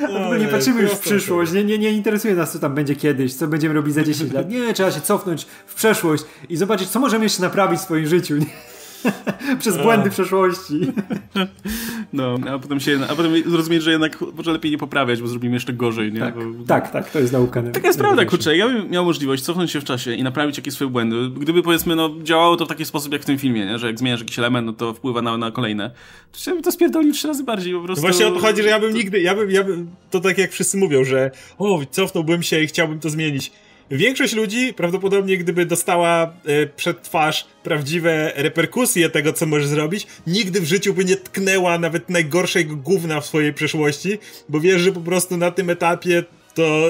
ogóle 0.04 0.40
nie 0.40 0.46
No, 0.46 0.52
patrzymy 0.52 0.82
już 0.82 0.92
w 0.92 1.00
przyszłość, 1.00 1.52
nie, 1.52 1.64
nie, 1.64 1.78
nie 1.78 1.92
interesuje 1.92 2.36
nas, 2.36 2.52
co 2.52 2.60
tam 2.60 2.76
będzie 2.76 2.96
kiedyś, 2.96 3.34
co 3.34 3.48
będziemy 3.48 3.74
robić 3.74 3.94
za 3.96 4.04
10 4.04 4.34
lat. 4.34 4.50
Nie, 4.50 4.74
trzeba 4.74 4.92
się 4.92 5.02
cofnąć 5.02 5.48
w 5.68 5.76
przeszłość 5.76 6.24
i 6.50 6.58
zobaczyć, 6.58 6.90
co 6.90 7.00
możemy 7.00 7.24
jeszcze 7.26 7.42
naprawić 7.42 7.80
w 7.80 7.84
swoim 7.84 8.08
życiu. 8.08 8.38
Nie? 8.38 8.46
Przez 9.60 9.78
błędy 9.78 10.10
przeszłości. 10.10 10.80
No, 12.14 12.38
a 12.50 12.60
potem 12.60 12.80
się, 12.80 13.00
a 13.10 13.16
potem 13.16 13.50
zrozumieć, 13.50 13.84
że 13.84 13.92
jednak 13.92 14.18
może 14.34 14.52
lepiej 14.52 14.72
nie 14.72 14.78
poprawiać, 14.78 15.22
bo 15.22 15.28
zrobimy 15.28 15.54
jeszcze 15.54 15.74
gorzej, 15.74 16.14
nie? 16.14 16.20
Tak, 16.20 16.36
Bo, 16.36 16.66
tak, 16.68 16.92
tak, 16.92 17.10
to 17.10 17.20
jest 17.20 17.34
nauka. 17.34 17.64
Taka 17.64 17.88
jest 17.88 18.00
prawda, 18.00 18.26
kurczę, 18.26 18.58
ja 18.58 18.68
bym 18.68 18.90
miał 18.90 19.06
możliwość 19.06 19.44
cofnąć 19.44 19.72
się 19.72 19.82
w 19.82 19.84
czasie 19.84 20.14
i 20.14 20.24
naprawić 20.24 20.58
jakieś 20.58 20.74
swoje 20.74 20.90
błędy. 20.92 21.16
Gdyby 21.40 21.64
powiedzmy, 21.64 21.96
no, 21.96 22.10
działało 22.24 22.58
to 22.58 22.66
w 22.66 22.68
taki 22.68 22.86
sposób 22.86 23.14
jak 23.14 23.22
w 23.22 23.26
tym 23.26 23.38
filmie, 23.38 23.66
nie? 23.66 23.80
że 23.80 23.88
jak 23.88 24.00
zmieniasz 24.00 24.20
jakiś 24.20 24.40
element, 24.40 24.68
no 24.68 24.74
to 24.74 24.94
wpływa 24.94 25.22
na, 25.22 25.38
na 25.38 25.52
kolejne. 25.52 25.90
To 26.32 26.38
chciałbym 26.38 26.64
to 26.64 26.72
spierdolić 26.72 27.18
trzy 27.18 27.28
razy 27.28 27.44
bardziej, 27.44 27.74
po 27.74 27.82
prostu. 27.82 28.06
No 28.06 28.10
Właśnie 28.10 28.28
o 28.28 28.32
to 28.32 28.40
chodzi, 28.40 28.64
że 28.64 28.70
ja 28.70 28.80
bym 28.80 28.94
nigdy, 28.94 29.22
ja 29.22 29.36
bym, 29.36 29.52
ja 29.52 29.64
bym, 29.64 29.90
to 30.12 30.20
tak 30.20 30.38
jak 30.38 30.52
wszyscy 30.52 30.78
mówią, 30.78 31.04
że 31.04 31.32
o, 31.58 31.82
cofnąłbym 31.92 32.44
się 32.44 32.62
i 32.62 32.68
chciałbym 32.68 33.00
to 33.00 33.10
zmienić. 33.10 33.52
Większość 33.92 34.34
ludzi 34.34 34.74
prawdopodobnie, 34.74 35.38
gdyby 35.38 35.66
dostała 35.66 36.24
e, 36.24 36.68
przed 36.68 37.02
twarz 37.02 37.48
prawdziwe 37.64 38.32
reperkusje 38.36 39.10
tego, 39.10 39.34
co 39.34 39.46
możesz 39.46 39.68
zrobić, 39.68 40.08
nigdy 40.28 40.62
w 40.62 40.66
życiu 40.66 40.94
by 40.94 41.06
nie 41.06 41.16
tknęła 41.16 41.78
nawet 41.78 42.10
najgorszego 42.10 42.76
gówna 42.76 43.22
w 43.22 43.26
swojej 43.26 43.54
przeszłości, 43.54 44.18
bo 44.50 44.60
wiesz, 44.60 44.82
że 44.82 44.92
po 44.92 45.02
prostu 45.02 45.38
na 45.38 45.52
tym 45.52 45.70
etapie 45.70 46.24
to 46.54 46.90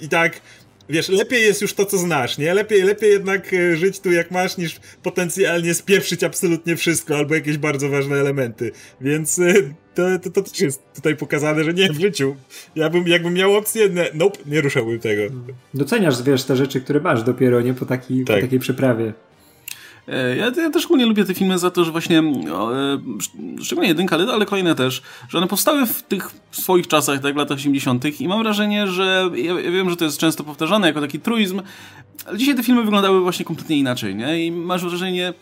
i 0.00 0.08
tak 0.08 0.40
Wiesz, 0.88 1.08
lepiej 1.08 1.42
jest 1.42 1.62
już 1.62 1.74
to, 1.74 1.86
co 1.86 1.98
znasz, 1.98 2.38
nie? 2.38 2.54
Lepiej, 2.54 2.82
lepiej 2.82 3.10
jednak 3.10 3.54
e, 3.54 3.76
żyć 3.76 4.00
tu 4.00 4.12
jak 4.12 4.30
masz, 4.30 4.56
niż 4.56 4.80
potencjalnie 5.02 5.74
spieprzyć 5.74 6.24
absolutnie 6.24 6.76
wszystko, 6.76 7.16
albo 7.16 7.34
jakieś 7.34 7.58
bardzo 7.58 7.88
ważne 7.88 8.16
elementy. 8.16 8.72
Więc 9.00 9.38
e, 9.38 9.54
to, 9.94 10.02
to, 10.22 10.30
to 10.30 10.42
też 10.42 10.60
jest 10.60 10.82
tutaj 10.94 11.16
pokazane, 11.16 11.64
że 11.64 11.74
nie 11.74 11.92
w 11.92 12.00
życiu. 12.00 12.36
Ja 12.74 12.90
bym, 12.90 13.08
jakbym 13.08 13.34
miał 13.34 13.56
opcję, 13.56 13.88
nie, 13.88 14.10
nope, 14.14 14.38
nie 14.46 14.60
ruszałbym 14.60 15.00
tego. 15.00 15.22
Doceniasz, 15.74 16.22
wiesz, 16.22 16.44
te 16.44 16.56
rzeczy, 16.56 16.80
które 16.80 17.00
masz 17.00 17.22
dopiero, 17.22 17.60
nie? 17.60 17.74
Po, 17.74 17.86
taki, 17.86 18.24
Tak. 18.24 18.36
po 18.36 18.42
takiej 18.42 18.58
przeprawie. 18.58 19.12
E, 20.08 20.36
Ja, 20.36 20.44
ja 20.62 20.70
też 20.70 20.84
ogólnie 20.84 21.06
lubię 21.06 21.24
te 21.24 21.34
filmy 21.34 21.58
za 21.58 21.70
to, 21.70 21.84
że 21.84 21.92
właśnie, 21.92 22.18
e, 22.18 22.22
sz- 23.18 23.64
szczególnie 23.64 23.88
jedynka, 23.88 24.16
ale, 24.16 24.32
ale 24.32 24.46
kolejne 24.46 24.74
też, 24.74 25.02
że 25.28 25.38
one 25.38 25.46
powstały 25.46 25.86
w 25.86 26.02
tych 26.02 26.30
swoich 26.50 26.86
czasach, 26.86 27.20
tak 27.20 27.34
w 27.34 27.36
latach 27.36 27.58
80. 27.58 28.20
i 28.20 28.28
mam 28.28 28.42
wrażenie, 28.42 28.86
że 28.86 29.30
ja, 29.36 29.60
ja 29.60 29.70
wiem, 29.70 29.90
że 29.90 29.96
to 29.96 30.04
jest 30.04 30.18
często 30.18 30.44
powtarzane 30.44 30.86
jako 30.86 31.00
taki 31.00 31.20
truizm, 31.20 31.60
ale 32.26 32.38
dzisiaj 32.38 32.54
te 32.54 32.62
filmy 32.62 32.82
wyglądały 32.82 33.20
właśnie 33.20 33.44
kompletnie 33.44 33.76
inaczej, 33.78 34.14
nie? 34.14 34.46
I 34.46 34.52
masz 34.52 34.82
wrażenie, 34.84 35.34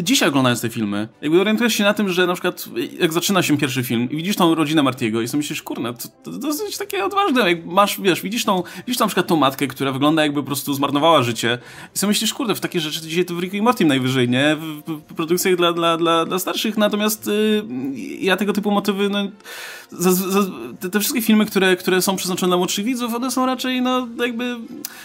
dzisiaj 0.00 0.28
oglądając 0.28 0.60
te 0.60 0.68
filmy, 0.68 1.08
jakby 1.22 1.40
orientujesz 1.40 1.74
się 1.74 1.84
na 1.84 1.94
tym, 1.94 2.08
że 2.08 2.26
na 2.26 2.32
przykład 2.32 2.68
jak 2.98 3.12
zaczyna 3.12 3.42
się 3.42 3.58
pierwszy 3.58 3.84
film 3.84 4.10
i 4.10 4.16
widzisz 4.16 4.36
tą 4.36 4.54
rodzinę 4.54 4.82
Martiego 4.82 5.20
i 5.20 5.28
sobie 5.28 5.38
myślisz, 5.38 5.62
kurna, 5.62 5.92
to, 5.92 6.08
to 6.22 6.30
dosyć 6.30 6.78
takie 6.78 7.04
odważne, 7.04 7.50
jak 7.50 7.66
masz, 7.66 8.00
wiesz, 8.00 8.22
widzisz 8.22 8.44
tą, 8.44 8.62
widzisz 8.86 8.96
tam 8.96 9.04
na 9.04 9.08
przykład 9.08 9.26
tą 9.26 9.36
matkę, 9.36 9.66
która 9.66 9.92
wygląda 9.92 10.22
jakby 10.22 10.40
po 10.40 10.46
prostu 10.46 10.74
zmarnowała 10.74 11.22
życie 11.22 11.58
i 11.94 11.98
sobie 11.98 12.08
myślisz, 12.08 12.34
kurde, 12.34 12.54
w 12.54 12.60
takie 12.60 12.80
rzeczy 12.80 13.00
to 13.00 13.06
dzisiaj 13.06 13.24
to 13.24 13.34
w 13.34 13.40
Rick 13.40 13.54
i 13.54 13.62
Mortim 13.62 13.88
najwyżej, 13.88 14.28
nie? 14.28 14.56
W 14.86 15.14
produkcjach 15.14 15.56
dla, 15.56 15.72
dla, 15.72 15.96
dla, 15.96 16.24
dla 16.24 16.38
starszych, 16.38 16.76
natomiast 16.76 17.28
y, 17.28 17.62
ja 18.20 18.36
tego 18.36 18.52
typu 18.52 18.70
motywy, 18.70 19.08
no, 19.08 19.28
za, 19.90 20.12
za, 20.12 20.40
te, 20.80 20.90
te 20.90 21.00
wszystkie 21.00 21.22
filmy, 21.22 21.46
które, 21.46 21.76
które 21.76 22.02
są 22.02 22.16
przeznaczone 22.16 22.50
dla 22.50 22.56
młodszych 22.56 22.84
widzów, 22.84 23.14
one 23.14 23.30
są 23.30 23.46
raczej, 23.46 23.82
no, 23.82 24.08
jakby 24.18 24.56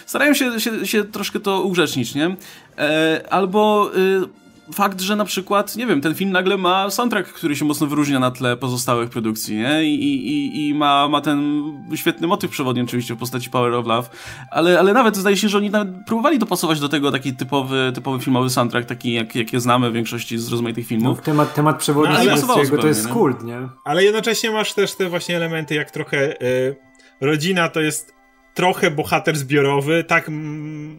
starają 0.06 0.34
się, 0.34 0.60
się, 0.60 0.88
się 0.88 1.04
troszkę 1.04 1.40
to 1.40 1.62
ugrzecznić, 1.62 2.16
nie? 2.16 2.36
E, 2.78 3.26
albo 3.30 3.92
y, 3.96 4.47
fakt, 4.74 5.02
że 5.02 5.16
na 5.16 5.26
przykład, 5.26 5.76
nie 5.76 5.86
wiem, 5.88 6.02
ten 6.02 6.16
film 6.16 6.32
nagle 6.32 6.58
ma 6.58 6.90
soundtrack, 6.90 7.34
który 7.34 7.56
się 7.56 7.66
mocno 7.66 7.88
wyróżnia 7.88 8.20
na 8.20 8.32
tle 8.32 8.58
pozostałych 8.58 9.10
produkcji, 9.10 9.56
nie? 9.58 9.84
I, 9.84 9.94
i, 10.04 10.68
i- 10.70 10.74
ma, 10.74 11.08
ma 11.08 11.22
ten 11.22 11.64
świetny 11.96 12.28
motyw 12.28 12.52
przewodni 12.52 12.82
oczywiście 12.84 13.16
w 13.16 13.18
postaci 13.18 13.50
Power 13.50 13.74
of 13.74 13.86
Love, 13.86 14.10
ale, 14.52 14.80
ale 14.80 14.94
nawet 14.94 15.16
zdaje 15.18 15.38
się, 15.38 15.50
że 15.50 15.58
oni 15.58 15.70
nawet 15.70 15.90
próbowali 16.08 16.40
dopasować 16.40 16.80
do 16.80 16.90
tego 16.90 17.12
taki 17.12 17.34
typowy, 17.36 17.92
typowy 17.96 18.20
filmowy 18.24 18.50
soundtrack, 18.50 18.88
taki 18.88 19.14
jak, 19.14 19.36
jakie 19.36 19.60
znamy 19.60 19.90
w 19.90 19.94
większości 19.94 20.38
z 20.38 20.52
rozmaitych 20.52 20.86
No, 20.86 20.90
filmów. 20.90 21.22
temat, 21.22 21.54
temat 21.54 21.78
przewodni 21.80 22.14
No, 22.14 22.20
ale 22.20 22.30
no, 22.30 22.36
pasowało 22.36 22.60
jego 22.64 22.78
to 22.78 22.88
jest 22.88 23.08
kult, 23.08 23.44
nie? 23.44 23.58
Ale 23.86 24.04
jednocześnie 24.04 24.52
masz 24.52 24.74
też 24.74 24.96
te 24.96 25.10
właśnie 25.10 25.36
elementy, 25.38 25.76
jak 25.76 25.92
trochę 25.92 26.42
y, 26.42 26.76
rodzina 27.22 27.70
to 27.70 27.82
jest 27.82 28.17
trochę 28.58 28.92
bohater 28.92 29.38
zbiorowy, 29.38 30.04
tak 30.04 30.26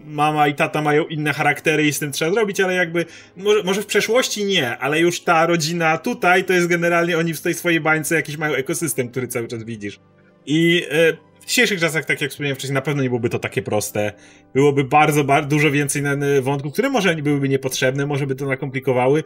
mama 0.06 0.48
i 0.48 0.54
tata 0.54 0.82
mają 0.82 1.04
inne 1.06 1.32
charaktery 1.32 1.86
i 1.86 1.92
z 1.92 1.98
tym 1.98 2.12
trzeba 2.12 2.30
zrobić, 2.32 2.60
ale 2.60 2.74
jakby 2.74 3.04
może, 3.36 3.62
może 3.62 3.82
w 3.82 3.86
przeszłości 3.86 4.44
nie, 4.44 4.78
ale 4.78 5.00
już 5.00 5.20
ta 5.20 5.46
rodzina 5.46 5.98
tutaj 5.98 6.44
to 6.44 6.52
jest 6.52 6.66
generalnie 6.66 7.18
oni 7.18 7.34
w 7.34 7.40
tej 7.40 7.54
swojej 7.54 7.80
bańce 7.80 8.14
jakiś 8.14 8.36
mają 8.36 8.54
ekosystem, 8.54 9.08
który 9.08 9.28
cały 9.28 9.48
czas 9.48 9.64
widzisz. 9.64 10.00
I 10.46 10.84
y, 10.92 11.16
w 11.40 11.46
dzisiejszych 11.46 11.80
czasach, 11.80 12.04
tak 12.04 12.20
jak 12.20 12.30
wspomniałem 12.30 12.56
wcześniej, 12.56 12.74
na 12.74 12.80
pewno 12.80 13.02
nie 13.02 13.08
byłoby 13.08 13.28
to 13.28 13.38
takie 13.38 13.62
proste. 13.62 14.12
Byłoby 14.54 14.84
bardzo, 14.84 15.24
bardzo 15.24 15.48
dużo 15.48 15.70
więcej 15.70 16.02
wątków, 16.40 16.72
które 16.72 16.90
może 16.90 17.14
byłyby 17.14 17.48
niepotrzebne, 17.48 18.06
może 18.06 18.26
by 18.26 18.34
to 18.34 18.46
nakomplikowały. 18.46 19.24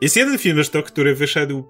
Jest 0.00 0.16
jeden 0.16 0.38
film 0.38 0.54
zresztą, 0.54 0.82
który 0.82 1.14
wyszedł 1.14 1.64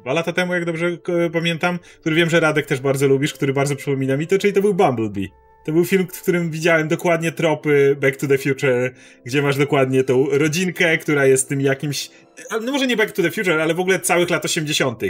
dwa 0.00 0.12
lata 0.12 0.32
temu, 0.32 0.54
jak 0.54 0.64
dobrze 0.64 0.98
k- 0.98 1.12
pamiętam, 1.32 1.78
który 2.00 2.16
wiem, 2.16 2.30
że 2.30 2.40
Radek 2.40 2.66
też 2.66 2.80
bardzo 2.80 3.08
lubisz, 3.08 3.34
który 3.34 3.52
bardzo 3.52 3.76
przypomina 3.76 4.16
mi 4.16 4.26
to, 4.26 4.38
czyli 4.38 4.52
to 4.52 4.60
był 4.60 4.74
Bumblebee. 4.74 5.28
To 5.64 5.72
był 5.72 5.84
film, 5.84 6.06
w 6.12 6.22
którym 6.22 6.50
widziałem 6.50 6.88
dokładnie 6.88 7.32
tropy 7.32 7.96
Back 8.00 8.16
to 8.16 8.26
the 8.26 8.38
Future, 8.38 8.94
gdzie 9.24 9.42
masz 9.42 9.56
dokładnie 9.56 10.04
tą 10.04 10.26
rodzinkę, 10.30 10.98
która 10.98 11.26
jest 11.26 11.48
tym 11.48 11.60
jakimś. 11.60 12.10
No 12.50 12.72
może 12.72 12.86
nie 12.86 12.96
Back 12.96 13.12
to 13.12 13.22
the 13.22 13.30
Future, 13.30 13.60
ale 13.60 13.74
w 13.74 13.80
ogóle 13.80 14.00
całych 14.00 14.30
lat 14.30 14.44
80. 14.44 15.00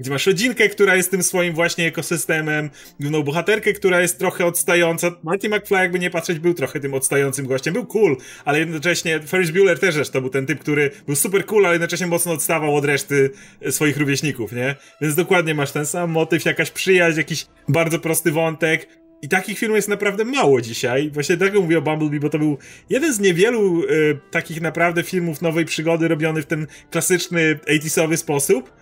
Gdzie 0.00 0.10
masz 0.10 0.26
rodzinkę, 0.26 0.68
która 0.68 0.96
jest 0.96 1.10
tym 1.10 1.22
swoim 1.22 1.54
właśnie 1.54 1.86
ekosystemem, 1.86 2.70
główną 3.00 3.22
bohaterkę, 3.22 3.72
która 3.72 4.00
jest 4.00 4.18
trochę 4.18 4.46
odstająca. 4.46 5.10
Marty 5.22 5.48
McFly, 5.48 5.76
jakby 5.76 5.98
nie 5.98 6.10
patrzeć, 6.10 6.38
był 6.38 6.54
trochę 6.54 6.80
tym 6.80 6.94
odstającym 6.94 7.46
gościem. 7.46 7.74
Był 7.74 7.86
cool, 7.86 8.16
ale 8.44 8.58
jednocześnie 8.58 9.20
Ferris 9.20 9.50
Bueller 9.50 9.78
też 9.78 9.94
zresztą 9.94 10.20
był 10.20 10.30
ten 10.30 10.46
typ, 10.46 10.58
który 10.58 10.90
był 11.06 11.16
super 11.16 11.46
cool, 11.46 11.66
ale 11.66 11.74
jednocześnie 11.74 12.06
mocno 12.06 12.32
odstawał 12.32 12.76
od 12.76 12.84
reszty 12.84 13.30
swoich 13.70 13.96
rówieśników, 13.96 14.52
nie? 14.52 14.76
Więc 15.00 15.14
dokładnie 15.14 15.54
masz 15.54 15.72
ten 15.72 15.86
sam 15.86 16.10
motyw, 16.10 16.44
jakaś 16.44 16.70
przyjaźń, 16.70 17.18
jakiś 17.18 17.46
bardzo 17.68 17.98
prosty 17.98 18.32
wątek. 18.32 18.99
I 19.22 19.28
takich 19.28 19.58
filmów 19.58 19.76
jest 19.76 19.88
naprawdę 19.88 20.24
mało 20.24 20.60
dzisiaj. 20.60 21.10
Właśnie 21.10 21.36
dlatego 21.36 21.60
mówię 21.60 21.78
o 21.78 21.82
Bumblebee, 21.82 22.20
bo 22.20 22.28
to 22.28 22.38
był 22.38 22.58
jeden 22.90 23.12
z 23.12 23.20
niewielu 23.20 23.84
y, 23.84 24.18
takich 24.30 24.60
naprawdę 24.60 25.02
filmów 25.02 25.42
nowej 25.42 25.64
przygody 25.64 26.08
robiony 26.08 26.42
w 26.42 26.46
ten 26.46 26.66
klasyczny 26.90 27.58
80sowy 27.66 28.16
sposób. 28.16 28.72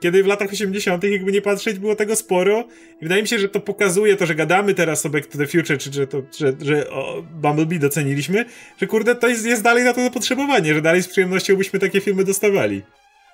Kiedy 0.00 0.22
w 0.22 0.26
latach 0.26 0.52
80., 0.52 1.04
jakby 1.04 1.32
nie 1.32 1.42
patrzeć, 1.42 1.78
było 1.78 1.96
tego 1.96 2.16
sporo. 2.16 2.64
I 3.00 3.02
wydaje 3.02 3.22
mi 3.22 3.28
się, 3.28 3.38
że 3.38 3.48
to 3.48 3.60
pokazuje 3.60 4.16
to, 4.16 4.26
że 4.26 4.34
gadamy 4.34 4.74
teraz 4.74 5.06
o 5.06 5.08
Back 5.08 5.26
to 5.26 5.38
the 5.38 5.46
Future, 5.46 5.78
czy 5.78 5.92
że, 5.92 6.06
to, 6.06 6.22
że, 6.38 6.52
że 6.62 6.90
o 6.90 7.22
Bumblebee 7.22 7.78
doceniliśmy, 7.78 8.44
że 8.80 8.86
kurde, 8.86 9.14
to 9.14 9.28
jest, 9.28 9.46
jest 9.46 9.62
dalej 9.62 9.84
na 9.84 9.92
to 9.92 10.04
zapotrzebowanie, 10.04 10.74
że 10.74 10.82
dalej 10.82 11.02
z 11.02 11.08
przyjemnością 11.08 11.56
byśmy 11.56 11.78
takie 11.78 12.00
filmy 12.00 12.24
dostawali. 12.24 12.82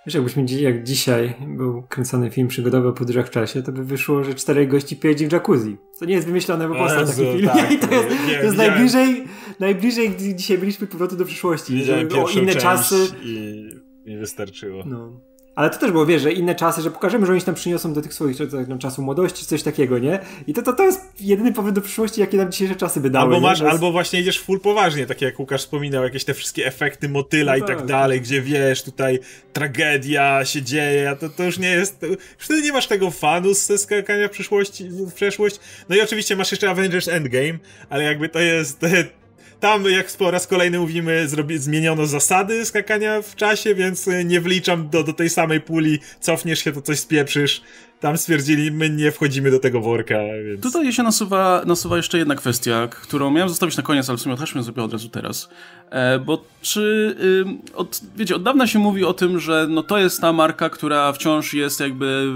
Wiesz, 0.06 0.14
jakbyśmy 0.14 0.44
jak 0.44 0.84
dzisiaj 0.84 1.34
był 1.46 1.82
kręcony 1.82 2.30
film 2.30 2.48
przygodowy 2.48 2.88
o 2.88 2.92
podróżach 2.92 3.26
w 3.26 3.30
czasie, 3.30 3.62
to 3.62 3.72
by 3.72 3.84
wyszło, 3.84 4.24
że 4.24 4.34
czterech 4.34 4.68
gości 4.68 4.96
pojedzie 4.96 5.28
w 5.28 5.32
jacuzzi. 5.32 5.76
To 5.98 6.04
nie 6.04 6.14
jest 6.14 6.26
wymyślone, 6.26 6.68
bo 6.68 6.74
powstał 6.74 7.06
taki 7.06 7.16
film. 7.16 7.46
Tak, 7.46 7.70
I 7.72 7.78
to 7.78 7.94
jest, 7.94 8.08
nie, 8.28 8.34
to 8.34 8.42
jest 8.42 8.56
najbliżej, 8.56 9.24
najbliżej, 9.60 10.10
gdy 10.10 10.34
dzisiaj 10.34 10.58
byliśmy 10.58 10.86
powrotu 10.86 11.16
do 11.16 11.24
przyszłości. 11.24 11.74
Widziałem 11.74 12.08
o 12.12 12.30
inne 12.30 12.54
czasy. 12.54 12.96
I 13.24 13.64
nie 14.06 14.18
wystarczyło. 14.18 14.82
No. 14.86 15.20
Ale 15.54 15.70
to 15.70 15.78
też 15.78 15.90
było, 15.92 16.06
wiesz, 16.06 16.22
że 16.22 16.32
inne 16.32 16.54
czasy, 16.54 16.82
że 16.82 16.90
pokażemy, 16.90 17.26
że 17.26 17.32
oni 17.32 17.40
się 17.40 17.46
tam 17.46 17.54
przyniosą 17.54 17.92
do 17.92 18.02
tych 18.02 18.14
swoich 18.14 18.36
tak, 18.36 18.78
czasu 18.78 19.02
młodości, 19.02 19.46
coś 19.46 19.62
takiego, 19.62 19.98
nie? 19.98 20.18
I 20.46 20.52
to, 20.54 20.62
to, 20.62 20.72
to 20.72 20.84
jest 20.84 21.00
jedyny 21.20 21.52
powód 21.52 21.74
do 21.74 21.80
przyszłości, 21.80 22.20
jakie 22.20 22.36
nam 22.36 22.52
dzisiejsze 22.52 22.74
czasy 22.74 23.00
by 23.00 23.10
dały. 23.10 23.24
Albo 23.24 23.40
masz, 23.40 23.62
Bez... 23.62 23.72
albo 23.72 23.92
właśnie 23.92 24.20
idziesz 24.20 24.40
full 24.40 24.60
poważnie, 24.60 25.06
tak 25.06 25.22
jak 25.22 25.40
Łukasz 25.40 25.60
wspominał, 25.60 26.04
jakieś 26.04 26.24
te 26.24 26.34
wszystkie 26.34 26.66
efekty 26.66 27.08
motyla 27.08 27.52
no 27.52 27.58
i 27.58 27.60
tak, 27.60 27.76
tak 27.76 27.86
dalej, 27.86 28.20
gdzie 28.20 28.42
wiesz, 28.42 28.82
tutaj 28.82 29.18
tragedia 29.52 30.44
się 30.44 30.62
dzieje, 30.62 31.16
to, 31.20 31.28
to 31.28 31.44
już 31.44 31.58
nie 31.58 31.70
jest, 31.70 32.06
wtedy 32.38 32.62
nie 32.62 32.72
masz 32.72 32.86
tego 32.86 33.10
fanu 33.10 33.54
ze 33.54 33.78
skakania 33.78 34.28
w 34.28 35.12
przeszłość. 35.14 35.60
No 35.88 35.96
i 35.96 36.00
oczywiście 36.00 36.36
masz 36.36 36.50
jeszcze 36.50 36.70
Avengers 36.70 37.08
Endgame, 37.08 37.58
ale 37.90 38.04
jakby 38.04 38.28
to 38.28 38.38
jest 38.38 38.80
tam, 39.64 39.84
jak 39.90 40.12
po 40.12 40.30
raz 40.30 40.46
kolejny 40.46 40.78
mówimy, 40.78 41.28
zrobi, 41.28 41.58
zmieniono 41.58 42.06
zasady 42.06 42.66
skakania 42.66 43.22
w 43.22 43.36
czasie, 43.36 43.74
więc 43.74 44.08
e, 44.08 44.24
nie 44.24 44.40
wliczam 44.40 44.88
do, 44.88 45.04
do 45.04 45.12
tej 45.12 45.30
samej 45.30 45.60
puli, 45.60 45.98
cofniesz 46.20 46.64
się, 46.64 46.72
to 46.72 46.82
coś 46.82 46.98
spieprzysz. 46.98 47.62
Tam 48.00 48.18
stwierdzili, 48.18 48.70
my 48.70 48.90
nie 48.90 49.12
wchodzimy 49.12 49.50
do 49.50 49.58
tego 49.58 49.80
worka, 49.80 50.18
więc... 50.48 50.62
Tutaj 50.62 50.92
się 50.92 51.02
nasuwa, 51.02 51.62
nasuwa 51.66 51.96
jeszcze 51.96 52.18
jedna 52.18 52.34
kwestia, 52.34 52.88
którą 52.88 53.30
miałem 53.30 53.48
zostawić 53.48 53.76
na 53.76 53.82
koniec, 53.82 54.08
ale 54.08 54.18
w 54.18 54.20
sumie 54.20 54.34
odhaczmy 54.34 54.64
sobie 54.64 54.82
od 54.82 54.92
razu 54.92 55.08
teraz. 55.08 55.48
E, 55.90 56.18
bo 56.18 56.44
czy, 56.62 57.16
y, 57.72 57.76
od, 57.76 58.00
wiecie, 58.16 58.36
od 58.36 58.42
dawna 58.42 58.66
się 58.66 58.78
mówi 58.78 59.04
o 59.04 59.12
tym, 59.12 59.40
że 59.40 59.66
no 59.70 59.82
to 59.82 59.98
jest 59.98 60.20
ta 60.20 60.32
marka, 60.32 60.70
która 60.70 61.12
wciąż 61.12 61.54
jest 61.54 61.80
jakby, 61.80 62.32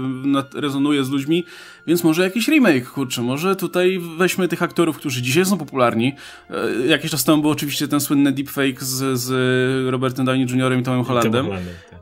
rezonuje 0.53 1.03
z 1.03 1.09
ludźmi, 1.09 1.45
więc 1.87 2.03
może 2.03 2.23
jakiś 2.23 2.47
remake, 2.47 2.89
kurczę, 2.89 3.21
może 3.21 3.55
tutaj 3.55 3.99
weźmy 4.17 4.47
tych 4.47 4.63
aktorów, 4.63 4.97
którzy 4.97 5.21
dzisiaj 5.21 5.45
są 5.45 5.57
popularni. 5.57 6.15
E, 6.49 6.87
jakiś 6.87 7.11
czas 7.11 7.23
temu 7.23 7.41
był 7.41 7.51
oczywiście 7.51 7.87
ten 7.87 7.99
słynny 7.99 8.31
deepfake 8.31 8.83
z, 8.83 9.19
z 9.19 9.91
Robertem 9.91 10.25
Downey 10.25 10.41
Jr. 10.41 10.79
i 10.79 10.83
Tomem 10.83 11.03
Hollandem. 11.03 11.47
Tak. 11.49 11.59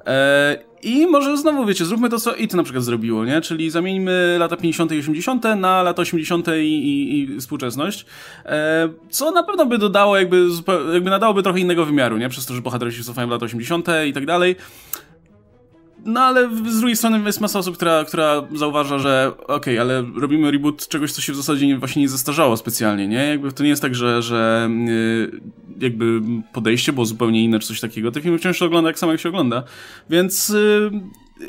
E, 0.08 0.66
I 0.88 1.07
może 1.07 1.38
znowu, 1.38 1.65
wiecie, 1.65 1.85
zróbmy 1.85 2.09
to, 2.09 2.19
co 2.19 2.35
IT 2.35 2.53
na 2.53 2.63
przykład 2.63 2.83
zrobiło, 2.83 3.25
nie? 3.25 3.41
Czyli 3.41 3.69
zamieńmy 3.69 4.35
lata 4.39 4.57
50. 4.57 4.91
i 4.91 4.99
80. 4.99 5.43
na 5.57 5.83
lata 5.83 6.01
80. 6.01 6.47
i, 6.47 6.51
i, 6.61 7.19
i 7.19 7.39
współczesność. 7.39 8.05
E, 8.45 8.89
co 9.09 9.31
na 9.31 9.43
pewno 9.43 9.65
by 9.65 9.77
dodało, 9.77 10.17
jakby, 10.17 10.47
jakby 10.93 11.09
nadałoby 11.09 11.43
trochę 11.43 11.59
innego 11.59 11.85
wymiaru, 11.85 12.17
nie? 12.17 12.29
Przez 12.29 12.45
to, 12.45 12.53
że 12.53 12.61
bohaterowie 12.61 12.97
się 12.97 13.03
cofają 13.03 13.27
w 13.27 13.31
lata 13.31 13.45
80. 13.45 13.88
i 14.07 14.13
tak 14.13 14.25
dalej. 14.25 14.55
No 16.05 16.21
ale 16.21 16.49
z 16.49 16.79
drugiej 16.79 16.95
strony 16.95 17.25
jest 17.25 17.41
masa 17.41 17.59
osób, 17.59 17.75
która, 17.75 18.05
która 18.05 18.47
zauważa, 18.55 18.99
że 18.99 19.31
okej, 19.37 19.55
okay, 19.55 19.81
ale 19.81 20.03
robimy 20.15 20.51
reboot 20.51 20.87
czegoś, 20.87 21.11
co 21.11 21.21
się 21.21 21.33
w 21.33 21.35
zasadzie 21.35 21.67
nie, 21.67 21.77
właśnie 21.77 22.01
nie 22.01 22.09
zestarzało 22.09 22.57
specjalnie, 22.57 23.07
nie? 23.07 23.25
Jakby 23.27 23.51
to 23.51 23.63
nie 23.63 23.69
jest 23.69 23.81
tak, 23.81 23.95
że, 23.95 24.21
że 24.21 24.69
yy, 24.85 25.41
jakby 25.79 26.21
podejście 26.53 26.93
było 26.93 27.05
zupełnie 27.05 27.43
inne 27.43 27.59
czy 27.59 27.67
coś 27.67 27.79
takiego. 27.79 28.11
Te 28.11 28.21
filmy 28.21 28.37
wciąż 28.37 28.59
się 28.59 28.65
ogląda 28.65 28.89
jak 28.89 28.99
samo 28.99 29.11
jak 29.11 29.21
się 29.21 29.29
ogląda. 29.29 29.63
Więc 30.09 30.49
yy, 30.49 30.91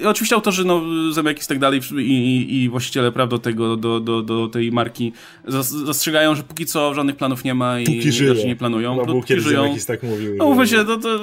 oczywiście 0.05 0.37
autorzy, 0.37 0.65
no, 0.65 0.83
Zemeckis 1.13 1.45
i 1.45 1.49
tak 1.49 1.59
dalej 1.59 1.81
i, 1.99 2.63
i, 2.63 2.69
właściciele 2.69 3.13
praw 3.13 3.29
do 3.29 3.39
tego, 3.39 3.77
do, 3.77 4.01
do, 4.01 4.23
do 4.23 4.49
tej 4.49 4.73
marki 4.73 5.13
zastrzegają, 5.87 6.35
że 6.35 6.43
póki 6.43 6.67
co 6.67 6.95
żadnych 6.95 7.17
planów 7.17 7.45
nie 7.45 7.55
ma 7.55 7.81
i 7.81 7.85
póki 7.85 8.13
żyje. 8.13 8.45
nie 8.45 8.57
planują. 8.57 8.97
No, 8.97 9.07
póki 9.07 9.29
kiedyś 9.29 9.45
żyją. 9.45 9.77
tak 9.87 10.03
mówił. 10.03 10.37
No 10.37 10.45
mówmy 10.45 10.69
się, 10.69 10.85
to, 10.85 10.99
to 10.99 11.19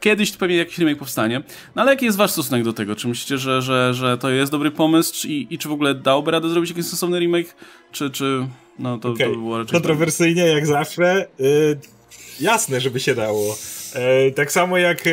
kiedyś 0.00 0.32
pewnie 0.32 0.56
jakiś 0.56 0.78
remake 0.78 0.98
powstanie. 0.98 1.42
No 1.76 1.82
ale 1.82 1.92
jaki 1.92 2.04
jest 2.04 2.18
wasz 2.18 2.30
stosunek 2.30 2.64
do 2.64 2.72
tego? 2.72 2.96
Czy 2.96 3.08
myślicie, 3.08 3.38
że, 3.38 3.62
że, 3.62 3.94
że 3.94 4.18
to 4.18 4.30
jest 4.30 4.52
dobry 4.52 4.70
pomysł 4.70 5.14
czy, 5.14 5.28
i, 5.28 5.54
i 5.54 5.58
czy 5.58 5.68
w 5.68 5.72
ogóle 5.72 5.94
dałoby 5.94 6.30
radę 6.30 6.48
zrobić 6.48 6.70
jakiś 6.70 6.86
stosowny 6.86 7.18
remake? 7.18 7.56
Czy, 7.92 8.10
czy 8.10 8.46
no 8.78 8.98
to, 8.98 9.08
okay. 9.08 9.26
to 9.26 9.32
było 9.32 9.58
raczej... 9.58 9.72
Kontrowersyjnie 9.72 10.46
jak 10.46 10.66
zawsze. 10.66 11.28
Yy, 11.38 11.78
jasne, 12.40 12.80
żeby 12.80 13.00
się 13.00 13.14
dało. 13.14 13.56
E, 13.98 14.30
tak 14.30 14.52
samo 14.52 14.78
jak 14.78 15.06
e, 15.06 15.10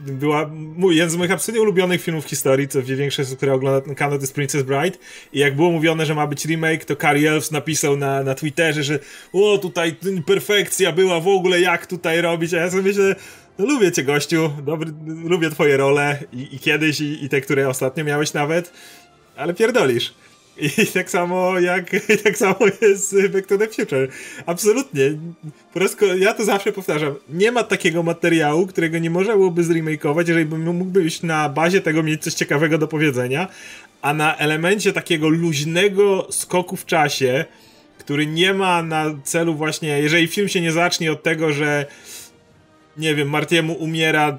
była 0.00 0.50
mój, 0.52 0.96
jeden 0.96 1.10
z 1.10 1.16
moich 1.16 1.30
absolutnie 1.30 1.62
ulubionych 1.62 2.02
filmów 2.02 2.24
w 2.24 2.28
historii, 2.28 2.68
co 2.68 2.82
wie 2.82 2.96
większość, 2.96 3.34
która 3.36 3.52
ogląda 3.52 3.80
ten 3.80 3.94
kanał, 3.94 4.18
to 4.18 4.22
jest 4.22 4.34
Princess 4.34 4.62
Bride. 4.62 4.98
I 5.32 5.38
jak 5.38 5.56
było 5.56 5.70
mówione, 5.70 6.06
że 6.06 6.14
ma 6.14 6.26
być 6.26 6.44
remake, 6.44 6.84
to 6.84 6.96
Cary 6.96 7.28
Elves 7.28 7.50
napisał 7.50 7.96
na, 7.96 8.22
na 8.22 8.34
Twitterze, 8.34 8.82
że 8.82 8.98
o, 9.32 9.58
tutaj 9.58 9.96
perfekcja 10.26 10.92
była 10.92 11.20
w 11.20 11.28
ogóle, 11.28 11.60
jak 11.60 11.86
tutaj 11.86 12.20
robić. 12.20 12.54
A 12.54 12.56
ja 12.56 12.70
sobie 12.70 12.82
myślę, 12.82 13.16
no 13.58 13.66
lubię 13.66 13.92
cię 13.92 14.04
gościu, 14.04 14.50
dobry, 14.62 14.92
lubię 15.24 15.50
twoje 15.50 15.76
role 15.76 16.18
i, 16.32 16.54
i 16.54 16.58
kiedyś, 16.58 17.00
i, 17.00 17.24
i 17.24 17.28
te, 17.28 17.40
które 17.40 17.68
ostatnio 17.68 18.04
miałeś 18.04 18.32
nawet, 18.32 18.72
ale 19.36 19.54
pierdolisz. 19.54 20.14
I 20.60 20.86
tak 20.86 21.10
samo 21.10 21.60
jak 21.60 21.90
tak 22.24 22.38
samo 22.38 22.56
jest 22.82 23.10
z 23.10 23.32
Back 23.32 23.46
to 23.46 23.58
the 23.58 23.66
Future. 23.66 24.08
Absolutnie. 24.46 25.02
Po 25.72 25.78
raz 25.78 25.96
ja 26.18 26.34
to 26.34 26.44
zawsze 26.44 26.72
powtarzam. 26.72 27.14
Nie 27.28 27.52
ma 27.52 27.64
takiego 27.64 28.02
materiału, 28.02 28.66
którego 28.66 28.98
nie 28.98 29.10
można 29.10 29.32
byłoby 29.32 29.64
zremakeować, 29.64 30.28
jeżeli 30.28 30.46
mógłbyś 30.46 31.22
na 31.22 31.48
bazie 31.48 31.80
tego 31.80 32.02
mieć 32.02 32.22
coś 32.22 32.34
ciekawego 32.34 32.78
do 32.78 32.88
powiedzenia, 32.88 33.48
a 34.02 34.14
na 34.14 34.36
elemencie 34.36 34.92
takiego 34.92 35.28
luźnego 35.28 36.26
skoku 36.30 36.76
w 36.76 36.86
czasie, 36.86 37.44
który 37.98 38.26
nie 38.26 38.54
ma 38.54 38.82
na 38.82 39.04
celu 39.24 39.54
właśnie, 39.54 40.00
jeżeli 40.00 40.28
film 40.28 40.48
się 40.48 40.60
nie 40.60 40.72
zacznie 40.72 41.12
od 41.12 41.22
tego, 41.22 41.52
że 41.52 41.86
nie 42.96 43.14
wiem, 43.14 43.28
Martiemu 43.28 43.72
umiera 43.72 44.38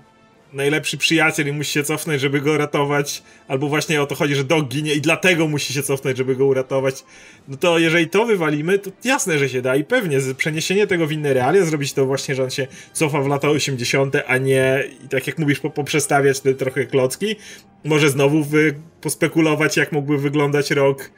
najlepszy 0.54 0.98
przyjaciel 0.98 1.48
i 1.48 1.52
musi 1.52 1.72
się 1.72 1.84
cofnąć, 1.84 2.22
żeby 2.22 2.42
go 2.42 2.58
ratować, 2.58 3.24
albo 3.48 3.68
właśnie 3.68 4.02
o 4.02 4.06
to 4.06 4.16
chodzi, 4.16 4.36
że 4.36 4.44
dog 4.44 4.68
ginie 4.68 4.94
i 4.94 5.02
dlatego 5.02 5.48
musi 5.48 5.74
się 5.74 5.84
cofnąć, 5.84 6.18
żeby 6.18 6.36
go 6.36 6.46
uratować, 6.46 7.04
no 7.48 7.58
to 7.58 7.80
jeżeli 7.80 8.10
to 8.10 8.26
wywalimy, 8.26 8.80
to 8.80 8.92
jasne, 9.04 9.40
że 9.40 9.50
się 9.50 9.62
da 9.62 9.76
i 9.76 9.84
pewnie 9.84 10.18
przeniesienie 10.38 10.88
tego 10.88 11.08
w 11.08 11.12
inne 11.12 11.34
realia, 11.34 11.66
zrobić 11.66 11.94
to 11.94 12.06
właśnie, 12.06 12.36
że 12.36 12.44
on 12.44 12.50
się 12.50 12.68
cofa 12.94 13.22
w 13.22 13.28
lata 13.28 13.50
80., 13.50 14.16
a 14.28 14.38
nie, 14.38 14.84
i 15.06 15.08
tak 15.08 15.28
jak 15.28 15.38
mówisz, 15.38 15.60
poprzestawiać 15.60 16.40
te 16.40 16.54
trochę 16.54 16.86
klocki, 16.86 17.36
może 17.84 18.10
znowu 18.10 18.44
wy, 18.44 18.76
pospekulować, 19.02 19.78
jak 19.78 19.92
mógłby 19.92 20.18
wyglądać 20.18 20.72
rok 20.72 21.12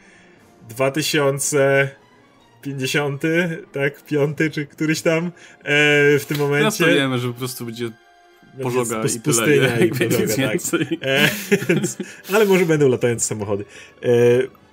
2000 0.70 1.90
50, 2.62 3.24
tak, 3.72 4.06
piąty, 4.06 4.52
czy 4.52 4.66
któryś 4.66 5.02
tam 5.02 5.26
e, 5.26 5.32
w 6.20 6.26
tym 6.28 6.38
momencie. 6.38 6.84
Teraz 6.84 6.96
wiemy, 6.96 7.20
że 7.20 7.28
po 7.28 7.34
prostu 7.34 7.66
będzie 7.66 7.90
pożoga 8.64 9.04
i 9.16 9.20
pustynia 9.20 9.46
tyle, 9.46 9.86
i 9.86 9.90
pożoga, 9.90 10.36
tak. 10.36 10.60
E, 11.02 11.30
więc, 11.70 11.98
ale 12.34 12.46
może 12.46 12.66
będą 12.66 12.90
latające 12.90 13.26
samochody 13.26 13.66
e, 14.04 14.08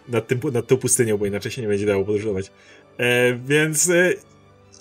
nad, 0.09 0.27
tym, 0.27 0.41
nad 0.53 0.67
tą 0.67 0.77
pustynią, 0.77 1.19
bo 1.19 1.27
inaczej 1.27 1.53
się 1.53 1.63
nie 1.63 1.69
będzie 1.69 1.87
dało 1.87 2.05
podróżować. 2.05 2.51
E, 2.99 3.39
więc 3.47 3.91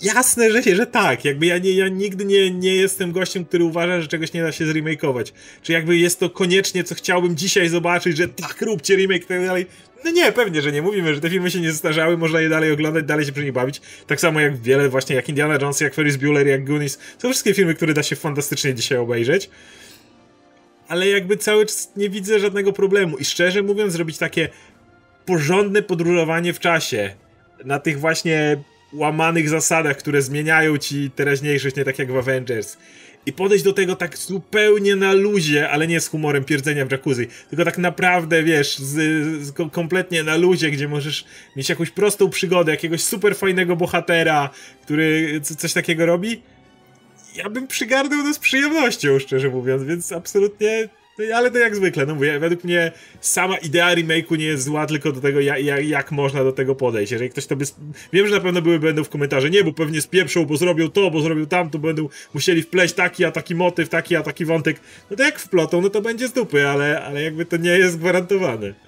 jasne, 0.02 0.50
że, 0.50 0.62
że 0.62 0.86
tak. 0.86 1.24
Jakby 1.24 1.46
ja, 1.46 1.58
nie, 1.58 1.72
ja 1.72 1.88
nigdy 1.88 2.24
nie, 2.24 2.50
nie 2.50 2.74
jestem 2.74 3.12
gościem, 3.12 3.44
który 3.44 3.64
uważa, 3.64 4.00
że 4.00 4.08
czegoś 4.08 4.32
nie 4.32 4.42
da 4.42 4.52
się 4.52 4.66
zremakeować. 4.66 5.32
Czy 5.62 5.72
jakby 5.72 5.96
jest 5.96 6.20
to 6.20 6.30
koniecznie, 6.30 6.84
co 6.84 6.94
chciałbym 6.94 7.36
dzisiaj 7.36 7.68
zobaczyć, 7.68 8.16
że 8.16 8.28
tak, 8.28 8.62
róbcie 8.62 8.96
remake 8.96 9.22
i 9.22 9.26
tak 9.26 9.46
dalej. 9.46 9.66
No 10.04 10.10
nie, 10.10 10.32
pewnie, 10.32 10.62
że 10.62 10.72
nie. 10.72 10.82
Mówimy, 10.82 11.14
że 11.14 11.20
te 11.20 11.30
filmy 11.30 11.50
się 11.50 11.60
nie 11.60 11.72
zestarzały, 11.72 12.18
można 12.18 12.40
je 12.40 12.48
dalej 12.48 12.72
oglądać, 12.72 13.04
dalej 13.04 13.26
się 13.26 13.32
przy 13.32 13.44
nich 13.44 13.52
bawić. 13.52 13.80
Tak 14.06 14.20
samo 14.20 14.40
jak 14.40 14.56
wiele, 14.56 14.88
właśnie 14.88 15.16
jak 15.16 15.28
Indiana 15.28 15.58
Jones, 15.60 15.80
jak 15.80 15.94
Ferris 15.94 16.16
Bueller, 16.16 16.46
jak 16.46 16.64
Goonies. 16.64 16.98
Są 17.18 17.30
wszystkie 17.30 17.54
filmy, 17.54 17.74
które 17.74 17.94
da 17.94 18.02
się 18.02 18.16
fantastycznie 18.16 18.74
dzisiaj 18.74 18.98
obejrzeć. 18.98 19.50
Ale 20.88 21.08
jakby 21.08 21.36
cały 21.36 21.66
czas 21.66 21.92
nie 21.96 22.10
widzę 22.10 22.38
żadnego 22.38 22.72
problemu. 22.72 23.16
I 23.16 23.24
szczerze 23.24 23.62
mówiąc, 23.62 23.92
zrobić 23.92 24.18
takie 24.18 24.48
porządne 25.26 25.82
podróżowanie 25.82 26.52
w 26.52 26.60
czasie 26.60 27.14
na 27.64 27.78
tych 27.78 28.00
właśnie 28.00 28.64
łamanych 28.92 29.48
zasadach, 29.48 29.96
które 29.96 30.22
zmieniają 30.22 30.78
ci 30.78 31.10
teraźniejszość, 31.10 31.76
nie 31.76 31.84
tak 31.84 31.98
jak 31.98 32.12
w 32.12 32.16
Avengers. 32.16 32.76
I 33.26 33.32
podejść 33.32 33.64
do 33.64 33.72
tego 33.72 33.96
tak 33.96 34.18
zupełnie 34.18 34.96
na 34.96 35.12
luzie, 35.12 35.70
ale 35.70 35.86
nie 35.86 36.00
z 36.00 36.08
humorem 36.08 36.44
pierdzenia 36.44 36.86
w 36.86 36.90
jacuzzi, 36.90 37.26
tylko 37.50 37.64
tak 37.64 37.78
naprawdę, 37.78 38.42
wiesz, 38.42 38.78
z, 38.78 38.94
z, 39.42 39.52
kompletnie 39.72 40.22
na 40.22 40.36
luzie, 40.36 40.70
gdzie 40.70 40.88
możesz 40.88 41.24
mieć 41.56 41.68
jakąś 41.68 41.90
prostą 41.90 42.30
przygodę, 42.30 42.72
jakiegoś 42.72 43.02
super 43.02 43.36
fajnego 43.36 43.76
bohatera, 43.76 44.50
który 44.82 45.40
coś 45.40 45.72
takiego 45.72 46.06
robi. 46.06 46.42
Ja 47.36 47.50
bym 47.50 47.66
przygarnął 47.66 48.22
to 48.22 48.34
z 48.34 48.38
przyjemnością, 48.38 49.18
szczerze 49.18 49.48
mówiąc, 49.48 49.82
więc 49.82 50.12
absolutnie 50.12 50.88
ale 51.34 51.50
to 51.50 51.58
jak 51.58 51.76
zwykle, 51.76 52.06
no 52.06 52.14
mówię, 52.14 52.38
według 52.38 52.64
mnie 52.64 52.92
sama 53.20 53.56
idea 53.56 53.94
remake'u 53.94 54.38
nie 54.38 54.44
jest 54.44 54.64
zła, 54.64 54.86
tylko 54.86 55.12
do 55.12 55.20
tego, 55.20 55.40
jak, 55.40 55.64
jak, 55.64 55.88
jak 55.88 56.12
można 56.12 56.44
do 56.44 56.52
tego 56.52 56.74
podejść. 56.74 57.12
Jeżeli 57.12 57.30
ktoś 57.30 57.46
to 57.46 57.56
by... 57.56 57.64
Wiem, 58.12 58.26
że 58.26 58.34
na 58.34 58.40
pewno 58.40 58.62
były 58.62 58.78
będą 58.78 59.04
w 59.04 59.08
komentarze, 59.08 59.50
nie, 59.50 59.64
bo 59.64 59.72
pewnie 59.72 60.00
spieprzą, 60.00 60.46
bo 60.46 60.56
zrobią 60.56 60.88
to, 60.88 61.10
bo 61.10 61.20
zrobią 61.20 61.46
tamto, 61.46 61.78
będą 61.78 62.08
musieli 62.34 62.62
wpleść 62.62 62.94
taki, 62.94 63.24
a 63.24 63.30
taki 63.30 63.54
motyw, 63.54 63.88
taki, 63.88 64.16
a 64.16 64.22
taki 64.22 64.44
wątek. 64.44 64.80
No 65.10 65.16
to 65.16 65.22
jak 65.22 65.38
wplotą, 65.38 65.80
no 65.80 65.90
to 65.90 66.02
będzie 66.02 66.28
z 66.28 66.32
dupy, 66.32 66.68
ale, 66.68 67.02
ale 67.02 67.22
jakby 67.22 67.44
to 67.44 67.56
nie 67.56 67.70
jest 67.70 67.98
gwarantowane. 67.98 68.87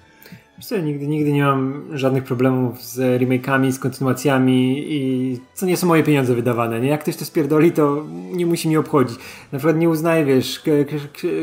Wiesz 0.61 0.83
nigdy, 0.83 1.07
nigdy 1.07 1.31
nie 1.31 1.43
mam 1.43 1.83
żadnych 1.93 2.23
problemów 2.23 2.81
z 2.81 3.21
remake'ami, 3.21 3.71
z 3.71 3.79
kontynuacjami 3.79 4.85
i 4.93 5.39
co 5.53 5.65
nie 5.65 5.77
są 5.77 5.87
moje 5.87 6.03
pieniądze 6.03 6.35
wydawane, 6.35 6.81
nie? 6.81 6.89
Jak 6.89 7.01
ktoś 7.01 7.15
to 7.15 7.25
spierdoli, 7.25 7.71
to 7.71 8.05
nie 8.33 8.45
musi 8.45 8.69
mi 8.69 8.77
obchodzić. 8.77 9.17
Na 9.51 9.59
przykład 9.59 9.77
nie 9.77 9.89
uznaję, 9.89 10.25
wiesz, 10.25 10.63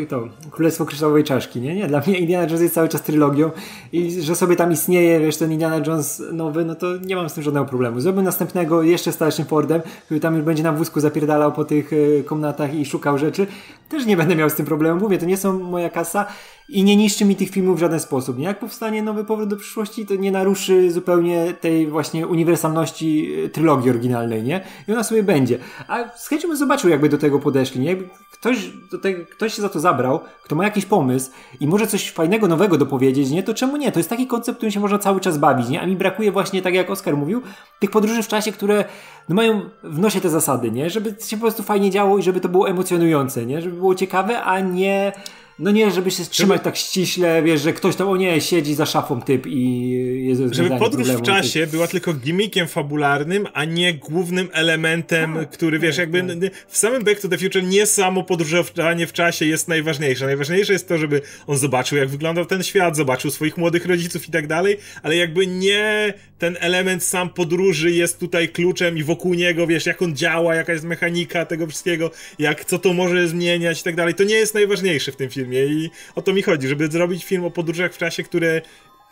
to 0.08 0.28
Królestwo 0.50 0.84
Kryształowej 0.84 1.24
Czaszki, 1.24 1.60
nie? 1.60 1.74
Nie, 1.74 1.86
dla 1.86 2.00
mnie 2.06 2.18
Indiana 2.18 2.44
Jones 2.44 2.60
jest 2.60 2.74
cały 2.74 2.88
czas 2.88 3.02
trylogią 3.02 3.50
i 3.92 4.22
że 4.22 4.36
sobie 4.36 4.56
tam 4.56 4.72
istnieje, 4.72 5.20
wiesz, 5.20 5.36
ten 5.36 5.52
Indiana 5.52 5.86
Jones 5.86 6.22
nowy, 6.32 6.64
no 6.64 6.74
to 6.74 6.86
nie 6.96 7.16
mam 7.16 7.28
z 7.28 7.34
tym 7.34 7.42
żadnego 7.42 7.66
problemu. 7.66 8.00
Zrobię 8.00 8.22
następnego 8.22 8.82
jeszcze 8.82 9.12
starszym 9.12 9.44
Fordem, 9.44 9.80
który 10.04 10.20
tam 10.20 10.34
już 10.34 10.44
będzie 10.44 10.62
na 10.62 10.72
wózku 10.72 11.00
zapierdalał 11.00 11.52
po 11.52 11.64
tych 11.64 11.90
e, 11.92 12.22
komnatach 12.22 12.74
i 12.74 12.84
szukał 12.84 13.18
rzeczy. 13.18 13.46
Też 13.88 14.06
nie 14.06 14.16
będę 14.16 14.36
miał 14.36 14.50
z 14.50 14.54
tym 14.54 14.66
problemu. 14.66 15.00
Mówię, 15.00 15.18
to 15.18 15.26
nie 15.26 15.36
są 15.36 15.58
moja 15.58 15.90
kasa 15.90 16.26
i 16.68 16.84
nie 16.84 16.96
niszczy 16.96 17.24
mi 17.24 17.36
tych 17.36 17.50
filmów 17.50 17.76
w 17.76 17.80
żaden 17.80 18.00
sposób. 18.00 18.38
Nie? 18.38 18.44
Jak 18.44 18.58
powstanie 18.58 19.02
nowy 19.02 19.24
powrót 19.24 19.48
do 19.48 19.56
przyszłości, 19.56 20.06
to 20.06 20.14
nie 20.14 20.30
naruszy 20.30 20.90
zupełnie 20.90 21.54
tej 21.60 21.86
właśnie 21.86 22.26
uniwersalności 22.26 23.34
e, 23.44 23.48
trylogii 23.48 23.90
oryginalnej, 23.90 24.42
nie? 24.42 24.64
I 24.88 24.92
ona 24.92 25.04
sobie 25.04 25.22
będzie. 25.22 25.58
A 25.88 26.16
z 26.16 26.28
chęcią 26.28 26.48
bym 26.48 26.56
zobaczył, 26.56 26.90
jakby 26.90 27.08
do 27.08 27.18
tego 27.18 27.38
podeszli, 27.38 27.80
nie? 27.80 27.96
Ktoś, 28.30 28.70
do 28.90 28.98
tego, 28.98 29.26
ktoś 29.26 29.54
się 29.54 29.62
za 29.62 29.68
to 29.68 29.80
zabrał, 29.80 30.20
kto 30.44 30.56
ma 30.56 30.64
jakiś 30.64 30.84
pomysł 30.84 31.30
i 31.60 31.66
może 31.66 31.86
coś 31.86 32.10
fajnego, 32.10 32.48
nowego 32.48 32.78
dopowiedzieć, 32.78 33.30
nie? 33.30 33.42
To 33.42 33.54
czemu 33.54 33.76
nie? 33.76 33.92
To 33.92 34.00
jest 34.00 34.10
taki 34.10 34.26
koncept, 34.26 34.56
którym 34.56 34.72
się 34.72 34.80
można 34.80 34.98
cały 34.98 35.20
czas 35.20 35.38
bawić, 35.38 35.68
nie? 35.68 35.80
A 35.80 35.86
mi 35.86 35.96
brakuje 35.96 36.32
właśnie, 36.32 36.62
tak 36.62 36.74
jak 36.74 36.90
Oskar 36.90 37.16
mówił, 37.16 37.42
tych 37.78 37.90
podróży 37.90 38.22
w 38.22 38.28
czasie, 38.28 38.52
które 38.52 38.84
no 39.28 39.34
mają 39.34 39.60
w 39.82 39.98
nosie 39.98 40.20
te 40.20 40.28
zasady, 40.28 40.70
nie? 40.70 40.90
Żeby 40.90 41.14
się 41.26 41.36
po 41.36 41.40
prostu 41.40 41.62
fajnie 41.62 41.90
działo 41.90 42.18
i 42.18 42.22
żeby 42.22 42.40
to 42.40 42.48
było 42.48 42.68
emocjonujące, 42.68 43.46
nie? 43.46 43.62
Żeby 43.62 43.77
było 43.78 43.94
ciekawe, 43.94 44.42
a 44.42 44.60
nie 44.60 45.12
no 45.58 45.70
nie, 45.70 45.90
żeby 45.90 46.10
się 46.10 46.24
trzymać 46.24 46.62
tak 46.62 46.76
ściśle, 46.76 47.42
wiesz, 47.42 47.60
że 47.60 47.72
ktoś 47.72 47.96
tam, 47.96 48.08
o 48.08 48.16
nie, 48.16 48.40
siedzi 48.40 48.74
za 48.74 48.86
szafą 48.86 49.22
typ 49.22 49.46
i 49.46 49.90
jest 50.28 50.42
Żeby 50.54 50.78
podróż 50.78 51.08
w 51.08 51.22
czasie 51.22 51.60
typ. 51.60 51.70
była 51.70 51.86
tylko 51.86 52.14
gimmickiem 52.14 52.68
fabularnym, 52.68 53.46
a 53.54 53.64
nie 53.64 53.94
głównym 53.94 54.48
elementem, 54.52 55.34
tak, 55.34 55.50
który, 55.50 55.78
wiesz, 55.78 55.96
tak, 55.96 56.14
jakby 56.14 56.40
tak. 56.40 56.54
w 56.68 56.78
samym 56.78 57.04
Back 57.04 57.20
to 57.20 57.28
the 57.28 57.38
Future 57.38 57.62
nie 57.62 57.86
samo 57.86 58.22
podróżowanie 58.22 59.06
w 59.06 59.12
czasie 59.12 59.46
jest 59.46 59.68
najważniejsze. 59.68 60.26
Najważniejsze 60.26 60.72
jest 60.72 60.88
to, 60.88 60.98
żeby 60.98 61.20
on 61.46 61.58
zobaczył, 61.58 61.98
jak 61.98 62.08
wyglądał 62.08 62.46
ten 62.46 62.62
świat, 62.62 62.96
zobaczył 62.96 63.30
swoich 63.30 63.56
młodych 63.56 63.86
rodziców 63.86 64.28
i 64.28 64.30
tak 64.30 64.46
dalej, 64.46 64.76
ale 65.02 65.16
jakby 65.16 65.46
nie 65.46 66.14
ten 66.38 66.56
element 66.60 67.04
sam 67.04 67.30
podróży 67.30 67.90
jest 67.90 68.20
tutaj 68.20 68.48
kluczem 68.48 68.98
i 68.98 69.02
wokół 69.02 69.34
niego, 69.34 69.66
wiesz, 69.66 69.86
jak 69.86 70.02
on 70.02 70.16
działa, 70.16 70.54
jaka 70.54 70.72
jest 70.72 70.84
mechanika 70.84 71.46
tego 71.46 71.66
wszystkiego, 71.66 72.10
jak, 72.38 72.64
co 72.64 72.78
to 72.78 72.92
może 72.92 73.28
zmieniać 73.28 73.80
i 73.80 73.84
tak 73.84 73.96
dalej. 73.96 74.14
To 74.14 74.24
nie 74.24 74.34
jest 74.34 74.54
najważniejsze 74.54 75.12
w 75.12 75.16
tym 75.16 75.30
filmie 75.30 75.47
filmie 75.48 75.66
i 75.66 75.90
o 76.14 76.22
to 76.22 76.32
mi 76.32 76.42
chodzi, 76.42 76.68
żeby 76.68 76.88
zrobić 76.88 77.24
film 77.24 77.44
o 77.44 77.50
podróżach 77.50 77.94
w 77.94 77.98
czasie, 77.98 78.22
które 78.22 78.62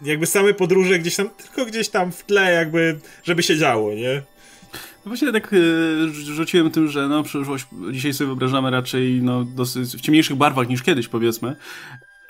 jakby 0.03 0.27
same 0.27 0.55
podróże 0.55 0.99
gdzieś 0.99 1.17
tam, 1.17 1.31
tylko 1.31 1.67
gdzieś 1.67 1.89
tam 1.89 2.13
w 2.13 2.25
tle 2.25 2.53
jakby, 2.53 2.99
żeby 3.25 3.43
się 3.43 3.57
działo, 3.57 3.95
nie? 3.95 4.23
No 4.73 5.11
właśnie 5.11 5.33
tak 5.33 5.53
y, 5.53 6.09
rzuciłem 6.13 6.71
tym, 6.71 6.89
że 6.89 7.09
no 7.09 7.23
przyszłość 7.23 7.67
dzisiaj 7.93 8.15
sobie 8.15 8.27
wyobrażamy 8.27 8.71
raczej 8.71 9.21
no, 9.23 9.45
dosyć 9.45 9.97
w 9.97 10.01
ciemniejszych 10.01 10.37
barwach 10.37 10.69
niż 10.69 10.83
kiedyś 10.83 11.09
powiedzmy, 11.09 11.57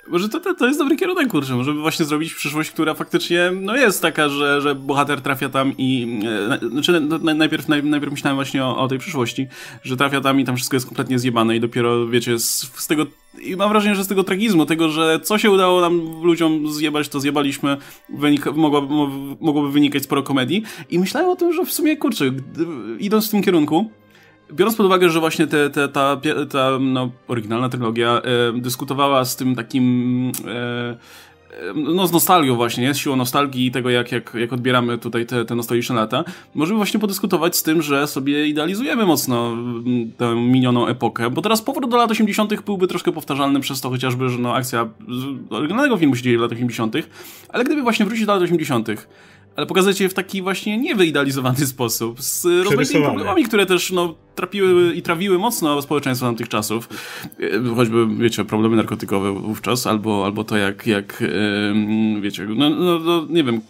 może 0.09 0.29
to, 0.29 0.53
to, 0.53 0.67
jest 0.67 0.79
dobry 0.79 0.95
kierunek, 0.95 1.27
kurczę, 1.27 1.55
może 1.55 1.73
właśnie 1.73 2.05
zrobić 2.05 2.33
przyszłość, 2.33 2.71
która 2.71 2.93
faktycznie, 2.93 3.51
no 3.61 3.75
jest 3.75 4.01
taka, 4.01 4.29
że, 4.29 4.61
że 4.61 4.75
bohater 4.75 5.21
trafia 5.21 5.49
tam 5.49 5.73
i, 5.77 6.19
e, 6.63 6.69
znaczy 6.69 7.01
najpierw, 7.35 7.67
naj, 7.67 7.83
najpierw 7.83 8.11
myślałem 8.11 8.35
właśnie 8.35 8.65
o, 8.65 8.77
o 8.77 8.87
tej 8.87 8.99
przyszłości, 8.99 9.47
że 9.83 9.97
trafia 9.97 10.21
tam 10.21 10.39
i 10.39 10.45
tam 10.45 10.55
wszystko 10.55 10.75
jest 10.75 10.85
kompletnie 10.85 11.19
zjebane 11.19 11.55
i 11.55 11.59
dopiero, 11.59 12.07
wiecie, 12.07 12.39
z, 12.39 12.71
z 12.75 12.87
tego, 12.87 13.05
i 13.41 13.55
mam 13.55 13.69
wrażenie, 13.69 13.95
że 13.95 14.03
z 14.03 14.07
tego 14.07 14.23
tragizmu, 14.23 14.65
tego, 14.65 14.89
że 14.89 15.19
co 15.23 15.37
się 15.37 15.51
udało 15.51 15.81
nam 15.81 16.23
ludziom 16.23 16.71
zjebać, 16.71 17.09
to 17.09 17.19
zjebaliśmy, 17.19 17.77
wynika, 18.09 18.51
mogłoby, 18.51 18.93
mogłoby 19.39 19.71
wynikać 19.71 20.03
sporo 20.03 20.23
komedii. 20.23 20.63
I 20.89 20.99
myślałem 20.99 21.29
o 21.29 21.35
tym, 21.35 21.53
że 21.53 21.65
w 21.65 21.71
sumie, 21.71 21.97
kurczę, 21.97 22.31
idąc 22.99 23.27
w 23.27 23.31
tym 23.31 23.43
kierunku, 23.43 23.91
biorąc 24.53 24.75
pod 24.75 24.85
uwagę, 24.85 25.09
że 25.09 25.19
właśnie 25.19 25.47
te, 25.47 25.69
te, 25.69 25.87
ta, 25.87 26.21
ta 26.51 26.69
no, 26.79 27.11
oryginalna 27.27 27.69
trylogia 27.69 28.21
e, 28.21 28.61
dyskutowała 28.61 29.25
z 29.25 29.35
tym 29.35 29.55
takim 29.55 30.31
e, 30.47 30.97
no 31.75 32.07
z 32.07 32.11
nostalgią 32.11 32.55
właśnie, 32.55 32.83
nie? 32.83 32.93
z 32.93 32.97
siłą 32.97 33.15
nostalgii 33.15 33.65
i 33.65 33.71
tego, 33.71 33.89
jak, 33.89 34.11
jak, 34.11 34.33
jak 34.33 34.53
odbieramy 34.53 34.97
tutaj 34.97 35.25
te, 35.25 35.45
te 35.45 35.55
nostalgiczne 35.55 35.95
lata, 35.95 36.23
możemy 36.55 36.77
właśnie 36.77 36.99
podyskutować 36.99 37.55
z 37.55 37.63
tym, 37.63 37.81
że 37.81 38.07
sobie 38.07 38.47
idealizujemy 38.47 39.05
mocno 39.05 39.47
mm, 39.51 40.11
tę 40.17 40.35
minioną 40.35 40.87
epokę, 40.87 41.29
bo 41.29 41.41
teraz 41.41 41.61
powrót 41.61 41.91
do 41.91 41.97
lat 41.97 42.11
80. 42.11 42.61
byłby 42.61 42.87
troszkę 42.87 43.11
powtarzalny 43.11 43.59
przez 43.59 43.81
to 43.81 43.89
chociażby, 43.89 44.29
że 44.29 44.39
no 44.39 44.55
akcja 44.55 44.89
oryginalnego 45.49 45.97
filmu 45.97 46.15
się 46.15 46.21
dzieje 46.21 46.37
w 46.37 46.41
latach 46.41 46.57
80., 46.57 46.95
ale 47.49 47.63
gdyby 47.63 47.81
właśnie 47.81 48.05
wrócić 48.05 48.25
do 48.25 48.33
lat 48.33 48.41
80., 48.41 48.87
ale 49.55 49.65
pokazać 49.65 50.01
je 50.01 50.09
w 50.09 50.13
taki 50.13 50.41
właśnie 50.41 50.77
niewyidealizowany 50.77 51.65
sposób, 51.65 52.21
z 52.21 52.45
rozmaitymi 52.45 53.05
problemami, 53.05 53.43
które 53.43 53.65
też 53.65 53.91
no, 53.91 54.15
trapiły 54.37 54.93
i 54.93 55.01
trawiły 55.01 55.39
mocno 55.39 55.81
społeczeństwo 55.81 56.25
tamtych 56.25 56.49
czasów. 56.49 56.89
E, 57.39 57.75
choćby, 57.75 58.07
wiecie, 58.19 58.45
problemy 58.45 58.75
narkotykowe 58.75 59.31
wówczas, 59.31 59.87
albo, 59.87 60.25
albo 60.25 60.43
to 60.43 60.57
jak, 60.57 60.87
jak 60.87 61.23
wiecie, 62.21 62.47
no, 62.55 62.69
no, 62.69 62.99
no 62.99 63.25
nie 63.29 63.43
wiem, 63.43 63.61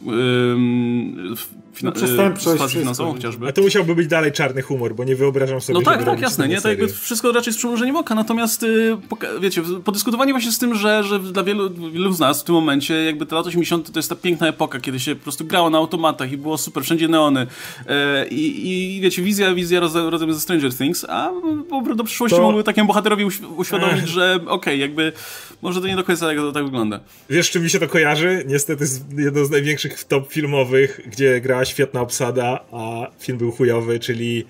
fina- 1.77 1.89
no, 1.89 1.91
przestępczość 1.91 2.73
finansową 2.73 3.13
chociażby. 3.13 3.47
A 3.47 3.51
to 3.51 3.61
musiałby 3.61 3.95
być 3.95 4.07
dalej 4.07 4.31
czarny 4.31 4.61
humor, 4.61 4.95
bo 4.95 5.03
nie 5.03 5.15
wyobrażam 5.15 5.61
sobie, 5.61 5.79
No 5.79 5.85
tak, 5.85 6.03
tak, 6.03 6.19
jasne, 6.21 6.47
nie? 6.47 6.61
To 6.61 6.69
jakby 6.69 6.87
wszystko 6.87 7.31
raczej 7.31 7.53
z 7.53 7.57
przymrużeniem 7.57 7.95
oka, 7.95 8.15
natomiast 8.15 8.63
y, 8.63 8.97
wiecie, 9.41 9.61
podyskutowanie 9.83 10.33
właśnie 10.33 10.51
z 10.51 10.59
tym, 10.59 10.75
że, 10.75 11.03
że 11.03 11.19
dla 11.19 11.43
wielu, 11.43 11.69
wielu 11.91 12.13
z 12.13 12.19
nas 12.19 12.41
w 12.41 12.43
tym 12.43 12.55
momencie 12.55 12.93
jakby 12.93 13.25
te 13.25 13.35
lata 13.35 13.47
80 13.47 13.91
to 13.91 13.99
jest 13.99 14.09
ta 14.09 14.15
piękna 14.15 14.47
epoka, 14.47 14.79
kiedy 14.79 14.99
się 14.99 15.15
po 15.15 15.23
prostu 15.23 15.45
grało 15.45 15.69
na 15.69 15.77
automatach 15.77 16.31
i 16.31 16.37
było 16.37 16.57
super, 16.57 16.83
wszędzie 16.83 17.07
neony 17.07 17.47
e, 17.87 18.27
i, 18.27 18.97
i 18.97 19.01
wiecie, 19.01 19.21
wizja, 19.21 19.53
wizja 19.53 19.79
razem 20.09 20.33
ze 20.33 20.39
Stranger 20.57 20.77
Things, 20.77 21.05
a 21.09 21.31
powrót 21.69 21.97
do 21.97 22.03
przyszłości 22.03 22.37
to... 22.37 22.43
mógłby 22.43 22.63
takiemu 22.63 22.87
bohaterowi 22.87 23.25
uświadomić, 23.57 24.07
że 24.07 24.35
okej, 24.35 24.47
okay, 24.47 24.77
jakby 24.77 25.13
może 25.61 25.81
to 25.81 25.87
nie 25.87 25.95
do 25.95 26.03
końca 26.03 26.25
tak, 26.25 26.37
tak 26.53 26.63
wygląda. 26.63 26.99
Wiesz, 27.29 27.49
czym 27.49 27.63
mi 27.63 27.69
się 27.69 27.79
to 27.79 27.87
kojarzy? 27.87 28.43
Niestety 28.47 28.85
z 28.85 29.01
jedną 29.17 29.45
z 29.45 29.49
największych 29.49 30.03
top 30.03 30.33
filmowych, 30.33 31.01
gdzie 31.07 31.41
grała 31.41 31.65
świetna 31.65 32.01
obsada, 32.01 32.59
a 32.71 33.07
film 33.19 33.37
był 33.37 33.51
chujowy, 33.51 33.99
czyli 33.99 34.45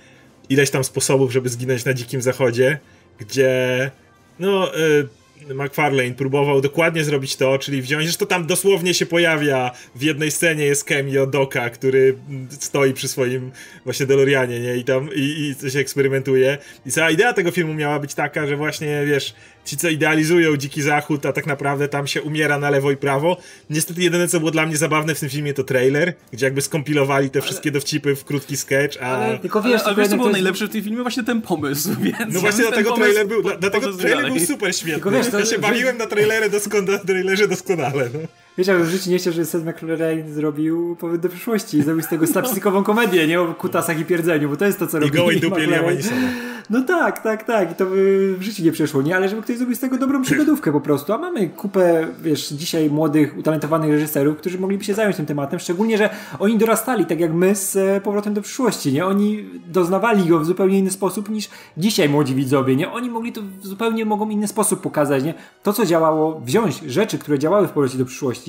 ileś 0.50 0.70
tam 0.70 0.84
sposobów, 0.84 1.32
żeby 1.32 1.50
zginąć 1.50 1.86
na 1.86 1.94
dzikim 1.94 2.22
zachodzie, 2.22 2.80
gdzie 3.20 3.92
no... 4.40 4.78
Y 4.78 5.17
McFarlane 5.54 6.14
próbował 6.14 6.62
dokładnie 6.62 7.04
zrobić 7.04 7.36
to, 7.36 7.60
czyli 7.60 7.82
wziąć, 7.82 8.08
że 8.08 8.18
to 8.18 8.26
tam 8.26 8.48
dosłownie 8.48 8.94
się 8.94 9.06
pojawia 9.06 9.72
w 9.96 10.02
jednej 10.02 10.32
scenie 10.32 10.66
jest 10.66 10.84
cameo 10.84 11.28
Doka, 11.28 11.70
który 11.70 12.18
stoi 12.50 12.94
przy 12.94 13.08
swoim 13.08 13.52
właśnie 13.84 14.06
DeLoreanie, 14.06 14.60
nie? 14.60 14.78
I 14.78 14.84
tam 14.84 15.10
i, 15.16 15.20
i 15.20 15.56
coś 15.56 15.76
eksperymentuje. 15.76 16.58
I 16.86 16.92
cała 16.92 17.12
idea 17.12 17.34
tego 17.34 17.52
filmu 17.52 17.74
miała 17.74 18.00
być 18.00 18.16
taka, 18.16 18.48
że 18.48 18.56
właśnie, 18.56 19.06
wiesz, 19.06 19.36
ci 19.68 19.78
co 19.78 19.90
idealizują 19.90 20.58
Dziki 20.58 20.82
Zachód, 20.82 21.26
a 21.26 21.34
tak 21.34 21.46
naprawdę 21.46 21.88
tam 21.88 22.08
się 22.08 22.22
umiera 22.22 22.60
na 22.60 22.70
lewo 22.70 22.92
i 22.92 22.98
prawo. 22.98 23.38
Niestety 23.70 24.02
jedyne 24.02 24.28
co 24.28 24.40
było 24.40 24.52
dla 24.52 24.66
mnie 24.66 24.78
zabawne 24.78 25.16
w 25.16 25.20
tym 25.20 25.30
filmie 25.30 25.54
to 25.54 25.64
trailer, 25.64 26.14
gdzie 26.32 26.46
jakby 26.46 26.62
skompilowali 26.62 27.30
te 27.30 27.42
wszystkie 27.42 27.72
dowcipy 27.72 28.16
w 28.16 28.26
krótki 28.26 28.58
sketch, 28.58 28.98
a... 29.02 29.06
Ale, 29.06 29.40
tylko 29.40 29.62
wiesz, 29.62 29.82
ale, 29.82 29.84
ale 29.84 29.96
wiesz 29.96 30.08
co 30.08 30.18
było 30.18 30.30
najlepsze 30.30 30.68
w 30.68 30.70
tym 30.70 30.84
filmie? 30.84 31.02
Właśnie 31.02 31.24
ten 31.24 31.42
pomysł, 31.42 31.90
więc... 32.02 32.34
No 32.34 32.40
właśnie 32.40 32.64
dlatego 32.64 32.92
trailer 32.92 33.28
był, 33.28 33.44
dlatego 33.60 33.94
trailer 33.94 34.32
był 34.32 34.40
super 34.40 34.76
świetny. 34.76 35.12
Wiesz, 35.12 35.28
to, 35.28 35.40
ja 35.40 35.46
się 35.46 35.60
bawiłem 35.60 35.98
na, 35.98 36.06
trailerze 36.06 36.50
doskonale, 36.50 36.98
na 36.98 37.00
trailerze 37.00 37.48
doskonale, 37.48 38.10
no. 38.14 38.20
Wiesz, 38.58 38.68
ja 38.68 38.80
w 38.80 38.86
życiu 38.86 39.10
nie 39.10 39.18
chciał, 39.18 39.34
żeby 39.34 39.46
Seth 39.46 39.66
MacFarlane 39.66 40.34
zrobił 40.34 40.96
powrót 40.96 41.22
do 41.22 41.30
przyszłości. 41.30 41.84
Zrobił 41.84 42.04
z 42.04 42.08
tego 42.08 42.28
slapstickową 42.34 42.84
komedię, 42.84 43.28
nie? 43.28 43.42
O 43.42 43.54
kutasach 43.54 44.00
i 44.00 44.06
pierdzeniu, 44.06 44.50
bo 44.50 44.58
to 44.58 44.66
jest 44.66 44.80
to, 44.80 44.88
co 44.88 44.98
I 44.98 45.02
robi 45.02 45.18
gołej 45.18 45.40
dupie 45.40 45.66
Liam 45.66 45.70
McLaren. 45.70 45.96
Neesona. 45.96 46.28
No 46.70 46.82
tak, 46.82 47.24
tak, 47.24 47.44
tak. 47.44 47.72
I 47.72 47.76
to 47.76 47.86
by 47.86 48.36
w 48.38 48.44
życiu 48.44 48.64
nie 48.64 48.72
przeszło, 48.72 49.02
nie? 49.02 49.16
Ale 49.16 49.30
żeby 49.30 49.42
ktoś 49.42 49.58
zrobił 49.58 49.76
z 49.76 49.80
tego 49.80 49.98
dobrą 49.98 50.22
przygodówkę 50.22 50.72
po 50.72 50.82
prostu. 50.82 51.14
A 51.14 51.18
mamy 51.18 51.50
kupę, 51.50 52.08
wiesz, 52.22 52.50
dzisiaj 52.50 52.90
młodych, 52.90 53.38
utalentowanych 53.38 53.92
reżyserów, 53.92 54.38
którzy 54.38 54.60
mogliby 54.60 54.84
się 54.84 54.94
zająć 54.94 55.16
tym 55.16 55.26
tematem. 55.26 55.60
Szczególnie, 55.60 55.98
że 55.98 56.10
oni 56.40 56.58
dorastali, 56.58 57.06
tak 57.06 57.20
jak 57.20 57.34
my 57.34 57.56
z 57.56 57.76
e, 57.76 58.02
powrotem 58.02 58.34
do 58.34 58.42
przyszłości, 58.42 58.94
nie? 58.94 59.06
Oni 59.06 59.46
doznawali 59.68 60.26
go 60.26 60.40
w 60.40 60.46
zupełnie 60.46 60.80
inny 60.80 60.92
sposób 60.92 61.30
niż 61.30 61.50
dzisiaj 61.78 62.10
młodzi 62.10 62.36
widzowie, 62.36 62.76
nie? 62.76 62.92
Oni 62.92 63.10
mogli 63.10 63.32
to 63.32 63.42
w 63.62 63.68
zupełnie 63.68 64.06
mogą 64.06 64.30
inny 64.30 64.48
sposób 64.48 64.82
pokazać, 64.82 65.24
nie? 65.24 65.34
To, 65.64 65.74
co 65.74 65.86
działało, 65.86 66.40
wziąć 66.40 66.80
rzeczy, 66.80 67.18
które 67.18 67.40
działały 67.40 67.68
w 67.68 67.72
powrocie 67.72 67.98
do 67.98 68.06
przyszłości. 68.06 68.47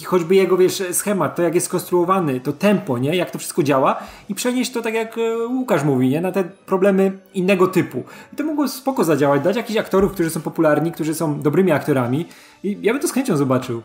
I 0.00 0.04
choćby 0.04 0.34
jego, 0.34 0.56
wiesz, 0.56 0.82
schemat, 0.92 1.36
to 1.36 1.42
jak 1.42 1.54
jest 1.54 1.66
skonstruowany, 1.66 2.40
to 2.40 2.52
tempo, 2.52 2.98
nie? 2.98 3.16
Jak 3.16 3.30
to 3.30 3.38
wszystko 3.38 3.62
działa 3.62 3.96
i 4.28 4.34
przenieść 4.34 4.72
to 4.72 4.82
tak 4.82 4.94
jak 4.94 5.18
e, 5.18 5.46
Łukasz 5.46 5.84
mówi, 5.84 6.08
nie? 6.08 6.20
Na 6.20 6.32
te 6.32 6.44
problemy 6.44 7.18
innego 7.34 7.66
typu. 7.66 8.04
I 8.32 8.36
to 8.36 8.44
mogło 8.44 8.68
spoko 8.68 9.04
zadziałać, 9.04 9.42
dać 9.42 9.56
jakichś 9.56 9.78
aktorów, 9.78 10.12
którzy 10.12 10.30
są 10.30 10.40
popularni, 10.40 10.92
którzy 10.92 11.14
są 11.14 11.40
dobrymi 11.40 11.72
aktorami 11.72 12.26
i 12.64 12.78
ja 12.82 12.92
bym 12.92 13.02
to 13.02 13.08
z 13.08 13.12
chęcią 13.12 13.36
zobaczył. 13.36 13.82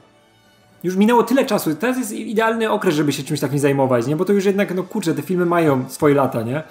Już 0.84 0.96
minęło 0.96 1.24
tyle 1.24 1.46
czasu, 1.46 1.76
teraz 1.76 1.98
jest 1.98 2.12
idealny 2.12 2.72
okres, 2.72 2.96
żeby 2.96 3.14
się 3.14 3.24
czymś 3.24 3.40
takim 3.40 3.60
zajmować, 3.60 4.08
nie? 4.08 4.16
Bo 4.16 4.26
to 4.26 4.34
już 4.34 4.46
jednak, 4.46 4.76
no 4.76 4.84
kurczę, 4.84 5.14
te 5.14 5.22
filmy 5.22 5.46
mają 5.46 5.90
swoje 5.90 6.16
lata, 6.16 6.42
nie? 6.42 6.64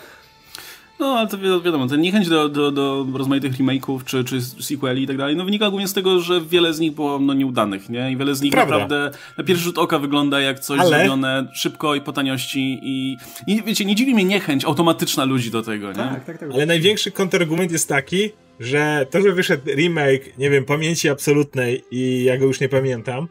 No, 0.99 1.07
ale 1.19 1.29
to 1.29 1.39
wi- 1.39 1.63
wiadomo, 1.65 1.87
to 1.87 1.97
niechęć 1.97 2.29
do, 2.29 2.49
do, 2.49 2.71
do 2.71 3.07
rozmaitych 3.15 3.53
remake'ów 3.53 4.05
czy, 4.05 4.25
czy 4.25 4.41
sequeli 4.41 5.03
i 5.03 5.07
tak 5.07 5.17
dalej, 5.17 5.37
no 5.37 5.45
wynika 5.45 5.71
głównie 5.71 5.89
z 5.89 5.93
tego, 5.93 6.21
że 6.21 6.41
wiele 6.41 6.75
z 6.75 6.81
nich 6.81 6.93
było 6.93 7.19
no, 7.19 7.35
nieudanych, 7.35 7.89
nie? 7.91 8.11
I 8.13 8.17
wiele 8.17 8.35
z 8.35 8.41
nich 8.43 8.53
Prawda. 8.53 8.79
naprawdę 8.79 9.19
na 9.39 9.45
pierwszy 9.45 9.65
rzut 9.65 9.79
oka 9.79 9.99
wygląda 9.99 10.41
jak 10.41 10.61
coś 10.61 10.81
Ale- 10.81 10.89
zrobione 10.99 11.49
szybko 11.55 11.95
i 11.95 12.01
po 12.01 12.13
taniości 12.13 12.79
i, 12.83 13.17
i 13.47 13.63
wiecie, 13.63 13.85
nie 13.85 13.95
dziwi 13.95 14.15
mnie 14.15 14.25
niechęć 14.25 14.65
automatyczna 14.65 15.25
ludzi 15.25 15.51
do 15.51 15.63
tego, 15.63 15.89
nie? 15.89 15.95
Tak, 15.95 16.25
tak, 16.25 16.39
tak. 16.39 16.51
Ale 16.53 16.67
największy 16.67 17.11
kontrargument 17.11 17.73
jest 17.73 17.89
taki, 17.89 18.31
że 18.61 19.07
to, 19.11 19.21
że 19.23 19.33
wyszedł 19.33 19.71
remake, 19.71 20.39
nie 20.39 20.51
wiem, 20.51 20.65
pamięci 20.65 21.09
absolutnej 21.09 21.83
i 21.91 22.25
ja 22.25 22.39
go 22.39 22.45
już 22.45 22.61
nie 22.61 22.69
pamiętam, 22.69 23.29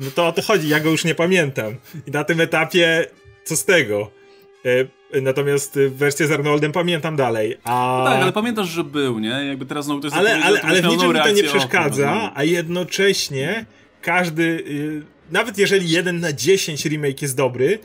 no 0.00 0.10
to 0.14 0.26
o 0.26 0.32
to 0.32 0.42
chodzi, 0.42 0.68
ja 0.68 0.80
go 0.80 0.90
już 0.90 1.04
nie 1.04 1.14
pamiętam. 1.14 1.74
I 2.06 2.10
na 2.10 2.24
tym 2.24 2.40
etapie, 2.40 3.06
co 3.44 3.56
z 3.56 3.64
tego? 3.64 4.10
Natomiast 5.22 5.76
e, 5.76 5.88
wersję 5.88 6.26
z 6.26 6.30
Arnoldem 6.30 6.72
pamiętam 6.72 7.16
dalej, 7.16 7.56
a... 7.64 8.04
Tak, 8.06 8.22
ale 8.22 8.32
pamiętasz, 8.32 8.68
że 8.68 8.84
był, 8.84 9.18
nie? 9.18 9.28
Jakby 9.28 9.66
teraz 9.66 9.84
znowu 9.84 10.00
to 10.00 10.06
jest 10.06 10.16
ale, 10.16 10.44
ale, 10.44 10.62
ale 10.62 10.82
w 10.82 10.86
niczym 10.86 11.08
mi 11.12 11.20
to 11.20 11.30
nie 11.30 11.44
przeszkadza, 11.44 12.32
a 12.34 12.44
jednocześnie 12.44 13.66
każdy, 14.02 14.42
y, 14.42 15.02
nawet 15.30 15.58
jeżeli 15.58 15.90
jeden 15.90 16.20
na 16.20 16.32
10 16.32 16.84
remake 16.84 17.22
jest 17.22 17.36
dobry, 17.36 17.78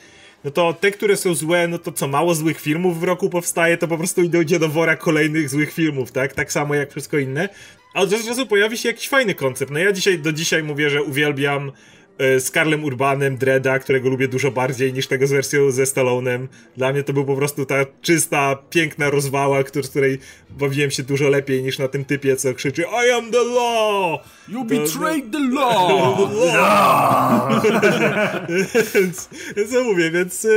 no 0.43 0.51
to 0.51 0.73
te, 0.73 0.91
które 0.91 1.17
są 1.17 1.35
złe, 1.35 1.67
no 1.67 1.77
to 1.77 1.91
co, 1.91 2.07
mało 2.07 2.35
złych 2.35 2.59
filmów 2.59 2.99
w 2.99 3.03
roku 3.03 3.29
powstaje, 3.29 3.77
to 3.77 3.87
po 3.87 3.97
prostu 3.97 4.21
idzie 4.21 4.59
do 4.59 4.69
wora 4.69 4.95
kolejnych 4.95 5.49
złych 5.49 5.73
filmów, 5.73 6.11
tak? 6.11 6.33
Tak 6.33 6.51
samo 6.51 6.75
jak 6.75 6.91
wszystko 6.91 7.17
inne. 7.17 7.49
A 7.93 8.01
od 8.01 8.09
czasu 8.09 8.45
pojawi 8.45 8.77
się 8.77 8.89
jakiś 8.89 9.09
fajny 9.09 9.35
koncept. 9.35 9.71
No 9.71 9.79
ja 9.79 9.91
dzisiaj, 9.91 10.19
do 10.19 10.33
dzisiaj 10.33 10.63
mówię, 10.63 10.89
że 10.89 11.03
uwielbiam 11.03 11.71
z 12.19 12.51
Karlem 12.51 12.83
Urbanem, 12.83 13.37
Dreda, 13.37 13.79
którego 13.79 14.09
lubię 14.09 14.27
dużo 14.27 14.51
bardziej 14.51 14.93
niż 14.93 15.07
tego 15.07 15.27
z 15.27 15.31
wersją 15.31 15.71
ze 15.71 15.85
Stallonem. 15.85 16.47
Dla 16.77 16.93
mnie 16.93 17.03
to 17.03 17.13
był 17.13 17.25
po 17.25 17.35
prostu 17.35 17.65
ta 17.65 17.85
czysta, 18.01 18.57
piękna 18.69 19.09
rozwała, 19.09 19.63
z 19.83 19.89
której 19.89 20.19
bawiłem 20.49 20.91
się 20.91 21.03
dużo 21.03 21.29
lepiej 21.29 21.63
niż 21.63 21.79
na 21.79 21.87
tym 21.87 22.05
typie, 22.05 22.35
co 22.35 22.53
krzyczy 22.53 22.81
I 22.81 23.11
am 23.11 23.31
the 23.31 23.43
law! 23.43 24.19
You 24.47 24.63
betrayed 24.63 25.31
the 25.31 25.39
law! 25.39 26.29
więc, 28.95 29.29
więc 29.57 29.71
co 29.71 29.83
mówię, 29.83 30.11
więc 30.11 30.47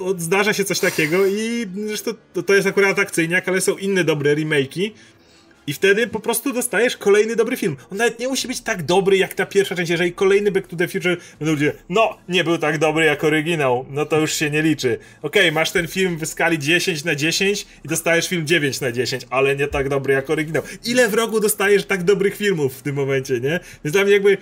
o, 0.00 0.14
zdarza 0.18 0.52
się 0.52 0.64
coś 0.64 0.80
takiego 0.80 1.26
i 1.26 1.66
zresztą 1.86 2.10
to, 2.32 2.42
to 2.42 2.54
jest 2.54 2.66
akurat 2.66 2.98
akcyjniak, 2.98 3.48
ale 3.48 3.60
są 3.60 3.76
inne 3.76 4.04
dobre 4.04 4.36
remake'i 4.36 4.90
i 5.68 5.72
wtedy 5.72 6.06
po 6.06 6.20
prostu 6.20 6.52
dostajesz 6.52 6.96
kolejny 6.96 7.36
dobry 7.36 7.56
film. 7.56 7.76
On 7.92 7.98
nawet 7.98 8.18
nie 8.18 8.28
musi 8.28 8.48
być 8.48 8.60
tak 8.60 8.82
dobry 8.82 9.16
jak 9.16 9.34
ta 9.34 9.46
pierwsza 9.46 9.74
część, 9.74 9.90
jeżeli 9.90 10.12
kolejny 10.12 10.52
Back 10.52 10.66
to 10.66 10.76
the 10.76 10.88
Future 10.88 11.16
ludzie, 11.40 11.72
no, 11.88 12.18
nie 12.28 12.44
był 12.44 12.58
tak 12.58 12.78
dobry 12.78 13.04
jak 13.04 13.24
oryginał, 13.24 13.86
no 13.90 14.06
to 14.06 14.20
już 14.20 14.32
się 14.32 14.50
nie 14.50 14.62
liczy. 14.62 14.98
Okej, 15.22 15.52
masz 15.52 15.70
ten 15.70 15.88
film 15.88 16.18
w 16.18 16.26
skali 16.26 16.58
10 16.58 17.04
na 17.04 17.14
10 17.14 17.66
i 17.84 17.88
dostajesz 17.88 18.28
film 18.28 18.46
9 18.46 18.80
na 18.80 18.92
10, 18.92 19.26
ale 19.30 19.56
nie 19.56 19.66
tak 19.66 19.88
dobry 19.88 20.14
jak 20.14 20.30
oryginał. 20.30 20.62
Ile 20.84 21.08
w 21.08 21.14
roku 21.14 21.40
dostajesz 21.40 21.84
tak 21.84 22.02
dobrych 22.02 22.36
filmów 22.36 22.78
w 22.78 22.82
tym 22.82 22.96
momencie, 22.96 23.40
nie? 23.40 23.60
Więc 23.84 23.92
dla 23.92 24.04
mnie 24.04 24.12
jakby 24.12 24.38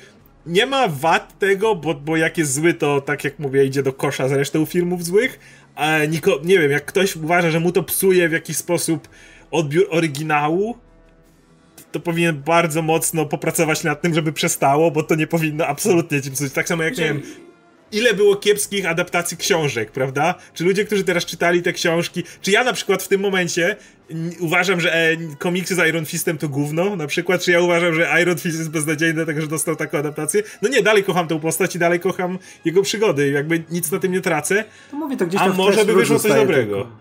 nie 0.46 0.66
ma 0.66 0.88
wad 0.88 1.38
tego, 1.38 1.74
bo, 1.74 1.94
bo 1.94 2.16
jak 2.16 2.38
jest 2.38 2.54
zły, 2.54 2.74
to 2.74 3.00
tak 3.00 3.24
jak 3.24 3.38
mówię, 3.38 3.64
idzie 3.64 3.82
do 3.82 3.92
kosza 3.92 4.28
z 4.28 4.32
resztą 4.32 4.66
filmów 4.66 5.04
złych. 5.04 5.38
A 5.74 6.04
niko, 6.04 6.40
nie 6.44 6.58
wiem, 6.58 6.70
jak 6.70 6.84
ktoś 6.84 7.16
uważa, 7.16 7.50
że 7.50 7.60
mu 7.60 7.72
to 7.72 7.82
psuje 7.82 8.28
w 8.28 8.32
jakiś 8.32 8.56
sposób 8.56 9.08
odbiór 9.50 9.86
oryginału, 9.90 10.76
to 11.96 12.00
powinien 12.00 12.42
bardzo 12.42 12.82
mocno 12.82 13.26
popracować 13.26 13.84
nad 13.84 14.02
tym, 14.02 14.14
żeby 14.14 14.32
przestało, 14.32 14.90
bo 14.90 15.02
to 15.02 15.14
nie 15.14 15.26
powinno 15.26 15.66
absolutnie 15.66 16.22
ci 16.22 16.30
psuć. 16.30 16.52
Tak 16.52 16.68
samo 16.68 16.82
jak, 16.82 16.98
nie 16.98 17.04
wiem, 17.04 17.22
ile 17.92 18.14
było 18.14 18.36
kiepskich 18.36 18.86
adaptacji 18.86 19.36
książek, 19.36 19.92
prawda? 19.92 20.34
Czy 20.54 20.64
ludzie, 20.64 20.84
którzy 20.84 21.04
teraz 21.04 21.24
czytali 21.24 21.62
te 21.62 21.72
książki, 21.72 22.22
czy 22.40 22.50
ja 22.50 22.64
na 22.64 22.72
przykład 22.72 23.02
w 23.02 23.08
tym 23.08 23.20
momencie 23.20 23.76
uważam, 24.40 24.80
że 24.80 24.94
e, 24.94 25.16
komiksy 25.38 25.74
z 25.74 25.88
Iron 25.88 26.06
Fistem 26.06 26.38
to 26.38 26.48
gówno, 26.48 26.96
na 26.96 27.06
przykład, 27.06 27.42
czy 27.42 27.50
ja 27.50 27.60
uważam, 27.60 27.94
że 27.94 28.22
Iron 28.22 28.38
Fist 28.38 28.58
jest 28.58 28.70
beznadziejny 28.70 29.14
dlatego, 29.14 29.40
że 29.40 29.46
dostał 29.46 29.76
taką 29.76 29.98
adaptację? 29.98 30.42
No 30.62 30.68
nie, 30.68 30.82
dalej 30.82 31.04
kocham 31.04 31.28
tę 31.28 31.40
postać 31.40 31.76
i 31.76 31.78
dalej 31.78 32.00
kocham 32.00 32.38
jego 32.64 32.82
przygody, 32.82 33.30
jakby 33.30 33.64
nic 33.70 33.90
na 33.90 33.98
tym 33.98 34.12
nie 34.12 34.20
tracę. 34.20 34.64
To 34.90 34.96
mówię, 34.96 35.16
to 35.16 35.26
gdzieś 35.26 35.40
A 35.40 35.44
tam 35.44 35.54
tle 35.54 35.64
może 35.64 35.84
by 35.84 35.94
wyszło 35.94 36.18
coś 36.18 36.32
dobrego. 36.32 36.76
Tylko, 36.76 36.96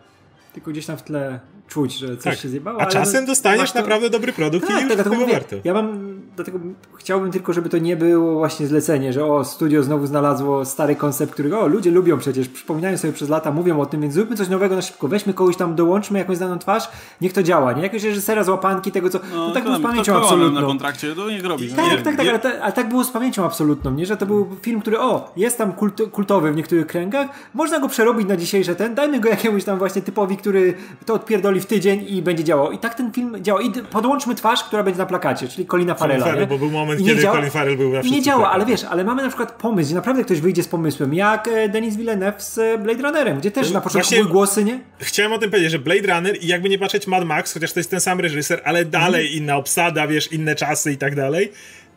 tylko 0.53 0.71
gdzieś 0.71 0.85
tam 0.85 0.97
w 0.97 1.03
tle 1.03 1.39
czuć, 1.67 1.97
że 1.97 2.07
coś 2.17 2.23
Tak. 2.23 2.35
się 2.39 2.49
zjebało. 2.49 2.79
A 2.79 2.83
ale 2.83 2.91
czasem 2.91 3.21
no, 3.23 3.27
dostaniesz 3.27 3.71
to- 3.71 3.79
naprawdę 3.79 4.09
dobry 4.09 4.33
produkt 4.33 4.65
i 4.65 4.73
Tak, 4.73 4.81
już 4.83 4.95
tak, 4.95 5.03
tego 5.03 5.15
mówię, 5.15 5.33
warto. 5.33 5.55
ja 5.63 5.73
mam, 5.73 6.15
dlatego 6.35 6.59
chciałbym 6.97 7.31
tylko, 7.31 7.53
żeby 7.53 7.69
to 7.69 7.77
nie 7.77 7.95
było 7.95 8.33
właśnie 8.35 8.67
zlecenie, 8.67 9.13
że 9.13 9.25
o, 9.25 9.43
studio 9.45 9.83
znowu 9.83 10.05
znalazło 10.07 10.65
stary 10.65 10.95
koncept, 10.95 11.33
którego 11.33 11.59
o, 11.61 11.67
ludzie 11.67 11.91
lubią 11.91 12.17
przecież, 12.17 12.47
przypominają 12.49 12.97
sobie 12.97 13.13
przez 13.13 13.29
lata, 13.29 13.51
mówią 13.51 13.79
o 13.81 13.85
tym, 13.85 14.01
więc 14.01 14.13
zróbmy 14.13 14.35
coś 14.35 14.49
nowego 14.49 14.75
na 14.75 14.81
szybko, 14.81 15.07
weźmy 15.07 15.33
kogoś 15.33 15.55
tam, 15.57 15.75
dołączmy 15.75 16.19
jakąś 16.19 16.37
znaną 16.37 16.59
twarz, 16.59 16.89
niech 17.21 17.33
to 17.33 17.43
działa, 17.43 17.73
nie? 17.73 17.81
Jakiegoś 17.83 18.03
reżysera 18.03 18.43
z 18.43 18.49
łapanki 18.49 18.91
tego, 18.91 19.09
co, 19.09 19.19
no, 19.35 19.51
tak 19.51 19.63
było 19.63 19.77
z 19.77 19.81
pamięcią 19.81 20.13
na 20.13 20.19
absolutną. 20.19 20.61
kontrakcie, 20.67 21.15
to 21.15 21.29
niech 21.29 21.45
robi. 21.45 21.69
Tak, 21.69 21.85
nie, 21.85 21.91
tak, 21.97 22.03
tak, 22.15 22.25
nie, 22.25 22.29
ale, 22.29 22.39
ta, 22.39 22.51
ale 22.61 22.71
tak 22.73 22.89
było 22.89 23.03
z 23.03 23.11
pamięcią 23.11 23.45
absolutną, 23.45 23.91
nie? 23.91 24.05
Że 24.05 24.17
to 24.17 24.25
był 24.25 24.47
film, 24.61 24.81
który 24.81 24.99
o, 24.99 25.33
jest 25.37 25.57
tam 25.57 25.71
kult, 25.73 26.01
kultowy 26.11 26.51
w 26.51 26.55
niektórych 26.55 26.87
kręgach, 26.87 27.27
można 27.53 27.79
go 27.79 27.87
przerobić 27.89 28.27
na 28.27 28.37
dzisiejsze 28.37 28.75
ten, 28.75 28.95
dajmy 28.95 29.19
go 29.19 29.29
jakiemuś 29.29 29.63
tam 29.63 29.77
właśnie 29.77 30.01
typowi, 30.01 30.37
który 30.37 30.73
to 31.05 31.13
odpierdoli 31.13 31.54
w 31.61 31.65
tydzień 31.65 32.05
i 32.09 32.21
będzie 32.21 32.43
działał. 32.43 32.71
I 32.71 32.77
tak 32.77 32.95
ten 32.95 33.11
film 33.11 33.35
działa. 33.43 33.61
I 33.61 33.71
podłączmy 33.71 34.35
twarz, 34.35 34.63
która 34.63 34.83
będzie 34.83 34.97
na 34.97 35.05
plakacie, 35.05 35.47
czyli 35.47 35.67
Colina 35.67 35.95
Farrella, 35.95 36.25
Farrell, 36.25 36.47
bo 36.47 36.57
był 36.57 36.71
moment, 36.71 36.99
kiedy 37.05 37.21
działa- 37.21 37.35
Colin 37.35 37.51
Farrell 37.51 37.77
był 37.77 37.93
na 37.93 38.01
nie 38.01 38.21
działa, 38.21 38.51
ale 38.51 38.65
wiesz, 38.65 38.83
ale 38.83 39.03
mamy 39.03 39.21
na 39.21 39.27
przykład 39.27 39.51
pomysł, 39.51 39.87
gdzie 39.87 39.95
naprawdę 39.95 40.23
ktoś 40.23 40.39
wyjdzie 40.41 40.63
z 40.63 40.67
pomysłem, 40.67 41.13
jak 41.13 41.47
e, 41.47 41.69
Denis 41.69 41.95
Villeneuve 41.95 42.41
z 42.43 42.81
Blade 42.81 43.03
Runnerem, 43.03 43.39
gdzie 43.39 43.51
też 43.51 43.71
na 43.71 43.81
początku 43.81 44.15
były 44.15 44.25
głosy, 44.29 44.63
nie? 44.63 44.79
Chciałem 44.99 45.33
o 45.33 45.37
tym 45.37 45.49
powiedzieć, 45.51 45.71
że 45.71 45.79
Blade 45.79 46.13
Runner 46.15 46.37
i 46.43 46.47
jakby 46.47 46.69
nie 46.69 46.79
patrzeć 46.79 47.07
Mad 47.07 47.25
Max, 47.25 47.53
chociaż 47.53 47.73
to 47.73 47.79
jest 47.79 47.91
ten 47.91 47.99
sam 47.99 48.19
reżyser, 48.19 48.61
ale 48.65 48.85
dalej 48.85 49.25
Mhm. 49.25 49.43
inna 49.43 49.55
obsada, 49.57 50.07
wiesz, 50.07 50.31
inne 50.31 50.55
czasy 50.55 50.91
i 50.91 50.97
tak 50.97 51.15
dalej. 51.15 51.51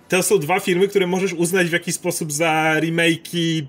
To 0.09 0.23
są 0.23 0.39
dwa 0.39 0.61
filmy, 0.61 0.89
które 0.89 1.07
możesz 1.07 1.33
uznać 1.33 1.69
w 1.69 1.73
jakiś 1.73 1.95
sposób 1.95 2.33
za 2.33 2.75
remake'i, 2.81 3.63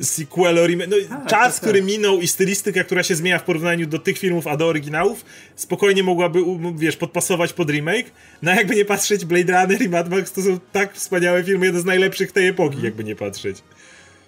sequelo, 0.00 0.66
remake. 0.66 0.88
No, 0.90 0.96
Tak, 1.08 1.26
czas, 1.26 1.54
tak, 1.54 1.62
który 1.62 1.78
tak. 1.78 1.88
minął 1.88 2.20
i 2.20 2.28
stylistyka, 2.28 2.84
która 2.84 3.02
się 3.02 3.14
zmienia 3.14 3.38
w 3.38 3.42
porównaniu 3.44 3.86
do 3.86 3.98
tych 3.98 4.18
filmów, 4.18 4.46
a 4.46 4.56
do 4.56 4.66
oryginałów, 4.66 5.24
spokojnie 5.56 6.02
mogłaby, 6.02 6.38
wiesz, 6.76 6.96
podpasować 6.96 7.52
pod 7.52 7.70
remake. 7.70 8.06
No 8.42 8.50
a 8.50 8.54
jakby 8.54 8.74
nie 8.76 8.84
patrzeć, 8.84 9.24
Blade 9.24 9.62
Runner 9.62 9.82
i 9.82 9.88
Mad 9.88 10.10
Max 10.10 10.32
to 10.32 10.42
są 10.42 10.58
tak 10.72 10.94
wspaniałe 10.94 11.44
filmy, 11.44 11.66
jeden 11.66 11.82
z 11.82 11.84
najlepszych 11.84 12.32
tej 12.32 12.48
epoki, 12.48 12.68
Mhm. 12.74 12.84
jakby 12.84 13.04
nie 13.04 13.16
patrzeć. 13.16 13.62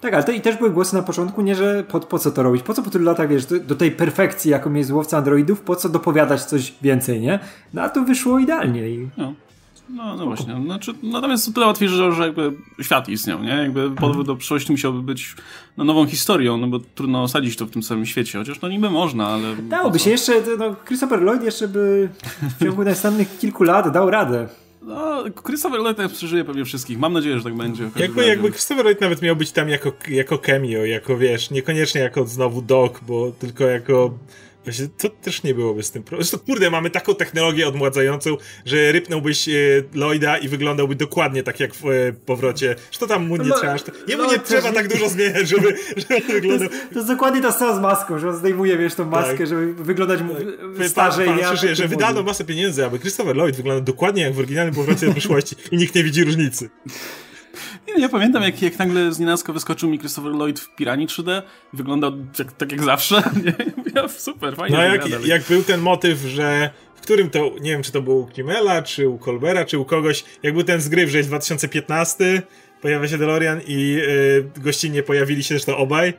Tak, 0.01 0.15
ale 0.15 0.25
to, 0.25 0.33
i 0.33 0.41
też 0.41 0.57
były 0.57 0.71
głosy 0.71 0.95
na 0.95 1.03
początku, 1.03 1.43
nie, 1.43 1.55
że 1.55 1.85
po, 1.85 2.01
po 2.01 2.19
co 2.19 2.31
to 2.31 2.43
robić? 2.43 2.63
Po 2.63 2.75
co 2.75 2.83
po 2.83 2.91
tylu 2.91 3.05
latach, 3.05 3.29
wiesz, 3.29 3.47
do, 3.47 3.59
do 3.61 3.75
tej 3.77 3.91
perfekcji, 3.91 4.51
jaką 4.51 4.75
jest 4.75 4.91
łowca 4.91 5.19
androidów, 5.19 5.61
po 5.61 5.77
co 5.77 5.89
dopowiadać 5.89 6.43
coś 6.45 6.75
więcej, 6.83 7.21
nie? 7.21 7.39
No 7.75 7.83
a 7.83 7.89
tu 7.89 8.05
wyszło 8.05 8.39
idealnie 8.39 8.89
i... 8.89 9.09
No. 9.17 9.35
No, 9.95 10.17
no 10.17 10.25
właśnie. 10.27 10.63
Znaczy, 10.65 10.95
natomiast 11.03 11.49
o 11.49 11.53
tyle 11.53 11.67
łatwiejsze, 11.67 12.13
że 12.13 12.23
jakby 12.23 12.53
świat 12.83 13.09
istniał, 13.09 13.43
nie? 13.43 13.51
Jakby 13.51 13.91
powrót 13.91 14.27
do 14.27 14.37
przyszłości 14.37 14.73
musiałby 14.73 15.03
być 15.03 15.35
no, 15.77 15.85
nową 15.85 16.07
historią, 16.07 16.57
no 16.57 16.67
bo 16.67 16.79
trudno 16.95 17.23
osadzić 17.23 17.57
to 17.57 17.67
w 17.67 17.71
tym 17.71 17.83
samym 17.83 18.07
świecie, 18.07 18.39
chociaż 18.39 18.61
no 18.61 18.69
niby 18.69 18.91
można, 18.91 19.27
ale... 19.27 19.57
Dałoby 19.57 19.99
się 19.99 20.11
jeszcze, 20.11 20.33
no, 20.59 20.77
Christopher 20.87 21.23
Lloyd 21.23 21.43
jeszcze 21.43 21.69
by 21.69 22.09
w 22.59 22.65
ciągu 22.65 22.85
następnych 22.85 23.39
kilku 23.39 23.65
lat 23.65 23.93
dał 23.93 24.11
radę. 24.11 24.49
No, 24.83 25.25
Christopher 25.47 25.81
Lloyd 25.81 26.13
przeżyje 26.13 26.45
pewnie 26.45 26.65
wszystkich. 26.65 26.99
Mam 26.99 27.13
nadzieję, 27.13 27.39
że 27.39 27.45
tak 27.45 27.55
będzie. 27.55 27.91
Jakby, 27.97 28.27
jakby 28.27 28.51
Christopher 28.51 28.85
Lloyd 28.85 29.01
nawet 29.01 29.23
miał 29.23 29.37
być 29.37 29.53
tam 29.53 29.69
jako, 29.69 29.93
jako 30.09 30.39
cameo, 30.39 30.85
jako 30.85 31.17
wiesz, 31.17 31.51
niekoniecznie 31.51 32.01
jako 32.01 32.27
znowu 32.27 32.63
Doc, 32.63 32.93
bo 33.07 33.33
tylko 33.39 33.65
jako 33.65 34.15
Właśnie 34.65 34.89
to 34.99 35.09
też 35.09 35.43
nie 35.43 35.55
byłoby 35.55 35.83
z 35.83 35.91
tym 35.91 36.03
problemem. 36.03 36.25
Zresztą, 36.25 36.47
kurde, 36.47 36.71
mamy 36.71 36.91
taką 36.91 37.15
technologię 37.15 37.69
odmładzającą, 37.69 38.37
że 38.67 38.93
rypnąć 38.93 39.49
e, 39.49 39.53
Lloyda 39.95 40.39
i 40.39 40.49
wyglądałby 40.49 40.95
dokładnie 40.95 41.43
tak 41.43 41.61
jak 41.61 41.75
w 41.75 41.85
e, 41.87 42.13
powrocie. 42.27 42.77
Że 42.91 42.99
to 42.99 43.07
tam 43.07 43.27
mu 43.27 43.37
nie 43.37 43.49
No, 43.49 43.57
trzeba. 43.59 43.75
Jemu 44.09 44.23
no, 44.23 44.33
nie 44.33 44.39
trzeba 44.39 44.69
nie- 44.69 44.75
tak 44.75 44.89
dużo 44.89 45.09
zmieniać, 45.09 45.49
żeby, 45.49 45.77
żeby 45.97 46.15
on 46.15 46.23
To 46.23 46.33
wyglądał. 46.33 46.69
jest, 46.71 46.89
to 46.93 46.95
jest 46.99 47.09
dokładnie 47.09 47.43
ta 47.43 47.53
sama 47.53 47.77
z 47.77 47.81
maską, 47.81 48.19
że 48.19 48.29
on 48.29 48.37
zdejmuje, 48.37 48.77
wiesz, 48.79 48.95
tą 48.95 49.05
maskę, 49.05 49.39
Tak. 49.39 49.47
żeby 49.47 49.75
wyglądać 49.75 50.21
mu 50.23 50.35
Pan, 50.79 50.89
starzej. 50.89 51.27
pan, 51.27 51.37
nie? 51.37 51.43
pan 51.43 51.55
A 51.55 51.57
słyszy, 51.59 51.75
że 51.75 51.89
wydano 51.89 52.23
masę 52.23 52.45
pieniędzy, 52.45 52.85
aby 52.85 52.99
Christopher 52.99 53.37
Lloyd 53.37 53.57
wyglądał 53.57 53.85
dokładnie 53.85 54.23
jak 54.23 54.33
w 54.35 54.39
oryginalnym 54.39 54.75
powrocie 54.75 55.07
do 55.07 55.13
przyszłości 55.13 55.57
i 55.71 55.77
nikt 55.77 55.95
nie 55.95 56.05
widzi 56.05 56.25
różnicy. 56.25 56.71
Nie, 57.97 58.03
ja 58.03 58.09
pamiętam, 58.09 58.43
jak, 58.43 58.63
jak 58.63 58.79
nagle 58.79 59.13
z 59.13 59.19
nienacka 59.19 59.53
wyskoczył 59.53 59.91
mi 59.91 59.99
Christopher 59.99 60.33
Lloyd 60.33 60.61
w 60.61 60.75
Piranii 60.75 61.07
3D. 61.07 61.43
Wyglądał 61.73 62.13
jak, 62.39 62.53
tak 62.53 62.73
jak 62.73 62.83
zawsze. 62.83 63.23
Nie? 63.45 63.55
Ja, 63.95 64.09
super, 64.09 64.57
fajnie. 64.57 64.77
No 64.77 64.83
jak, 64.83 65.27
jak 65.27 65.43
był 65.43 65.63
ten 65.63 65.81
motyw, 65.81 66.19
że 66.19 66.71
w 66.97 67.01
którym 67.01 67.31
to, 67.31 67.51
nie 67.61 67.71
wiem 67.71 67.83
czy 67.83 67.93
to 67.93 68.03
było 68.03 68.17
u 68.17 68.27
Kimmela, 68.27 68.83
czy 68.83 69.09
u 69.09 69.19
Colbera, 69.19 69.65
czy 69.65 69.79
u 69.79 69.85
kogoś, 69.85 70.25
jak 70.43 70.55
był 70.55 70.63
ten 70.63 70.81
zgryw, 70.81 71.11
że 71.11 71.19
jest 71.19 71.31
2015, 71.31 72.43
pojawia 72.83 73.09
się 73.09 73.19
DeLorean 73.19 73.61
i 73.67 73.99
y, 74.57 74.61
gościnnie 74.61 75.03
pojawili 75.03 75.43
się 75.45 75.55
zresztą 75.55 75.77
obaj, 75.77 76.15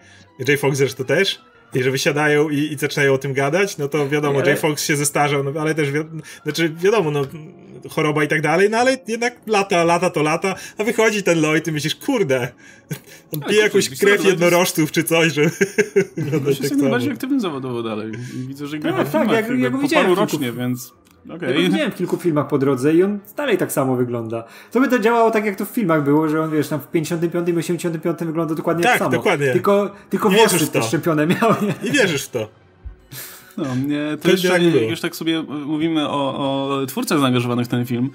J. 0.47 0.59
Fox 0.59 0.77
zresztą 0.77 1.05
też, 1.05 1.41
i 1.73 1.83
że 1.83 1.91
wysiadają 1.91 2.49
i, 2.49 2.57
i 2.57 2.77
zaczynają 2.77 3.13
o 3.13 3.17
tym 3.17 3.33
gadać, 3.33 3.77
no 3.77 3.87
to 3.87 4.09
wiadomo, 4.09 4.39
Ale- 4.39 4.51
J. 4.51 4.59
Fox 4.59 4.85
się 4.85 4.95
zestarzał, 4.95 5.43
no, 5.43 5.61
ale 5.61 5.75
też 5.75 5.91
wi 5.91 5.99
znaczy 6.43 6.69
wiadomo, 6.69 7.11
no 7.11 7.21
choroba 7.89 8.23
i 8.23 8.27
tak 8.27 8.41
dalej, 8.41 8.69
no 8.69 8.77
ale 8.77 8.97
jednak 9.07 9.35
lata, 9.47 9.83
lata 9.83 10.09
to 10.09 10.23
lata, 10.23 10.55
a 10.77 10.83
wychodzi 10.83 11.23
ten 11.23 11.41
Lloyd 11.41 11.67
i 11.67 11.71
myślisz, 11.71 11.95
kurde, 11.95 12.47
on 13.33 13.39
pije 13.39 13.41
kurczę, 13.41 13.55
jakąś 13.63 13.89
krew 13.89 14.01
Lloyd 14.01 14.19
jest- 14.19 14.25
jednorożców 14.29 14.91
czy 14.91 15.03
coś, 15.03 15.33
że 15.33 15.41
No, 15.43 15.49
wyglądać 16.17 16.47
jest 16.47 16.61
tak 16.61 16.71
jak 16.71 16.81
najbardziej 16.81 17.11
aktywny 17.11 17.39
zawodowo 17.39 17.83
dalej. 17.83 18.11
I 18.35 18.47
widzę, 18.47 18.67
że 18.67 18.79
gra 18.79 18.91
Tak, 18.93 19.09
tak, 19.09 19.11
filmach 19.11 19.49
jak- 19.49 19.59
jak 19.59 19.71
po 19.71 19.77
widziałem 19.77 20.05
paru 20.05 20.15
kilku- 20.15 20.31
rocznie, 20.33 20.51
więc 20.51 20.93
Ja 21.25 21.33
okej. 21.35 21.53
go 21.55 21.61
widziałem 21.61 21.91
w 21.91 21.95
kilku 21.95 22.17
filmach 22.17 22.47
po 22.47 22.57
drodze 22.57 22.93
i 22.93 23.03
on 23.03 23.19
dalej 23.37 23.57
tak 23.57 23.71
samo 23.71 23.95
wygląda. 23.95 24.43
To 24.71 24.79
by 24.81 24.87
to 24.87 24.99
działało 24.99 25.31
tak, 25.31 25.45
jak 25.45 25.55
to 25.55 25.65
w 25.65 25.69
filmach 25.69 26.03
było, 26.03 26.27
że 26.29 26.41
on, 26.41 26.51
wiesz, 26.51 26.67
tam 26.67 26.79
w 26.79 26.87
55 26.87 27.49
i 27.49 27.57
85 27.57 28.17
wygląda 28.25 28.55
dokładnie 28.55 28.83
Tak, 28.83 28.91
tak 28.91 28.99
samo. 28.99 29.11
dokładnie. 29.11 29.53
Tylko, 29.53 29.91
tylko 30.09 30.29
Nie 30.29 30.35
włosy 30.35 30.51
wierzysz 30.53 30.69
w 30.69 30.71
to. 30.71 30.79
te 30.79 30.85
szczepione 30.87 31.27
miał, 31.27 31.51
nie? 31.61 31.89
I 31.89 31.91
wierzysz 31.91 32.23
w 32.23 32.29
to. 32.29 32.49
No, 33.57 33.65
nie, 33.87 34.17
to 34.21 34.31
jeszcze, 34.31 34.49
tak 34.49 34.61
już 34.89 35.01
tak 35.01 35.15
sobie 35.15 35.39
e, 35.39 35.43
mówimy 35.43 36.09
o, 36.09 36.37
o 36.37 36.85
twórcach 36.85 37.19
zaangażowanych 37.19 37.65
w 37.65 37.69
ten 37.69 37.85
film, 37.85 38.09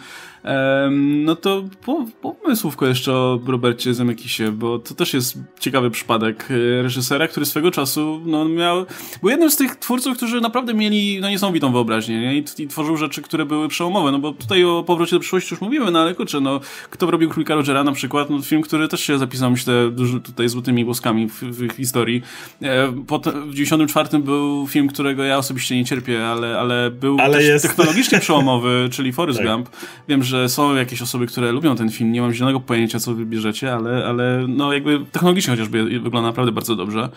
no 1.25 1.37
to 1.37 1.65
po, 1.85 2.07
pomysłówko 2.23 2.87
jeszcze 2.87 3.13
o 3.13 3.41
Robercie 3.47 3.95
Zemekisie, 3.95 4.53
bo 4.53 4.79
to 4.79 4.95
też 4.95 5.15
jest 5.15 5.39
ciekawy 5.61 5.91
przypadek 5.91 6.49
e, 6.51 6.83
reżysera, 6.83 7.29
który 7.29 7.47
swego 7.47 7.71
czasu 7.71 8.21
no, 8.27 8.45
miał, 8.45 8.87
był 9.21 9.31
jednym 9.31 9.51
z 9.51 9.57
tych 9.57 9.77
twórców, 9.77 10.17
którzy 10.17 10.41
naprawdę 10.41 10.75
mieli 10.75 11.21
no, 11.21 11.31
niesamowitą 11.31 11.73
wyobraźnię 11.73 12.21
nie? 12.21 12.39
I, 12.39 12.45
I 12.59 12.69
tworzył 12.69 12.97
rzeczy, 12.97 13.23
które 13.23 13.47
były 13.47 13.69
przełomowe, 13.69 14.13
no 14.13 14.19
bo 14.19 14.33
tutaj 14.33 14.65
o 14.65 14.83
powrocie 14.83 15.17
do 15.17 15.21
przyszłości 15.21 15.55
już 15.55 15.61
mówimy, 15.61 15.91
no 15.91 16.01
ale 16.01 16.15
kurczę, 16.15 16.41
no 16.41 16.61
kto 16.91 17.11
robił 17.11 17.31
Królika 17.31 17.55
Rogera 17.55 17.85
na 17.85 17.93
przykład, 17.93 18.31
no 18.31 18.43
film, 18.43 18.63
który 18.63 18.89
też 18.89 19.01
się 19.01 19.19
zapisał, 19.19 19.51
myślę, 19.51 19.93
tutaj 20.25 20.49
złotymi 20.49 20.85
głoskami 20.85 21.29
w, 21.29 21.43
w 21.43 21.73
historii. 21.73 22.23
E, 22.63 22.93
Potem 23.07 23.51
w 23.51 23.55
94 23.55 24.19
był 24.19 24.67
film, 24.67 24.89
którego 24.89 25.25
ja 25.27 25.39
osobiście 25.39 25.77
nie 25.77 25.85
cierpię, 25.85 26.27
ale, 26.27 26.59
ale 26.59 26.91
był 26.91 27.17
Ale 27.21 27.39
też 27.39 27.47
jest- 27.47 27.67
technologicznie 27.69 28.19
przełomowy, 28.27 28.89
czyli 28.93 29.13
Forrest 29.13 29.39
Tak. 29.39 29.49
Gump. 29.49 29.71
Wiem, 30.09 30.23
że 30.23 30.49
są 30.49 30.75
jakieś 30.75 31.03
osoby, 31.03 31.27
które 31.27 31.53
lubią 31.53 31.77
ten 31.77 31.91
film, 31.91 32.13
nie 32.13 32.21
mam 32.21 32.33
zielonego 32.33 32.61
pojęcia, 32.61 32.99
co 33.01 33.15
wybierzecie, 33.15 33.73
ale, 33.75 34.07
ale 34.07 34.45
no 34.49 34.73
jakby 34.73 35.01
technologicznie 35.13 35.51
chociażby 35.51 35.85
wygląda 35.85 36.23
naprawdę 36.29 36.53
bardzo 36.53 36.77
dobrze. 36.77 37.09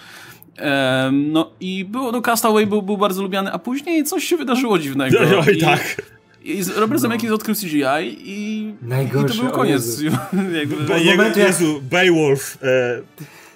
Em, 0.57 1.31
no 1.31 1.49
i 1.59 1.85
było, 1.85 2.11
no 2.11 2.21
Castaway 2.21 2.67
był, 2.67 2.81
był 2.81 2.97
bardzo 2.97 3.21
lubiany, 3.21 3.51
a 3.51 3.59
później 3.59 4.03
coś 4.03 4.23
się 4.23 4.37
wydarzyło 4.37 4.79
dziwnego. 4.79 5.17
Oj, 5.47 5.57
tak. 5.57 6.01
I 6.43 6.61
Robert 6.75 7.01
Zemeckis 7.01 7.31
odkrył 7.31 7.55
CGI 7.55 7.83
i, 8.23 8.59
i 8.91 9.09
to 9.27 9.43
był 9.43 9.51
koniec. 9.51 10.01
Jezu. 10.01 10.17
Jakby, 10.59 11.03
jak- 11.03 11.37
Jezu, 11.37 11.81
Beowulf. 11.91 12.57
E, 12.63 13.01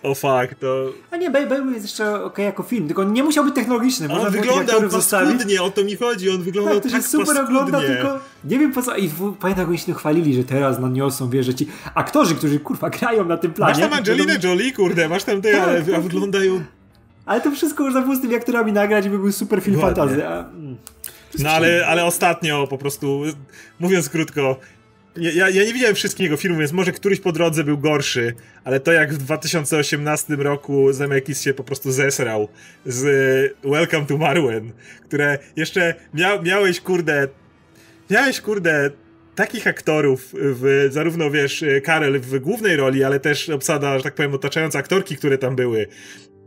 o 0.04 0.16
fuck, 0.16 0.56
to... 0.60 0.86
A 1.12 1.18
nie, 1.18 1.30
Baby 1.30 1.56
jest 1.72 1.86
jeszcze 1.86 2.24
okej 2.24 2.46
jako 2.46 2.64
film, 2.64 2.88
tylko 2.88 3.02
on 3.02 3.14
nie 3.14 3.24
musiał 3.24 3.46
być 3.46 3.56
technologiczny. 3.56 4.08
On 4.14 4.90
zostawić. 4.90 5.34
paskudnie, 5.34 5.62
o 5.64 5.72
to 5.72 5.84
mi 5.84 5.96
chodzi, 5.96 6.30
on 6.30 6.44
wyglądał 6.44 6.74
Tak, 6.74 6.84
tak, 6.84 6.92
to 6.92 6.98
się 6.98 7.04
super 7.04 7.28
paskudnie. 7.28 7.60
ogląda, 7.60 7.82
tylko 7.88 8.20
nie 8.44 8.60
wiem 8.60 8.72
po 8.72 8.82
co. 8.82 8.96
I 8.96 9.08
w, 9.08 9.36
pamiętam, 9.40 9.62
jak 9.62 9.70
oni 9.70 9.78
się 9.78 9.86
tym 9.86 9.96
chwalili, 9.96 10.36
że 10.36 10.44
teraz 10.44 10.80
naniosą, 10.80 11.30
wiesz, 11.30 11.46
że 11.46 11.54
ci 11.54 11.68
aktorzy, 11.96 12.36
którzy 12.36 12.60
kurwa 12.60 12.90
grają 12.90 13.26
na 13.26 13.38
tym 13.38 13.54
planie. 13.54 13.74
Masz 13.74 13.82
tam 13.82 13.94
Angelinę 13.94 14.38
Jolie, 14.44 14.72
kurde, 14.74 15.10
masz 15.10 15.24
tam 15.24 15.42
te, 15.42 15.52
Tak, 15.52 15.62
ale 15.62 15.82
tak. 15.84 16.02
wyglądają... 16.02 16.64
Ale 17.26 17.42
to 17.42 17.52
wszystko 17.52 17.84
można 17.84 18.02
było 18.02 18.16
z 18.16 18.22
tymi 18.22 18.36
aktorami 18.36 18.74
nagrać 18.74 19.06
i 19.06 19.10
by 19.10 19.20
był 19.20 19.32
super 19.32 19.62
film 19.62 19.80
Ładnie. 19.80 19.96
fantazy. 19.96 20.28
A, 20.28 20.40
mm. 20.40 20.78
No 21.40 21.50
ale, 21.50 21.88
ale 21.88 22.06
ostatnio 22.06 22.68
po 22.68 22.78
prostu, 22.78 23.22
mówiąc 23.80 24.10
krótko, 24.10 24.60
ja, 25.18 25.50
ja 25.50 25.64
nie 25.64 25.74
widziałem 25.74 25.96
wszystkich 25.96 26.24
jego 26.24 26.38
filmów, 26.38 26.60
więc 26.60 26.72
może 26.72 26.92
któryś 26.92 27.20
po 27.20 27.32
drodze 27.32 27.64
był 27.64 27.78
gorszy, 27.78 28.34
ale 28.64 28.80
to 28.80 28.92
jak 28.92 29.14
w 29.14 29.18
2018 29.18 30.36
roku 30.36 30.94
Zemeckis 30.94 31.42
się 31.42 31.54
po 31.54 31.64
prostu 31.64 31.92
zesrał 31.92 32.48
z 32.86 33.06
e, 33.66 33.70
Welcome 33.70 34.06
to 34.06 34.18
Marwen, 34.18 34.72
które 35.04 35.40
jeszcze 35.56 35.96
mia, 36.14 36.42
miałeś, 36.42 36.82
kurde, 36.82 37.28
miałeś, 38.10 38.42
kurde, 38.42 38.92
takich 39.36 39.68
aktorów, 39.68 40.30
w, 40.34 40.88
zarówno 40.92 41.32
wiesz, 41.32 41.64
Karel 41.84 42.20
w 42.20 42.40
głównej 42.40 42.78
roli, 42.78 43.04
ale 43.04 43.20
też 43.20 43.50
obsada, 43.50 43.98
że 43.98 44.04
tak 44.04 44.16
powiem, 44.16 44.34
otaczająca 44.34 44.80
aktorki, 44.80 45.16
które 45.16 45.38
tam 45.38 45.56
były. 45.56 45.88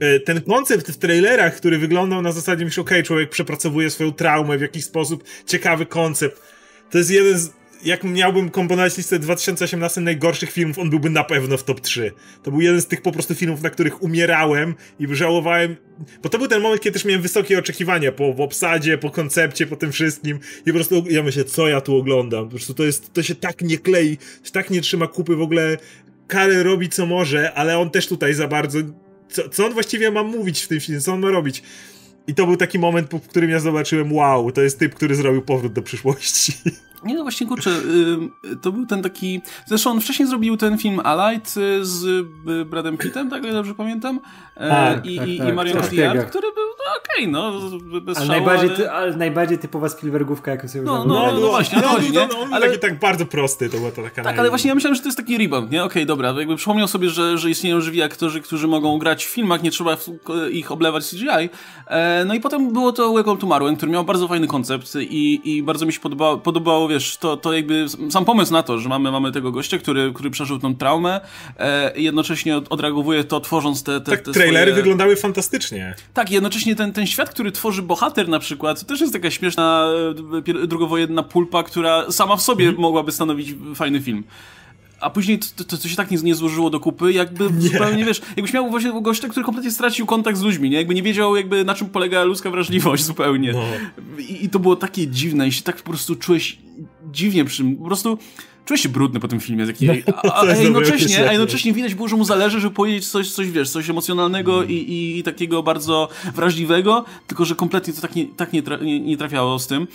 E, 0.01 0.21
Ten 0.21 0.41
koncept 0.43 0.91
w 0.91 0.99
trailerach, 0.99 1.57
który 1.57 1.79
wyglądał 1.79 2.23
na 2.23 2.33
zasadzie, 2.33 2.65
myślę, 2.65 2.81
okej, 2.81 3.03
człowiek 3.03 3.31
przepracowuje 3.31 3.91
swoją 3.91 4.13
traumę 4.13 4.59
w 4.59 4.61
jakiś 4.61 4.85
sposób, 4.85 5.25
ciekawy 5.47 5.87
koncept. 5.87 6.43
To 6.91 6.99
jest 6.99 7.11
jeden 7.11 7.39
z, 7.39 7.53
jak 7.85 8.05
miałbym 8.05 8.51
komponować 8.51 8.97
listę 8.97 9.19
2018 9.19 10.01
najgorszych 10.01 10.51
filmów, 10.51 10.79
on 10.79 10.91
byłby 10.91 11.11
na 11.11 11.25
pewno 11.25 11.57
w 11.57 11.65
top 11.65 11.81
3. 11.81 12.13
To 12.43 12.51
był 12.51 12.61
jeden 12.61 12.81
z 12.81 12.87
tych 12.87 13.03
po 13.03 13.13
prostu 13.13 13.35
filmów, 13.35 13.63
na 13.63 13.71
których 13.71 14.03
umierałem 14.03 14.75
i 15.01 15.07
żałowałem, 15.11 15.77
bo 16.23 16.29
to 16.29 16.39
był 16.39 16.49
ten 16.49 16.63
moment, 16.63 16.83
kiedy 16.83 16.95
też 16.95 17.05
miałem 17.05 17.23
wysokie 17.23 17.59
oczekiwania 17.59 18.13
po 18.13 18.33
w 18.33 18.41
obsadzie, 18.41 18.99
po 18.99 19.11
koncepcie, 19.11 19.67
po 19.67 19.77
tym 19.77 19.93
wszystkim 19.93 20.39
i 20.61 20.65
po 20.65 20.73
prostu 20.73 21.05
ja 21.11 21.23
myślę, 21.23 21.45
co 21.45 21.69
ja 21.69 21.81
tu 21.81 21.97
oglądam. 21.97 22.45
Po 22.45 22.51
prostu 22.51 22.75
to 22.75 22.85
jest, 22.85 23.13
to 23.13 23.23
się 23.23 23.35
tak 23.35 23.63
nie 23.63 23.79
klei, 23.79 24.19
się 24.45 24.51
tak 24.53 24.71
nie 24.71 24.81
trzyma 24.81 25.07
kupy 25.07 25.37
w 25.37 25.43
ogóle. 25.43 25.77
Karel 26.27 26.65
robi 26.65 26.89
co 26.89 27.07
może, 27.07 27.53
ale 27.53 27.79
on 27.79 27.91
też 27.91 28.09
tutaj 28.09 28.35
za 28.35 28.49
bardzo 28.49 28.79
co, 29.29 29.49
co 29.49 29.67
on 29.67 29.73
właściwie 29.73 30.11
ma 30.11 30.23
mówić 30.23 30.63
w 30.63 30.69
tym 30.69 30.81
filmie, 30.81 31.01
co 31.01 31.13
on 31.13 31.21
ma 31.21 31.31
robić. 31.31 31.63
I 32.27 32.35
to 32.35 32.47
był 32.47 32.57
taki 32.57 32.79
moment, 32.79 33.11
w 33.11 33.29
którym 33.29 33.51
ja 33.51 33.61
zobaczyłem, 33.61 34.13
wow, 34.13 34.53
to 34.53 34.63
jest 34.63 34.79
typ, 34.79 34.95
który 34.95 35.15
zrobił 35.15 35.43
powrót 35.43 35.73
do 35.73 35.83
przyszłości. 35.83 36.53
Nie 37.05 37.15
no 37.15 37.23
właśnie, 37.23 37.47
kurczę, 37.47 37.71
y, 38.45 38.57
to 38.57 38.73
był 38.73 38.87
ten 38.87 39.03
taki... 39.03 39.41
Zresztą 39.67 39.91
on 39.91 40.01
wcześniej 40.01 40.29
zrobił 40.29 40.57
ten 40.57 40.79
film 40.79 41.01
Alight 41.05 41.57
y, 41.57 41.85
z 41.85 42.05
y, 42.05 42.65
Bradem 42.65 42.97
Pittem, 42.97 43.31
tak? 43.31 43.45
ile 43.45 43.53
dobrze 43.53 43.75
pamiętam? 43.75 44.21
E, 44.57 44.69
Tak, 44.71 45.07
I, 45.07 45.17
tak, 45.19 45.29
i, 45.29 45.39
tak. 45.39 45.49
i 45.49 45.53
Marion 45.53 45.81
Cotillard, 45.83 46.29
który 46.31 46.49
był, 46.53 46.65
no 46.79 46.85
okej, 47.15 47.29
no, 47.29 47.53
bez 48.01 48.17
Ale, 48.19 48.27
szału, 48.27 48.39
najbardziej, 48.39 48.69
ale... 48.69 48.77
ty, 48.79 48.91
ale 48.91 49.17
najbardziej 49.17 49.59
typowa 49.59 49.89
Spielbergówka, 49.89 50.51
jaką 50.51 50.69
sobie 50.69 50.85
No, 50.85 50.93
używał. 51.01 51.33
no, 51.33 51.41
no 51.41 51.47
właśnie, 51.49 51.79
o 51.79 51.81
to 51.83 51.89
on, 51.89 51.95
chodzi, 51.97 52.13
był- 52.13 52.21
nie? 52.23 52.29
on, 52.39 52.55
Ale- 52.55 52.67
taki 52.67 52.79
tak 52.81 52.99
bardzo 52.99 53.27
prosty, 53.27 53.71
to 53.71 53.77
była 53.79 53.91
to 53.91 54.03
taka 54.03 54.23
Tak, 54.23 54.39
ale 54.39 54.49
właśnie 54.49 54.69
ja 54.69 54.75
myślałem, 54.75 54.95
że 54.95 55.03
to 55.03 55.09
jest 55.09 55.19
taki 55.19 55.39
rebound, 55.39 55.71
nie? 55.71 55.85
Okej, 55.85 56.07
dobra, 56.07 56.35
jakby 56.39 56.57
przypomniał 56.57 56.89
sobie, 56.89 57.11
że, 57.11 57.39
że 57.39 57.51
istnieją 57.51 57.81
żywi 57.81 58.03
aktorzy, 58.03 58.41
którzy 58.41 58.69
mogą 58.69 58.99
grać 58.99 59.25
w 59.25 59.29
filmach, 59.29 59.63
nie 59.63 59.71
trzeba 59.71 59.97
ich 60.51 60.73
oblewać 60.73 61.11
CGI. 61.11 61.49
E, 61.87 62.25
no 62.27 62.35
i 62.35 62.41
potem 62.41 62.73
było 62.73 62.93
to 62.93 63.13
Welcome 63.13 63.41
to 63.41 63.47
Marwen, 63.47 63.77
który 63.77 63.93
miał 63.93 64.05
bardzo 64.05 64.29
fajny 64.29 64.47
koncept 64.47 64.95
i, 65.01 65.41
i 65.57 65.63
bardzo 65.63 65.87
mi 65.87 65.93
się 65.93 66.01
podobało, 66.01 66.39
podobało 66.39 66.89
wiesz, 66.97 67.17
to, 67.17 67.37
to 67.37 67.53
jakby 67.53 67.87
sam 68.11 68.25
pomysł 68.25 68.53
na 68.53 68.63
to, 68.63 68.79
że 68.79 68.89
mamy, 68.89 69.11
mamy 69.13 69.33
tego 69.33 69.53
gościa, 69.53 69.79
który, 69.79 70.13
który 70.15 70.31
przeżył 70.31 70.59
tą 70.59 70.77
traumę 70.77 71.21
e, 71.59 71.93
i 71.99 72.05
jednocześnie 72.05 72.57
od, 72.57 72.73
odreagowuje 72.73 73.25
to, 73.25 73.41
tworząc 73.41 73.83
te, 73.83 74.01
te, 74.01 74.11
Tak, 74.11 74.21
te 74.21 74.33
trailery 74.33 74.71
swoje... 74.71 74.75
wyglądały 74.75 75.17
fantastycznie. 75.17 75.95
Tak, 76.15 76.31
jednocześnie 76.31 76.77
ten, 76.77 76.93
ten 76.93 77.07
świat, 77.07 77.31
który 77.31 77.53
tworzy 77.53 77.83
bohater 77.83 78.29
na 78.29 78.39
przykład, 78.39 78.81
to 78.81 78.87
też 78.87 79.01
jest 79.01 79.13
taka 79.13 79.31
śmieszna 79.31 79.89
e, 80.63 80.67
drugowojenna 80.67 81.23
pulpa, 81.23 81.63
która 81.63 82.11
sama 82.13 82.37
w 82.37 82.43
sobie 82.43 82.65
Mhm. 82.67 82.83
mogłaby 82.83 83.13
stanowić 83.13 83.55
fajny 83.75 84.01
film. 84.01 84.25
A 85.01 85.11
później 85.11 85.39
to, 85.39 85.65
to, 85.65 85.79
to 85.79 85.89
się 85.89 85.97
tak 85.97 86.11
nie, 86.11 86.19
nie 86.19 86.35
złożyło 86.35 86.71
do 86.71 86.81
kupy, 86.81 87.13
jakby 87.13 87.51
Nie. 87.53 87.61
zupełnie, 87.61 88.05
wiesz, 88.05 88.23
jakbyś 88.37 88.53
miał 88.53 88.71
właśnie 88.71 89.03
gościa, 89.03 89.29
który 89.29 89.47
kompletnie 89.47 89.71
stracił 89.71 90.07
kontakt 90.07 90.39
z 90.39 90.43
ludźmi, 90.43 90.71
nie? 90.71 90.77
Jakby 90.77 90.95
nie 90.95 91.03
wiedział 91.03 91.37
jakby 91.37 91.65
na 91.65 91.75
czym 91.75 91.89
polega 91.89 92.25
ludzka 92.25 92.51
wrażliwość 92.51 93.05
zupełnie. 93.13 93.53
No. 93.53 93.63
I, 94.19 94.45
I 94.45 94.49
to 94.49 94.59
było 94.59 94.77
takie 94.77 95.07
dziwne 95.07 95.49
i 95.49 95.53
się 95.53 95.63
tak 95.63 95.77
po 95.77 95.91
prostu 95.91 96.17
czułeś 96.17 96.59
dziwnie 97.13 97.45
przy 97.45 97.57
tym, 97.63 97.77
po 97.77 97.85
prostu 97.85 98.19
czułeś 98.65 98.81
się 98.81 98.89
brudny 98.89 99.21
po 99.21 99.29
tym 99.29 99.41
filmie, 99.41 99.65
a, 99.65 100.27
No, 100.27 100.33
a, 100.35 100.37
a, 100.37 100.41
dobre 100.47 100.63
jednocześnie, 100.63 101.29
a 101.29 101.33
jednocześnie 101.33 101.73
widać 101.73 101.95
było, 101.95 102.09
że 102.09 102.17
mu 102.17 102.25
zależy, 102.25 102.61
żeby 102.61 102.75
powiedzieć 102.75 103.09
coś, 103.09 103.31
coś 103.31 103.51
wiesz, 103.51 103.71
coś 103.71 103.91
emocjonalnego 103.91 104.63
i, 104.65 104.73
i, 104.73 105.19
i 105.19 105.23
takiego 105.23 105.63
bardzo 105.63 106.09
wrażliwego, 106.35 107.05
tylko 107.27 107.45
że 107.45 107.55
kompletnie 107.55 107.93
to 107.93 108.01
tak 108.01 108.17
nie, 108.17 108.27
tak 108.27 108.53
nie, 108.53 108.63
tra 108.63 108.77
nie, 108.77 109.01
nie 109.01 109.17
trafiało 109.17 109.59
z 109.59 109.67
tym. 109.67 109.87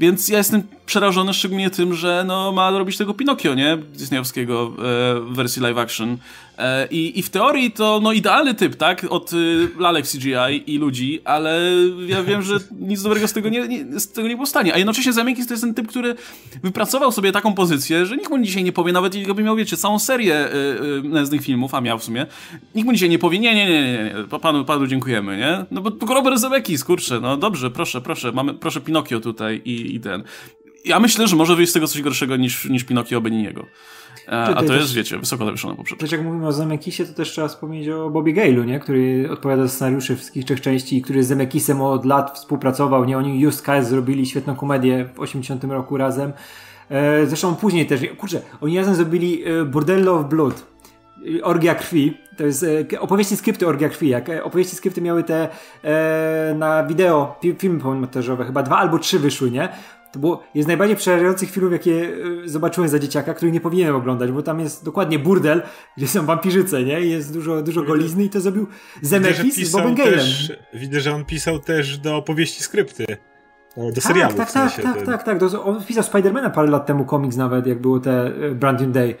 Więc 0.00 0.28
ja 0.28 0.38
jestem 0.38 0.62
przerażony 0.86 1.34
szczególnie 1.34 1.70
tym, 1.70 1.94
że 1.94 2.24
no, 2.26 2.52
ma 2.52 2.70
robić 2.70 2.96
tego 2.96 3.14
Pinokio, 3.14 3.54
nie? 3.54 3.76
Disneyowskiego 3.76 4.72
e, 4.72 5.20
w 5.20 5.34
wersji 5.34 5.62
live 5.62 5.78
action. 5.78 6.18
E, 6.58 6.86
I, 6.90 7.18
I 7.18 7.22
w 7.22 7.30
teorii 7.30 7.70
to 7.70 8.00
no, 8.02 8.12
idealny 8.12 8.54
typ, 8.54 8.76
tak? 8.76 9.06
Od 9.10 9.32
y, 9.32 9.68
lalek 9.78 10.06
CGI 10.06 10.72
i 10.74 10.78
ludzi, 10.78 11.20
ale 11.24 11.60
ja 12.06 12.22
wiem, 12.22 12.42
że 12.42 12.54
nic 12.80 13.02
dobrego 13.02 13.28
z 13.28 13.32
tego 13.32 13.48
nie, 13.48 13.68
nie, 13.68 14.00
z 14.00 14.12
tego 14.12 14.28
nie 14.28 14.36
powstanie. 14.36 14.74
A 14.74 14.78
jednocześnie 14.78 15.12
Zemeckis 15.12 15.46
to 15.46 15.52
jest 15.52 15.64
ten 15.64 15.74
typ, 15.74 15.88
który 15.88 16.14
wypracował 16.62 17.12
sobie 17.12 17.32
taką 17.32 17.54
pozycję, 17.54 18.06
że 18.06 18.16
nikt 18.16 18.30
mu 18.30 18.38
dzisiaj 18.38 18.64
nie 18.64 18.72
powie, 18.72 18.92
nawet 18.92 19.14
jakby 19.14 19.42
miał, 19.42 19.56
wiecie, 19.56 19.76
całą 19.76 19.98
serię 19.98 20.48
y, 21.32 21.34
y, 21.34 21.38
filmów, 21.38 21.74
a 21.74 21.80
miał 21.80 21.98
w 21.98 22.04
sumie, 22.04 22.26
nikt 22.74 22.86
mu 22.86 22.92
dzisiaj 22.92 23.08
nie 23.08 23.18
powie, 23.18 23.38
nie, 23.38 23.54
nie, 23.54 23.66
nie, 23.66 23.82
nie, 23.82 24.14
nie 24.32 24.38
panu, 24.38 24.64
panu 24.64 24.86
dziękujemy, 24.86 25.36
nie? 25.36 25.64
No 25.70 25.80
bo 25.80 26.14
Robert 26.14 26.38
Zemeckis, 26.38 26.84
kurczę, 26.84 27.20
no 27.20 27.36
dobrze, 27.36 27.70
proszę, 27.70 28.00
proszę, 28.00 28.32
mamy, 28.32 28.54
proszę 28.54 28.80
Pinokio 28.80 29.20
tutaj 29.20 29.62
i, 29.64 29.89
i 29.94 30.00
ten. 30.00 30.22
Ja 30.84 31.00
myślę, 31.00 31.28
że 31.28 31.36
może 31.36 31.56
wyjść 31.56 31.70
z 31.70 31.74
tego 31.74 31.86
coś 31.86 32.02
gorszego 32.02 32.36
niż, 32.36 32.64
niż 32.64 32.84
Pinokio 32.84 33.20
Beniniego. 33.20 33.66
A 34.26 34.62
to 34.62 34.74
jest, 34.74 34.94
wiecie, 34.94 35.18
wysoko 35.18 35.44
zawieszone 35.44 35.76
poprzeczka. 35.76 36.00
Też 36.00 36.12
jak 36.12 36.22
mówimy 36.24 36.46
o 36.46 36.52
Zemekisie, 36.52 37.04
to 37.04 37.12
też 37.12 37.30
trzeba 37.30 37.48
wspomnieć 37.48 37.88
o 37.88 38.10
Bobby 38.10 38.32
Gale'u, 38.32 38.66
nie? 38.66 38.80
który 38.80 39.28
odpowiada 39.32 39.62
za 39.62 39.68
scenariusze 39.68 40.16
wszystkich 40.16 40.44
trzech 40.44 40.60
części 40.60 40.96
i 40.96 41.02
który 41.02 41.24
z 41.24 41.26
Zemekisem 41.26 41.82
od 41.82 42.04
lat 42.04 42.38
współpracował. 42.38 43.04
Nie, 43.04 43.18
oni 43.18 43.40
Just 43.40 43.62
Cause 43.62 43.90
zrobili 43.90 44.26
świetną 44.26 44.56
komedię 44.56 45.08
w 45.14 45.20
80 45.20 45.64
roku 45.64 45.96
razem. 45.96 46.32
E, 46.90 47.26
zresztą 47.26 47.54
później 47.54 47.86
też, 47.86 48.00
kurczę, 48.18 48.42
oni 48.60 48.78
razem 48.78 48.94
zrobili 48.94 49.44
e, 49.44 49.64
Bordello 49.64 50.14
of 50.14 50.28
Blood, 50.28 50.66
Orgia 51.42 51.74
Krwi. 51.74 52.20
To 52.36 52.46
jest 52.46 52.66
e, 52.92 53.00
opowieści 53.00 53.36
skrypty 53.36 53.66
Orgia 53.66 53.88
Krwi. 53.88 54.08
Jak 54.08 54.30
opowieści 54.42 54.76
skrypty 54.76 55.02
miały 55.02 55.24
te 55.24 55.48
e, 55.82 56.54
na 56.58 56.86
wideo, 56.86 57.40
filmy 57.58 57.78
montażowe, 57.84 58.44
chyba 58.44 58.62
dwa 58.62 58.76
albo 58.76 58.98
trzy 58.98 59.18
wyszły, 59.18 59.50
nie? 59.50 59.68
To 60.12 60.18
było, 60.18 60.42
jest 60.54 60.68
najbardziej 60.68 60.96
przerażających 60.96 61.50
filmów, 61.50 61.72
jakie 61.72 62.12
e, 62.44 62.48
zobaczyłem 62.48 62.88
za 62.88 62.98
dzieciaka, 62.98 63.34
który 63.34 63.52
nie 63.52 63.60
powinienem 63.60 63.96
oglądać, 63.96 64.32
bo 64.32 64.42
tam 64.42 64.60
jest 64.60 64.84
dokładnie 64.84 65.18
burdel, 65.18 65.62
gdzie 65.96 66.08
są 66.08 66.26
wampirzyce, 66.26 66.82
nie? 66.82 67.00
I 67.00 67.10
jest 67.10 67.32
dużo, 67.32 67.62
dużo 67.62 67.82
golizny 67.82 68.24
i 68.24 68.30
to 68.30 68.40
zrobił 68.40 68.66
Zemeckis 69.02 69.68
z 69.68 69.72
Bobem 69.72 69.94
Gale'em. 69.94 70.52
Widzę, 70.74 71.00
że 71.00 71.14
on 71.14 71.24
pisał 71.24 71.58
też 71.58 71.98
do 71.98 72.16
opowieści 72.16 72.62
skrypty. 72.62 73.06
Do 73.76 74.00
serialu. 74.00 74.34
Tak, 74.34 74.52
tak, 74.52 74.74
tak, 74.74 75.04
tak, 75.04 75.24
tak, 75.24 75.40
tak. 75.40 75.64
On 75.64 75.84
pisał 75.84 76.04
Spidermana 76.04 76.50
parę 76.50 76.70
lat 76.70 76.86
temu 76.86 77.04
komiks 77.04 77.36
nawet, 77.36 77.66
jak 77.66 77.80
było 77.80 78.00
te 78.00 78.26
e, 78.26 78.50
Brand 78.54 78.80
New 78.80 78.90
Day. 78.90 79.14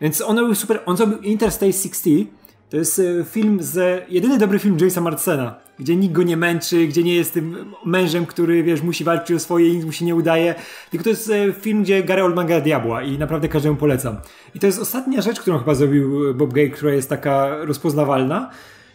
Więc 0.00 0.20
on 0.20 0.38
robił 0.38 0.54
super, 0.54 0.80
on 0.86 0.96
zrobił 0.96 1.18
Interstate 1.18 1.72
60, 1.72 2.28
to 2.70 2.76
jest 2.76 2.98
e, 2.98 3.24
film 3.24 3.58
z, 3.62 4.04
jedyny 4.08 4.38
dobry 4.38 4.58
film 4.58 4.76
Jamesa 4.80 5.00
Marcena, 5.00 5.54
gdzie 5.78 5.96
nikt 5.96 6.14
go 6.14 6.22
nie 6.22 6.36
męczy, 6.36 6.86
gdzie 6.86 7.02
nie 7.02 7.14
jest 7.14 7.34
tym 7.34 7.74
mężem, 7.84 8.26
który, 8.26 8.62
wiesz, 8.62 8.82
musi 8.82 9.04
walczyć 9.04 9.36
o 9.36 9.40
swoje 9.40 9.68
i 9.68 9.76
nic 9.76 9.84
mu 9.84 9.92
się 9.92 10.04
nie 10.04 10.14
udaje. 10.14 10.54
Tylko 10.90 11.04
to 11.04 11.10
jest 11.10 11.30
e, 11.30 11.52
film, 11.52 11.82
gdzie 11.82 12.02
Gary 12.02 12.22
Oldman 12.22 12.46
gra 12.46 12.60
diabła 12.60 13.02
i 13.02 13.18
naprawdę 13.18 13.48
każdemu 13.48 13.76
polecam. 13.76 14.16
I 14.54 14.60
to 14.60 14.66
jest 14.66 14.78
ostatnia 14.78 15.22
rzecz, 15.22 15.40
którą 15.40 15.58
chyba 15.58 15.74
zrobił 15.74 16.34
Bob 16.34 16.52
Gay, 16.52 16.70
która 16.70 16.92
jest 16.92 17.08
taka 17.08 17.64
rozpoznawalna. 17.64 18.50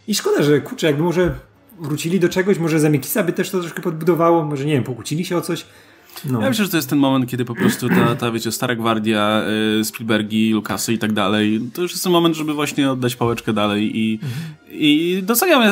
I 0.08 0.14
szkoda, 0.14 0.42
że 0.42 0.60
kurczę, 0.60 0.86
jakby 0.86 1.02
może 1.02 1.34
wrócili 1.80 2.20
do 2.20 2.28
czegoś, 2.28 2.58
może 2.58 2.80
Zamykisa 2.80 3.22
by 3.22 3.32
też 3.32 3.50
to 3.50 3.60
troszkę 3.60 3.82
podbudowało, 3.82 4.44
może 4.44 4.64
nie 4.64 4.72
wiem, 4.72 4.84
pokłócili 4.84 5.24
się 5.24 5.36
o 5.36 5.40
coś. 5.40 5.66
No. 6.24 6.40
Ja 6.40 6.48
myślę, 6.48 6.64
że 6.64 6.70
to 6.70 6.76
jest 6.76 6.90
ten 6.90 6.98
moment, 6.98 7.30
kiedy 7.30 7.44
po 7.44 7.54
prostu 7.54 7.88
ta, 7.88 8.16
ta 8.16 8.30
wiecie, 8.30 8.52
stara 8.52 8.74
gwardia, 8.74 9.42
y, 9.80 9.84
Spielbergi, 9.84 10.50
Lukasy 10.50 10.92
i 10.92 10.98
tak 10.98 11.12
dalej, 11.12 11.60
to 11.74 11.82
już 11.82 11.90
jest 11.92 12.02
ten 12.04 12.12
moment, 12.12 12.36
żeby 12.36 12.54
właśnie 12.54 12.90
oddać 12.90 13.16
pałeczkę 13.16 13.52
dalej 13.52 13.98
i, 13.98 14.20
i 14.70 15.20
doceniam, 15.22 15.62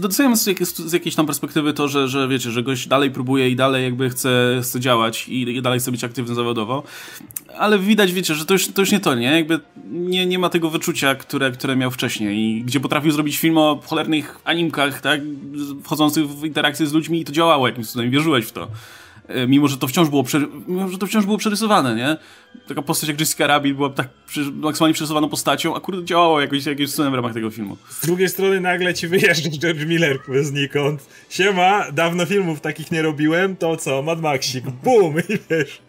doceniam 0.00 0.36
z, 0.36 0.76
z 0.76 0.92
jakiejś 0.92 1.14
tam 1.14 1.26
perspektywy 1.26 1.72
to, 1.72 1.88
że, 1.88 2.08
że 2.08 2.28
wiecie, 2.28 2.50
że 2.50 2.62
gość 2.62 2.88
dalej 2.88 3.10
próbuje 3.10 3.50
i 3.50 3.56
dalej 3.56 3.84
jakby 3.84 4.10
chce, 4.10 4.60
chce 4.62 4.80
działać 4.80 5.28
i, 5.28 5.42
i 5.42 5.62
dalej 5.62 5.80
chce 5.80 5.90
być 5.90 6.04
aktywny 6.04 6.34
zawodowo, 6.34 6.82
ale 7.58 7.78
widać, 7.78 8.12
wiecie, 8.12 8.34
że 8.34 8.46
to 8.46 8.54
już, 8.54 8.68
to 8.68 8.82
już 8.82 8.92
nie 8.92 9.00
to, 9.00 9.14
nie? 9.14 9.26
Jakby 9.26 9.60
nie, 9.90 10.26
nie 10.26 10.38
ma 10.38 10.48
tego 10.48 10.70
wyczucia, 10.70 11.14
które, 11.14 11.50
które 11.50 11.76
miał 11.76 11.90
wcześniej 11.90 12.38
i 12.38 12.62
gdzie 12.62 12.80
potrafił 12.80 13.10
zrobić 13.10 13.38
film 13.38 13.58
o 13.58 13.80
cholernych 13.86 14.38
animkach, 14.44 15.00
tak, 15.00 15.20
wchodzących 15.84 16.28
w 16.28 16.44
interakcję 16.44 16.86
z 16.86 16.92
ludźmi 16.92 17.20
i 17.20 17.24
to 17.24 17.32
działało 17.32 17.66
jakimś 17.66 17.86
cudem, 17.86 18.10
wierzyłeś 18.10 18.46
w 18.46 18.52
to. 18.52 18.68
E, 19.28 19.46
mimo 19.46 19.68
że 19.68 19.76
to 19.76 19.88
wciąż 19.88 20.08
było, 20.08 20.24
mimo, 20.68 20.88
że 20.88 20.98
to 20.98 21.06
wciąż 21.06 21.24
było 21.26 21.38
przerysowane, 21.38 21.96
nie? 21.96 22.16
Taka 22.68 22.82
postać 22.82 23.08
jak 23.08 23.20
Jessica 23.20 23.46
Rabbit 23.46 23.76
była 23.76 23.90
tak 23.90 24.08
maksymalnie 24.52 24.94
przerysowaną 24.94 25.28
postacią, 25.28 25.76
a 25.76 25.80
kurde 25.80 26.04
działało 26.04 26.40
jakoś, 26.40 26.66
jakoś 26.66 26.90
w 26.90 26.98
ramach 26.98 27.34
tego 27.34 27.50
filmu. 27.50 27.76
Z 27.90 28.06
drugiej 28.06 28.28
strony 28.28 28.60
nagle 28.60 28.94
ci 28.94 29.08
wyjeżdża 29.08 29.50
George 29.50 29.84
Miller 29.86 30.18
znikąd. 30.42 31.08
Siema, 31.30 31.92
dawno 31.92 32.26
filmów 32.26 32.60
takich 32.60 32.90
nie 32.90 33.02
robiłem, 33.02 33.56
to 33.56 33.76
co, 33.76 34.02
Mad 34.02 34.20
Maxik, 34.20 34.64
bum, 34.64 35.14
i 35.18 35.38
wiesz. 35.50 35.80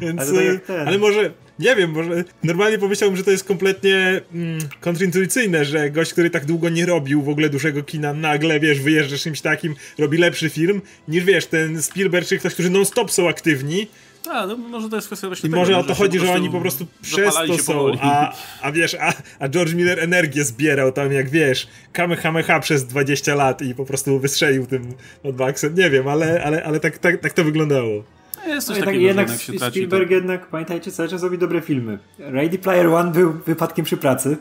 Więc, 0.00 0.20
ale, 0.20 0.58
tak 0.58 0.88
ale 0.88 0.98
może, 0.98 1.30
nie 1.58 1.76
wiem, 1.76 1.90
może 1.90 2.24
normalnie 2.44 2.78
pomyślałbym, 2.78 3.16
że 3.16 3.24
to 3.24 3.30
jest 3.30 3.44
kompletnie 3.44 4.20
mm, 4.34 4.58
kontrintuicyjne, 4.80 5.64
że 5.64 5.90
gość, 5.90 6.12
który 6.12 6.30
tak 6.30 6.44
długo 6.44 6.68
nie 6.68 6.86
robił 6.86 7.22
w 7.22 7.28
ogóle 7.28 7.48
dużego 7.48 7.82
kina, 7.82 8.12
nagle, 8.12 8.60
wiesz, 8.60 8.80
wyjeżdża 8.80 9.18
czymś 9.18 9.40
takim, 9.40 9.74
robi 9.98 10.18
lepszy 10.18 10.50
film, 10.50 10.82
niż 11.08 11.24
wiesz, 11.24 11.46
ten 11.46 11.82
Spielberg 11.82 12.28
czy 12.28 12.38
ktoś, 12.38 12.54
którzy 12.54 12.70
non-stop 12.70 13.10
są 13.10 13.28
aktywni, 13.28 13.86
a, 14.30 14.46
no 14.46 14.56
może 14.56 14.88
to 14.88 14.96
jest 14.96 15.08
kwestia 15.08 15.26
właśnie 15.26 15.48
I 15.48 15.50
tego, 15.50 15.60
może 15.60 15.76
o 15.76 15.84
to 15.84 15.94
chodzi, 15.94 16.18
że 16.18 16.32
oni 16.32 16.50
po 16.50 16.60
prostu 16.60 16.86
przez 17.02 17.34
to 17.46 17.58
są, 17.58 17.92
a, 18.00 18.32
a 18.62 18.72
wiesz, 18.72 18.96
a, 19.00 19.12
a 19.38 19.48
George 19.48 19.74
Miller 19.74 20.00
energię 20.00 20.44
zbierał 20.44 20.92
tam, 20.92 21.12
jak 21.12 21.30
wiesz, 21.30 21.68
Kamehameha 21.92 22.60
przez 22.60 22.86
20 22.86 23.34
lat 23.34 23.62
i 23.62 23.74
po 23.74 23.84
prostu 23.84 24.18
wystrzelił 24.18 24.66
tym 24.66 24.94
od 25.22 25.38
Maxem, 25.38 25.74
nie 25.74 25.90
wiem, 25.90 26.08
ale, 26.08 26.44
ale, 26.44 26.64
ale 26.64 26.80
tak, 26.80 26.98
tak, 26.98 27.20
tak 27.20 27.32
to 27.32 27.44
wyglądało. 27.44 28.04
Jest 28.46 28.66
coś 28.66 28.78
no 28.78 28.84
takiego, 28.84 29.04
jednak, 29.06 29.28
jednak 29.28 29.42
się 29.42 29.70
Spielberg 29.70 30.08
traci, 30.08 30.14
jednak, 30.14 30.46
pamiętajcie, 30.46 30.92
cały 30.92 31.08
czas 31.08 31.22
robi 31.22 31.38
dobre 31.38 31.60
filmy. 31.60 31.98
Ready 32.18 32.58
Player 32.58 32.86
One 32.86 33.12
był 33.12 33.32
wypadkiem 33.32 33.84
przy 33.84 33.96
pracy, 33.96 34.36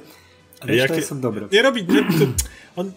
ale 0.60 0.76
Jakie... 0.76 1.02
są 1.02 1.22
dobre. 1.22 1.48
Nie 1.52 1.62
robi... 1.62 1.84
Nie, 1.84 2.04
on, 2.76 2.92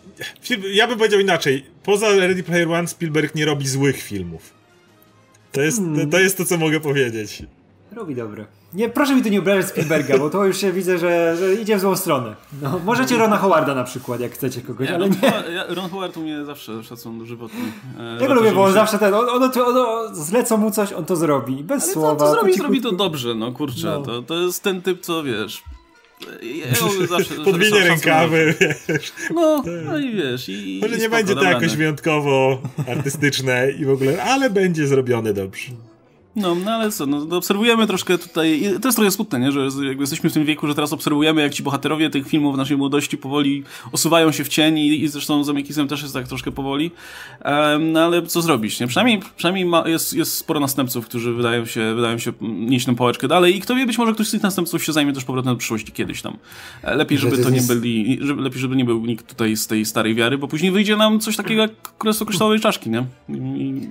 ja 0.73 0.87
bym 0.87 0.99
powiedział 0.99 1.21
inaczej. 1.21 1.65
Poza 1.83 2.07
Ready 2.17 2.43
Player 2.43 2.69
One 2.69 2.89
Spielberg 2.89 3.35
nie 3.35 3.45
robi 3.45 3.69
złych 3.69 4.03
filmów. 4.03 4.55
To 5.53 5.61
jest, 5.61 5.79
hmm. 5.79 6.11
to, 6.11 6.17
to 6.17 6.19
jest 6.21 6.37
to, 6.37 6.45
co 6.45 6.57
mogę 6.57 6.81
powiedzieć. 6.81 7.43
Robi 7.93 8.15
dobre. 8.15 8.47
Nie, 8.75 8.89
proszę 8.89 9.17
mi 9.17 9.23
tu 9.23 9.29
nie 9.29 9.39
obrażać 9.39 9.67
Spielberga, 9.67 10.19
bo 10.19 10.31
to 10.31 10.45
już 10.45 10.59
się 10.59 10.73
widzę, 10.73 10.99
że, 10.99 11.37
że 11.37 11.55
idzie 11.55 11.77
w 11.77 11.81
złą 11.81 11.97
stronę. 11.97 12.37
No, 12.63 12.81
możecie 12.85 13.17
Rona 13.17 13.37
Howarda 13.37 13.75
na 13.75 13.85
przykład, 13.85 14.21
jak 14.21 14.33
chcecie 14.33 14.61
kogoś, 14.61 14.91
ale 14.91 15.09
nie. 15.09 15.17
Ron 15.69 15.91
Howard 15.91 16.17
u 16.17 16.21
mnie 16.21 16.45
zawsze 16.45 16.85
szacun 16.85 17.19
dożywotny. 17.19 17.61
E, 17.99 18.19
ja 18.21 18.29
go 18.29 18.35
lubię, 18.35 18.53
bo 18.53 18.63
on 18.63 18.69
się... 18.69 18.75
zawsze 18.75 18.99
ten, 18.99 19.15
on, 19.15 19.29
on, 19.29 19.43
on, 19.43 19.77
on, 19.77 20.15
zlecą 20.15 20.57
mu 20.57 20.71
coś, 20.71 20.93
on 20.93 21.05
to 21.05 21.17
zrobi, 21.17 21.65
bez 21.65 21.85
ale 21.85 21.93
słowa. 21.93 22.17
To, 22.17 22.25
to 22.25 22.33
zrobi, 22.33 22.55
zrobi 22.55 22.81
to 22.81 22.93
dobrze, 22.93 23.35
no 23.35 23.53
kurczę, 23.53 23.87
no. 23.87 24.03
To, 24.03 24.23
to 24.23 24.35
jest 24.35 24.63
ten 24.63 24.83
typ, 24.83 25.01
co 25.01 25.23
wiesz, 25.23 25.63
ja 26.43 27.07
zawsze, 27.17 27.35
Podwinie 27.35 27.81
rękawy, 27.81 28.55
wiesz. 28.61 29.13
No, 29.35 29.63
no 29.87 29.99
i 29.99 30.13
wiesz. 30.15 30.49
I, 30.49 30.79
Może 30.83 30.97
i 30.97 31.01
nie 31.01 31.09
będzie 31.09 31.35
to 31.35 31.45
jakoś 31.45 31.77
wyjątkowo 31.77 32.63
artystyczne 32.89 33.71
i 33.71 33.85
w 33.85 33.91
ogóle, 33.91 34.23
ale 34.23 34.51
będzie 34.51 34.87
zrobione 34.87 35.33
dobrze. 35.33 35.71
No, 36.37 36.55
no 36.55 36.71
ale 36.71 36.91
co, 36.91 37.07
no, 37.07 37.37
obserwujemy 37.37 37.87
troszkę 37.87 38.19
tutaj, 38.19 38.63
to 38.83 38.89
jest 38.89 38.97
trochę 38.97 39.11
smutne, 39.11 39.41
nie? 39.41 39.53
że 39.53 39.61
jakby 39.61 40.03
jesteśmy 40.03 40.31
w 40.31 40.33
tym 40.33 40.45
wieku, 40.45 40.67
że 40.67 40.75
teraz 40.75 40.93
obserwujemy, 40.93 41.43
jak 41.43 41.55
ci 41.55 41.63
bohaterowie 41.63 42.11
tych 42.11 42.29
filmów 42.29 42.55
w 42.55 42.59
naszej 42.59 42.77
młodości 42.77 43.19
powoli 43.19 43.65
osuwają 43.93 44.33
się 44.33 44.45
w 44.45 44.49
cień 44.49 44.79
i, 44.79 45.03
i 45.03 45.09
zresztą 45.09 45.45
z 45.45 45.49
Amekisem 45.49 45.89
też 45.89 46.03
jest 46.03 46.15
tak 46.15 46.29
troszkę 46.29 46.53
powoli, 46.53 46.91
um, 47.45 47.93
no 47.93 48.01
ale 48.01 48.23
co 48.23 48.43
zrobić, 48.43 48.81
nie? 48.81 48.87
Przynajmniej, 48.87 49.21
przynajmniej 49.37 49.65
ma, 49.65 49.89
jest, 49.89 50.15
jest 50.15 50.35
sporo 50.35 50.61
następców, 50.61 51.07
którzy 51.07 51.33
wydają 51.33 51.67
się, 51.67 51.95
wydają 51.95 52.19
się 52.19 52.33
nieść 52.41 52.87
tę 52.87 52.95
pałeczkę 52.95 53.29
dalej 53.29 53.57
i 53.57 53.61
kto 53.61 53.75
wie, 53.75 53.87
być 53.87 53.99
może 53.99 54.13
ktoś 54.13 54.29
z 54.29 54.31
tych 54.31 54.43
następców 54.43 54.85
się 54.85 54.93
zajmie 54.93 55.13
też 55.13 55.25
powrotem 55.25 55.53
do 55.53 55.59
przyszłości 55.59 55.93
kiedyś 55.93 56.23
tam. 56.23 56.37
E, 56.83 56.95
lepiej, 56.95 57.19
żeby 57.19 57.39
to 57.39 57.51
nie 57.51 57.63
byli, 57.63 58.19
żeby, 58.21 58.43
lepiej, 58.43 58.61
żeby 58.61 58.77
nie 58.77 58.85
był 58.85 59.07
nikt 59.07 59.29
tutaj 59.29 59.57
z 59.57 59.67
tej 59.67 59.85
starej 59.85 60.15
wiary, 60.15 60.39
bo 60.39 60.49
później 60.49 60.73
wyjdzie 60.73 60.97
nam 60.97 61.21
coś 61.21 61.37
takiego 61.37 61.63
jak 61.63 61.99
Królestwo 61.99 62.27
Kryształowej 62.27 62.61
Czaszki, 62.61 62.91
nie? 62.91 63.05
I, 63.29 63.33
i 63.33 63.91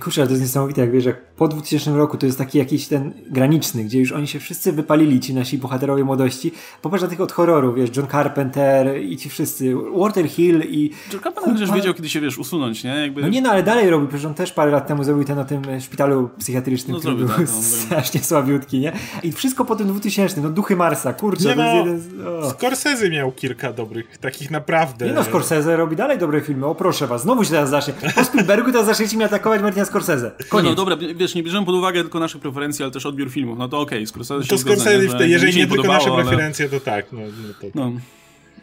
kurczę, 0.00 0.20
ale 0.20 0.26
to 0.26 0.32
jest 0.32 0.42
niesamowite, 0.42 0.80
jak 0.80 0.90
wiesz, 0.90 1.04
jak 1.04 1.24
po 1.24 1.48
2000 1.48 1.96
roku 1.96 2.18
to 2.18 2.26
jest 2.26 2.38
taki 2.38 2.58
jakiś 2.58 2.88
ten 2.88 3.12
graniczny, 3.30 3.84
gdzie 3.84 3.98
już 3.98 4.12
oni 4.12 4.26
się 4.26 4.40
wszyscy 4.40 4.72
wypalili, 4.72 5.20
ci 5.20 5.34
nasi 5.34 5.58
bohaterowie 5.58 6.04
młodości. 6.04 6.52
Popatrz 6.82 7.02
na 7.02 7.08
tych 7.08 7.20
od 7.20 7.32
horroru, 7.32 7.74
wiesz, 7.74 7.96
John 7.96 8.06
Carpenter 8.06 9.02
i 9.02 9.16
ci 9.16 9.28
wszyscy, 9.28 9.74
Walter 9.96 10.28
Hill 10.28 10.62
i... 10.68 10.90
John 11.12 11.22
Carpenter 11.22 11.52
chociaż 11.52 11.72
wiedział, 11.72 11.94
kiedy 11.94 12.08
się, 12.08 12.20
wiesz, 12.20 12.38
usunąć, 12.38 12.84
nie? 12.84 12.90
Jakby... 12.90 13.22
No 13.22 13.28
nie, 13.28 13.42
no 13.42 13.50
ale 13.50 13.62
dalej 13.62 13.90
robi, 13.90 14.08
przecież 14.08 14.24
on 14.24 14.34
też 14.34 14.52
parę 14.52 14.70
lat 14.70 14.86
temu 14.86 15.04
zrobił 15.04 15.24
ten 15.24 15.38
o 15.38 15.44
tym 15.44 15.62
szpitalu 15.80 16.30
psychiatrycznym, 16.38 16.92
no, 16.92 16.98
który 16.98 17.16
zrobił, 17.16 17.36
był 17.36 17.46
tak, 17.46 17.54
no, 17.54 17.62
strasznie 17.62 18.20
słabiutki, 18.20 18.78
nie? 18.78 18.92
I 19.22 19.32
wszystko 19.32 19.64
po 19.64 19.76
tym 19.76 19.86
2000, 19.86 20.40
no 20.40 20.50
Duchy 20.50 20.76
Marsa, 20.76 21.12
kurczę, 21.12 21.48
nie 21.48 21.54
to 21.54 21.62
no, 21.62 21.86
jest 21.86 22.12
jeden... 22.12 22.26
O. 22.26 22.50
Scorsese 22.50 23.10
miał 23.10 23.32
kilka 23.32 23.72
dobrych, 23.72 24.18
takich 24.18 24.50
naprawdę... 24.50 25.06
Nie 25.06 25.12
no, 25.12 25.24
Scorsese 25.24 25.76
robi 25.76 25.96
dalej 25.96 26.18
dobre 26.18 26.40
filmy, 26.40 26.66
o 26.66 26.74
proszę 26.74 27.06
was, 27.06 27.22
znowu 27.22 27.44
się 27.44 27.50
teraz 27.50 27.70
zacznie. 27.70 27.94
Po 28.14 28.24
Spielbergu 28.24 28.72
teraz 28.72 28.86
zaczniecie 28.86 29.16
mi 29.16 29.24
atakować 29.24 29.62
Martina 29.76 29.84
Scorsese. 29.84 30.30
Koniec. 30.48 30.64
No, 30.64 30.70
no 30.70 30.74
dobra, 30.74 30.96
wiesz, 31.16 31.34
nie 31.34 31.42
bierzemy 31.42 31.66
pod 31.66 31.74
uwagę 31.74 32.02
tylko 32.02 32.20
naszych 32.20 32.40
preferencji, 32.40 32.82
ale 32.82 32.92
też 32.92 33.06
odbiór 33.06 33.30
filmów. 33.30 33.58
No 33.58 33.68
to 33.68 33.80
okej, 33.80 33.98
okay, 33.98 34.06
Scorsese 34.06 34.48
To 34.48 34.58
Scorsese, 34.58 35.28
jeżeli 35.28 35.56
nie 35.56 35.66
tylko 35.66 35.88
nasze 35.88 36.10
preferencje, 36.10 36.68
to 36.68 36.80
tak. 36.80 37.12
No, 37.12 37.20
no, 37.20 37.54
to... 37.60 37.66
no. 37.74 37.92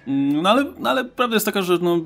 No 0.07 0.49
ale, 0.49 0.65
no 0.79 0.89
ale 0.89 1.05
prawda 1.05 1.35
jest 1.35 1.45
taka, 1.45 1.61
że 1.61 1.77
no, 1.81 1.99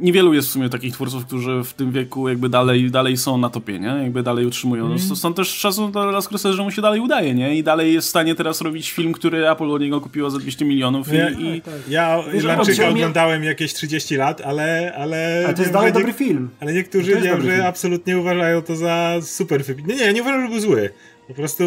niewielu 0.00 0.34
jest 0.34 0.48
w 0.48 0.50
sumie 0.50 0.68
takich 0.68 0.92
twórców, 0.92 1.26
którzy 1.26 1.64
w 1.64 1.72
tym 1.72 1.92
wieku 1.92 2.28
jakby 2.28 2.48
dalej, 2.48 2.90
dalej 2.90 3.16
są 3.16 3.38
na 3.38 3.50
topie, 3.50 3.78
nie? 3.78 3.88
Jakby 3.88 4.22
dalej 4.22 4.46
utrzymują. 4.46 4.86
Mm. 4.86 4.98
Stąd 4.98 5.36
też 5.36 5.48
szacun 5.48 5.92
dla 5.92 6.20
Scorsese, 6.20 6.52
że 6.52 6.62
mu 6.62 6.70
się 6.70 6.82
dalej 6.82 7.00
udaje, 7.00 7.34
nie? 7.34 7.56
I 7.56 7.62
dalej 7.62 7.94
jest 7.94 8.06
w 8.06 8.10
stanie 8.10 8.34
teraz 8.34 8.60
robić 8.60 8.90
film, 8.90 9.12
który 9.12 9.50
Apple 9.50 9.70
od 9.70 9.80
niego 9.80 10.00
kupiło 10.00 10.30
za 10.30 10.38
200 10.38 10.64
milionów. 10.64 11.12
Ja, 11.12 11.30
i. 11.30 11.60
Tak, 11.60 11.74
ja 11.88 12.22
Irlandczyka 12.34 12.88
oglądałem 12.88 13.44
jakieś 13.44 13.74
30 13.74 14.16
lat, 14.16 14.40
ale... 14.40 14.94
Ale, 14.96 15.42
ale 15.44 15.54
to 15.54 15.62
jest 15.62 15.74
dalej 15.74 15.92
dobry 15.92 16.12
film. 16.12 16.48
Ale 16.60 16.72
niektórzy 16.72 17.20
wiem, 17.20 17.42
że 17.42 17.50
film. 17.50 17.66
absolutnie 17.66 18.18
uważają 18.18 18.62
to 18.62 18.76
za 18.76 19.14
super 19.22 19.64
film. 19.64 19.82
Nie, 19.86 19.96
nie, 19.96 20.12
nie 20.12 20.22
uważam, 20.22 20.42
że 20.42 20.48
był 20.48 20.60
zły. 20.60 20.90
Po 21.28 21.34
prostu 21.34 21.64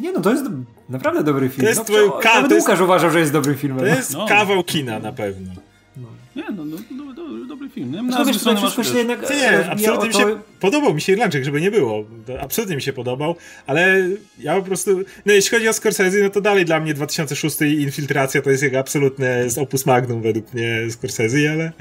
nie 0.00 0.12
no, 0.12 0.20
to 0.20 0.30
jest 0.30 0.44
naprawdę 0.88 1.24
dobry 1.24 1.48
film. 1.48 1.62
To 1.62 1.68
jest 1.68 1.78
no, 1.78 1.84
twój 1.84 2.22
ka- 2.22 2.34
Nawet 2.34 2.50
jest, 2.50 2.66
Łukasz 2.66 2.80
uważał, 2.80 3.10
że 3.10 3.20
jest 3.20 3.32
dobry 3.32 3.54
film. 3.54 3.78
To 3.78 3.86
jest 3.86 4.12
no. 4.12 4.26
kawał 4.26 4.64
kina 4.64 4.98
na 4.98 5.12
pewno. 5.12 5.52
No. 5.96 6.06
Nie, 6.36 6.44
no, 6.56 6.64
no, 6.64 6.76
no, 6.90 7.04
no 7.04 7.44
dobry 7.44 7.68
film. 7.68 7.92
Nie, 7.92 8.02
no, 8.02 8.24
wiesz, 8.24 8.44
masz, 8.44 8.94
jednak 8.94 9.30
nie, 9.30 9.70
absolutnie 9.70 10.08
mi 10.08 10.14
się 10.14 10.40
podobał 10.60 10.94
mi 10.94 11.00
się 11.00 11.12
Irlandczyk, 11.12 11.44
żeby 11.44 11.60
nie 11.60 11.70
było. 11.70 12.04
To 12.26 12.40
absolutnie 12.40 12.76
mi 12.76 12.82
się 12.82 12.92
podobał, 12.92 13.36
ale 13.66 14.08
ja 14.38 14.56
po 14.56 14.62
prostu, 14.62 15.00
no 15.26 15.32
jeśli 15.32 15.50
chodzi 15.50 15.68
o 15.68 15.72
Scorsese, 15.72 16.18
no 16.22 16.30
to 16.30 16.40
dalej 16.40 16.64
dla 16.64 16.80
mnie 16.80 16.94
2006 16.94 17.60
Infiltracja 17.60 18.42
to 18.42 18.50
jest 18.50 18.62
jego 18.62 18.78
absolutne 18.78 19.46
opus 19.60 19.86
magnum 19.86 20.22
według 20.22 20.54
mnie 20.54 20.90
Scorsese, 20.90 21.52
ale 21.52 21.72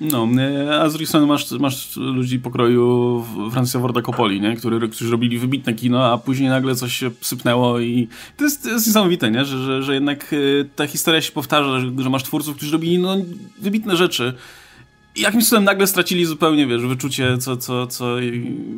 no, 0.00 0.28
a 0.80 0.88
z 0.88 0.92
drugiej 0.92 1.06
strony 1.06 1.26
masz, 1.26 1.50
masz 1.50 1.96
ludzi 1.96 2.38
pokroju 2.38 3.24
Francisa 3.52 3.80
Forda 3.80 4.02
Coppoli, 4.02 4.40
nie? 4.40 4.56
Który, 4.56 4.88
którzy 4.88 5.10
robili 5.10 5.38
wybitne 5.38 5.74
kino, 5.74 6.12
a 6.12 6.18
później 6.18 6.48
nagle 6.48 6.74
coś 6.74 6.96
się 6.96 7.10
sypnęło 7.20 7.80
i 7.80 8.08
to 8.36 8.44
jest, 8.44 8.62
to 8.62 8.70
jest 8.70 8.86
niesamowite, 8.86 9.30
nie? 9.30 9.44
Że, 9.44 9.58
że, 9.58 9.82
że 9.82 9.94
jednak 9.94 10.32
e, 10.32 10.64
ta 10.76 10.86
historia 10.86 11.20
się 11.20 11.32
powtarza, 11.32 11.80
że, 11.80 11.90
że 11.98 12.10
masz 12.10 12.22
twórców, 12.22 12.56
którzy 12.56 12.72
robili 12.72 12.98
no, 12.98 13.16
wybitne 13.58 13.96
rzeczy, 13.96 14.34
jakimś 15.16 15.48
cudem 15.48 15.64
nagle 15.64 15.86
stracili 15.86 16.24
zupełnie, 16.24 16.66
wiesz, 16.66 16.86
wyczucie, 16.86 17.38
co, 17.38 17.56
co, 17.56 17.86
co, 17.86 18.06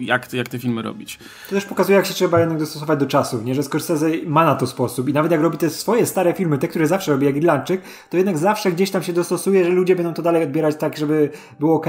jak, 0.01 0.33
jak 0.33 0.49
te 0.49 0.59
filmy 0.59 0.83
robić. 0.83 1.19
To 1.49 1.55
też 1.55 1.65
pokazuje, 1.65 1.97
jak 1.97 2.07
się 2.07 2.15
trzeba 2.15 2.41
jednak 2.41 2.59
dostosować 2.59 2.99
do 2.99 3.07
czasów, 3.07 3.45
nie? 3.45 3.55
Że 3.55 3.63
Scorsese 3.63 4.07
ma 4.27 4.45
na 4.45 4.55
to 4.55 4.67
sposób 4.67 5.09
i 5.09 5.13
nawet 5.13 5.33
jak 5.33 5.41
robi 5.41 5.59
te 5.59 5.71
swoje 5.71 6.07
stare 6.07 6.33
filmy, 6.33 6.59
te, 6.59 6.69
które 6.69 6.87
zawsze 6.87 7.13
robi, 7.13 7.27
jak 7.27 7.37
Irlandczyk, 7.37 7.81
to 8.11 8.17
jednak 8.17 8.39
zawsze 8.39 8.73
gdzieś 8.73 8.91
tam 8.91 9.03
się 9.03 9.13
dostosuje, 9.13 9.65
że 9.65 9.71
ludzie 9.71 9.97
będą 9.97 10.15
to 10.15 10.23
dalej 10.23 10.43
odbierać 10.43 10.77
tak, 10.77 10.97
żeby 10.97 11.31
było 11.61 11.75
ok. 11.75 11.87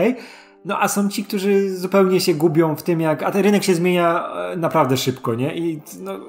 No 0.66 0.82
a 0.82 0.88
są 0.88 1.10
ci, 1.10 1.24
którzy 1.24 1.78
zupełnie 1.78 2.22
się 2.22 2.34
gubią 2.34 2.76
w 2.76 2.84
tym, 2.84 3.02
jak. 3.02 3.24
A 3.24 3.32
ten 3.32 3.44
rynek 3.44 3.64
się 3.64 3.76
zmienia 3.76 4.30
e, 4.34 4.58
naprawdę 4.58 4.98
szybko, 4.98 5.36
nie? 5.36 5.58
I 5.58 5.82
no, 6.00 6.20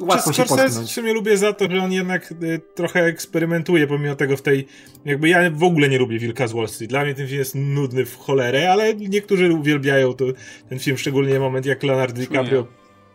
łatwo 0.00 0.32
się 0.32 0.44
potknąć. 0.44 0.90
w 0.90 0.92
sumie 0.92 1.12
lubię 1.12 1.36
za 1.36 1.52
to, 1.52 1.70
że 1.70 1.82
on 1.82 1.92
jednak 1.92 2.32
y, 2.32 2.60
trochę 2.74 3.04
eksperymentuje, 3.04 3.86
pomimo 3.86 4.16
tego 4.16 4.36
w 4.36 4.42
tej, 4.42 4.66
jakby 5.04 5.28
ja 5.28 5.50
w 5.50 5.62
ogóle 5.62 5.88
nie 5.88 5.98
lubię 5.98 6.18
Wilka 6.18 6.48
z 6.48 6.52
Wall 6.52 6.68
Street. 6.68 6.90
Dla 6.90 7.04
mnie 7.04 7.14
ten 7.14 7.26
film 7.26 7.38
jest 7.38 7.54
nudny 7.54 8.06
w 8.06 8.16
cholerę, 8.16 8.72
ale 8.72 8.94
niektórzy 8.94 9.52
uwielbiają 9.52 10.14
to, 10.14 10.24
ten 10.68 10.78
film, 10.78 10.98
szczególnie 10.98 11.40
moment 11.40 11.66
jak 11.66 11.82
Leonardo 11.82 12.20
DiCaprio 12.20 12.66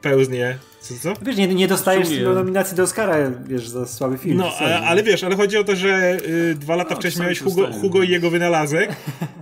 pełznie 0.02 0.60
co, 0.82 0.93
co? 1.02 1.14
Wiesz, 1.22 1.38
nie, 1.38 1.47
nie 1.47 1.68
dostajesz 1.68 2.20
do 2.20 2.34
nominacji 2.34 2.78
do 2.78 2.84
Oscara, 2.84 3.32
wiesz, 3.45 3.68
za 3.68 3.88
słaby 3.88 4.18
film. 4.18 4.38
No, 4.38 4.54
ale, 4.60 4.80
ale, 4.80 5.04
wiesz, 5.04 5.24
ale 5.24 5.36
chodzi 5.36 5.58
o 5.58 5.64
to, 5.64 5.76
że 5.76 6.18
y, 6.52 6.56
dwa 6.56 6.76
lata 6.76 6.89
no, 6.89 6.95
wcześniej 7.00 7.22
miałeś 7.22 7.39
Hugo, 7.39 7.70
Hugo, 7.82 8.04
i 8.04 8.10
jego 8.10 8.30
wynalazek, 8.30 8.95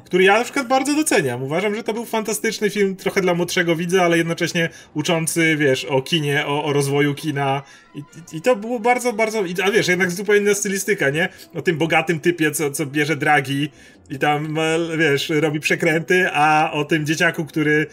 który 0.05 0.23
ja 0.23 0.37
na 0.37 0.43
przykład 0.43 0.67
bardzo 0.67 0.95
doceniam. 0.95 1.43
Uważam, 1.43 1.75
że 1.75 1.83
to 1.83 1.93
był 1.93 2.05
fantastyczny 2.05 2.69
film, 2.69 2.95
trochę 2.95 3.21
dla 3.21 3.33
młodszego 3.33 3.75
widza, 3.75 4.03
ale 4.03 4.17
jednocześnie 4.17 4.69
uczący, 4.93 5.55
wiesz, 5.57 5.85
o 5.85 6.01
kinie, 6.01 6.45
o, 6.47 6.63
o 6.63 6.73
rozwoju 6.73 7.15
kina. 7.15 7.61
I, 7.95 8.03
I, 8.33 8.41
to 8.41 8.55
było 8.55 8.79
bardzo, 8.79 9.13
bardzo. 9.13 9.43
A 9.63 9.71
wiesz, 9.71 9.87
jednak 9.87 10.11
zupełnie 10.11 10.41
inna 10.41 10.53
stylistyka, 10.53 11.09
nie? 11.09 11.29
O 11.55 11.61
tym 11.61 11.77
bogatym 11.77 12.19
typie, 12.19 12.51
co, 12.51 12.71
co 12.71 12.85
bierze 12.85 13.15
dragi 13.15 13.69
i 14.09 14.19
tam, 14.19 14.57
wiesz, 14.97 15.29
robi 15.29 15.59
przekręty, 15.59 16.27
a 16.33 16.71
o 16.71 16.85
tym 16.85 17.05
dzieciaku, 17.05 17.45
który 17.45 17.87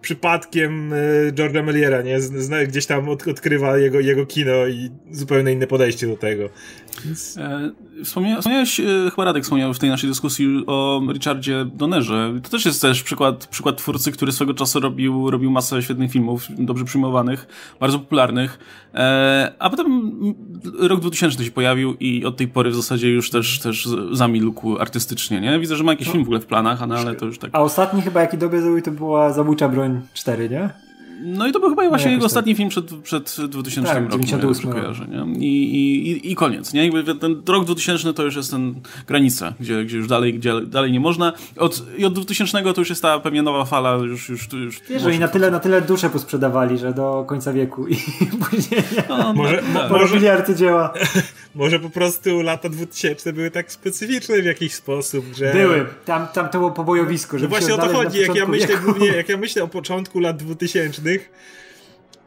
przypadkiem 0.00 0.92
e, 0.92 0.96
George'a 1.32 1.64
Meliera, 1.64 2.02
nie? 2.02 2.18
Gdzieś 2.68 2.86
tam 2.86 3.08
od, 3.08 3.28
odkrywa 3.28 3.78
jego, 3.78 4.00
jego 4.00 4.26
kino 4.26 4.66
i 4.66 4.90
zupełnie 5.10 5.52
inne 5.52 5.66
podejście 5.66 6.06
do 6.06 6.16
tego. 6.16 6.48
Więc... 7.04 7.36
E, 7.36 7.70
wspomniałeś, 8.04 8.80
e, 8.80 8.84
chyba 9.10 9.24
Radek 9.24 9.44
wspomniał 9.44 9.74
w 9.74 9.78
tej 9.78 9.90
naszej 9.90 10.08
dyskusji 10.08 10.64
o 10.66 11.02
Richardzie 11.12 11.64
Donnerze. 11.74 12.32
To 12.42 12.50
też 12.50 12.66
jest 12.66 12.82
też 12.82 13.02
przykład, 13.02 13.46
przykład 13.46 13.76
twórcy, 13.76 14.12
który 14.12 14.32
swego 14.32 14.54
czasu 14.54 14.80
robił, 14.80 15.30
robił 15.30 15.50
masę 15.50 15.82
świetnych 15.82 16.12
filmów, 16.12 16.46
dobrze 16.58 16.84
przyjmowanych, 16.84 17.46
bardzo 17.80 17.98
popularnych, 17.98 18.58
e, 18.94 19.52
a 19.58 19.70
potem 19.70 20.12
rok 20.78 21.00
2000 21.00 21.44
się 21.44 21.50
pojawił 21.50 21.96
i 22.00 22.24
od 22.24 22.36
tej 22.36 22.48
pory 22.48 22.70
w 22.70 22.74
zasadzie 22.74 23.10
już 23.10 23.30
też, 23.30 23.58
też 23.58 23.88
zamilkł 24.12 24.78
artystycznie, 24.78 25.40
nie? 25.40 25.58
Widzę, 25.58 25.76
że 25.76 25.84
ma 25.84 25.92
jakiś 25.92 26.06
no. 26.06 26.12
film 26.12 26.24
w 26.24 26.28
ogóle 26.28 26.40
w 26.40 26.46
planach, 26.46 26.88
no, 26.88 26.94
ale 26.94 27.14
to 27.14 27.26
już 27.26 27.38
tak... 27.38 27.50
A 27.52 27.60
ostatni 27.60 28.02
chyba, 28.02 28.20
jaki 28.20 28.38
dobry 28.38 28.62
zrobił, 28.62 28.82
to 28.82 28.90
była 28.90 29.32
Zabójcza 29.32 29.68
Broń 29.68 30.00
4, 30.14 30.48
nie? 30.48 30.87
No 31.20 31.46
i 31.46 31.52
to 31.52 31.60
był 31.60 31.68
chyba 31.70 31.88
właśnie 31.88 32.06
no, 32.06 32.12
jego 32.12 32.26
ostatni 32.26 32.54
film 32.54 32.68
przed, 32.68 32.94
przed 33.02 33.36
2000 33.48 33.92
tak, 33.92 34.02
rokiem, 34.02 34.26
98 34.26 34.72
kojarzę, 34.72 35.06
nie? 35.08 35.46
I, 35.46 36.10
i, 36.10 36.32
I 36.32 36.34
koniec, 36.34 36.72
nie? 36.72 36.84
Jakby 36.84 37.14
ten 37.14 37.42
rok 37.48 37.64
2000 37.64 38.14
to 38.14 38.22
już 38.22 38.36
jest 38.36 38.50
ten 38.50 38.74
granica, 39.06 39.54
gdzie, 39.60 39.84
gdzie 39.84 39.96
już 39.96 40.08
dalej, 40.08 40.34
gdzie 40.34 40.60
dalej 40.60 40.92
nie 40.92 41.00
można. 41.00 41.32
Od, 41.56 41.82
I 41.98 42.04
od 42.04 42.14
2000 42.14 42.62
to 42.74 42.80
już 42.80 42.90
jest 42.90 43.02
ta 43.02 43.20
pewnie 43.20 43.42
nowa 43.42 43.64
fala, 43.64 43.92
już... 43.92 44.28
już, 44.28 44.52
już 44.52 44.80
Wiesz, 44.88 45.04
oni 45.04 45.18
na 45.18 45.28
tyle, 45.28 45.50
na 45.50 45.60
tyle 45.60 45.82
dusze 45.82 46.10
posprzedawali, 46.10 46.78
że 46.78 46.94
do 46.94 47.24
końca 47.28 47.52
wieku 47.52 47.88
i 47.88 47.96
później 48.50 48.82
no, 49.08 49.18
no, 49.18 49.32
może, 49.32 49.62
tak. 49.74 49.88
porobili 49.88 50.28
arcydzieła. 50.28 50.92
może 51.58 51.80
po 51.80 51.90
prostu 51.90 52.42
lata 52.42 52.68
2000 52.68 53.32
były 53.32 53.50
tak 53.50 53.72
specyficzne 53.72 54.42
w 54.42 54.44
jakiś 54.44 54.74
sposób, 54.74 55.24
że... 55.36 55.52
Były. 55.52 55.86
Tam, 56.04 56.28
tam 56.28 56.48
to 56.48 56.58
było 56.58 56.70
pobojowisko. 56.70 57.36
No 57.40 57.48
właśnie 57.48 57.74
o 57.74 57.78
to 57.78 57.88
chodzi, 57.88 58.20
jak 58.20 58.34
ja, 58.34 58.46
myślę, 58.46 58.76
głównie, 58.76 59.06
jak 59.06 59.28
ja 59.28 59.36
myślę 59.36 59.62
o 59.62 59.68
początku 59.68 60.20
lat 60.20 60.36
2000 60.36 61.02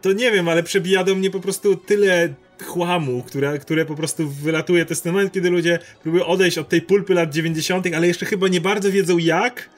to 0.01 0.13
nie 0.13 0.31
wiem, 0.31 0.49
ale 0.49 0.63
przebija 0.63 1.03
do 1.03 1.15
mnie 1.15 1.29
po 1.29 1.39
prostu 1.39 1.75
tyle 1.75 2.33
chłamu, 2.65 3.23
które, 3.23 3.59
które 3.59 3.85
po 3.85 3.95
prostu 3.95 4.29
wylatuje. 4.29 4.85
To 4.85 4.91
jest 4.91 5.03
ten 5.03 5.13
moment, 5.13 5.33
kiedy 5.33 5.49
ludzie 5.49 5.79
próbują 6.01 6.25
odejść 6.25 6.57
od 6.57 6.69
tej 6.69 6.81
pulpy 6.81 7.13
lat 7.13 7.33
90., 7.33 7.87
ale 7.95 8.07
jeszcze 8.07 8.25
chyba 8.25 8.47
nie 8.47 8.61
bardzo 8.61 8.91
wiedzą 8.91 9.17
jak. 9.17 9.69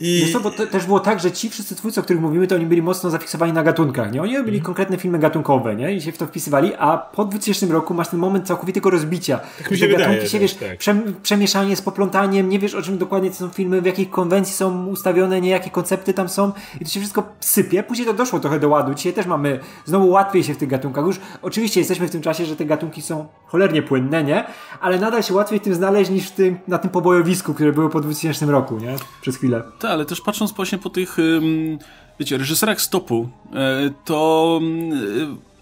I... 0.00 0.20
Wiesz 0.20 0.32
co, 0.32 0.40
bo 0.40 0.50
to 0.50 0.66
też 0.66 0.86
było 0.86 1.00
tak, 1.00 1.20
że 1.20 1.32
ci 1.32 1.50
wszyscy 1.50 1.76
twórcy, 1.76 2.00
o 2.00 2.02
których 2.02 2.22
mówimy, 2.22 2.46
to 2.46 2.54
oni 2.54 2.66
byli 2.66 2.82
mocno 2.82 3.10
zafiksowani 3.10 3.52
na 3.52 3.62
gatunkach, 3.62 4.12
nie? 4.12 4.22
Oni 4.22 4.36
robili 4.36 4.56
mm. 4.56 4.66
konkretne 4.66 4.96
filmy 4.96 5.18
gatunkowe, 5.18 5.76
nie? 5.76 5.94
I 5.94 6.00
się 6.00 6.12
w 6.12 6.18
to 6.18 6.26
wpisywali, 6.26 6.72
a 6.78 6.98
po 6.98 7.24
2000 7.24 7.66
roku 7.66 7.94
masz 7.94 8.08
ten 8.08 8.20
moment 8.20 8.46
całkowitego 8.46 8.90
rozbicia. 8.90 9.40
Tak 9.58 9.70
mi 9.70 9.78
się 9.78 9.86
wydaje, 9.86 10.06
gatunki 10.06 10.28
się, 10.30 10.38
wiesz, 10.38 10.54
tak. 10.54 10.78
przemieszanie 11.22 11.76
z 11.76 11.82
poplątaniem, 11.82 12.48
nie 12.48 12.58
wiesz 12.58 12.74
o 12.74 12.82
czym 12.82 12.98
dokładnie 12.98 13.30
to 13.30 13.36
są 13.36 13.48
filmy, 13.48 13.82
w 13.82 13.86
jakiej 13.86 14.06
konwencji 14.06 14.54
są 14.54 14.86
ustawione, 14.86 15.40
nie? 15.40 15.50
Jakie 15.50 15.70
koncepty 15.70 16.14
tam 16.14 16.28
są 16.28 16.52
i 16.80 16.84
to 16.84 16.90
się 16.90 17.00
wszystko 17.00 17.22
sypie. 17.40 17.82
Później 17.82 18.06
to 18.06 18.14
doszło 18.14 18.40
trochę 18.40 18.60
do 18.60 18.68
ładu. 18.68 18.94
Dzisiaj 18.94 19.12
też 19.12 19.26
mamy, 19.26 19.60
znowu 19.84 20.08
łatwiej 20.08 20.44
się 20.44 20.54
w 20.54 20.56
tych 20.56 20.68
gatunkach. 20.68 21.06
Już 21.06 21.20
oczywiście 21.42 21.80
jesteśmy 21.80 22.08
w 22.08 22.10
tym 22.10 22.22
czasie, 22.22 22.44
że 22.44 22.56
te 22.56 22.64
gatunki 22.64 23.02
są 23.02 23.26
cholernie 23.46 23.82
płynne, 23.82 24.24
nie? 24.24 24.44
Ale 24.80 24.98
nadal 24.98 25.22
się 25.22 25.34
łatwiej 25.34 25.60
w 25.60 25.62
tym 25.62 25.74
znaleźć 25.74 26.10
niż 26.10 26.28
w 26.28 26.32
tym, 26.32 26.58
na 26.68 26.78
tym 26.78 26.90
pobojowisku, 26.90 27.54
które 27.54 27.72
było 27.72 27.88
po 27.88 28.00
2000 28.00 28.46
roku, 28.46 28.78
nie? 28.78 28.94
Przez 29.20 29.36
chwilę. 29.36 29.62
Ale 29.88 30.04
też 30.04 30.20
patrząc 30.20 30.52
właśnie 30.52 30.78
po 30.78 30.90
tych, 30.90 31.16
wiecie, 32.20 32.38
reżyserach 32.38 32.80
stopu, 32.80 33.28
e, 33.54 33.90
to 34.04 34.60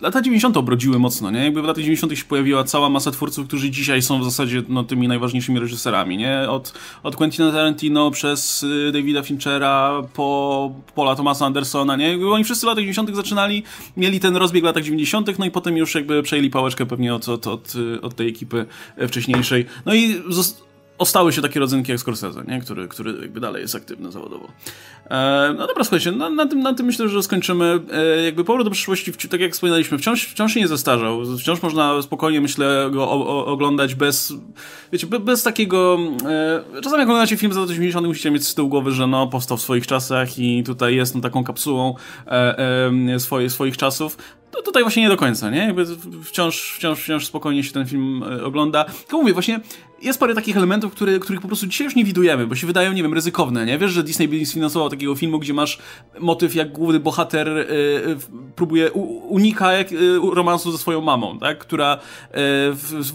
lata 0.04 0.22
90. 0.22 0.56
obrodziły 0.56 0.98
mocno, 0.98 1.30
nie? 1.30 1.44
Jakby 1.44 1.62
w 1.62 1.64
latach 1.64 1.82
90. 1.84 2.18
się 2.18 2.24
pojawiła 2.24 2.64
cała 2.64 2.88
masa 2.88 3.10
twórców, 3.10 3.46
którzy 3.46 3.70
dzisiaj 3.70 4.02
są 4.02 4.20
w 4.20 4.24
zasadzie 4.24 4.62
no, 4.68 4.84
tymi 4.84 5.08
najważniejszymi 5.08 5.60
reżyserami, 5.60 6.16
nie? 6.16 6.50
Od, 6.50 6.72
od 7.02 7.16
Quentina 7.16 7.52
Tarantino 7.52 8.10
przez 8.10 8.62
y, 8.62 8.90
Davida 8.92 9.22
Finchera 9.22 10.02
po 10.14 10.70
Paula 10.94 11.16
Thomasa 11.16 11.46
Andersona, 11.46 11.96
nie? 11.96 12.08
Jakby 12.08 12.32
oni 12.32 12.44
wszyscy 12.44 12.66
w 12.66 12.68
latach 12.68 12.82
90. 12.82 13.16
zaczynali, 13.16 13.62
mieli 13.96 14.20
ten 14.20 14.36
rozbieg 14.36 14.62
w 14.62 14.66
latach 14.66 14.82
90., 14.82 15.38
no 15.38 15.44
i 15.44 15.50
potem 15.50 15.76
już 15.76 15.94
jakby 15.94 16.22
przejęli 16.22 16.50
pałeczkę 16.50 16.86
pewnie 16.86 17.14
od, 17.14 17.28
od, 17.28 17.46
od, 17.46 17.72
od 18.02 18.14
tej 18.14 18.28
ekipy 18.28 18.66
wcześniejszej. 19.08 19.66
No 19.86 19.94
i 19.94 20.22
ostały 20.98 21.32
się 21.32 21.42
takie 21.42 21.60
rodzynki 21.60 21.90
jak 21.90 22.00
Scorsese, 22.00 22.44
nie? 22.48 22.60
Który, 22.60 22.88
który 22.88 23.12
jakby 23.22 23.40
dalej 23.40 23.62
jest 23.62 23.74
aktywny 23.74 24.12
zawodowo. 24.12 24.48
E, 25.10 25.54
no 25.58 25.66
dobra, 25.66 25.84
słuchajcie, 25.84 26.12
na, 26.12 26.30
na, 26.30 26.46
tym, 26.46 26.60
na 26.60 26.74
tym 26.74 26.86
myślę, 26.86 27.08
że 27.08 27.22
skończymy. 27.22 27.80
E, 27.92 28.24
jakby 28.24 28.44
powrót 28.44 28.66
do 28.66 28.70
przyszłości, 28.70 29.12
tak 29.12 29.40
jak 29.40 29.52
wspominaliśmy, 29.52 29.98
wciąż, 29.98 30.24
wciąż 30.24 30.54
się 30.54 30.60
nie 30.60 30.68
zestarzał. 30.68 31.22
Wciąż 31.38 31.62
można 31.62 32.02
spokojnie, 32.02 32.40
myślę, 32.40 32.90
go 32.92 33.10
o, 33.10 33.26
o, 33.26 33.46
oglądać 33.46 33.94
bez, 33.94 34.32
wiecie, 34.92 35.06
bez, 35.06 35.20
bez 35.20 35.42
takiego... 35.42 35.98
E, 36.74 36.80
czasami 36.82 37.00
jak 37.00 37.08
oglądacie 37.08 37.36
film 37.36 37.52
z 37.52 37.56
lat 37.56 37.70
80 37.70 38.06
musicie 38.06 38.30
mieć 38.30 38.46
z 38.46 38.54
tyłu 38.54 38.68
głowy, 38.68 38.92
że 38.92 39.06
no, 39.06 39.26
powstał 39.26 39.56
w 39.56 39.62
swoich 39.62 39.86
czasach 39.86 40.38
i 40.38 40.62
tutaj 40.66 40.96
jest 40.96 41.14
no, 41.14 41.20
taką 41.20 41.44
kapsułą 41.44 41.94
e, 42.26 42.58
e, 43.14 43.18
swoje, 43.20 43.50
swoich 43.50 43.76
czasów. 43.76 44.16
To 44.50 44.62
tutaj 44.62 44.82
właśnie 44.82 45.02
nie 45.02 45.08
do 45.08 45.16
końca, 45.16 45.50
nie? 45.50 45.58
Jakby 45.58 45.86
wciąż, 46.24 46.74
wciąż, 46.76 47.02
wciąż 47.02 47.26
spokojnie 47.26 47.64
się 47.64 47.72
ten 47.72 47.86
film 47.86 48.22
e, 48.22 48.44
ogląda. 48.44 48.84
Tylko 48.84 49.18
mówię, 49.18 49.32
właśnie 49.32 49.60
jest 50.04 50.20
parę 50.20 50.34
takich 50.34 50.56
elementów, 50.56 50.92
które, 50.92 51.18
których 51.18 51.40
po 51.40 51.48
prostu 51.48 51.66
dzisiaj 51.66 51.84
już 51.84 51.96
nie 51.96 52.04
widujemy, 52.04 52.46
bo 52.46 52.54
się 52.54 52.66
wydają, 52.66 52.92
nie 52.92 53.02
wiem, 53.02 53.14
ryzykowne, 53.14 53.66
nie? 53.66 53.78
Wiesz, 53.78 53.90
że 53.90 54.02
Disney 54.02 54.28
by 54.28 54.46
sfinansował 54.46 54.90
takiego 54.90 55.14
filmu, 55.14 55.38
gdzie 55.38 55.54
masz 55.54 55.78
motyw, 56.20 56.54
jak 56.54 56.72
główny 56.72 57.00
bohater 57.00 57.48
y, 57.48 57.66
próbuje, 58.56 58.92
u, 58.92 59.02
unika 59.34 59.72
jak, 59.72 59.92
y, 59.92 60.18
romansu 60.34 60.72
ze 60.72 60.78
swoją 60.78 61.00
mamą, 61.00 61.38
tak? 61.38 61.58
Która 61.58 61.94
y, 61.94 61.98
w, 62.72 63.12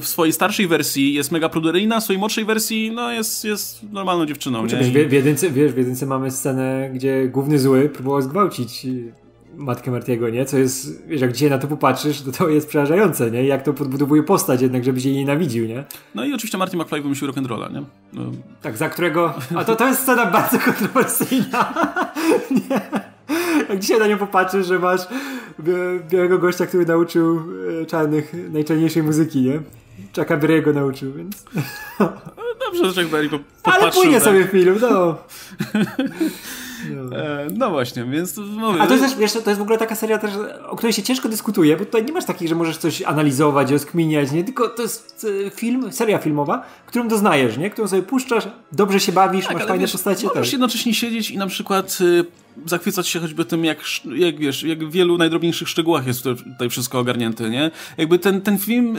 w, 0.00 0.08
swojej 0.08 0.32
starszej 0.32 0.66
wersji 0.66 1.14
jest 1.14 1.32
mega 1.32 1.48
pruderyjna, 1.48 2.00
w 2.00 2.04
swojej 2.04 2.18
młodszej 2.18 2.44
wersji, 2.44 2.90
no, 2.94 3.12
jest, 3.12 3.44
jest 3.44 3.92
normalną 3.92 4.26
dziewczyną, 4.26 4.66
nie? 4.66 4.76
Wiesz, 4.76 5.08
w, 5.08 5.12
jedynce, 5.12 5.50
wiesz, 5.50 5.72
w 5.72 5.78
jedynce 5.78 6.06
mamy 6.06 6.30
scenę, 6.30 6.90
gdzie 6.94 7.28
główny 7.28 7.58
zły 7.58 7.88
próbował 7.88 8.22
zgwałcić 8.22 8.86
matkę 9.60 9.90
Martiego, 9.90 10.28
nie? 10.28 10.44
Co 10.44 10.58
jest, 10.58 11.06
wiesz, 11.06 11.20
jak 11.20 11.32
dzisiaj 11.32 11.50
na 11.50 11.58
to 11.58 11.66
popatrzysz, 11.66 12.22
to 12.22 12.32
to 12.32 12.48
jest 12.48 12.68
przerażające, 12.68 13.30
nie? 13.30 13.44
Jak 13.44 13.62
to 13.62 13.72
podbudowuje 13.72 14.22
postać 14.22 14.62
jednak, 14.62 14.84
żebyś 14.84 15.04
jej 15.04 15.14
nienawidził, 15.14 15.66
nie? 15.66 15.84
No 16.14 16.24
i 16.24 16.34
oczywiście 16.34 16.58
Martin 16.58 16.80
McFly 16.80 17.02
wymyślił 17.02 17.30
rock'n'rolla, 17.30 17.72
nie? 17.72 17.82
No. 18.12 18.22
Tak, 18.62 18.76
za 18.76 18.88
którego... 18.88 19.34
A 19.56 19.64
to, 19.64 19.76
to 19.76 19.86
jest 19.86 20.00
scena 20.00 20.26
bardzo 20.26 20.58
kontrowersyjna. 20.58 21.74
nie. 22.68 22.80
Jak 23.68 23.78
dzisiaj 23.78 23.98
na 23.98 24.06
nią 24.06 24.18
popatrzysz, 24.18 24.66
że 24.66 24.78
masz 24.78 25.00
białego 26.10 26.38
gościa, 26.38 26.66
który 26.66 26.86
nauczył 26.86 27.42
e, 27.82 27.86
czarnych 27.86 28.32
najczarniejszej 28.52 29.02
muzyki, 29.02 29.42
nie? 29.42 29.60
Chucka 30.16 30.38
Berry'ego 30.38 30.74
nauczył, 30.74 31.12
więc... 31.12 31.44
No 32.00 32.12
dobrze, 32.66 32.92
że 32.92 33.02
Chuck 33.02 33.12
Berry 33.12 33.28
Ale 33.62 33.92
płynie 33.92 34.14
tak? 34.14 34.22
sobie 34.22 34.44
film, 34.44 34.78
no. 34.80 35.16
No. 36.90 37.16
E, 37.16 37.46
no 37.56 37.70
właśnie, 37.70 38.04
więc 38.04 38.36
mówię. 38.36 38.82
A 38.82 38.86
to 38.86 38.94
jest, 38.94 39.04
też, 39.04 39.16
wiesz, 39.16 39.32
to 39.32 39.50
jest 39.50 39.58
w 39.58 39.62
ogóle 39.62 39.78
taka 39.78 39.94
seria 39.94 40.18
też, 40.18 40.30
o 40.68 40.76
której 40.76 40.92
się 40.92 41.02
ciężko 41.02 41.28
dyskutuje, 41.28 41.76
bo 41.76 41.84
tutaj 41.84 42.04
nie 42.04 42.12
masz 42.12 42.24
takich, 42.24 42.48
że 42.48 42.54
możesz 42.54 42.78
coś 42.78 43.02
analizować, 43.02 43.70
rozkminiać, 43.70 44.32
nie? 44.32 44.44
Tylko 44.44 44.68
to 44.68 44.82
jest 44.82 45.26
e, 45.46 45.50
film, 45.50 45.92
seria 45.92 46.18
filmowa, 46.18 46.62
którą 46.86 47.08
doznajesz, 47.08 47.56
nie? 47.56 47.70
Którą 47.70 47.88
sobie 47.88 48.02
puszczasz, 48.02 48.48
dobrze 48.72 49.00
się 49.00 49.12
bawisz, 49.12 49.46
tak, 49.46 49.54
masz 49.54 49.66
fajne 49.66 49.80
wiesz, 49.80 49.92
postacie. 49.92 50.26
Możesz 50.26 50.42
też. 50.42 50.52
jednocześnie 50.52 50.94
siedzieć 50.94 51.30
i 51.30 51.38
na 51.38 51.46
przykład 51.46 51.98
y, 52.00 52.24
zachwycać 52.66 53.08
się 53.08 53.20
choćby 53.20 53.44
tym, 53.44 53.64
jak, 53.64 53.78
jak 54.16 54.38
wiesz, 54.38 54.62
jak 54.62 54.84
w 54.88 54.92
wielu 54.92 55.18
najdrobniejszych 55.18 55.68
szczegółach 55.68 56.06
jest 56.06 56.24
tutaj 56.24 56.70
wszystko 56.70 56.98
ogarnięte, 56.98 57.50
nie? 57.50 57.70
Jakby 57.98 58.18
ten, 58.18 58.40
ten 58.40 58.58
film, 58.58 58.96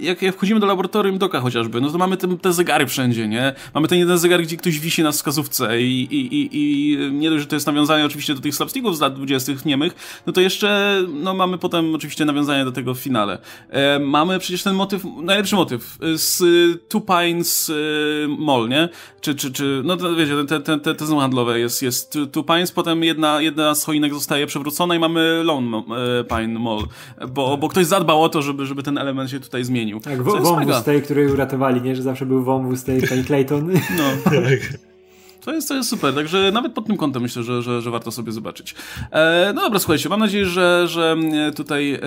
jak, 0.00 0.34
wchodzimy 0.34 0.60
do 0.60 0.66
laboratorium 0.66 1.18
Doka 1.18 1.40
chociażby, 1.40 1.80
no 1.80 1.90
to 1.90 1.98
mamy 1.98 2.16
te, 2.16 2.36
te 2.38 2.52
zegary 2.52 2.86
wszędzie, 2.86 3.28
nie? 3.28 3.54
Mamy 3.74 3.88
ten 3.88 3.98
jeden 3.98 4.18
zegar, 4.18 4.42
gdzie 4.42 4.56
ktoś 4.56 4.78
wisi 4.78 5.02
na 5.02 5.12
wskazówce 5.12 5.82
i, 5.82 6.02
i, 6.02 6.36
i, 6.36 6.50
i 6.52 6.98
nie 7.12 7.30
dość, 7.30 7.40
że 7.40 7.48
to 7.48 7.56
jest 7.56 7.66
nawiązanie 7.66 8.04
oczywiście 8.04 8.34
do 8.34 8.40
tych 8.40 8.54
slapsticków 8.54 8.96
z 8.96 9.00
lat 9.00 9.14
20. 9.14 9.52
niemych, 9.64 10.22
no 10.26 10.32
to 10.32 10.40
jeszcze, 10.40 11.02
no 11.08 11.34
mamy 11.34 11.58
potem 11.58 11.94
oczywiście 11.94 12.24
nawiązanie 12.24 12.64
do 12.64 12.72
tego 12.72 12.94
w 12.94 12.98
finale. 12.98 13.38
E, 13.70 13.98
mamy 13.98 14.38
przecież 14.38 14.62
ten 14.62 14.74
motyw, 14.74 15.02
najlepszy 15.22 15.56
motyw 15.56 15.98
z 16.14 16.42
Two 16.88 17.00
Pines 17.00 17.70
e, 17.70 18.28
Mall, 18.28 18.68
nie? 18.68 18.88
Czy, 19.20 19.34
czy, 19.34 19.52
czy, 19.52 19.82
no 19.84 19.96
to 19.96 20.16
wiecie, 20.16 20.44
te, 20.48 20.60
te, 20.60 20.78
te, 20.78 20.94
te 20.94 21.06
handlowe 21.06 21.60
jest, 21.60 21.82
jest 21.82 22.18
Two 22.32 22.42
Pines, 22.42 22.71
potem 22.72 23.04
jedna, 23.04 23.40
jedna 23.40 23.74
z 23.74 23.84
choinek 23.84 24.14
zostaje 24.14 24.46
przewrócona 24.46 24.94
i 24.94 24.98
mamy 24.98 25.42
Lone 25.44 25.76
e, 25.76 26.24
Pine 26.24 26.58
Mall, 26.58 26.82
bo, 27.28 27.56
bo 27.56 27.68
ktoś 27.68 27.86
zadbał 27.86 28.22
o 28.22 28.28
to, 28.28 28.42
żeby, 28.42 28.66
żeby 28.66 28.82
ten 28.82 28.98
element 28.98 29.30
się 29.30 29.40
tutaj 29.40 29.64
zmienił. 29.64 30.00
Tak, 30.00 30.22
wąwóz 30.22 30.84
tej, 30.84 31.02
który 31.02 31.32
uratowali, 31.32 31.82
nie? 31.82 31.96
Że 31.96 32.02
zawsze 32.02 32.26
był 32.26 32.42
wąwóz 32.42 32.84
tej 32.84 33.02
pani 33.02 33.24
Clayton. 33.24 33.72
No. 33.72 34.04
tak. 34.24 34.91
To 35.44 35.52
jest, 35.52 35.68
to 35.68 35.74
jest 35.74 35.88
super, 35.88 36.14
także 36.14 36.50
nawet 36.52 36.72
pod 36.72 36.86
tym 36.86 36.96
kątem 36.96 37.22
myślę, 37.22 37.42
że, 37.42 37.62
że, 37.62 37.82
że 37.82 37.90
warto 37.90 38.10
sobie 38.10 38.32
zobaczyć. 38.32 38.74
E, 39.10 39.52
no 39.54 39.60
dobra, 39.60 39.78
słuchajcie, 39.78 40.08
mam 40.08 40.20
nadzieję, 40.20 40.46
że, 40.46 40.88
że 40.88 41.16
tutaj 41.56 41.92
e, 41.94 42.00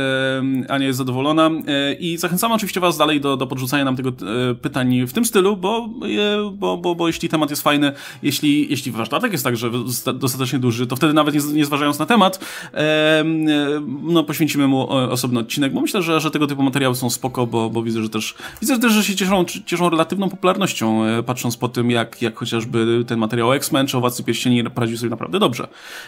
Ania 0.70 0.88
jest 0.88 0.98
zadowolona 0.98 1.52
e, 1.68 1.94
i 1.94 2.18
zachęcamy 2.18 2.54
oczywiście 2.54 2.80
was 2.80 2.98
dalej 2.98 3.22
do, 3.22 3.38
do 3.38 3.48
podrzucania 3.48 3.86
nam 3.86 3.96
tego 3.96 4.10
e, 4.10 4.56
pytań 4.56 5.08
w 5.08 5.14
tym 5.14 5.26
stylu, 5.26 5.58
bo, 5.58 5.90
bo, 6.54 6.78
bo, 6.78 6.96
bo 6.96 7.08
jeśli 7.08 7.30
temat 7.30 7.50
jest 7.50 7.62
fajny, 7.62 7.92
jeśli, 8.24 8.70
jeśli 8.70 8.92
warsztatek 8.92 9.32
jest 9.32 9.44
także 9.44 9.72
dostatecznie 10.14 10.60
duży, 10.60 10.88
to 10.88 10.96
wtedy 10.96 11.14
nawet 11.14 11.36
nie, 11.36 11.54
nie 11.54 11.66
zważając 11.66 12.00
na 12.00 12.06
temat, 12.06 12.40
e, 12.74 13.24
no 14.04 14.24
poświęcimy 14.24 14.68
mu 14.68 14.90
osobny 14.90 15.40
odcinek, 15.40 15.74
bo 15.74 15.82
myślę, 15.82 16.02
że, 16.02 16.20
że 16.20 16.32
tego 16.32 16.48
typu 16.48 16.64
materiały 16.64 16.96
są 16.96 17.10
spoko, 17.10 17.48
bo, 17.48 17.70
bo 17.70 17.84
widzę, 17.84 18.04
że 18.04 18.10
też 18.10 18.36
widzę 18.62 18.80
też, 18.80 18.94
że 18.94 19.04
się 19.04 19.16
cieszą, 19.16 19.46
cieszą 19.66 19.90
relatywną 19.90 20.30
popularnością, 20.30 21.04
e, 21.04 21.24
patrząc 21.24 21.58
po 21.58 21.70
tym, 21.70 21.92
jak, 21.92 22.22
jak 22.22 22.36
chociażby 22.36 23.04
ten 23.08 23.25
materiał 23.26 23.54
X-Men 23.54 23.88
czy 23.88 23.98
o 23.98 24.00
Władcy 24.00 24.24
Pierścieni 24.24 24.64
poradził 24.64 24.98
sobie 24.98 25.10
naprawdę 25.10 25.40
dobrze. 25.40 25.68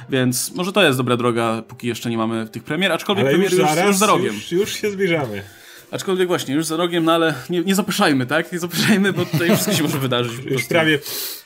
Więc 0.10 0.56
może 0.56 0.72
to 0.72 0.84
jest 0.84 0.98
dobra 0.98 1.18
droga, 1.18 1.64
póki 1.68 1.88
jeszcze 1.88 2.10
nie 2.10 2.18
mamy 2.18 2.48
tych 2.48 2.64
premier, 2.64 2.92
aczkolwiek 2.92 3.26
ale 3.26 3.32
premier 3.32 3.54
już, 3.54 3.62
już, 3.62 3.86
już 3.86 3.98
za 3.98 4.08
rogiem. 4.08 4.36
Już, 4.36 4.52
już 4.52 4.74
się 4.74 4.92
zbliżamy. 4.92 5.44
Aczkolwiek 5.92 6.28
właśnie, 6.28 6.56
już 6.56 6.66
za 6.66 6.76
rogiem, 6.76 7.04
no 7.04 7.14
ale 7.14 7.34
nie, 7.50 7.62
nie 7.62 7.76
zapyszajmy, 7.76 8.26
tak? 8.26 8.52
Nie 8.52 8.60
zapyszajmy, 8.60 9.14
bo 9.14 9.26
tutaj 9.26 9.48
wszystko 9.48 9.74
się 9.74 9.84
może 9.84 10.00
wydarzyć. 10.00 10.46
Już 10.46 10.66
prawie 10.66 11.00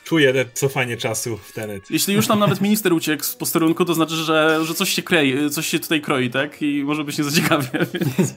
czuję 0.03 0.33
te 0.33 0.45
cofanie 0.53 0.97
czasu 0.97 1.37
w 1.37 1.53
Tenet. 1.53 1.91
Jeśli 1.91 2.13
już 2.13 2.27
tam 2.27 2.39
nawet 2.39 2.61
minister 2.61 2.93
uciekł 2.93 3.23
z 3.23 3.35
posterunku, 3.35 3.85
to 3.85 3.93
znaczy, 3.93 4.15
że, 4.15 4.59
że 4.63 4.73
coś 4.73 4.89
się 4.89 5.01
kroi, 5.01 5.49
coś 5.49 5.67
się 5.67 5.79
tutaj 5.79 6.01
kroi, 6.01 6.29
tak? 6.29 6.61
I 6.61 6.83
może 6.83 7.03
być 7.03 7.17
niezaciekawie. 7.17 7.67
Więc... 7.93 8.35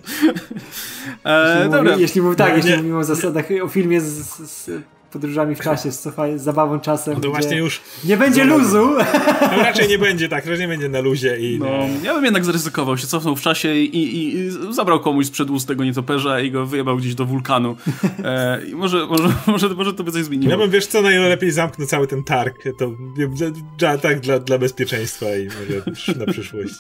e, 1.25 1.55
jeśli 1.55 1.71
dobra. 1.71 1.83
Mówi, 1.83 2.03
jeśli 2.03 2.23
mów, 2.23 2.37
tak, 2.37 2.51
no, 2.51 2.57
jeśli 2.57 2.77
mówimy 2.77 2.99
o 2.99 3.05
zasadach, 3.05 3.45
o 3.63 3.69
filmie 3.69 4.01
z, 4.01 4.25
z, 4.51 4.71
podróżami 5.15 5.55
w 5.55 5.61
czasie, 5.61 5.93
z, 5.93 6.03
z 6.37 6.43
zabawą 6.43 6.81
czasem. 6.81 7.15
No 7.15 7.21
to 7.21 7.31
właśnie 7.31 7.57
już. 7.57 7.81
Nie 8.05 8.17
będzie 8.17 8.45
luzu! 8.45 8.89
No 9.57 9.63
raczej 9.63 9.89
nie 9.89 9.99
będzie 10.09 10.29
tak, 10.29 10.47
raczej 10.47 10.61
nie 10.61 10.69
będzie 10.69 10.89
na 10.89 11.01
luzie 11.01 11.39
i. 11.39 11.59
No, 11.59 11.67
ja 12.03 12.15
bym 12.15 12.25
jednak 12.25 12.45
zaryzykował, 12.45 12.99
się 12.99 13.07
cofnął 13.07 13.37
w 13.37 13.41
czasie 13.41 13.75
i, 13.75 13.97
i, 13.97 14.37
i 14.37 14.51
zabrał 14.75 15.01
komuś 15.01 15.27
sprzed 15.27 15.51
ust 15.51 15.69
tego 15.69 15.85
nietoperza 15.85 16.41
i 16.41 16.51
go 16.51 16.67
wyjebał 16.67 16.97
gdzieś 16.97 17.15
do 17.15 17.25
wulkanu. 17.25 17.77
E, 18.25 18.61
I 18.67 18.75
może, 18.75 19.07
może, 19.07 19.29
może, 19.47 19.69
może 19.69 19.95
to 19.95 20.05
by 20.05 20.13
coś 20.13 20.25
zmieniło. 20.25 20.51
Ja 20.51 20.59
bym 20.59 20.71
wiesz 20.71 20.87
co, 20.87 21.03
najlepiej 21.03 21.51
zamknął 21.51 21.89
cały 21.89 22.07
ten 22.07 22.25
targ. 22.25 22.65
To 22.79 22.91
dla, 23.79 23.99
tak 23.99 24.21
dla, 24.21 24.39
dla 24.39 24.59
bezpieczeństwa 24.59 25.27
i 25.37 25.45
może 25.45 26.19
na 26.19 26.33
przyszłość. 26.33 26.75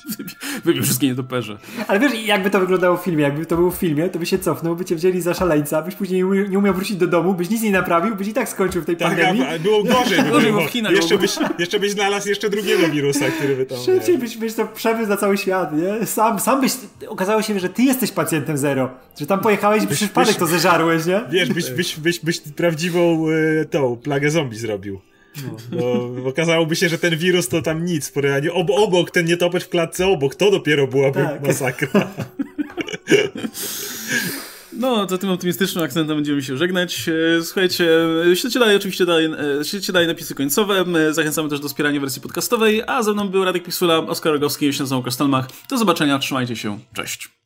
Wybierz 0.64 0.84
wszystkie 0.84 1.06
nietoperze. 1.06 1.58
Ale 1.88 2.00
wiesz, 2.00 2.12
jakby 2.26 2.50
to 2.50 2.60
wyglądało 2.60 2.96
w 2.96 3.04
filmie, 3.04 3.22
jakby 3.22 3.46
to 3.46 3.56
było 3.56 3.70
w 3.70 3.74
filmie, 3.74 4.08
to 4.08 4.18
by 4.18 4.26
się 4.26 4.38
cofnął, 4.38 4.76
by 4.76 4.84
cię 4.84 4.96
wzięli 4.96 5.20
za 5.20 5.34
szaleńca, 5.34 5.82
byś 5.82 5.94
później 5.94 6.24
nie 6.48 6.58
umiał 6.58 6.74
wrócić 6.74 6.96
do 6.96 7.06
domu, 7.06 7.34
byś 7.34 7.50
nic 7.50 7.62
nie 7.62 7.70
naprawił, 7.70 8.16
byś 8.16 8.23
i 8.28 8.32
tak 8.32 8.48
skończył 8.48 8.82
w 8.82 8.84
tej 8.84 8.96
tak, 8.96 9.08
pandemii. 9.08 9.42
A, 9.42 9.58
było 9.58 9.82
gorzej. 9.82 10.22
By 10.22 10.30
gorzej 10.30 10.52
było. 10.52 10.66
w 10.66 10.70
Chinach 10.70 10.92
jeszcze, 10.92 11.18
byś, 11.18 11.30
jeszcze 11.58 11.80
byś 11.80 11.92
znalazł 11.92 12.28
jeszcze 12.28 12.50
drugiego 12.50 12.88
wirusa, 12.88 13.30
który 13.30 13.56
by 13.56 13.66
tam... 13.66 13.78
Szybciej 13.78 14.18
byś, 14.18 14.36
byś 14.36 14.54
to 14.54 14.66
przebył 14.66 15.06
na 15.06 15.16
cały 15.16 15.38
świat, 15.38 15.70
nie? 15.72 16.06
Sam, 16.06 16.40
sam 16.40 16.60
byś... 16.60 16.72
Okazało 17.08 17.42
się, 17.42 17.60
że 17.60 17.68
ty 17.68 17.82
jesteś 17.82 18.12
pacjentem 18.12 18.58
zero. 18.58 18.90
Że 19.20 19.26
tam 19.26 19.40
pojechałeś 19.40 19.82
i 19.82 19.86
przy 19.86 19.96
przypadek 19.96 20.36
to 20.36 20.46
zeżarłeś, 20.46 21.06
nie? 21.06 21.20
Wiesz, 21.30 21.52
byś, 21.52 21.70
byś, 21.70 21.96
byś, 21.96 22.20
byś 22.20 22.40
prawdziwą 22.40 23.30
y, 23.30 23.66
tą 23.70 23.96
plagę 23.96 24.30
zombie 24.30 24.56
zrobił. 24.56 25.00
No. 25.72 26.08
Bo 26.22 26.28
okazałoby 26.28 26.76
się, 26.76 26.88
że 26.88 26.98
ten 26.98 27.16
wirus 27.16 27.48
to 27.48 27.62
tam 27.62 27.84
nic, 27.84 28.12
ob 28.52 28.70
obok, 28.70 29.10
ten 29.10 29.26
nietoperz 29.26 29.64
w 29.64 29.68
klatce 29.68 30.06
obok, 30.06 30.34
to 30.34 30.50
dopiero 30.50 30.86
byłaby 30.86 31.22
tak. 31.22 31.46
masakra. 31.46 32.08
No, 34.78 35.06
to 35.06 35.18
tym 35.18 35.30
optymistycznym 35.30 35.84
akcentem 35.84 36.16
będziemy 36.16 36.42
się 36.42 36.56
żegnać. 36.56 37.08
E, 37.08 37.42
słuchajcie, 37.42 37.88
śledźcie 38.34 38.60
dalej 38.60 38.76
oczywiście 38.76 39.06
dalej, 39.06 39.26
e, 39.60 39.64
śledźcie 39.64 39.92
dalej 39.92 40.08
napisy 40.08 40.34
końcowe. 40.34 40.84
Zachęcamy 41.10 41.48
też 41.48 41.60
do 41.60 41.68
wspierania 41.68 42.00
wersji 42.00 42.22
podcastowej, 42.22 42.82
a 42.86 43.02
ze 43.02 43.12
mną 43.12 43.28
był 43.28 43.44
Radek 43.44 43.64
Pisula, 43.64 43.98
Oskar 43.98 44.32
Rogowski, 44.32 44.72
się 44.72 44.82
nazywam 44.82 45.02
Kostelmach. 45.02 45.48
Do 45.70 45.78
zobaczenia, 45.78 46.18
trzymajcie 46.18 46.56
się, 46.56 46.78
cześć. 46.94 47.43